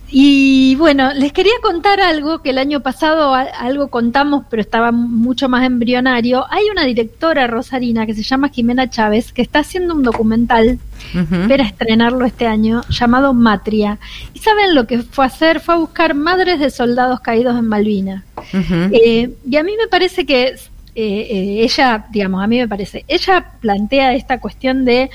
y 0.10 0.76
bueno, 0.76 1.14
les 1.14 1.34
quería 1.34 1.54
contar 1.62 2.00
algo 2.00 2.42
que 2.42 2.52
el 2.52 2.58
año 2.58 2.82
pasado 2.82 3.34
algo 3.34 3.90
contamos, 3.90 4.46
pero 4.50 4.62
estaba 4.62 4.92
mucho 4.92 5.50
más 5.50 5.66
embrionario. 5.66 6.46
Hay 6.50 6.70
una 6.70 6.86
directora 6.86 7.46
rosarina 7.48 8.06
que 8.06 8.14
se 8.14 8.24
llama 8.24 8.50
Jimena 8.50 8.90
Chávez 8.90 9.34
que 9.34 9.42
está 9.42 9.60
haciendo 9.60 9.94
un 9.94 10.04
documental, 10.04 10.80
espera 11.14 11.66
estrenarlo 11.66 12.26
este 12.26 12.48
año, 12.48 12.84
llamado 12.90 13.34
Matria. 13.34 14.00
¿Y 14.34 14.40
saben 14.40 14.76
lo 14.76 14.88
que 14.88 15.00
fue 15.00 15.26
a 15.26 15.28
hacer? 15.28 15.60
Fue 15.60 15.76
a 15.76 15.78
buscar 15.78 16.14
madres 16.14 16.60
de 16.60 16.70
soldados 16.70 17.20
caídos 17.20 17.58
en 17.58 17.68
Malvinas. 17.68 18.24
Eh, 18.54 19.32
y 19.50 19.56
a 19.58 19.64
mí 19.64 19.74
me 19.78 19.88
parece 19.88 20.26
que 20.26 20.44
eh, 20.48 20.58
eh, 20.96 21.64
ella, 21.64 22.08
digamos, 22.10 22.42
a 22.42 22.48
mí 22.48 22.58
me 22.58 22.68
parece, 22.68 23.04
ella 23.08 23.52
plantea 23.60 24.16
esta 24.16 24.40
cuestión 24.40 24.86
de 24.86 25.10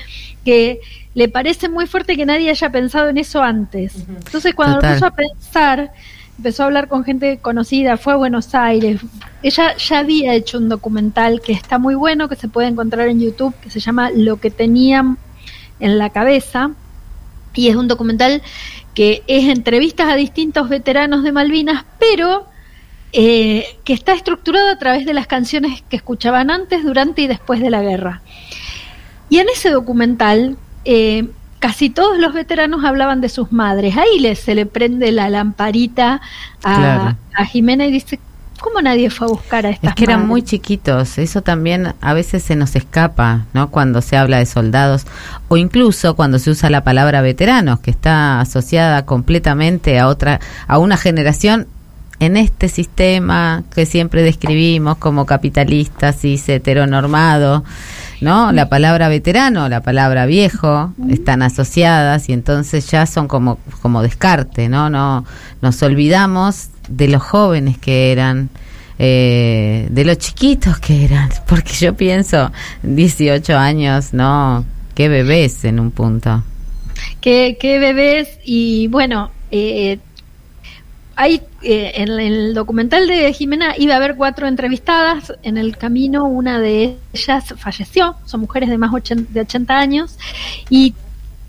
que 0.45 0.79
le 1.13 1.27
parece 1.27 1.69
muy 1.69 1.85
fuerte 1.85 2.15
que 2.15 2.25
nadie 2.25 2.49
haya 2.49 2.71
pensado 2.71 3.09
en 3.09 3.17
eso 3.17 3.41
antes. 3.41 3.95
Entonces, 4.07 4.55
cuando 4.55 4.75
Total. 4.75 4.91
empezó 4.91 5.05
a 5.05 5.11
pensar, 5.11 5.91
empezó 6.37 6.63
a 6.63 6.65
hablar 6.65 6.87
con 6.87 7.03
gente 7.03 7.37
conocida, 7.37 7.97
fue 7.97 8.13
a 8.13 8.17
Buenos 8.17 8.55
Aires. 8.55 9.01
Ella 9.43 9.75
ya 9.77 9.99
había 9.99 10.33
hecho 10.33 10.57
un 10.57 10.69
documental 10.69 11.41
que 11.41 11.53
está 11.53 11.77
muy 11.77 11.95
bueno, 11.95 12.29
que 12.29 12.35
se 12.35 12.47
puede 12.47 12.67
encontrar 12.67 13.07
en 13.07 13.19
YouTube, 13.19 13.53
que 13.61 13.69
se 13.69 13.79
llama 13.79 14.09
Lo 14.09 14.37
que 14.37 14.49
tenían 14.49 15.17
en 15.79 15.97
la 15.97 16.09
cabeza. 16.09 16.71
Y 17.53 17.67
es 17.67 17.75
un 17.75 17.87
documental 17.87 18.41
que 18.95 19.23
es 19.27 19.47
entrevistas 19.49 20.09
a 20.09 20.15
distintos 20.15 20.69
veteranos 20.69 21.23
de 21.23 21.31
Malvinas, 21.31 21.85
pero 21.99 22.47
eh, 23.11 23.77
que 23.83 23.93
está 23.93 24.13
estructurado 24.13 24.69
a 24.69 24.79
través 24.79 25.05
de 25.05 25.13
las 25.13 25.27
canciones 25.27 25.83
que 25.87 25.95
escuchaban 25.95 26.49
antes, 26.49 26.83
durante 26.83 27.21
y 27.21 27.27
después 27.27 27.59
de 27.59 27.69
la 27.69 27.83
guerra. 27.83 28.21
Y 29.29 29.37
en 29.37 29.49
ese 29.49 29.69
documental, 29.69 30.57
eh, 30.85 31.27
casi 31.59 31.89
todos 31.89 32.17
los 32.19 32.33
veteranos 32.33 32.83
hablaban 32.83 33.21
de 33.21 33.29
sus 33.29 33.51
madres. 33.51 33.95
Ahí 33.97 34.19
le, 34.19 34.35
se 34.35 34.53
le 34.55 34.65
prende 34.65 35.11
la 35.11 35.29
lamparita 35.29 36.21
a, 36.63 36.75
Claro. 36.75 37.17
a 37.37 37.45
Jimena 37.45 37.85
y 37.85 37.91
dice, 37.91 38.19
¿cómo 38.59 38.81
nadie 38.81 39.09
fue 39.09 39.27
a 39.27 39.29
buscar 39.29 39.65
a 39.65 39.69
estas 39.69 39.89
Es 39.91 39.95
que 39.95 40.03
eran 40.03 40.17
madres?". 40.19 40.29
muy 40.29 40.41
chiquitos, 40.43 41.17
eso 41.17 41.41
también 41.41 41.93
a 42.01 42.13
veces 42.13 42.43
se 42.43 42.55
nos 42.55 42.75
escapa, 42.75 43.45
¿no? 43.53 43.69
Cuando 43.69 44.01
se 44.01 44.17
habla 44.17 44.39
de 44.39 44.45
soldados 44.45 45.05
o 45.47 45.57
incluso 45.57 46.15
cuando 46.15 46.37
se 46.39 46.49
usa 46.49 46.69
la 46.69 46.83
palabra 46.83 47.21
veteranos, 47.21 47.79
que 47.79 47.91
está 47.91 48.39
asociada 48.41 49.05
completamente 49.05 49.99
a 49.99 50.07
otra 50.07 50.39
a 50.67 50.77
una 50.79 50.97
generación 50.97 51.67
en 52.19 52.37
este 52.37 52.69
sistema 52.69 53.63
que 53.73 53.85
siempre 53.85 54.21
describimos 54.21 54.97
como 54.97 55.25
capitalista, 55.25 56.13
cis, 56.13 56.47
heteronormado, 56.47 57.63
¿no? 58.23 58.51
La 58.51 58.69
palabra 58.69 59.09
veterano, 59.09 59.69
la 59.69 59.81
palabra 59.81 60.25
viejo 60.25 60.93
están 61.09 61.41
asociadas 61.41 62.29
y 62.29 62.33
entonces 62.33 62.89
ya 62.89 63.05
son 63.05 63.27
como 63.27 63.59
como 63.81 64.01
descarte, 64.01 64.69
¿no? 64.69 64.89
No 64.89 65.25
nos 65.61 65.83
olvidamos 65.83 66.69
de 66.87 67.07
los 67.07 67.21
jóvenes 67.21 67.77
que 67.77 68.11
eran 68.11 68.49
eh, 68.97 69.87
de 69.89 70.05
los 70.05 70.17
chiquitos 70.17 70.79
que 70.79 71.05
eran, 71.05 71.29
porque 71.47 71.73
yo 71.73 71.95
pienso 71.95 72.51
18 72.83 73.57
años, 73.57 74.13
no, 74.13 74.65
qué 74.95 75.09
bebés 75.09 75.65
en 75.65 75.79
un 75.79 75.91
punto. 75.91 76.43
qué, 77.21 77.57
qué 77.59 77.79
bebés 77.79 78.39
y 78.43 78.87
bueno 78.87 79.31
eh, 79.51 79.99
hay 81.15 81.41
eh, 81.61 81.91
en 81.95 82.09
el 82.19 82.53
documental 82.53 83.07
de 83.07 83.31
Jimena 83.33 83.75
iba 83.77 83.93
a 83.93 83.97
haber 83.97 84.15
cuatro 84.15 84.47
entrevistadas. 84.47 85.33
En 85.43 85.57
el 85.57 85.77
camino 85.77 86.25
una 86.25 86.59
de 86.59 86.97
ellas 87.13 87.53
falleció. 87.57 88.15
Son 88.25 88.41
mujeres 88.41 88.69
de 88.69 88.77
más 88.77 88.91
de 88.91 89.41
80 89.41 89.77
años. 89.77 90.17
Y 90.69 90.93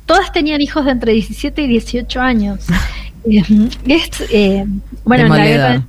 todas 0.06 0.32
tenían 0.32 0.60
hijos 0.60 0.84
de 0.84 0.90
entre 0.92 1.12
17 1.12 1.62
y 1.62 1.66
18 1.68 2.20
años. 2.20 2.60
Eh, 3.26 3.42
es, 3.86 4.10
eh, 4.30 4.66
bueno 5.02 5.24
en 5.24 5.30
la 5.30 5.46
guerra 5.46 5.86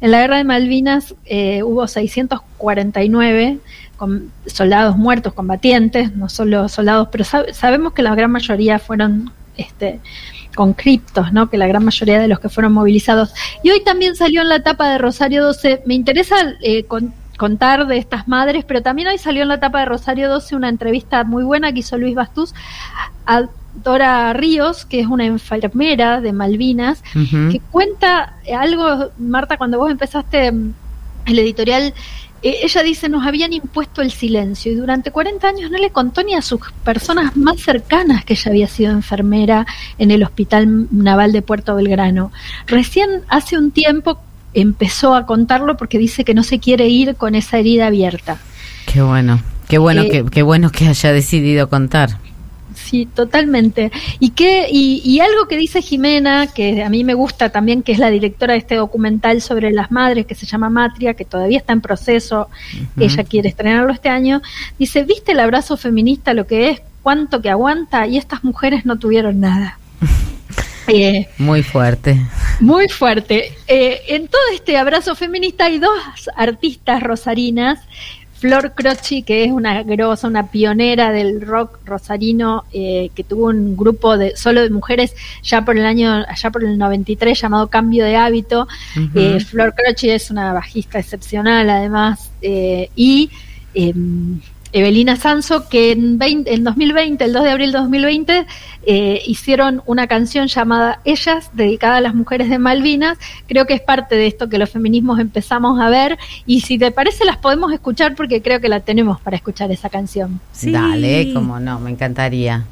en 0.00 0.10
la 0.12 0.20
guerra 0.20 0.36
de 0.36 0.44
Malvinas 0.44 1.12
eh, 1.24 1.64
hubo 1.64 1.88
649 1.88 3.58
con 3.96 4.30
soldados 4.46 4.96
muertos, 4.96 5.32
combatientes, 5.32 6.14
no 6.14 6.28
solo 6.28 6.68
soldados, 6.68 7.08
pero 7.10 7.24
sab- 7.24 7.52
sabemos 7.52 7.92
que 7.92 8.02
la 8.02 8.14
gran 8.14 8.30
mayoría 8.30 8.78
fueron 8.78 9.32
este, 9.56 9.98
conscriptos, 10.54 11.32
¿no? 11.32 11.50
que 11.50 11.58
la 11.58 11.66
gran 11.66 11.84
mayoría 11.84 12.20
de 12.20 12.28
los 12.28 12.38
que 12.40 12.48
fueron 12.48 12.72
movilizados. 12.72 13.34
Y 13.62 13.70
hoy 13.70 13.82
también 13.84 14.16
salió 14.16 14.42
en 14.42 14.48
la 14.48 14.56
etapa 14.56 14.88
de 14.90 14.98
Rosario 14.98 15.44
12, 15.44 15.82
me 15.86 15.94
interesa 15.94 16.36
eh, 16.62 16.84
con- 16.84 17.12
contar 17.36 17.86
de 17.86 17.98
estas 17.98 18.28
madres, 18.28 18.64
pero 18.64 18.80
también 18.82 19.08
hoy 19.08 19.18
salió 19.18 19.42
en 19.42 19.48
la 19.48 19.54
etapa 19.56 19.80
de 19.80 19.86
Rosario 19.86 20.28
12 20.30 20.54
una 20.56 20.68
entrevista 20.68 21.24
muy 21.24 21.42
buena 21.42 21.72
que 21.72 21.80
hizo 21.80 21.98
Luis 21.98 22.14
Bastús 22.14 22.54
a 23.26 23.46
Dora 23.82 24.32
Ríos, 24.34 24.84
que 24.86 25.00
es 25.00 25.06
una 25.08 25.24
enfermera 25.24 26.20
de 26.20 26.32
Malvinas, 26.32 27.02
que 27.50 27.60
cuenta 27.72 28.34
algo, 28.56 29.10
Marta, 29.18 29.56
cuando 29.56 29.78
vos 29.78 29.90
empezaste 29.90 30.52
mm, 30.52 30.74
el 31.26 31.38
editorial, 31.40 31.92
eh, 32.44 32.58
ella 32.62 32.82
dice, 32.82 33.08
nos 33.08 33.26
habían 33.26 33.54
impuesto 33.54 34.02
el 34.02 34.12
silencio 34.12 34.70
y 34.70 34.74
durante 34.74 35.10
40 35.10 35.48
años 35.48 35.70
no 35.70 35.78
le 35.78 35.88
contó 35.90 36.22
ni 36.22 36.34
a 36.34 36.42
sus 36.42 36.60
personas 36.84 37.36
más 37.36 37.58
cercanas 37.58 38.24
que 38.24 38.34
ella 38.34 38.50
había 38.50 38.68
sido 38.68 38.92
enfermera 38.92 39.66
en 39.96 40.10
el 40.10 40.22
Hospital 40.22 40.88
Naval 40.90 41.32
de 41.32 41.40
Puerto 41.40 41.74
Belgrano. 41.74 42.30
Recién 42.66 43.22
hace 43.28 43.56
un 43.56 43.70
tiempo 43.70 44.18
empezó 44.52 45.14
a 45.14 45.24
contarlo 45.24 45.78
porque 45.78 45.96
dice 45.98 46.22
que 46.22 46.34
no 46.34 46.42
se 46.42 46.58
quiere 46.58 46.86
ir 46.86 47.16
con 47.16 47.34
esa 47.34 47.58
herida 47.58 47.86
abierta. 47.86 48.38
Qué 48.92 49.00
bueno, 49.00 49.40
qué 49.66 49.78
bueno 49.78 50.02
Eh, 50.02 50.10
que 50.10 50.24
qué 50.30 50.42
bueno 50.42 50.70
que 50.70 50.86
haya 50.86 51.12
decidido 51.12 51.70
contar. 51.70 52.18
Sí, 52.84 53.06
totalmente. 53.06 53.90
Y 54.20 54.30
que 54.30 54.68
y, 54.70 55.00
y 55.04 55.20
algo 55.20 55.48
que 55.48 55.56
dice 55.56 55.80
Jimena, 55.80 56.48
que 56.48 56.82
a 56.82 56.90
mí 56.90 57.02
me 57.02 57.14
gusta 57.14 57.48
también, 57.48 57.82
que 57.82 57.92
es 57.92 57.98
la 57.98 58.10
directora 58.10 58.52
de 58.52 58.58
este 58.58 58.74
documental 58.74 59.40
sobre 59.40 59.72
las 59.72 59.90
madres, 59.90 60.26
que 60.26 60.34
se 60.34 60.44
llama 60.44 60.68
Matria, 60.68 61.14
que 61.14 61.24
todavía 61.24 61.56
está 61.58 61.72
en 61.72 61.80
proceso, 61.80 62.48
ella 62.98 63.24
quiere 63.24 63.48
estrenarlo 63.48 63.90
este 63.92 64.10
año, 64.10 64.42
dice, 64.78 65.02
¿viste 65.04 65.32
el 65.32 65.40
abrazo 65.40 65.76
feminista 65.78 66.34
lo 66.34 66.46
que 66.46 66.70
es? 66.70 66.82
¿Cuánto 67.02 67.40
que 67.40 67.48
aguanta? 67.50 68.06
Y 68.06 68.18
estas 68.18 68.44
mujeres 68.44 68.84
no 68.84 68.98
tuvieron 68.98 69.40
nada. 69.40 69.78
Eh, 70.86 71.28
Muy 71.38 71.62
fuerte. 71.62 72.20
muy 72.60 72.90
fuerte. 72.90 73.54
Eh, 73.66 74.02
en 74.08 74.28
todo 74.28 74.42
este 74.52 74.76
abrazo 74.76 75.14
feminista 75.14 75.64
hay 75.64 75.78
dos 75.78 75.98
artistas 76.36 77.02
rosarinas. 77.02 77.80
Flor 78.44 78.74
Croci, 78.74 79.22
que 79.22 79.42
es 79.42 79.50
una 79.50 79.82
grosa, 79.84 80.28
una 80.28 80.48
pionera 80.48 81.12
del 81.12 81.40
rock 81.40 81.78
rosarino, 81.86 82.64
eh, 82.74 83.08
que 83.14 83.24
tuvo 83.24 83.46
un 83.46 83.74
grupo 83.74 84.18
de 84.18 84.36
solo 84.36 84.60
de 84.60 84.68
mujeres 84.68 85.14
ya 85.42 85.64
por 85.64 85.78
el 85.78 85.86
año, 85.86 86.12
allá 86.28 86.50
por 86.50 86.62
el 86.62 86.76
93, 86.76 87.40
llamado 87.40 87.68
Cambio 87.68 88.04
de 88.04 88.16
Hábito. 88.16 88.68
Eh, 89.14 89.40
Flor 89.40 89.74
Croci 89.74 90.10
es 90.10 90.30
una 90.30 90.52
bajista 90.52 90.98
excepcional, 90.98 91.70
además, 91.70 92.32
eh, 92.42 92.90
y 92.94 93.30
em, 93.72 94.42
Evelina 94.74 95.14
Sanso, 95.14 95.68
que 95.68 95.92
en, 95.92 96.18
20 96.18 96.52
en 96.52 96.64
2020, 96.64 97.24
el 97.24 97.32
2 97.32 97.44
de 97.44 97.50
abril 97.50 97.70
de 97.70 97.78
2020, 97.78 98.46
eh, 98.86 99.22
hicieron 99.24 99.82
una 99.86 100.08
canción 100.08 100.48
llamada 100.48 101.00
Ellas, 101.04 101.50
dedicada 101.52 101.98
a 101.98 102.00
las 102.00 102.12
mujeres 102.16 102.50
de 102.50 102.58
Malvinas. 102.58 103.16
Creo 103.46 103.66
que 103.66 103.74
es 103.74 103.80
parte 103.80 104.16
de 104.16 104.26
esto 104.26 104.48
que 104.48 104.58
los 104.58 104.68
feminismos 104.68 105.20
empezamos 105.20 105.80
a 105.80 105.88
ver. 105.90 106.18
Y 106.44 106.62
si 106.62 106.76
te 106.76 106.90
parece, 106.90 107.24
las 107.24 107.36
podemos 107.36 107.72
escuchar 107.72 108.16
porque 108.16 108.42
creo 108.42 108.60
que 108.60 108.68
la 108.68 108.80
tenemos 108.80 109.20
para 109.20 109.36
escuchar 109.36 109.70
esa 109.70 109.88
canción. 109.88 110.40
Dale, 110.60 111.32
como 111.32 111.60
no, 111.60 111.78
me 111.78 111.92
encantaría. 111.92 112.64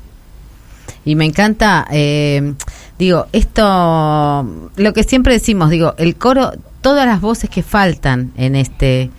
Y 1.04 1.14
me 1.14 1.24
encanta, 1.24 1.86
eh, 1.92 2.54
digo, 2.98 3.26
esto, 3.32 4.44
lo 4.74 4.92
que 4.92 5.04
siempre 5.04 5.34
decimos, 5.34 5.70
digo, 5.70 5.94
el 5.98 6.16
coro, 6.16 6.50
todas 6.80 7.06
las 7.06 7.20
voces 7.20 7.48
que 7.48 7.62
faltan 7.62 8.32
en 8.36 8.56
este 8.56 9.10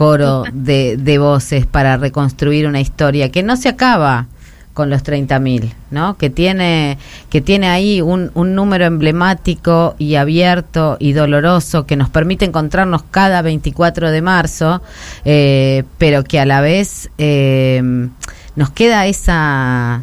coro 0.00 0.44
de, 0.54 0.96
de 0.96 1.18
voces 1.18 1.66
para 1.66 1.98
reconstruir 1.98 2.66
una 2.66 2.80
historia 2.80 3.30
que 3.30 3.42
no 3.42 3.58
se 3.58 3.68
acaba 3.68 4.28
con 4.72 4.88
los 4.88 5.04
30.000, 5.04 5.74
¿no? 5.90 6.16
Que 6.16 6.30
tiene, 6.30 6.96
que 7.28 7.42
tiene 7.42 7.68
ahí 7.68 8.00
un, 8.00 8.30
un 8.32 8.54
número 8.54 8.86
emblemático 8.86 9.96
y 9.98 10.14
abierto 10.14 10.96
y 10.98 11.12
doloroso 11.12 11.84
que 11.84 11.96
nos 11.96 12.08
permite 12.08 12.46
encontrarnos 12.46 13.02
cada 13.10 13.42
24 13.42 14.10
de 14.10 14.22
marzo, 14.22 14.80
eh, 15.26 15.84
pero 15.98 16.24
que 16.24 16.40
a 16.40 16.46
la 16.46 16.62
vez 16.62 17.10
eh, 17.18 18.08
nos 18.56 18.70
queda 18.70 19.06
esa 19.06 20.02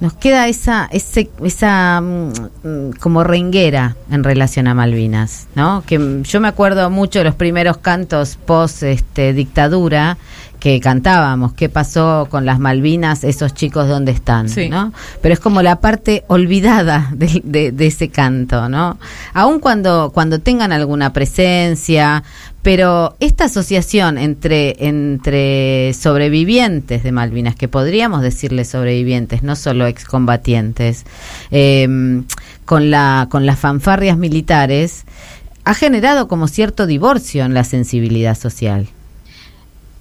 nos 0.00 0.14
queda 0.14 0.48
esa 0.48 0.88
ese, 0.90 1.30
esa 1.44 2.00
mm, 2.00 2.32
mm, 2.64 2.90
como 3.00 3.22
renguera 3.22 3.96
en 4.10 4.24
relación 4.24 4.66
a 4.66 4.74
Malvinas 4.74 5.46
no 5.54 5.82
que 5.86 6.22
yo 6.24 6.40
me 6.40 6.48
acuerdo 6.48 6.88
mucho 6.90 7.18
de 7.20 7.26
los 7.26 7.34
primeros 7.34 7.76
cantos 7.78 8.36
post 8.36 8.82
este 8.84 9.32
dictadura 9.34 10.16
que 10.58 10.78
cantábamos 10.80 11.54
qué 11.54 11.68
pasó 11.70 12.26
con 12.30 12.44
las 12.44 12.58
Malvinas 12.58 13.24
esos 13.24 13.54
chicos 13.54 13.88
dónde 13.88 14.12
están 14.12 14.48
no 14.68 14.92
pero 15.22 15.32
es 15.34 15.40
como 15.40 15.62
la 15.62 15.76
parte 15.80 16.24
olvidada 16.28 17.08
de, 17.12 17.40
de- 17.44 17.72
de 17.72 17.86
ese 17.86 18.08
canto 18.08 18.68
no 18.68 18.98
aun 19.34 19.58
cuando 19.60 20.10
cuando 20.14 20.38
tengan 20.38 20.72
alguna 20.72 21.12
presencia 21.12 22.22
pero 22.62 23.16
esta 23.20 23.44
asociación 23.44 24.18
entre, 24.18 24.86
entre 24.86 25.94
sobrevivientes 25.94 27.02
de 27.02 27.12
Malvinas, 27.12 27.56
que 27.56 27.68
podríamos 27.68 28.22
decirle 28.22 28.64
sobrevivientes, 28.64 29.42
no 29.42 29.56
solo 29.56 29.86
excombatientes, 29.86 31.06
eh, 31.50 31.88
con, 32.64 32.90
la, 32.90 33.28
con 33.30 33.46
las 33.46 33.58
fanfarrias 33.58 34.18
militares, 34.18 35.04
ha 35.64 35.74
generado 35.74 36.28
como 36.28 36.48
cierto 36.48 36.86
divorcio 36.86 37.44
en 37.44 37.54
la 37.54 37.64
sensibilidad 37.64 38.36
social. 38.36 38.88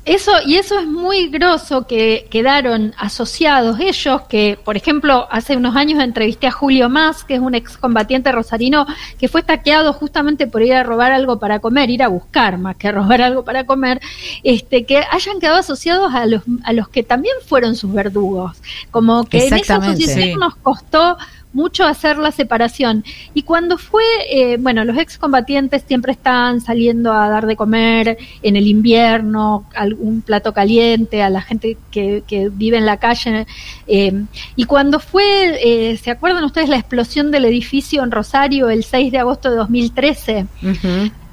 Eso, 0.09 0.31
y 0.43 0.55
eso 0.55 0.79
es 0.79 0.87
muy 0.87 1.27
groso 1.27 1.85
que 1.85 2.25
quedaron 2.31 2.95
asociados 2.97 3.79
ellos, 3.79 4.21
que 4.23 4.57
por 4.65 4.75
ejemplo 4.75 5.27
hace 5.29 5.55
unos 5.55 5.75
años 5.75 6.01
entrevisté 6.01 6.47
a 6.47 6.51
Julio 6.51 6.89
Más, 6.89 7.23
que 7.23 7.35
es 7.35 7.39
un 7.39 7.53
excombatiente 7.53 8.31
rosarino, 8.31 8.87
que 9.19 9.27
fue 9.27 9.43
taqueado 9.43 9.93
justamente 9.93 10.47
por 10.47 10.63
ir 10.63 10.73
a 10.73 10.81
robar 10.81 11.11
algo 11.11 11.37
para 11.37 11.59
comer, 11.59 11.91
ir 11.91 12.01
a 12.01 12.07
buscar 12.07 12.57
más 12.57 12.75
que 12.77 12.91
robar 12.91 13.21
algo 13.21 13.45
para 13.45 13.67
comer, 13.67 14.01
este, 14.43 14.83
que 14.83 14.97
hayan 15.11 15.39
quedado 15.39 15.57
asociados 15.57 16.11
a 16.15 16.25
los, 16.25 16.41
a 16.63 16.73
los 16.73 16.89
que 16.89 17.03
también 17.03 17.35
fueron 17.45 17.75
sus 17.75 17.93
verdugos. 17.93 18.57
Como 18.89 19.25
que 19.25 19.47
en 19.47 19.53
esa 19.53 19.75
asociación 19.75 20.29
Sí. 20.29 20.35
nos 20.35 20.55
costó 20.55 21.19
mucho 21.53 21.85
hacer 21.85 22.17
la 22.17 22.31
separación. 22.31 23.03
Y 23.33 23.43
cuando 23.43 23.77
fue, 23.77 24.03
eh, 24.29 24.57
bueno, 24.59 24.85
los 24.85 24.97
excombatientes 24.97 25.83
siempre 25.87 26.11
están 26.11 26.61
saliendo 26.61 27.11
a 27.13 27.29
dar 27.29 27.45
de 27.45 27.55
comer 27.55 28.17
en 28.41 28.55
el 28.55 28.67
invierno, 28.67 29.65
algún 29.75 30.21
plato 30.21 30.53
caliente 30.53 31.23
a 31.23 31.29
la 31.29 31.41
gente 31.41 31.77
que, 31.91 32.23
que 32.27 32.49
vive 32.49 32.77
en 32.77 32.85
la 32.85 32.97
calle. 32.97 33.47
eh, 33.87 34.13
y 34.55 34.65
cuando 34.65 34.99
fue, 34.99 35.57
eh, 35.61 35.97
¿se 35.97 36.11
acuerdan 36.11 36.43
ustedes 36.43 36.69
la 36.69 36.77
explosión 36.77 37.31
del 37.31 37.45
edificio 37.45 38.03
en 38.03 38.11
Rosario 38.11 38.69
el 38.69 38.83
6 38.83 39.11
de 39.11 39.17
agosto 39.17 39.49
de 39.49 39.55
2013? 39.57 40.45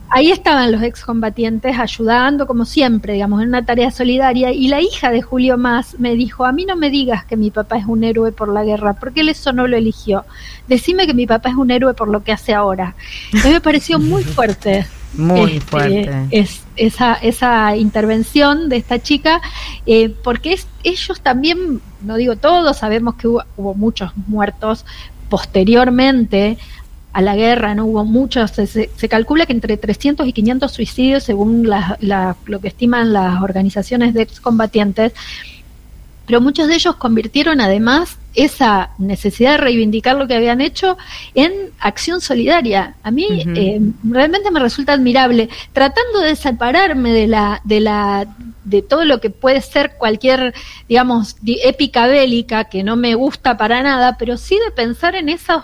Ahí 0.08 0.30
estaban 0.30 0.70
los 0.70 0.82
excombatientes 0.82 1.78
ayudando, 1.78 2.46
como 2.46 2.64
siempre, 2.64 3.14
digamos, 3.14 3.42
en 3.42 3.48
una 3.48 3.64
tarea 3.64 3.90
solidaria. 3.90 4.52
Y 4.52 4.68
la 4.68 4.80
hija 4.80 5.10
de 5.10 5.20
Julio 5.20 5.58
Más 5.58 5.98
me 5.98 6.14
dijo: 6.14 6.44
A 6.44 6.52
mí 6.52 6.64
no 6.64 6.76
me 6.76 6.90
digas 6.90 7.24
que 7.24 7.36
mi 7.36 7.50
papá 7.50 7.78
es 7.78 7.86
un 7.86 8.04
héroe 8.04 8.30
por 8.30 8.48
la 8.48 8.64
guerra, 8.64 8.94
porque 8.94 9.20
él 9.20 9.28
eso 9.28 9.52
no 9.52 9.66
lo 9.66 9.76
eligió. 9.76 10.24
Decime 10.68 11.06
que 11.06 11.14
mi 11.14 11.26
papá 11.26 11.48
es 11.48 11.56
un 11.56 11.70
héroe 11.70 11.94
por 11.94 12.08
lo 12.08 12.22
que 12.22 12.32
hace 12.32 12.54
ahora. 12.54 12.94
A 13.32 13.46
mí 13.46 13.52
me 13.52 13.60
pareció 13.60 13.98
muy 13.98 14.22
fuerte. 14.24 14.86
Muy 15.14 15.56
este, 15.56 15.60
fuerte. 15.60 16.26
Es, 16.30 16.62
esa, 16.76 17.14
esa 17.14 17.76
intervención 17.76 18.68
de 18.68 18.76
esta 18.76 19.02
chica, 19.02 19.40
eh, 19.86 20.14
porque 20.22 20.52
es, 20.52 20.68
ellos 20.84 21.20
también, 21.20 21.80
no 22.02 22.16
digo 22.16 22.36
todos, 22.36 22.76
sabemos 22.76 23.14
que 23.16 23.26
hubo, 23.26 23.42
hubo 23.56 23.74
muchos 23.74 24.12
muertos 24.28 24.84
posteriormente 25.28 26.58
a 27.18 27.22
la 27.22 27.34
guerra, 27.34 27.74
no 27.74 27.86
hubo 27.86 28.04
muchos, 28.04 28.50
se, 28.50 28.66
se- 28.66 29.08
calcula 29.08 29.46
que 29.46 29.54
entre 29.54 29.78
300 29.78 30.26
y 30.26 30.32
500 30.34 30.70
suicidios 30.70 31.22
según 31.24 31.66
la- 31.68 31.96
la- 32.00 32.36
lo 32.44 32.60
que 32.60 32.68
estiman 32.68 33.12
las 33.14 33.40
organizaciones 33.42 34.12
de 34.12 34.20
excombatientes, 34.22 35.12
pero 36.26 36.40
muchos 36.40 36.66
de 36.68 36.74
ellos 36.74 36.96
convirtieron 36.96 37.60
además 37.60 38.18
esa 38.34 38.90
necesidad 38.98 39.52
de 39.52 39.56
reivindicar 39.58 40.16
lo 40.16 40.26
que 40.26 40.34
habían 40.34 40.60
hecho 40.60 40.98
en 41.34 41.52
acción 41.78 42.20
solidaria. 42.20 42.96
A 43.02 43.10
mí 43.10 43.26
eh, 43.56 43.80
realmente 44.04 44.50
me 44.50 44.60
resulta 44.60 44.92
admirable, 44.92 45.48
tratando 45.72 46.20
de 46.20 46.36
separarme 46.36 47.12
de 47.12 47.28
la, 47.28 47.60
de 47.64 47.80
la, 47.80 48.26
de 48.64 48.82
todo 48.82 49.04
lo 49.06 49.20
que 49.20 49.30
puede 49.30 49.62
ser 49.62 49.92
cualquier, 49.96 50.52
digamos, 50.88 51.36
di- 51.40 51.60
épica 51.64 52.08
bélica 52.08 52.64
que 52.64 52.82
no 52.82 52.96
me 52.96 53.14
gusta 53.14 53.56
para 53.56 53.82
nada, 53.82 54.16
pero 54.18 54.36
sí 54.36 54.58
de 54.62 54.70
pensar 54.72 55.14
en 55.14 55.28
esos 55.30 55.62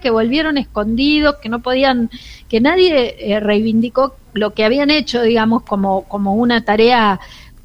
que 0.00 0.10
volvieron 0.10 0.58
escondidos, 0.58 1.36
que 1.42 1.48
no 1.48 1.60
podían, 1.60 2.10
que 2.48 2.60
nadie 2.60 3.16
eh, 3.18 3.40
reivindicó 3.40 4.16
lo 4.32 4.52
que 4.54 4.64
habían 4.64 4.90
hecho, 4.90 5.22
digamos, 5.22 5.62
como, 5.62 6.04
como 6.04 6.34
una 6.34 6.64
tarea 6.64 7.20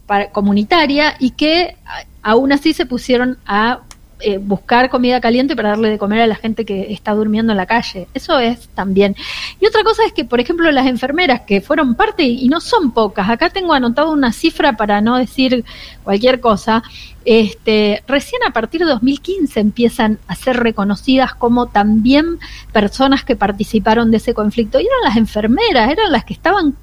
para- 0.06 0.30
comunitaria 0.32 1.16
y 1.20 1.32
que 1.32 1.76
aún 2.22 2.52
así 2.52 2.74
se 2.74 2.86
pusieron 2.86 3.38
a 3.46 3.82
eh, 4.22 4.38
buscar 4.38 4.90
comida 4.90 5.20
caliente 5.20 5.58
para 5.58 5.70
darle 5.70 5.90
de 5.90 5.98
comer 5.98 6.22
a 6.22 6.28
la 6.28 6.36
gente 6.36 6.64
que 6.64 6.94
está 6.94 7.14
durmiendo 7.14 7.52
en 7.52 7.58
la 7.58 7.66
calle. 7.66 8.08
Eso 8.14 8.40
es 8.40 8.70
también. 8.70 9.14
Y 9.60 9.66
otra 9.66 9.84
cosa 9.84 10.06
es 10.06 10.14
que, 10.14 10.24
por 10.24 10.40
ejemplo, 10.40 10.72
las 10.72 10.88
enfermeras 10.88 11.42
que 11.42 11.60
fueron 11.60 11.96
parte, 11.96 12.24
y 12.24 12.48
no 12.48 12.62
son 12.62 12.92
pocas, 12.92 13.30
acá 13.30 13.50
tengo 13.50 13.74
anotado 13.74 14.12
una 14.12 14.32
cifra 14.32 14.78
para 14.78 15.02
no 15.02 15.18
decir 15.18 15.66
cualquier 16.04 16.40
cosa, 16.40 16.82
este, 17.26 18.04
recién 18.08 18.42
a 18.48 18.52
partir 18.52 18.82
de 18.82 18.88
2015 18.88 19.60
empiezan 19.60 20.20
a 20.28 20.36
ser 20.36 20.58
reconocidas 20.58 21.36
como 21.36 21.68
también 21.68 22.40
personas 22.72 23.26
que 23.26 23.36
participaron 23.36 24.12
de 24.12 24.18
ese 24.18 24.34
conflicto. 24.34 24.80
Y 24.80 24.86
eran 24.86 25.02
las 25.04 25.18
enfermeras, 25.18 25.92
eran 25.92 26.12
las 26.12 26.24
que 26.24 26.34
estaban 26.34 26.76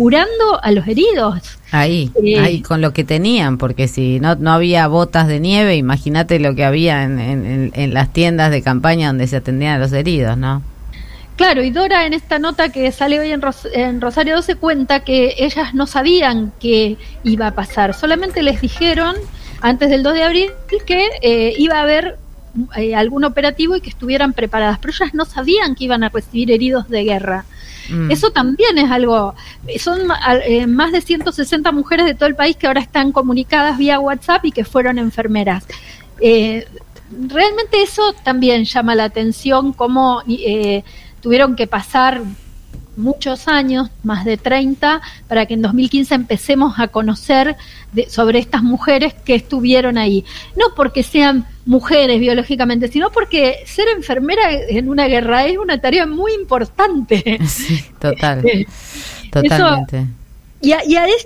curando 0.00 0.58
a 0.62 0.72
los 0.72 0.88
heridos. 0.88 1.58
Ahí, 1.72 2.10
Eh, 2.24 2.38
ahí 2.40 2.62
con 2.62 2.80
lo 2.80 2.94
que 2.94 3.04
tenían, 3.04 3.58
porque 3.58 3.86
si 3.86 4.18
no, 4.18 4.34
no 4.34 4.50
había 4.52 4.86
botas 4.88 5.28
de 5.28 5.40
nieve, 5.40 5.76
imagínate 5.76 6.38
lo 6.40 6.54
que 6.54 6.64
había 6.64 7.02
en, 7.04 7.70
en- 7.74 7.92
las 7.94 8.10
tiendas 8.10 8.50
de 8.50 8.62
campaña 8.62 9.08
donde 9.08 9.26
se 9.26 9.36
atendían 9.36 9.74
a 9.74 9.78
los 9.78 9.92
heridos, 9.92 10.38
¿no? 10.38 10.62
Claro, 11.36 11.62
y 11.62 11.70
Dora 11.70 12.06
en 12.06 12.14
esta 12.14 12.38
nota 12.38 12.70
que 12.70 12.90
sale 12.92 13.20
hoy 13.20 13.30
en, 13.30 13.42
Ros- 13.42 13.68
en 13.74 14.00
Rosario 14.00 14.36
12 14.36 14.54
cuenta 14.56 15.00
que 15.00 15.34
ellas 15.38 15.74
no 15.74 15.86
sabían 15.86 16.52
qué 16.60 16.96
iba 17.22 17.48
a 17.48 17.54
pasar, 17.54 17.92
solamente 17.92 18.42
les 18.42 18.62
dijeron 18.62 19.16
antes 19.60 19.90
del 19.90 20.02
2 20.02 20.14
de 20.14 20.22
abril 20.22 20.50
que 20.86 21.08
eh, 21.20 21.52
iba 21.58 21.76
a 21.78 21.82
haber 21.82 22.16
eh, 22.76 22.94
algún 22.94 23.24
operativo 23.24 23.76
y 23.76 23.80
que 23.80 23.90
estuvieran 23.90 24.32
preparadas, 24.32 24.78
pero 24.78 24.92
ellas 24.92 25.14
no 25.14 25.24
sabían 25.24 25.74
que 25.74 25.84
iban 25.84 26.04
a 26.04 26.08
recibir 26.08 26.50
heridos 26.50 26.88
de 26.88 27.04
guerra. 27.04 27.44
Mm. 27.90 28.10
Eso 28.10 28.30
también 28.30 28.78
es 28.78 28.90
algo, 28.90 29.34
son 29.78 30.00
eh, 30.44 30.66
más 30.66 30.92
de 30.92 31.00
160 31.00 31.72
mujeres 31.72 32.06
de 32.06 32.14
todo 32.14 32.28
el 32.28 32.36
país 32.36 32.56
que 32.56 32.66
ahora 32.66 32.80
están 32.80 33.12
comunicadas 33.12 33.78
vía 33.78 33.98
WhatsApp 33.98 34.44
y 34.44 34.52
que 34.52 34.64
fueron 34.64 34.98
enfermeras. 34.98 35.64
Eh, 36.20 36.66
realmente 37.28 37.82
eso 37.82 38.14
también 38.24 38.64
llama 38.64 38.94
la 38.94 39.04
atención, 39.04 39.72
cómo 39.72 40.22
eh, 40.28 40.84
tuvieron 41.20 41.56
que 41.56 41.66
pasar 41.66 42.22
muchos 43.00 43.48
años, 43.48 43.90
más 44.02 44.24
de 44.24 44.36
30, 44.36 45.00
para 45.28 45.46
que 45.46 45.54
en 45.54 45.62
2015 45.62 46.14
empecemos 46.14 46.78
a 46.78 46.88
conocer 46.88 47.56
de- 47.92 48.08
sobre 48.08 48.38
estas 48.38 48.62
mujeres 48.62 49.14
que 49.14 49.34
estuvieron 49.34 49.98
ahí. 49.98 50.24
No 50.56 50.66
porque 50.76 51.02
sean 51.02 51.46
mujeres 51.66 52.20
biológicamente, 52.20 52.88
sino 52.88 53.10
porque 53.10 53.58
ser 53.66 53.88
enfermera 53.96 54.52
en 54.52 54.88
una 54.88 55.06
guerra 55.06 55.46
es 55.46 55.58
una 55.58 55.80
tarea 55.80 56.06
muy 56.06 56.32
importante. 56.34 57.38
Total, 58.00 58.44
Eh, 58.46 58.66
totalmente. 59.30 60.06
Y 60.60 60.72
a, 60.72 60.84
y 60.84 60.96
a 60.96 61.06
ellas 61.06 61.24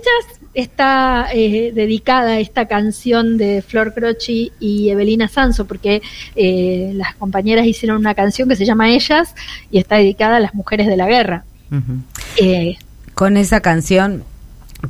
está 0.53 1.27
eh, 1.33 1.71
dedicada 1.73 2.39
esta 2.39 2.67
canción 2.67 3.37
de 3.37 3.61
Flor 3.61 3.93
Croci 3.93 4.51
y 4.59 4.89
Evelina 4.89 5.27
Sanso, 5.27 5.65
porque 5.65 6.01
eh, 6.35 6.91
las 6.93 7.15
compañeras 7.15 7.65
hicieron 7.65 7.97
una 7.97 8.13
canción 8.15 8.47
que 8.47 8.55
se 8.55 8.63
llama 8.65 8.89
Ellas 8.91 9.35
y 9.71 9.79
está 9.79 9.95
dedicada 9.97 10.37
a 10.37 10.39
las 10.39 10.53
mujeres 10.53 10.87
de 10.87 10.95
la 10.95 11.07
guerra. 11.07 11.43
Eh, 12.37 12.77
Con 13.13 13.37
esa 13.37 13.61
canción 13.61 14.23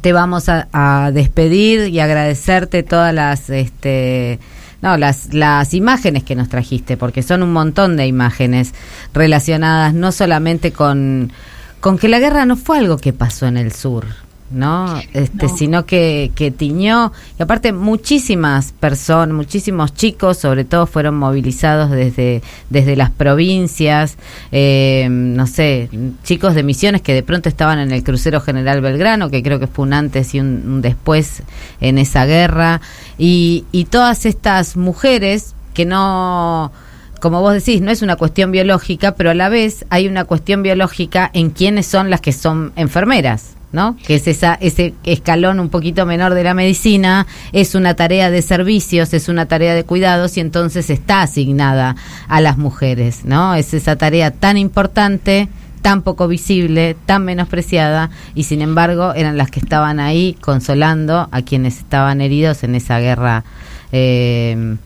te 0.02 0.14
vamos 0.14 0.50
a, 0.50 0.68
a 0.74 1.12
despedir 1.12 1.88
y 1.88 2.00
agradecerte 2.00 2.84
todas 2.84 3.14
las 3.14 3.50
este 3.50 4.40
no 4.82 4.98
las 4.98 5.34
las 5.34 5.74
imágenes 5.74 6.24
que 6.24 6.36
nos 6.36 6.50
trajiste 6.50 6.98
porque 6.98 7.24
son 7.24 7.44
un 7.44 7.54
montón 7.54 7.96
de 7.96 8.06
imágenes 8.08 8.74
relacionadas 9.14 9.94
no 9.94 10.12
solamente 10.12 10.72
con 10.74 11.32
con 11.80 11.98
que 11.98 12.10
la 12.10 12.20
guerra 12.20 12.46
no 12.46 12.58
fue 12.58 12.80
algo 12.80 12.98
que 12.98 13.14
pasó 13.14 13.46
en 13.48 13.58
el 13.58 13.72
sur 13.72 14.06
¿no? 14.52 15.00
Este, 15.14 15.50
sino 15.50 15.86
que, 15.86 16.32
que 16.36 16.52
tiñó, 16.52 17.12
y 17.40 17.44
aparte 17.44 17.74
muchísimas 17.74 18.74
personas, 18.74 19.36
muchísimos 19.36 19.94
chicos, 19.94 20.38
sobre 20.38 20.66
todo, 20.66 20.86
fueron 20.86 21.18
movilizados 21.18 21.90
desde, 21.90 22.44
desde 22.70 22.96
las 22.96 23.10
provincias, 23.10 24.18
eh, 24.52 25.08
no 25.10 25.48
sé, 25.48 25.90
chicos 26.24 26.54
de 26.54 26.64
misiones 26.64 27.02
que 27.02 27.14
de 27.14 27.24
pronto 27.24 27.50
estaban 27.50 27.80
en 27.80 27.92
el 27.92 28.04
crucero 28.04 28.40
General 28.40 28.82
Belgrano, 28.82 29.30
que 29.30 29.42
creo 29.42 29.60
que 29.60 29.68
fue 29.68 29.86
un 29.86 29.94
antes 29.94 30.36
y 30.36 30.40
un, 30.40 30.64
un 30.68 30.82
después 30.82 31.42
en 31.82 31.98
esa 31.98 32.26
guerra, 32.26 32.82
y, 33.18 33.66
y 33.72 33.86
todas 33.86 34.26
estas 34.26 34.78
mujeres 34.78 35.56
que 35.74 35.86
no 35.86 36.72
como 37.20 37.42
vos 37.42 37.54
decís, 37.54 37.82
no 37.82 37.90
es 37.90 38.04
una 38.04 38.18
cuestión 38.18 38.52
biológica, 38.52 39.16
pero 39.16 39.32
a 39.32 39.34
la 39.34 39.50
vez 39.50 39.86
hay 39.90 40.08
una 40.08 40.26
cuestión 40.26 40.62
biológica 40.62 41.32
en 41.34 41.50
quiénes 41.50 41.88
son 41.88 42.12
las 42.12 42.22
que 42.22 42.32
son 42.32 42.72
enfermeras. 42.76 43.56
¿No? 43.76 43.98
que 44.08 44.16
es 44.16 44.28
esa, 44.28 44.56
ese 44.56 44.94
escalón 45.04 45.60
un 45.60 45.70
poquito 45.70 46.06
menor 46.06 46.34
de 46.34 46.44
la 46.46 46.54
medicina, 46.54 47.28
es 47.52 47.76
una 47.76 47.94
tarea 47.94 48.32
de 48.32 48.42
servicios, 48.42 49.14
es 49.14 49.28
una 49.28 49.48
tarea 49.48 49.76
de 49.76 49.84
cuidados 49.84 50.38
y 50.38 50.40
entonces 50.40 50.90
está 50.90 51.22
asignada 51.22 51.98
a 52.30 52.40
las 52.40 52.58
mujeres, 52.58 53.26
¿no? 53.26 53.54
Es 53.54 53.74
esa 53.74 53.98
tarea 53.98 54.32
tan 54.32 54.58
importante, 54.58 55.50
tan 55.82 56.04
poco 56.04 56.30
visible, 56.30 56.96
tan 57.06 57.26
menospreciada 57.26 58.10
y 58.34 58.44
sin 58.44 58.62
embargo 58.62 59.14
eran 59.14 59.38
las 59.38 59.52
que 59.52 59.60
estaban 59.60 60.00
ahí 60.00 60.38
consolando 60.40 61.28
a 61.30 61.42
quienes 61.42 61.78
estaban 61.78 62.22
heridos 62.22 62.64
en 62.64 62.76
esa 62.76 63.00
guerra 63.00 63.44
eh, 63.92 64.78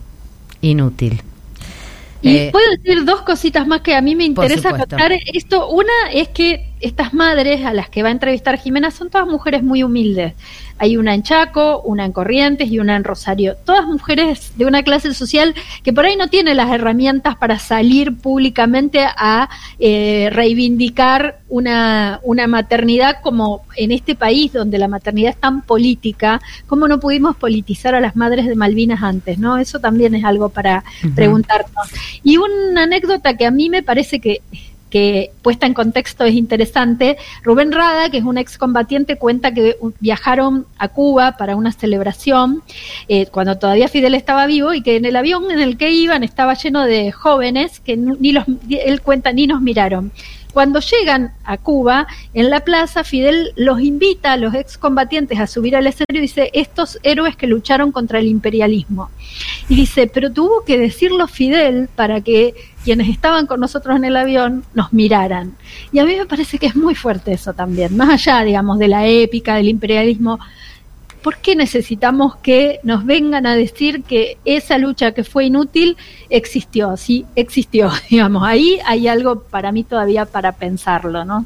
inútil. 0.62 1.22
Y 2.22 2.36
Eh, 2.36 2.48
puedo 2.52 2.66
decir 2.76 3.04
dos 3.04 3.22
cositas 3.22 3.66
más 3.66 3.80
que 3.82 3.94
a 3.94 4.02
mí 4.02 4.14
me 4.14 4.24
interesa 4.24 4.76
contar 4.76 5.12
esto. 5.32 5.68
Una 5.68 5.92
es 6.12 6.28
que 6.28 6.69
estas 6.80 7.12
madres 7.14 7.64
a 7.64 7.72
las 7.72 7.88
que 7.88 8.02
va 8.02 8.08
a 8.08 8.12
entrevistar 8.12 8.58
Jimena 8.58 8.90
son 8.90 9.10
todas 9.10 9.26
mujeres 9.26 9.62
muy 9.62 9.82
humildes. 9.82 10.34
Hay 10.78 10.96
una 10.96 11.14
en 11.14 11.22
Chaco, 11.22 11.82
una 11.82 12.06
en 12.06 12.12
Corrientes 12.12 12.70
y 12.70 12.78
una 12.78 12.96
en 12.96 13.04
Rosario. 13.04 13.54
Todas 13.66 13.86
mujeres 13.86 14.52
de 14.56 14.64
una 14.64 14.82
clase 14.82 15.12
social 15.12 15.54
que 15.82 15.92
por 15.92 16.06
ahí 16.06 16.16
no 16.16 16.28
tiene 16.28 16.54
las 16.54 16.70
herramientas 16.70 17.36
para 17.36 17.58
salir 17.58 18.16
públicamente 18.16 19.00
a 19.04 19.50
eh, 19.78 20.30
reivindicar 20.32 21.40
una, 21.50 22.20
una 22.22 22.46
maternidad 22.46 23.16
como 23.22 23.66
en 23.76 23.92
este 23.92 24.14
país 24.14 24.52
donde 24.54 24.78
la 24.78 24.88
maternidad 24.88 25.32
es 25.32 25.40
tan 25.40 25.62
política, 25.62 26.40
¿cómo 26.66 26.88
no 26.88 26.98
pudimos 26.98 27.36
politizar 27.36 27.94
a 27.94 28.00
las 28.00 28.16
madres 28.16 28.46
de 28.46 28.54
Malvinas 28.54 29.02
antes? 29.02 29.38
¿no? 29.38 29.58
Eso 29.58 29.80
también 29.80 30.14
es 30.14 30.24
algo 30.24 30.48
para 30.48 30.82
preguntarnos. 31.14 31.88
Y 32.22 32.38
una 32.38 32.84
anécdota 32.84 33.36
que 33.36 33.44
a 33.44 33.50
mí 33.50 33.68
me 33.68 33.82
parece 33.82 34.20
que 34.20 34.40
que 34.90 35.30
puesta 35.42 35.66
en 35.66 35.74
contexto 35.74 36.24
es 36.24 36.34
interesante. 36.34 37.16
Rubén 37.42 37.72
Rada, 37.72 38.10
que 38.10 38.18
es 38.18 38.24
un 38.24 38.38
excombatiente, 38.38 39.16
cuenta 39.16 39.54
que 39.54 39.76
viajaron 40.00 40.66
a 40.78 40.88
Cuba 40.88 41.36
para 41.38 41.56
una 41.56 41.72
celebración 41.72 42.62
eh, 43.08 43.26
cuando 43.26 43.56
todavía 43.56 43.88
Fidel 43.88 44.14
estaba 44.14 44.46
vivo 44.46 44.74
y 44.74 44.82
que 44.82 44.96
en 44.96 45.04
el 45.04 45.16
avión 45.16 45.50
en 45.50 45.60
el 45.60 45.76
que 45.76 45.92
iban 45.92 46.24
estaba 46.24 46.54
lleno 46.54 46.84
de 46.84 47.12
jóvenes 47.12 47.80
que 47.80 47.96
ni 47.96 48.32
los, 48.32 48.44
él 48.68 49.00
cuenta 49.00 49.32
ni 49.32 49.46
nos 49.46 49.62
miraron. 49.62 50.12
Cuando 50.52 50.80
llegan 50.80 51.32
a 51.44 51.58
Cuba, 51.58 52.06
en 52.34 52.50
la 52.50 52.60
plaza, 52.60 53.04
Fidel 53.04 53.52
los 53.56 53.80
invita 53.80 54.32
a 54.32 54.36
los 54.36 54.54
excombatientes 54.54 55.38
a 55.38 55.46
subir 55.46 55.76
al 55.76 55.86
escenario 55.86 56.18
y 56.18 56.22
dice, 56.22 56.50
estos 56.54 56.98
héroes 57.02 57.36
que 57.36 57.46
lucharon 57.46 57.92
contra 57.92 58.18
el 58.18 58.26
imperialismo. 58.26 59.10
Y 59.68 59.76
dice, 59.76 60.10
pero 60.12 60.32
tuvo 60.32 60.64
que 60.64 60.78
decirlo 60.78 61.28
Fidel 61.28 61.88
para 61.94 62.20
que 62.20 62.54
quienes 62.84 63.08
estaban 63.08 63.46
con 63.46 63.60
nosotros 63.60 63.96
en 63.96 64.04
el 64.04 64.16
avión 64.16 64.64
nos 64.74 64.92
miraran. 64.92 65.54
Y 65.92 65.98
a 65.98 66.04
mí 66.04 66.16
me 66.16 66.26
parece 66.26 66.58
que 66.58 66.66
es 66.66 66.76
muy 66.76 66.94
fuerte 66.94 67.32
eso 67.32 67.52
también, 67.52 67.96
más 67.96 68.10
allá, 68.10 68.42
digamos, 68.42 68.78
de 68.78 68.88
la 68.88 69.06
épica, 69.06 69.56
del 69.56 69.68
imperialismo. 69.68 70.38
¿Por 71.22 71.36
qué 71.38 71.54
necesitamos 71.54 72.36
que 72.36 72.80
nos 72.82 73.04
vengan 73.04 73.46
a 73.46 73.54
decir 73.54 74.02
que 74.02 74.38
esa 74.44 74.78
lucha 74.78 75.12
que 75.12 75.24
fue 75.24 75.46
inútil 75.46 75.96
existió? 76.30 76.96
Sí, 76.96 77.26
existió, 77.36 77.90
digamos. 78.10 78.42
Ahí 78.44 78.78
hay 78.86 79.08
algo 79.08 79.42
para 79.42 79.72
mí 79.72 79.84
todavía 79.84 80.24
para 80.24 80.52
pensarlo, 80.52 81.24
¿no? 81.24 81.44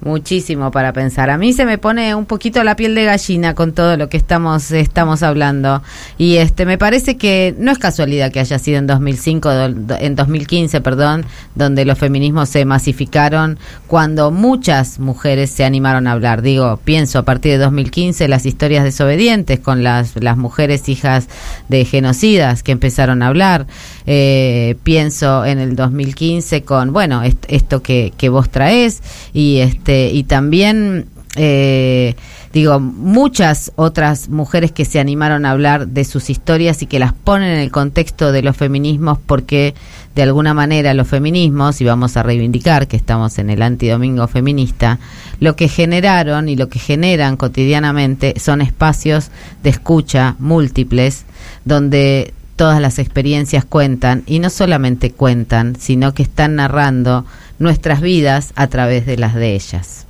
Muchísimo 0.00 0.70
para 0.70 0.92
pensar. 0.92 1.28
A 1.28 1.38
mí 1.38 1.52
se 1.52 1.64
me 1.66 1.76
pone 1.76 2.14
un 2.14 2.24
poquito 2.24 2.62
la 2.62 2.76
piel 2.76 2.94
de 2.94 3.04
gallina 3.04 3.56
con 3.56 3.72
todo 3.72 3.96
lo 3.96 4.08
que 4.08 4.16
estamos 4.16 4.70
estamos 4.70 5.24
hablando 5.24 5.82
y 6.18 6.36
este 6.36 6.66
me 6.66 6.78
parece 6.78 7.16
que 7.16 7.52
no 7.58 7.72
es 7.72 7.78
casualidad 7.78 8.30
que 8.30 8.38
haya 8.38 8.60
sido 8.60 8.78
en 8.78 8.86
2005 8.86 9.52
do- 9.52 9.96
en 9.98 10.14
2015, 10.14 10.80
perdón, 10.82 11.26
donde 11.56 11.84
los 11.84 11.98
feminismos 11.98 12.48
se 12.48 12.64
masificaron 12.64 13.58
cuando 13.88 14.30
muchas 14.30 15.00
mujeres 15.00 15.50
se 15.50 15.64
animaron 15.64 16.06
a 16.06 16.12
hablar. 16.12 16.42
Digo, 16.42 16.78
pienso 16.84 17.18
a 17.18 17.24
partir 17.24 17.50
de 17.52 17.58
2015 17.58 18.28
las 18.28 18.46
historias 18.46 18.84
desobedientes 18.84 19.58
con 19.58 19.82
las 19.82 20.14
las 20.22 20.36
mujeres 20.36 20.88
hijas 20.88 21.26
de 21.68 21.84
genocidas 21.84 22.62
que 22.62 22.70
empezaron 22.70 23.20
a 23.20 23.26
hablar. 23.26 23.66
Eh, 24.10 24.76
pienso 24.84 25.44
en 25.44 25.58
el 25.58 25.76
2015 25.76 26.62
con 26.62 26.94
bueno, 26.94 27.22
est- 27.22 27.44
esto 27.48 27.82
que 27.82 28.14
que 28.16 28.30
vos 28.30 28.48
traes 28.48 29.02
y 29.34 29.58
este 29.58 30.10
y 30.10 30.22
también 30.22 31.04
eh, 31.36 32.14
digo 32.54 32.80
muchas 32.80 33.70
otras 33.76 34.30
mujeres 34.30 34.72
que 34.72 34.86
se 34.86 34.98
animaron 34.98 35.44
a 35.44 35.50
hablar 35.50 35.88
de 35.88 36.04
sus 36.06 36.30
historias 36.30 36.80
y 36.80 36.86
que 36.86 36.98
las 36.98 37.12
ponen 37.12 37.50
en 37.50 37.58
el 37.60 37.70
contexto 37.70 38.32
de 38.32 38.40
los 38.42 38.56
feminismos 38.56 39.18
porque 39.26 39.74
de 40.14 40.22
alguna 40.22 40.54
manera 40.54 40.94
los 40.94 41.06
feminismos 41.06 41.78
y 41.82 41.84
vamos 41.84 42.16
a 42.16 42.22
reivindicar 42.22 42.88
que 42.88 42.96
estamos 42.96 43.38
en 43.38 43.50
el 43.50 43.60
antidomingo 43.60 44.26
feminista 44.26 44.98
lo 45.38 45.54
que 45.54 45.68
generaron 45.68 46.48
y 46.48 46.56
lo 46.56 46.70
que 46.70 46.78
generan 46.78 47.36
cotidianamente 47.36 48.40
son 48.40 48.62
espacios 48.62 49.30
de 49.62 49.68
escucha 49.68 50.34
múltiples 50.38 51.26
donde 51.66 52.32
todas 52.58 52.80
las 52.82 52.98
experiencias 52.98 53.64
cuentan 53.64 54.24
y 54.26 54.40
no 54.40 54.50
solamente 54.50 55.12
cuentan, 55.12 55.76
sino 55.76 56.12
que 56.12 56.24
están 56.24 56.56
narrando 56.56 57.24
nuestras 57.58 58.00
vidas 58.02 58.52
a 58.56 58.66
través 58.66 59.06
de 59.06 59.16
las 59.16 59.34
de 59.34 59.54
ellas. 59.54 60.04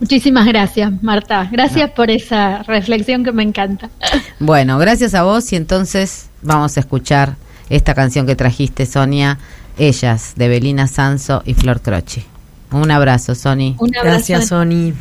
Muchísimas 0.00 0.46
gracias, 0.46 1.02
Marta. 1.02 1.48
Gracias 1.52 1.90
por 1.90 2.10
esa 2.10 2.62
reflexión 2.62 3.24
que 3.24 3.32
me 3.32 3.42
encanta. 3.42 3.90
Bueno, 4.40 4.78
gracias 4.78 5.14
a 5.14 5.22
vos 5.22 5.52
y 5.52 5.56
entonces 5.56 6.28
vamos 6.42 6.76
a 6.76 6.80
escuchar 6.80 7.36
esta 7.70 7.94
canción 7.94 8.26
que 8.26 8.34
trajiste, 8.34 8.86
Sonia, 8.86 9.38
Ellas, 9.78 10.32
de 10.36 10.48
Belina 10.48 10.86
Sanso 10.86 11.42
y 11.44 11.54
Flor 11.54 11.80
Croci. 11.80 12.24
Un 12.72 12.90
abrazo, 12.90 13.34
Sony. 13.34 13.76
Un 13.78 13.96
abrazo. 13.96 14.04
Gracias, 14.04 14.48
Sony. 14.48 14.92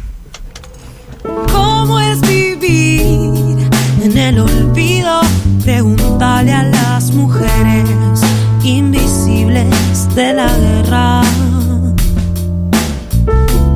¿Cómo 1.52 2.00
es 2.00 2.22
Pregúntale 5.64 6.52
a 6.54 6.64
las 6.64 7.12
mujeres 7.12 7.88
invisibles 8.64 10.16
de 10.16 10.34
la 10.34 10.48
guerra. 10.58 11.22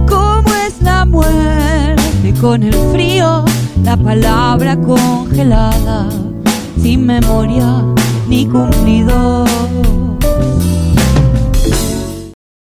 ¿Cómo 0.09 0.49
es 0.67 0.81
la 0.81 1.05
muerte 1.05 2.33
con 2.41 2.63
el 2.63 2.73
frío? 2.91 3.45
La 3.83 3.95
palabra 3.97 4.75
congelada, 4.77 6.09
sin 6.81 7.05
memoria 7.05 7.83
ni 8.27 8.47
cumplido. 8.47 9.45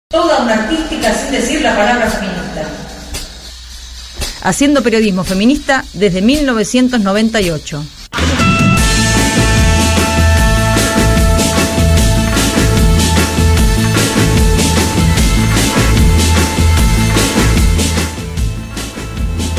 Toda 0.08 0.42
una 0.44 0.54
artística 0.54 1.12
sin 1.14 1.32
decir 1.32 1.60
la 1.60 1.76
palabra 1.76 2.08
feminista. 2.08 2.68
Haciendo 4.42 4.82
periodismo 4.82 5.24
feminista 5.24 5.84
desde 5.92 6.22
1998. 6.22 7.84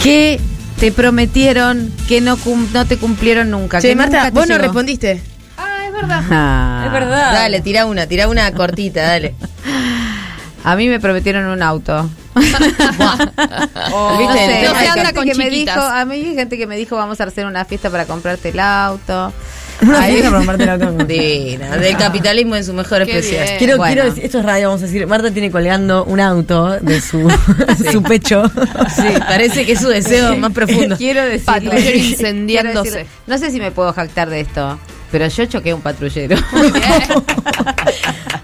¿Qué 0.03 0.39
te 0.79 0.91
prometieron 0.91 1.91
que 2.07 2.21
no, 2.21 2.37
cum- 2.37 2.67
no 2.73 2.85
te 2.85 2.97
cumplieron 2.97 3.51
nunca? 3.51 3.79
Che, 3.79 3.89
que 3.89 3.95
Marta, 3.95 4.17
nunca 4.17 4.31
te 4.31 4.39
vos 4.39 4.47
no 4.47 4.57
respondiste. 4.57 5.21
Ah, 5.57 5.83
es 5.87 5.93
verdad. 5.93 6.23
Ah. 6.31 6.83
Es 6.87 6.91
verdad. 6.91 7.33
Dale, 7.33 7.61
tira 7.61 7.85
una, 7.85 8.07
tira 8.07 8.27
una 8.27 8.51
cortita, 8.53 9.01
dale. 9.03 9.35
A 10.63 10.75
mí 10.75 10.87
me 10.89 10.99
prometieron 10.99 11.45
un 11.45 11.61
auto. 11.63 12.07
¿Viste? 12.35 12.61
No 12.61 14.33
sé, 14.35 14.63
No 14.63 14.71
se 14.71 14.77
hay 14.77 14.87
anda 14.87 14.93
gente 14.93 15.13
con 15.15 15.25
que 15.25 15.35
me 15.35 15.49
dijo, 15.49 15.79
a 15.79 16.05
mí 16.05 16.15
hay 16.15 16.35
gente 16.35 16.57
que 16.57 16.67
me 16.67 16.77
dijo 16.77 16.95
vamos 16.95 17.19
a 17.19 17.23
hacer 17.25 17.45
una 17.47 17.65
fiesta 17.65 17.89
para 17.89 18.05
comprarte 18.05 18.49
el 18.49 18.59
auto. 18.59 19.33
Una 19.87 20.01
Ahí- 20.01 20.13
fiesta 20.17 20.41
para 20.45 20.73
auto. 20.73 21.05
Divina, 21.05 21.77
del 21.77 21.97
capitalismo 21.97 22.55
en 22.55 22.63
su 22.63 22.73
mejor 22.73 23.01
expresión. 23.01 23.43
Quiero, 23.57 23.77
Bueno. 23.77 23.93
quiero 23.93 24.09
decir, 24.09 24.25
esto 24.25 24.39
es 24.39 24.45
radio, 24.45 24.67
vamos 24.67 24.83
a 24.83 24.85
decir, 24.85 25.07
Marta 25.07 25.31
tiene 25.31 25.49
colgando 25.51 26.03
un 26.05 26.19
auto 26.19 26.69
de 26.79 27.01
su, 27.01 27.29
su 27.91 28.03
pecho. 28.03 28.43
Sí, 28.95 29.07
parece 29.19 29.65
que 29.65 29.71
es 29.73 29.79
su 29.79 29.87
deseo 29.89 30.37
más 30.37 30.51
profundo. 30.51 30.95
Quiero 30.97 31.23
decir, 31.25 31.45
Patrullero 31.45 31.97
incendiándose. 31.97 33.05
no 33.27 33.37
sé 33.37 33.49
si 33.51 33.59
me 33.59 33.71
puedo 33.71 33.91
jactar 33.93 34.29
de 34.29 34.41
esto, 34.41 34.79
pero 35.11 35.27
yo 35.27 35.45
choqué 35.45 35.73
un 35.73 35.81
patrullero. 35.81 36.37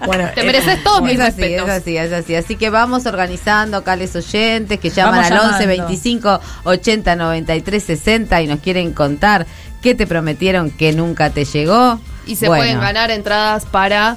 Bueno, 0.06 0.28
Te 0.34 0.42
mereces 0.42 0.82
todos 0.82 1.02
mis 1.02 1.14
es 1.14 1.20
así, 1.20 1.42
es 1.44 1.68
así, 1.68 1.96
es 1.96 2.12
así. 2.12 2.34
Así 2.34 2.56
que 2.56 2.70
vamos 2.70 3.04
organizando, 3.04 3.82
cales 3.84 4.14
oyentes, 4.16 4.78
que 4.80 4.88
llaman 4.90 5.16
Vamos 5.22 5.30
al 5.32 5.38
11 5.38 5.60
llamando. 5.66 5.86
25 5.86 6.40
80 6.64 7.16
93 7.16 7.82
60 7.84 8.42
y 8.42 8.46
nos 8.46 8.60
quieren 8.60 8.92
contar 8.92 9.46
qué 9.82 9.94
te 9.94 10.06
prometieron 10.06 10.70
que 10.70 10.92
nunca 10.92 11.30
te 11.30 11.44
llegó. 11.44 12.00
Y 12.26 12.36
se 12.36 12.46
Bueno, 12.48 12.62
pueden 12.62 12.80
ganar 12.80 13.10
entradas 13.10 13.64
para 13.64 14.16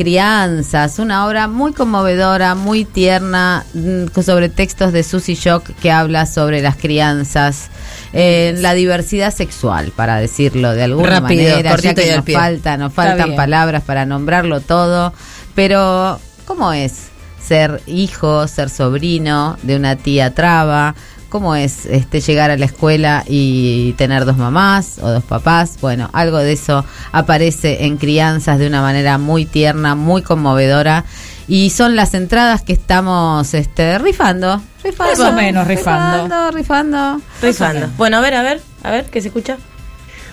Crianzas, 0.00 0.98
una 0.98 1.26
obra 1.26 1.46
muy 1.46 1.74
conmovedora, 1.74 2.54
muy 2.54 2.86
tierna, 2.86 3.66
mm, 3.74 4.18
sobre 4.22 4.48
textos 4.48 4.94
de 4.94 5.02
Susie 5.02 5.34
Shock 5.34 5.74
que 5.82 5.92
habla 5.92 6.24
sobre 6.24 6.62
las 6.62 6.76
crianzas, 6.76 7.68
eh, 8.14 8.54
la 8.56 8.72
diversidad 8.72 9.30
sexual, 9.30 9.92
para 9.94 10.16
decirlo 10.16 10.72
de 10.72 10.84
alguna 10.84 11.20
Rápido, 11.20 11.50
manera, 11.50 11.76
ya 11.76 11.94
que 11.94 12.16
nos 12.16 12.24
falta, 12.24 12.78
nos 12.78 12.94
faltan 12.94 13.36
palabras 13.36 13.82
para 13.82 14.06
nombrarlo 14.06 14.62
todo, 14.62 15.12
pero 15.54 16.18
¿cómo 16.46 16.72
es 16.72 17.08
ser 17.46 17.82
hijo, 17.86 18.48
ser 18.48 18.70
sobrino 18.70 19.58
de 19.62 19.76
una 19.76 19.96
tía 19.96 20.34
traba? 20.34 20.94
¿Cómo 21.30 21.54
es 21.54 21.86
este 21.86 22.20
llegar 22.20 22.50
a 22.50 22.56
la 22.56 22.64
escuela 22.64 23.24
y 23.26 23.92
tener 23.92 24.24
dos 24.24 24.36
mamás 24.36 24.98
o 25.00 25.08
dos 25.08 25.22
papás? 25.22 25.78
Bueno, 25.80 26.10
algo 26.12 26.38
de 26.38 26.52
eso 26.52 26.84
aparece 27.12 27.84
en 27.86 27.98
Crianzas 27.98 28.58
de 28.58 28.66
una 28.66 28.82
manera 28.82 29.16
muy 29.16 29.46
tierna, 29.46 29.94
muy 29.94 30.22
conmovedora. 30.22 31.04
Y 31.46 31.70
son 31.70 31.94
las 31.94 32.14
entradas 32.14 32.62
que 32.62 32.72
estamos 32.72 33.54
este, 33.54 33.98
rifando. 33.98 34.60
Rifando. 34.82 35.22
Más 35.22 35.32
o 35.32 35.36
menos 35.36 35.66
rifando. 35.68 36.24
Rifando, 36.24 36.50
rifando. 36.50 37.20
Rifando. 37.40 37.88
Bueno, 37.96 38.16
a 38.16 38.20
ver, 38.20 38.34
a 38.34 38.42
ver, 38.42 38.60
a 38.82 38.90
ver, 38.90 39.04
¿qué 39.04 39.20
se 39.20 39.28
escucha? 39.28 39.56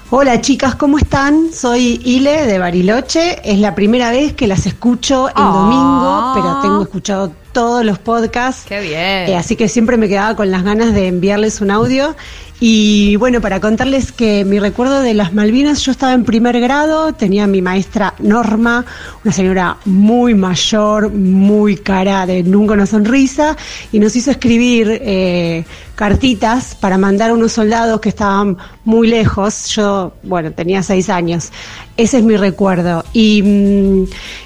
Hola 0.10 0.40
chicas, 0.40 0.76
¿cómo 0.76 0.98
están? 0.98 1.52
Soy 1.54 2.00
Ile 2.06 2.46
de 2.46 2.60
Bariloche. 2.60 3.42
Es 3.44 3.60
la 3.60 3.76
primera 3.76 4.10
vez 4.12 4.32
que 4.34 4.48
las 4.48 4.66
escucho 4.66 5.28
en 5.28 5.34
Ah. 5.36 5.52
domingo, 5.54 6.32
pero 6.34 6.62
tengo 6.62 6.82
escuchado 6.84 7.34
todos 7.52 7.84
los 7.84 8.00
podcasts. 8.00 8.64
Qué 8.68 8.80
bien. 8.80 9.30
Eh, 9.30 9.36
así 9.36 9.58
que 9.58 9.68
siempre 9.68 9.98
me 9.98 10.08
quedaba 10.08 10.34
con 10.36 10.50
las 10.50 10.64
ganas 10.64 10.94
de 10.94 11.08
enviarles 11.08 11.60
un 11.60 11.72
audio. 11.72 12.16
Y 12.60 13.16
bueno, 13.18 13.40
para 13.40 13.60
contarles 13.60 14.12
que 14.12 14.44
mi 14.44 14.58
recuerdo 14.58 15.02
de 15.02 15.14
las 15.14 15.32
Malvinas, 15.32 15.82
yo 15.82 15.92
estaba 15.92 16.14
en 16.14 16.24
primer 16.24 16.60
grado, 16.60 17.14
tenía 17.14 17.46
mi 17.46 17.62
maestra 17.62 18.16
Norma, 18.18 18.84
una 19.24 19.32
señora 19.32 19.78
muy 19.86 20.34
mayor, 20.34 21.12
muy 21.12 21.78
cara 21.78 22.26
de 22.26 22.42
nunca 22.42 22.74
una 22.74 22.88
sonrisa, 22.88 23.56
y 23.92 24.00
nos 24.00 24.16
hizo 24.16 24.32
escribir 24.32 24.90
eh, 24.90 25.66
cartitas 25.94 26.74
para 26.74 26.98
mandar 26.98 27.30
a 27.30 27.36
unos 27.36 27.52
soldados 27.52 28.02
que 28.02 28.10
estaban 28.10 28.58
muy 28.86 29.08
lejos. 29.08 29.68
Yo, 29.68 30.14
bueno, 30.24 30.52
tenía 30.52 30.82
seis 30.82 31.10
años. 31.10 31.52
Ese 31.96 32.18
es 32.18 32.24
mi 32.24 32.38
recuerdo. 32.38 33.06
Y, 33.14 33.44
mm, 33.44 34.04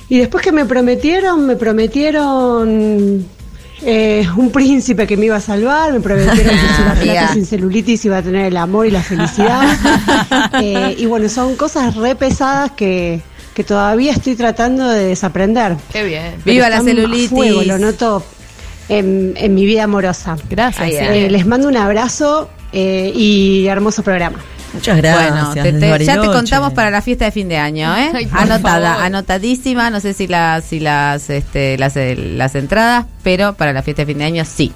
y 0.10 0.18
después 0.18 0.44
que 0.44 0.52
me 0.52 0.66
prometieron, 0.66 1.46
me 1.46 1.56
prometieron 1.56 3.26
eh, 3.84 4.28
un 4.36 4.52
príncipe 4.52 5.08
que 5.08 5.18
me 5.18 5.26
iba 5.26 5.38
a 5.38 5.42
salvar, 5.42 5.92
me 5.94 6.00
prometieron 6.00 6.54
que 6.56 7.04
si 7.04 7.06
iba 7.08 7.22
a 7.22 7.28
sin 7.34 7.46
celulitis 7.46 8.06
iba 8.06 8.18
a 8.18 8.22
tener 8.22 8.46
el 8.46 8.58
amor 8.58 8.86
y 8.88 8.92
la 8.92 9.02
felicidad. 9.02 9.64
Eh, 10.62 10.96
y 10.98 11.06
bueno, 11.06 11.30
son 11.30 11.56
cosas 11.56 11.96
re 11.96 12.16
pesadas 12.16 12.72
que, 12.72 13.22
que 13.54 13.64
todavía 13.64 14.12
estoy 14.12 14.36
tratando 14.36 14.88
de 14.90 15.06
desaprender. 15.06 15.76
Qué 15.92 16.04
bien. 16.04 16.34
Pero 16.44 16.54
Viva 16.56 16.70
la 16.70 16.82
celulitis. 16.82 17.30
fuego, 17.30 17.64
lo 17.64 17.78
noto 17.78 18.24
en, 18.90 19.34
en 19.38 19.56
mi 19.56 19.66
vida 19.66 19.84
amorosa. 19.86 20.38
Gracias. 20.50 20.84
Ay, 21.10 21.26
Eh, 21.26 21.30
les 21.30 21.46
mando 21.48 21.68
un 21.68 21.78
abrazo 21.78 22.50
eh, 22.74 23.12
y 23.16 23.66
hermoso 23.68 24.04
programa. 24.04 24.40
Muchas 24.74 24.98
gracias. 24.98 25.32
Bueno, 25.34 25.54
te- 25.98 26.06
ya 26.06 26.22
te 26.22 26.28
contamos 26.28 26.74
para 26.74 26.90
la 26.92 27.02
fiesta 27.02 27.26
de 27.26 27.32
fin 27.32 27.50
de 27.50 27.58
año, 27.58 27.94
¿eh? 27.96 28.12
Ay, 28.14 28.30
Anotada, 28.32 28.92
favor. 28.94 29.06
anotadísima, 29.06 29.90
no 29.90 30.00
sé 30.00 30.14
si 30.14 30.28
las 30.28 30.64
si 30.64 30.80
las 30.80 31.30
este 31.30 31.78
las, 31.78 31.98
eh, 31.98 32.16
las 32.16 32.56
entradas, 32.56 33.06
pero 33.24 33.54
para 33.54 33.74
la 33.74 33.84
fiesta 33.84 34.04
de 34.04 34.06
fin 34.06 34.18
de 34.20 34.26
año 34.26 34.46
sí. 34.46 34.72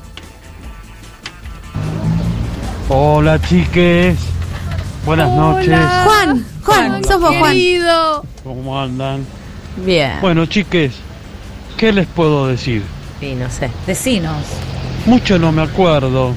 Hola 2.90 3.40
chiques, 3.42 4.18
buenas 5.06 5.32
noches. 5.32 5.80
Juan, 6.06 6.46
Juan, 6.64 7.04
sos 7.04 7.20
vos, 7.20 7.36
Juan. 7.38 7.52
Querido. 7.54 8.24
¿Cómo 8.44 8.80
andan? 8.80 9.26
Bien. 9.78 10.14
Bueno 10.22 10.46
chiques, 10.46 10.94
¿qué 11.78 11.92
les 11.92 12.06
puedo 12.06 12.48
decir? 12.48 12.84
Sí, 13.20 13.34
no 13.34 13.50
sé. 13.50 13.72
Decinos. 13.88 14.36
Mucho 15.06 15.38
no 15.38 15.52
me 15.52 15.62
acuerdo, 15.62 16.34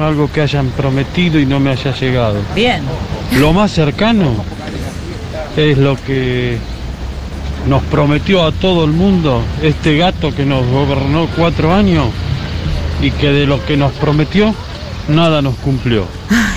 algo 0.00 0.30
que 0.30 0.40
hayan 0.40 0.68
prometido 0.68 1.38
y 1.38 1.46
no 1.46 1.58
me 1.60 1.70
haya 1.70 1.92
llegado. 1.94 2.36
Bien. 2.54 2.82
Lo 3.38 3.52
más 3.52 3.72
cercano 3.72 4.32
es 5.56 5.78
lo 5.78 5.96
que 5.96 6.58
nos 7.68 7.82
prometió 7.84 8.44
a 8.44 8.52
todo 8.52 8.84
el 8.84 8.92
mundo 8.92 9.42
este 9.62 9.96
gato 9.96 10.34
que 10.34 10.44
nos 10.44 10.66
gobernó 10.66 11.28
cuatro 11.36 11.74
años 11.74 12.06
y 13.00 13.10
que 13.10 13.30
de 13.30 13.46
lo 13.46 13.64
que 13.64 13.76
nos 13.76 13.92
prometió 13.92 14.54
nada 15.08 15.42
nos 15.42 15.54
cumplió. 15.56 16.06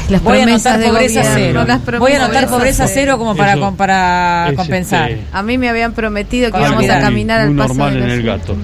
Las 0.10 0.24
Voy 0.24 0.40
a 0.40 0.44
anotar 0.44 0.80
de 0.80 0.88
pobreza 0.88 1.20
gobierno, 1.22 1.64
cero. 1.66 1.66
las 1.68 2.00
Voy 2.00 2.12
a 2.14 2.24
anotar 2.24 2.48
pobreza 2.48 2.88
cero 2.88 3.18
como 3.18 3.36
para, 3.36 3.54
Eso 3.56 3.74
para 3.76 4.54
compensar. 4.56 5.12
este, 5.12 5.26
A 5.34 5.44
mí 5.44 5.58
me 5.58 5.68
habían 5.70 5.92
prometido 5.92 6.50
que 6.52 6.60
íbamos 6.60 6.90
a 6.90 7.02
caminar 7.02 7.42
al 7.42 7.54
paso 7.56 7.68
normal 7.74 7.94
de 7.96 8.04
en 8.06 8.10
el 8.12 8.24
gato. 8.24 8.56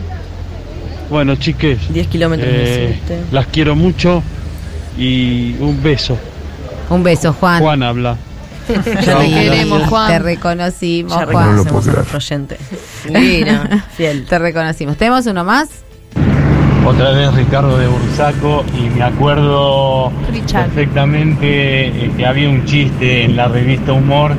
Bueno, 1.09 1.35
chiques, 1.35 1.79
10 1.93 2.07
kilómetros 2.07 2.47
me 2.49 2.55
eh, 2.57 2.99
las 3.31 3.47
quiero 3.47 3.75
mucho 3.75 4.23
y 4.97 5.55
un 5.59 5.81
beso. 5.83 6.17
Un 6.89 7.03
beso, 7.03 7.33
Juan. 7.33 7.61
Juan 7.61 7.83
habla. 7.83 8.17
Te 8.67 8.79
queremos, 9.29 9.83
Juan. 9.89 10.11
Te 10.11 10.19
reconocimos, 10.19 11.13
Ya 11.13 11.25
Juan. 11.25 11.55
nuestro 11.55 12.17
oyente. 12.17 12.57
Divino. 13.07 13.59
Fiel. 13.95 14.25
Te 14.25 14.39
reconocimos. 14.39 14.97
¿Tenemos 14.97 15.25
uno 15.25 15.43
más? 15.43 15.69
Otra 16.85 17.11
vez 17.11 17.33
Ricardo 17.33 17.77
de 17.77 17.87
Bursaco 17.87 18.65
y 18.77 18.89
me 18.89 19.03
acuerdo 19.03 20.11
Richard. 20.31 20.65
perfectamente 20.65 21.87
eh, 21.87 22.11
que 22.17 22.25
había 22.25 22.49
un 22.49 22.65
chiste 22.65 23.23
en 23.23 23.37
la 23.37 23.47
revista 23.47 23.93
Humor 23.93 24.35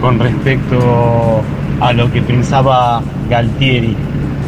con 0.00 0.18
respecto 0.18 1.40
a 1.80 1.92
lo 1.92 2.10
que 2.12 2.20
pensaba 2.20 3.00
Galtieri, 3.30 3.96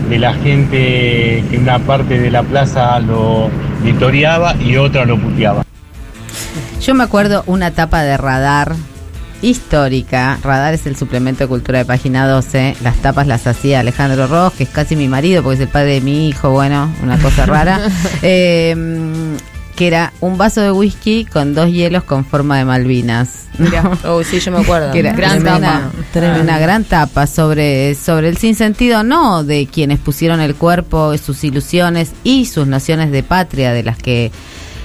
de 0.08 0.18
la 0.18 0.34
gente 0.34 1.44
que 1.50 1.58
una 1.58 1.78
parte 1.78 2.18
de 2.18 2.30
la 2.30 2.42
plaza 2.42 2.98
lo 3.00 3.50
vitoreaba 3.82 4.54
y 4.56 4.76
otra 4.76 5.04
lo 5.04 5.18
puteaba. 5.18 5.64
Yo 6.80 6.94
me 6.94 7.04
acuerdo 7.04 7.42
una 7.46 7.72
tapa 7.72 8.02
de 8.02 8.16
radar 8.16 8.74
histórica. 9.42 10.38
Radar 10.42 10.74
es 10.74 10.86
el 10.86 10.96
suplemento 10.96 11.44
de 11.44 11.48
cultura 11.48 11.78
de 11.78 11.84
página 11.84 12.26
12. 12.26 12.76
Las 12.82 12.96
tapas 12.96 13.26
las 13.26 13.46
hacía 13.46 13.80
Alejandro 13.80 14.26
Ross, 14.26 14.54
que 14.54 14.64
es 14.64 14.70
casi 14.70 14.96
mi 14.96 15.08
marido, 15.08 15.42
porque 15.42 15.56
es 15.56 15.60
el 15.60 15.68
padre 15.68 15.94
de 15.94 16.00
mi 16.00 16.28
hijo. 16.28 16.50
Bueno, 16.50 16.90
una 17.02 17.18
cosa 17.18 17.46
rara. 17.46 17.80
Eh, 18.22 18.74
que 19.76 19.86
era 19.86 20.12
un 20.20 20.38
vaso 20.38 20.62
de 20.62 20.72
whisky 20.72 21.26
con 21.26 21.54
dos 21.54 21.70
hielos 21.70 22.02
con 22.02 22.24
forma 22.24 22.58
de 22.58 22.64
Malvinas. 22.64 23.44
Oh, 24.04 24.22
sí, 24.22 24.40
yo 24.40 24.52
me 24.52 24.58
acuerdo. 24.58 24.92
Que 24.92 25.00
era 25.00 25.12
Gran 25.12 25.40
una, 25.40 25.90
tapa. 26.12 26.40
Una 26.40 26.58
gran 26.58 26.84
tapa 26.84 27.26
sobre, 27.26 27.94
sobre 27.94 28.28
el 28.28 28.36
sinsentido, 28.36 29.02
no 29.02 29.44
de 29.44 29.66
quienes 29.66 29.98
pusieron 29.98 30.40
el 30.40 30.54
cuerpo, 30.54 31.16
sus 31.18 31.44
ilusiones 31.44 32.12
y 32.24 32.46
sus 32.46 32.66
nociones 32.66 33.10
de 33.10 33.22
patria, 33.22 33.72
de 33.72 33.82
las 33.82 33.98
que 33.98 34.30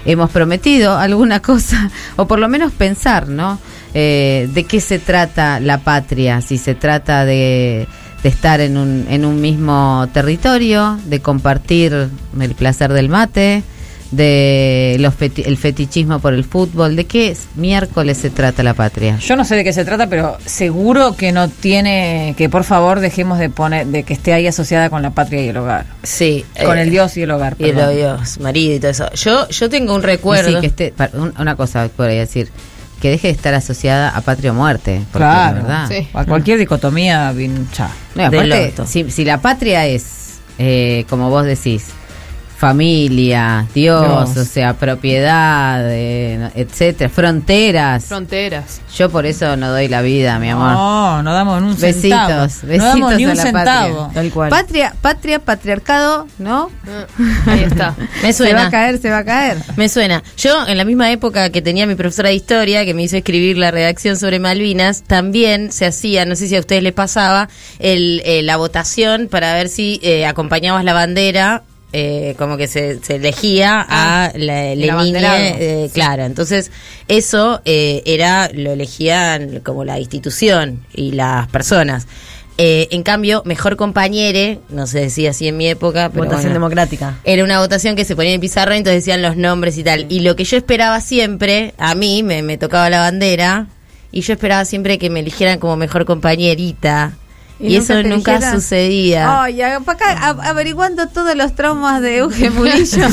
hemos 0.05 0.29
prometido 0.29 0.97
alguna 0.97 1.41
cosa, 1.41 1.89
o 2.15 2.27
por 2.27 2.39
lo 2.39 2.49
menos 2.49 2.71
pensar, 2.71 3.27
¿no? 3.27 3.59
Eh, 3.93 4.49
de 4.53 4.63
qué 4.63 4.79
se 4.81 4.99
trata 4.99 5.59
la 5.59 5.79
patria, 5.79 6.41
si 6.41 6.57
se 6.57 6.75
trata 6.75 7.25
de, 7.25 7.87
de 8.23 8.29
estar 8.29 8.61
en 8.61 8.77
un, 8.77 9.05
en 9.09 9.25
un 9.25 9.41
mismo 9.41 10.07
territorio, 10.13 10.97
de 11.05 11.19
compartir 11.19 12.09
el 12.39 12.55
placer 12.55 12.93
del 12.93 13.09
mate, 13.09 13.63
de 14.11 14.97
los 14.99 15.13
feti- 15.17 15.43
el 15.45 15.57
fetichismo 15.57 16.19
por 16.19 16.33
el 16.33 16.43
fútbol, 16.43 16.95
de 16.95 17.05
qué 17.05 17.35
miércoles 17.55 18.17
se 18.17 18.29
trata 18.29 18.61
la 18.61 18.73
patria. 18.73 19.17
Yo 19.19 19.35
no 19.35 19.45
sé 19.45 19.55
de 19.55 19.63
qué 19.63 19.73
se 19.73 19.85
trata, 19.85 20.07
pero 20.07 20.37
seguro 20.45 21.15
que 21.15 21.31
no 21.31 21.47
tiene, 21.49 22.35
que 22.37 22.49
por 22.49 22.63
favor 22.63 22.99
dejemos 22.99 23.39
de 23.39 23.49
poner, 23.49 23.87
de 23.87 24.03
que 24.03 24.13
esté 24.13 24.33
ahí 24.33 24.47
asociada 24.47 24.89
con 24.89 25.01
la 25.01 25.11
patria 25.11 25.41
y 25.43 25.47
el 25.49 25.57
hogar. 25.57 25.85
Sí. 26.03 26.45
Con 26.65 26.77
eh, 26.77 26.81
el 26.81 26.89
Dios 26.89 27.15
y 27.17 27.21
el 27.23 27.31
hogar. 27.31 27.55
Y 27.57 27.65
el. 27.69 27.95
Dios, 27.95 28.39
marido 28.39 28.75
y 28.75 28.79
todo 28.79 28.91
eso. 28.91 29.11
Yo, 29.13 29.47
yo 29.49 29.69
tengo 29.69 29.95
un 29.95 30.03
recuerdo. 30.03 30.49
sí, 30.49 30.57
que 30.59 30.67
esté, 30.67 30.93
una 31.39 31.55
cosa 31.55 31.89
podría 31.95 32.19
decir, 32.19 32.49
que 33.01 33.09
deje 33.09 33.29
de 33.29 33.33
estar 33.33 33.53
asociada 33.53 34.09
a 34.09 34.21
patria 34.21 34.51
o 34.51 34.53
muerte. 34.55 35.01
Porque 35.11 35.25
Claro, 35.25 35.55
la 35.57 35.61
verdad. 35.63 35.87
sí. 35.89 36.07
A 36.13 36.25
cualquier 36.25 36.59
dicotomía, 36.59 37.31
bien, 37.31 37.67
ya. 37.77 37.89
No, 38.15 38.25
aparte, 38.25 38.73
si, 38.85 39.09
si 39.09 39.23
la 39.25 39.39
patria 39.41 39.87
es, 39.87 40.39
eh, 40.59 41.05
como 41.09 41.29
vos 41.29 41.45
decís, 41.45 41.85
familia, 42.61 43.65
Dios, 43.73 44.33
Dios. 44.35 44.37
o 44.37 44.45
sea, 44.49 44.75
propiedad, 44.75 45.81
eh, 45.89 46.51
etcétera, 46.53 47.09
fronteras. 47.09 48.05
Fronteras. 48.05 48.81
Yo 48.95 49.09
por 49.09 49.25
eso 49.25 49.57
no 49.57 49.71
doy 49.71 49.87
la 49.87 50.03
vida, 50.03 50.37
mi 50.37 50.49
amor. 50.49 50.71
No, 50.73 51.23
no 51.23 51.33
damos 51.33 51.59
un 51.59 51.69
besitos, 51.79 52.01
centavo. 52.01 52.41
besitos 52.43 52.77
no 52.77 52.85
damos 52.85 53.15
ni 53.17 53.23
a 53.23 53.29
un 53.29 53.35
la 53.37 53.43
centavo. 53.43 53.95
patria. 54.05 54.13
Tal 54.21 54.31
cual. 54.31 54.49
Patria, 54.51 54.93
patria, 55.01 55.39
patriarcado, 55.39 56.27
¿no? 56.37 56.69
Ahí 57.47 57.63
está. 57.63 57.95
Me 58.21 58.31
Se 58.31 58.37
suena. 58.43 58.61
va 58.61 58.67
a 58.67 58.71
caer, 58.71 58.99
se 58.99 59.09
va 59.09 59.17
a 59.17 59.25
caer. 59.25 59.57
Me 59.75 59.89
suena. 59.89 60.21
Yo, 60.37 60.67
en 60.67 60.77
la 60.77 60.85
misma 60.85 61.11
época 61.11 61.49
que 61.49 61.63
tenía 61.63 61.87
mi 61.87 61.95
profesora 61.95 62.29
de 62.29 62.35
historia, 62.35 62.85
que 62.85 62.93
me 62.93 63.01
hizo 63.01 63.17
escribir 63.17 63.57
la 63.57 63.71
redacción 63.71 64.17
sobre 64.17 64.37
Malvinas, 64.37 65.01
también 65.01 65.71
se 65.71 65.87
hacía, 65.87 66.25
no 66.25 66.35
sé 66.35 66.47
si 66.47 66.55
a 66.55 66.59
ustedes 66.59 66.83
les 66.83 66.93
pasaba, 66.93 67.49
el, 67.79 68.21
eh, 68.23 68.43
la 68.43 68.57
votación 68.57 69.29
para 69.31 69.51
ver 69.55 69.67
si 69.67 69.99
eh, 70.03 70.27
acompañabas 70.27 70.83
la 70.85 70.93
bandera. 70.93 71.63
Eh, 71.93 72.35
como 72.37 72.57
que 72.57 72.67
se, 72.67 73.03
se 73.03 73.15
elegía 73.15 73.85
a 73.87 74.31
la 74.35 74.65
el 74.71 74.79
Lenin, 74.79 74.91
abanderado. 74.91 75.37
eh, 75.37 75.89
claro. 75.93 76.23
Entonces, 76.23 76.71
eso 77.07 77.61
eh, 77.65 78.01
era, 78.05 78.49
lo 78.53 78.71
elegían 78.71 79.59
como 79.59 79.83
la 79.83 79.99
institución 79.99 80.85
y 80.93 81.11
las 81.11 81.47
personas. 81.49 82.07
Eh, 82.57 82.89
en 82.91 83.01
cambio, 83.01 83.41
mejor 83.45 83.75
compañere, 83.75 84.59
no 84.69 84.85
se 84.85 84.99
decía 84.99 85.31
así 85.31 85.47
en 85.47 85.57
mi 85.57 85.67
época, 85.67 86.09
pero 86.09 86.25
Votación 86.25 86.51
bueno. 86.51 86.65
democrática. 86.65 87.17
Era 87.23 87.43
una 87.43 87.59
votación 87.59 87.95
que 87.95 88.05
se 88.05 88.15
ponía 88.15 88.33
en 88.33 88.41
pizarrón, 88.41 88.75
entonces 88.77 89.03
decían 89.03 89.21
los 89.21 89.35
nombres 89.35 89.77
y 89.77 89.83
tal. 89.83 90.05
Y 90.09 90.19
lo 90.19 90.35
que 90.35 90.43
yo 90.43 90.57
esperaba 90.57 91.01
siempre, 91.01 91.73
a 91.77 91.95
mí 91.95 92.21
me, 92.23 92.43
me 92.43 92.57
tocaba 92.57 92.89
la 92.89 92.99
bandera, 92.99 93.67
y 94.11 94.21
yo 94.21 94.33
esperaba 94.33 94.65
siempre 94.65 94.99
que 94.99 95.09
me 95.09 95.21
eligieran 95.21 95.57
como 95.57 95.75
mejor 95.77 96.05
compañerita. 96.05 97.13
Y, 97.61 97.77
nunca 97.77 97.93
eso 97.99 98.03
nunca 98.07 98.51
sucedía. 98.51 99.43
Ay, 99.43 99.61
acá 99.61 100.35
averiguando 100.43 101.07
todos 101.07 101.35
los 101.35 101.53
traumas 101.55 102.01
de 102.01 102.17
Euge 102.17 102.49
Murillo. 102.51 103.07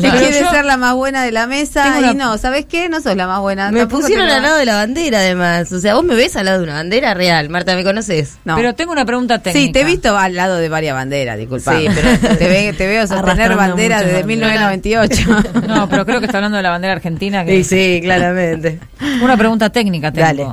que 0.00 0.10
quiere 0.10 0.32
ser 0.50 0.64
la 0.64 0.76
más 0.76 0.94
buena 0.94 1.22
de 1.24 1.32
la 1.32 1.46
mesa 1.46 2.00
y 2.10 2.14
no, 2.14 2.36
¿sabes 2.38 2.66
qué? 2.66 2.88
No 2.88 3.00
sos 3.00 3.16
la 3.16 3.26
más 3.26 3.40
buena. 3.40 3.70
me 3.70 3.86
pusieron 3.86 4.28
al 4.28 4.42
lado 4.42 4.56
de 4.56 4.64
la 4.66 4.74
bandera, 4.76 5.18
además. 5.18 5.72
O 5.72 5.80
sea, 5.80 5.94
vos 5.94 6.04
me 6.04 6.14
ves 6.14 6.36
al 6.36 6.44
lado 6.46 6.58
de 6.58 6.64
una 6.64 6.74
bandera 6.74 7.14
real. 7.14 7.48
Marta, 7.48 7.74
¿me 7.74 7.84
conoces? 7.84 8.38
No. 8.44 8.56
Pero 8.56 8.74
tengo 8.74 8.92
una 8.92 9.04
pregunta 9.04 9.38
técnica. 9.40 9.66
Sí, 9.66 9.72
te 9.72 9.80
he 9.80 9.84
visto 9.84 10.16
al 10.16 10.34
lado 10.34 10.56
de 10.56 10.68
varias 10.68 10.94
banderas, 10.94 11.38
disculpa. 11.38 11.76
Sí, 11.78 11.86
pero- 11.94 12.36
te, 12.38 12.48
ve- 12.48 12.74
te 12.76 12.86
veo 12.86 13.02
sostener 13.06 13.24
Arrastrando 13.24 13.56
bandera 13.56 13.96
muchas 13.96 14.12
desde 14.12 14.22
banderas. 14.22 14.72
1998. 14.72 15.66
No, 15.68 15.88
pero 15.88 16.04
creo 16.06 16.20
que 16.20 16.26
está 16.26 16.38
hablando 16.38 16.56
de 16.56 16.62
la 16.62 16.70
bandera 16.70 16.92
argentina. 16.94 17.44
que- 17.44 17.58
Sí, 17.64 17.64
sí, 17.64 18.00
claramente. 18.02 18.78
Una 19.22 19.36
pregunta 19.36 19.70
técnica 19.70 20.12
tengo. 20.12 20.26
Dale. 20.26 20.46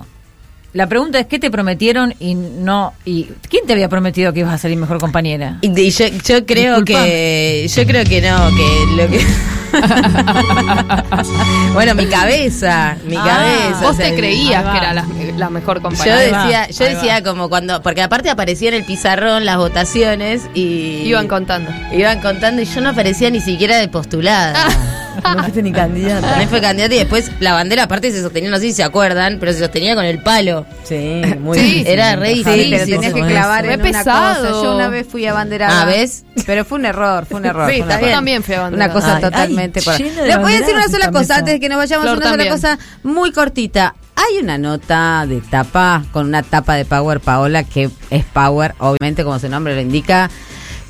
La 0.76 0.90
pregunta 0.90 1.22
es, 1.22 1.26
¿qué 1.28 1.40
te 1.40 1.50
prometieron 1.50 2.14
y 2.20 2.36
no... 2.36 2.92
y 3.06 3.30
¿Quién 3.50 3.66
te 3.66 3.72
había 3.72 3.88
prometido 3.88 4.34
que 4.34 4.42
ibas 4.42 4.54
a 4.56 4.58
salir 4.58 4.78
mejor 4.78 5.00
compañera? 5.00 5.58
Y, 5.62 5.68
y 5.80 5.90
yo, 5.90 6.06
yo 6.08 6.46
creo 6.46 6.82
Disculpame. 6.82 7.06
que 7.08 7.68
yo 7.74 7.86
creo 7.88 8.04
que 8.04 8.22
no, 8.22 8.50
que 8.50 9.02
lo 9.02 9.10
que 9.10 9.20
Bueno, 11.74 11.94
mi 11.96 12.06
cabeza, 12.08 12.96
mi 13.06 13.16
Ah, 13.18 13.24
cabeza. 13.26 13.82
Vos 13.82 13.92
o 13.92 13.94
sea, 13.96 14.10
te 14.10 14.16
creías 14.16 14.64
que 14.64 14.78
era 14.78 14.94
la, 14.94 15.06
la 15.36 15.50
mejor 15.50 15.78
Yo 15.78 15.84
compañera. 15.84 16.16
Va, 16.32 16.44
decía, 16.46 16.68
yo 16.70 16.86
decía 16.86 17.24
como 17.24 17.50
cuando, 17.50 17.82
porque 17.82 18.02
aparte 18.02 18.30
aparecía 18.30 18.70
en 18.70 18.76
el 18.76 18.86
pizarrón 18.86 19.44
las 19.46 19.58
votaciones 19.58 20.44
y 20.54 21.02
Iban 21.06 21.28
contando. 21.28 21.70
iban 21.92 22.22
contando 22.22 22.62
y 22.62 22.66
yo 22.66 22.80
no 22.82 22.90
aparecía 22.90 23.30
ni 23.30 23.42
siquiera 23.42 23.76
de 23.78 23.88
postulada. 23.90 24.54
No 25.24 25.40
fuiste 25.44 25.64
ni 25.64 25.72
candidata. 25.72 26.28
También 26.28 26.50
fue 26.50 26.62
candidata 26.62 26.94
y 26.94 26.98
después 27.00 27.32
la 27.40 27.54
bandera 27.54 27.84
aparte 27.84 28.12
se 28.12 28.22
sostenía, 28.22 28.50
no 28.50 28.58
sé 28.58 28.64
si 28.64 28.74
se 28.74 28.84
acuerdan, 28.84 29.38
pero 29.40 29.54
se 29.54 29.60
sostenía 29.60 29.96
con 29.96 30.04
el 30.06 30.20
palo. 30.22 30.66
Sí, 30.84 31.22
muy 31.40 31.58
Sí. 31.58 31.64
difícil. 31.66 31.88
Era 31.88 32.16
re 32.18 32.28
Sí, 32.34 32.44
difícil. 32.44 32.70
pero 32.72 32.86
tenías 32.86 33.14
que 33.14 33.22
clavar 33.26 33.66
en 33.66 33.74
una 33.80 33.84
pesado. 33.84 34.42
cosa. 34.52 34.64
Yo 34.64 34.76
una 34.76 34.90
vez 34.90 35.08
fui 35.10 35.26
abanderada. 35.26 35.82
Ah, 35.82 35.86
¿ves? 35.86 36.26
Pero 36.46 36.64
fue 36.66 36.80
un 36.80 36.86
error, 36.86 37.26
fue 37.26 37.40
un 37.40 37.46
error. 37.46 37.70
Sí, 37.72 37.78
fue 37.78 37.86
un 37.86 37.92
error. 37.92 38.06
Yo 38.08 38.12
también 38.14 38.44
fui 38.44 38.56
abanderada. 38.56 38.92
Una 38.92 39.02
cosa 39.02 39.16
Ay, 39.16 39.22
totalmente 39.22 39.62
ay, 39.64 39.65
Les 40.26 40.38
voy 40.40 40.54
a 40.54 40.60
decir 40.60 40.76
una 40.76 40.88
sola 40.88 41.12
cosa 41.12 41.38
antes 41.38 41.54
de 41.56 41.60
que 41.60 41.70
nos 41.70 41.78
vayamos. 41.78 42.06
Flor 42.06 42.18
una 42.18 42.30
sola 42.30 42.50
cosa 42.50 42.80
muy 43.04 43.32
cortita. 43.32 43.96
Hay 44.16 44.42
una 44.42 44.58
nota 44.58 45.26
de 45.28 45.42
tapa 45.42 46.04
con 46.12 46.28
una 46.28 46.42
tapa 46.42 46.76
de 46.76 46.86
Power 46.86 47.20
Paola 47.20 47.64
que 47.64 47.90
es 48.10 48.26
Power, 48.26 48.74
obviamente 48.80 49.24
como 49.24 49.38
su 49.40 49.50
nombre 49.50 49.76
lo 49.76 49.82
indica, 49.82 50.30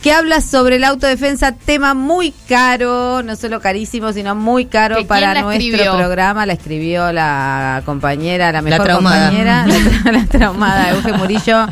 que 0.03 0.13
habla 0.13 0.39
sobre 0.41 0.77
la 0.77 0.89
autodefensa, 0.89 1.51
tema 1.53 1.95
muy 1.95 2.31
caro, 2.47 3.23
no 3.23 3.35
solo 3.35 3.59
carísimo, 3.59 4.13
sino 4.13 4.35
muy 4.35 4.65
caro 4.67 4.95
¿Que 4.97 4.99
quién 5.01 5.07
para 5.07 5.41
nuestro 5.41 5.51
escribió? 5.53 5.97
programa. 5.97 6.45
La 6.45 6.53
escribió 6.53 7.11
la 7.11 7.81
compañera, 7.85 8.51
la 8.51 8.61
mejor 8.61 8.87
compañera, 8.91 9.65
la, 9.65 9.73
tra- 9.75 10.11
la 10.11 10.25
traumada, 10.27 10.91
Euge 10.91 11.11
Murillo. 11.13 11.65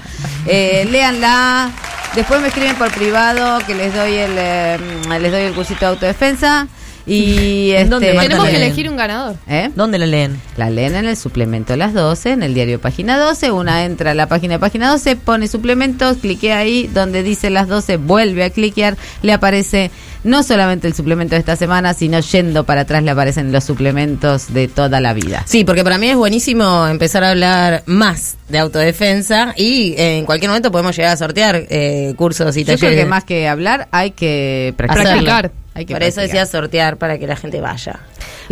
Eh, 0.48 0.88
léanla. 0.90 1.70
Después 2.16 2.42
me 2.42 2.48
escriben 2.48 2.76
por 2.76 2.92
privado 2.92 3.60
que 3.68 3.76
les 3.76 3.94
doy 3.94 4.14
el 4.16 4.32
eh, 4.38 4.78
les 5.20 5.32
doy 5.32 5.42
el 5.42 5.54
cursito 5.54 5.82
de 5.82 5.86
autodefensa 5.88 6.68
y 7.06 7.72
¿En 7.72 7.90
dónde, 7.90 8.08
este, 8.08 8.18
Marta? 8.18 8.30
Tenemos 8.30 8.50
que 8.50 8.56
elegir 8.56 8.90
un 8.90 8.96
ganador. 8.96 9.36
¿Eh? 9.48 9.70
¿Dónde 9.76 10.00
la 10.00 10.06
leen? 10.06 10.40
La 10.58 10.70
leen 10.70 10.96
en 10.96 11.06
el 11.06 11.18
suplemento 11.18 11.76
Las 11.76 11.94
12, 11.94 12.32
en 12.32 12.44
el 12.44 12.54
diario 12.54 12.80
Página 12.80 13.18
12. 13.18 13.52
Una 13.52 13.84
entra 13.84 14.12
a 14.12 14.14
la 14.14 14.28
página 14.28 14.54
de 14.54 14.60
Página 14.60 14.90
12, 14.90 15.16
pone 15.18 15.48
suplementos, 15.48 16.18
cliquea 16.18 16.58
ahí, 16.58 16.90
donde 16.94 17.24
dice 17.24 17.50
Las 17.50 17.68
12, 17.68 17.98
vuelve 17.98 18.44
a 18.46 18.50
cliquear, 18.50 18.98
le 19.22 19.34
aparece 19.34 19.92
no 20.24 20.44
solamente 20.44 20.88
el 20.88 20.94
suplemento 20.94 21.36
de 21.36 21.40
esta 21.40 21.56
semana, 21.56 21.94
sino 21.94 22.20
yendo 22.20 22.64
para 22.64 22.82
atrás 22.82 23.04
le 23.04 23.12
aparecen 23.12 23.52
los 23.52 23.64
suplementos 23.64 24.54
de 24.54 24.68
toda 24.68 25.00
la 25.02 25.14
vida. 25.14 25.44
Sí, 25.46 25.64
porque 25.64 25.84
para 25.84 25.98
mí 25.98 26.08
es 26.10 26.16
buenísimo 26.16 26.88
empezar 26.88 27.24
a 27.24 27.32
hablar 27.32 27.84
más 27.86 28.38
de 28.50 28.60
autodefensa 28.60 29.54
y 29.58 29.94
eh, 29.98 30.18
en 30.18 30.26
cualquier 30.26 30.50
momento 30.50 30.72
podemos 30.72 30.96
llegar 30.96 31.14
a 31.14 31.18
sortear 31.18 31.64
eh, 31.70 32.14
cursos 32.16 32.56
y 32.58 32.62
Yo 32.62 32.66
creo 32.66 32.78
talleres. 32.78 33.00
que 33.04 33.10
más 33.10 33.24
que 33.24 33.48
hablar 33.48 33.88
hay 33.92 34.12
que 34.12 34.74
practicar. 34.78 35.04
Practicar. 35.06 35.52
Hay 35.76 35.86
que 35.88 35.94
Por 35.96 36.04
eso 36.04 36.16
practicar. 36.18 36.40
decía 36.42 36.46
sortear 36.46 36.98
para 36.98 37.18
que 37.18 37.26
la 37.26 37.36
gente 37.36 37.60
vaya. 37.60 38.00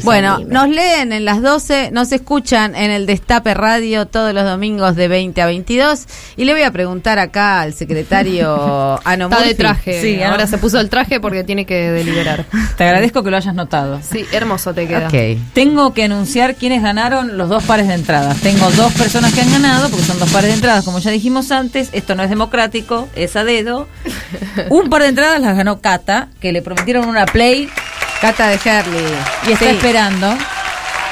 Bueno, 0.03 0.39
nos 0.47 0.69
leen 0.69 1.11
en 1.13 1.23
las 1.23 1.43
12, 1.43 1.91
nos 1.91 2.11
escuchan 2.13 2.73
en 2.75 2.89
el 2.89 3.05
Destape 3.05 3.53
Radio 3.53 4.07
todos 4.07 4.33
los 4.33 4.43
domingos 4.43 4.95
de 4.95 5.07
20 5.07 5.39
a 5.39 5.45
22 5.45 6.05
y 6.37 6.45
le 6.45 6.53
voy 6.53 6.63
a 6.63 6.71
preguntar 6.71 7.19
acá 7.19 7.61
al 7.61 7.73
secretario 7.73 8.99
Ano 9.05 9.25
Está 9.29 9.43
de 9.43 9.53
traje. 9.53 10.01
Sí, 10.01 10.23
ahora 10.23 10.45
¿no? 10.45 10.49
se 10.49 10.57
puso 10.57 10.79
el 10.79 10.89
traje 10.89 11.19
porque 11.19 11.43
tiene 11.43 11.60
que 11.65 11.91
deliberar. 11.91 12.45
Te 12.77 12.83
agradezco 12.85 13.23
que 13.23 13.31
lo 13.31 13.37
hayas 13.37 13.53
notado. 13.55 13.99
Sí, 14.01 14.25
hermoso 14.31 14.73
te 14.73 14.87
queda. 14.87 15.07
Ok. 15.07 15.39
Tengo 15.53 15.93
que 15.93 16.03
anunciar 16.05 16.55
quiénes 16.55 16.81
ganaron 16.81 17.37
los 17.37 17.49
dos 17.49 17.63
pares 17.63 17.87
de 17.87 17.93
entradas. 17.95 18.37
Tengo 18.41 18.69
dos 18.71 18.91
personas 18.93 19.33
que 19.33 19.41
han 19.41 19.51
ganado, 19.51 19.89
porque 19.89 20.05
son 20.05 20.19
dos 20.19 20.29
pares 20.31 20.49
de 20.49 20.55
entradas, 20.55 20.83
como 20.85 20.99
ya 20.99 21.11
dijimos 21.11 21.51
antes. 21.51 21.89
Esto 21.91 22.15
no 22.15 22.23
es 22.23 22.29
democrático, 22.29 23.07
es 23.15 23.35
a 23.35 23.43
dedo. 23.43 23.87
Un 24.69 24.89
par 24.89 25.01
de 25.03 25.09
entradas 25.09 25.39
las 25.41 25.55
ganó 25.55 25.79
Cata, 25.81 26.27
que 26.39 26.51
le 26.51 26.61
prometieron 26.61 27.07
una 27.07 27.25
play 27.25 27.69
Cata 28.21 28.47
de 28.49 28.59
Herley. 28.63 29.03
y 29.47 29.51
está 29.53 29.65
Sí, 29.65 29.71
esperando. 29.71 30.35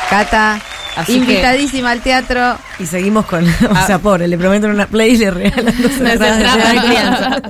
Cata, 0.09 0.59
Así 0.99 1.17
invitadísima 1.17 1.91
al 1.91 2.01
teatro. 2.01 2.57
Y 2.80 2.85
seguimos 2.85 3.26
con. 3.26 3.45
O 3.69 3.85
sea, 3.85 3.99
pobre, 3.99 4.27
le 4.27 4.38
prometen 4.38 4.71
una 4.71 4.88
play 4.88 5.13
y 5.13 5.17
le 5.17 5.31
regalan 5.31 5.81
dos 5.81 5.91
crianza. 5.93 7.41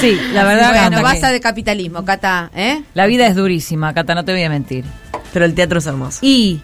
Sí, 0.00 0.18
la 0.32 0.44
verdad, 0.44 0.70
bueno, 0.70 0.90
Cata, 0.90 1.02
basta 1.02 1.26
que 1.28 1.32
de 1.34 1.40
capitalismo, 1.40 2.04
Cata, 2.04 2.50
¿eh? 2.54 2.82
la 2.94 3.06
vida 3.06 3.26
es 3.26 3.34
durísima, 3.34 3.92
Cata, 3.92 4.14
no 4.14 4.24
te 4.24 4.32
voy 4.32 4.42
a 4.42 4.48
mentir. 4.48 4.84
Pero 5.32 5.44
el 5.44 5.54
teatro 5.54 5.78
es 5.78 5.86
hermoso. 5.86 6.18
Y 6.22 6.60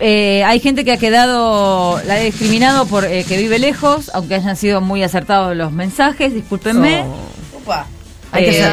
eh, 0.00 0.44
hay 0.44 0.60
gente 0.60 0.84
que 0.84 0.92
ha 0.92 0.98
quedado, 0.98 2.00
la 2.04 2.14
ha 2.14 2.18
discriminado 2.18 2.86
por 2.86 3.04
eh, 3.04 3.24
que 3.26 3.38
vive 3.38 3.58
lejos, 3.58 4.10
aunque 4.12 4.34
hayan 4.34 4.56
sido 4.56 4.80
muy 4.80 5.02
acertados 5.02 5.56
los 5.56 5.72
mensajes, 5.72 6.34
discúlpenme. 6.34 7.04
Hay 8.30 8.44
que 8.44 8.50
Eh, 8.50 8.62
ser 8.62 8.72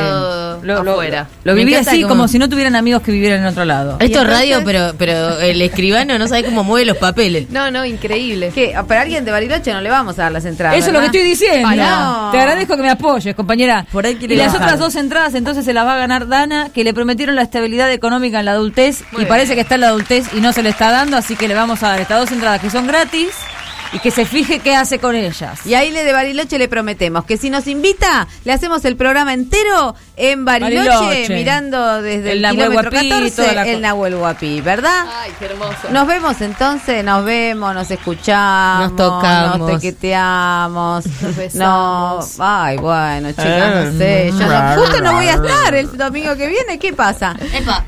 lo, 0.64 0.84
lo- 0.84 0.92
afuera. 0.94 1.28
lo 1.44 1.54
Me 1.54 1.60
viví 1.60 1.74
encanta 1.74 1.92
así, 1.92 2.02
como- 2.02 2.16
como 2.16 2.28
si 2.28 2.40
no 2.40 2.50
tuvieran 2.50 2.76
amigos 2.76 3.02
que 3.02 3.12
vivieran 3.12 3.40
en 3.40 3.46
otro 3.46 3.64
lado. 3.66 3.98
Esto 4.00 4.22
es 4.22 4.28
radio, 4.28 4.62
pero, 4.66 4.94
pero 4.98 5.40
el 5.40 5.62
escribano 5.62 6.18
no 6.20 6.28
sabe 6.28 6.44
cómo 6.44 6.64
mueve 6.64 6.86
los 6.86 6.98
papeles. 6.98 7.50
No, 7.52 7.72
no, 7.72 7.86
increíble. 7.86 8.52
¿Qué? 8.54 8.76
Pero 8.88 9.00
a 9.00 9.04
alguien 9.04 9.24
de 9.24 9.32
Bariloche 9.32 9.72
no 9.74 9.82
le 9.82 9.90
vamos 9.90 10.20
a 10.20 10.24
dar 10.24 10.32
las 10.32 10.46
entradas. 10.46 10.78
Eso 10.78 10.88
es 10.88 10.94
lo 10.94 11.00
que 11.00 11.06
estoy 11.08 11.24
diciendo. 11.24 11.68
Ay, 11.70 11.78
no. 11.78 12.30
Te 12.32 12.40
agradezco 12.40 12.76
que 12.76 12.82
me 12.84 12.90
apoyes, 12.90 13.36
compañera. 13.36 13.86
Por 13.92 14.06
ahí 14.06 14.16
quiere 14.16 14.34
y 14.34 14.38
las 14.38 14.48
bajar. 14.48 14.62
otras 14.64 14.80
dos 14.80 14.96
entradas 14.96 15.34
entonces 15.36 15.64
se 15.66 15.74
las 15.74 15.86
va 15.86 15.96
a 15.96 15.98
ganar 15.98 16.28
Dana, 16.28 16.70
que 16.74 16.84
le 16.84 16.94
prometieron 16.94 17.36
la 17.36 17.42
estabilidad 17.44 17.92
económica 17.92 18.40
en 18.40 18.46
la 18.46 18.52
adultez 18.52 19.04
Muy 19.12 19.24
y 19.24 19.26
parece 19.26 19.56
que 19.56 19.62
está 19.62 19.76
en 19.76 19.82
la 19.82 19.88
adultez 19.88 20.26
y 20.36 20.42
no 20.42 20.52
se 20.54 20.64
le 20.64 20.70
está 20.70 20.92
dando, 20.92 21.16
así 21.18 21.36
que 21.36 21.48
le 21.48 21.54
vamos 21.56 21.82
a 21.84 21.90
dar 21.90 22.02
estas 22.02 22.20
dos 22.20 22.32
entradas 22.32 22.60
que 22.62 22.70
son 22.70 22.88
gratis 22.88 23.30
y 23.96 24.00
que 24.00 24.12
se 24.12 24.26
fije 24.26 24.60
qué 24.60 24.76
hace 24.76 25.00
con 25.00 25.16
ellas. 25.16 25.66
Y 25.66 25.74
ahí 25.74 25.90
le 25.92 26.04
de 26.04 26.12
Bariloche 26.14 26.58
le 26.60 26.68
prometemos 26.68 27.26
que 27.26 27.38
si 27.38 27.50
nos 27.50 27.66
invita, 27.68 28.28
le 28.44 28.52
hacemos 28.54 28.84
el 28.86 28.96
programa 28.98 29.34
entero 29.34 29.96
en 30.18 30.46
Bariloche, 30.46 30.90
Bariloche. 30.90 31.34
mirando 31.36 32.02
desde 32.02 32.34
el, 32.34 32.44
El 32.46 32.52
kilómetro 32.52 32.92
Huapi, 32.92 33.10
14 33.10 33.36
toda 33.36 33.54
la 33.54 33.64
el 33.68 33.82
Nahuel 33.82 34.16
Guapi, 34.18 34.62
¿verdad? 34.62 35.06
Ay, 35.22 35.32
qué 35.40 35.46
hermoso. 35.46 35.74
Nos 35.92 36.08
vemos 36.08 36.42
entonces, 36.42 37.04
nos 37.04 37.24
vemos, 37.26 37.74
nos 37.74 37.90
escuchamos, 37.90 38.92
Nos 38.92 38.96
tocamos. 38.98 39.60
nos 39.60 39.72
tequeteamos, 39.82 41.06
Nos 41.22 41.36
besamos. 41.36 42.38
no, 42.38 42.46
ay, 42.46 42.78
bueno, 42.78 43.30
chicas, 43.30 43.86
no 43.94 43.98
sé, 43.98 44.32
yo 44.38 44.48
no- 44.48 44.76
justo 44.82 45.02
no 45.02 45.14
voy 45.14 45.28
a 45.28 45.34
estar 45.34 45.76
el 45.76 45.98
domingo 45.98 46.36
que 46.36 46.48
viene, 46.48 46.80
¿qué 46.80 46.94
pasa? 46.94 47.36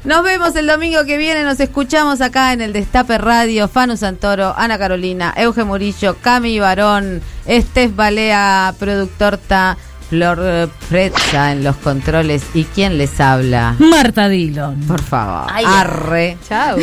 Nos 0.04 0.24
vemos 0.24 0.56
el 0.56 0.68
domingo 0.68 1.04
que 1.06 1.18
viene, 1.18 1.44
nos 1.44 1.60
escuchamos 1.60 2.22
acá 2.22 2.54
en 2.54 2.62
el 2.62 2.74
Destape 2.74 3.18
Radio, 3.18 3.68
Fanu 3.68 3.98
Santoro, 3.98 4.54
Ana 4.58 4.78
Carolina, 4.78 5.34
Euge 5.38 5.64
Murillo, 5.64 5.97
Cami 6.22 6.60
Barón, 6.60 7.22
Estef 7.46 7.96
Balea, 7.96 8.74
productor 8.78 9.38
Ta, 9.38 9.78
Flor 10.10 10.40
eh, 10.42 10.68
Preza 10.90 11.52
en 11.52 11.64
los 11.64 11.76
controles. 11.78 12.44
¿Y 12.54 12.66
quién 12.66 12.98
les 12.98 13.20
habla? 13.20 13.76
Marta 13.80 14.30
Dillon. 14.30 14.80
Por 14.82 15.02
favor. 15.02 15.52
Ay, 15.52 15.66
Arre. 15.68 16.38
Chao. 16.48 16.78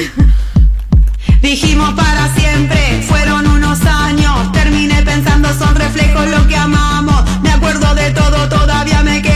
Dijimos 1.41 1.93
para 1.95 2.35
siempre, 2.35 3.03
fueron 3.07 3.47
unos 3.47 3.81
años. 3.87 4.53
Terminé 4.53 5.03
pensando, 5.03 5.53
son 5.55 5.75
reflejos 5.75 6.27
lo 6.29 6.47
que 6.49 6.57
amamos. 6.57 7.23
Me 7.43 7.51
acuerdo 7.51 7.95
de 7.95 8.11
todo, 8.11 8.49
todavía 8.49 9.03
me 9.03 9.23
queda 9.23 9.34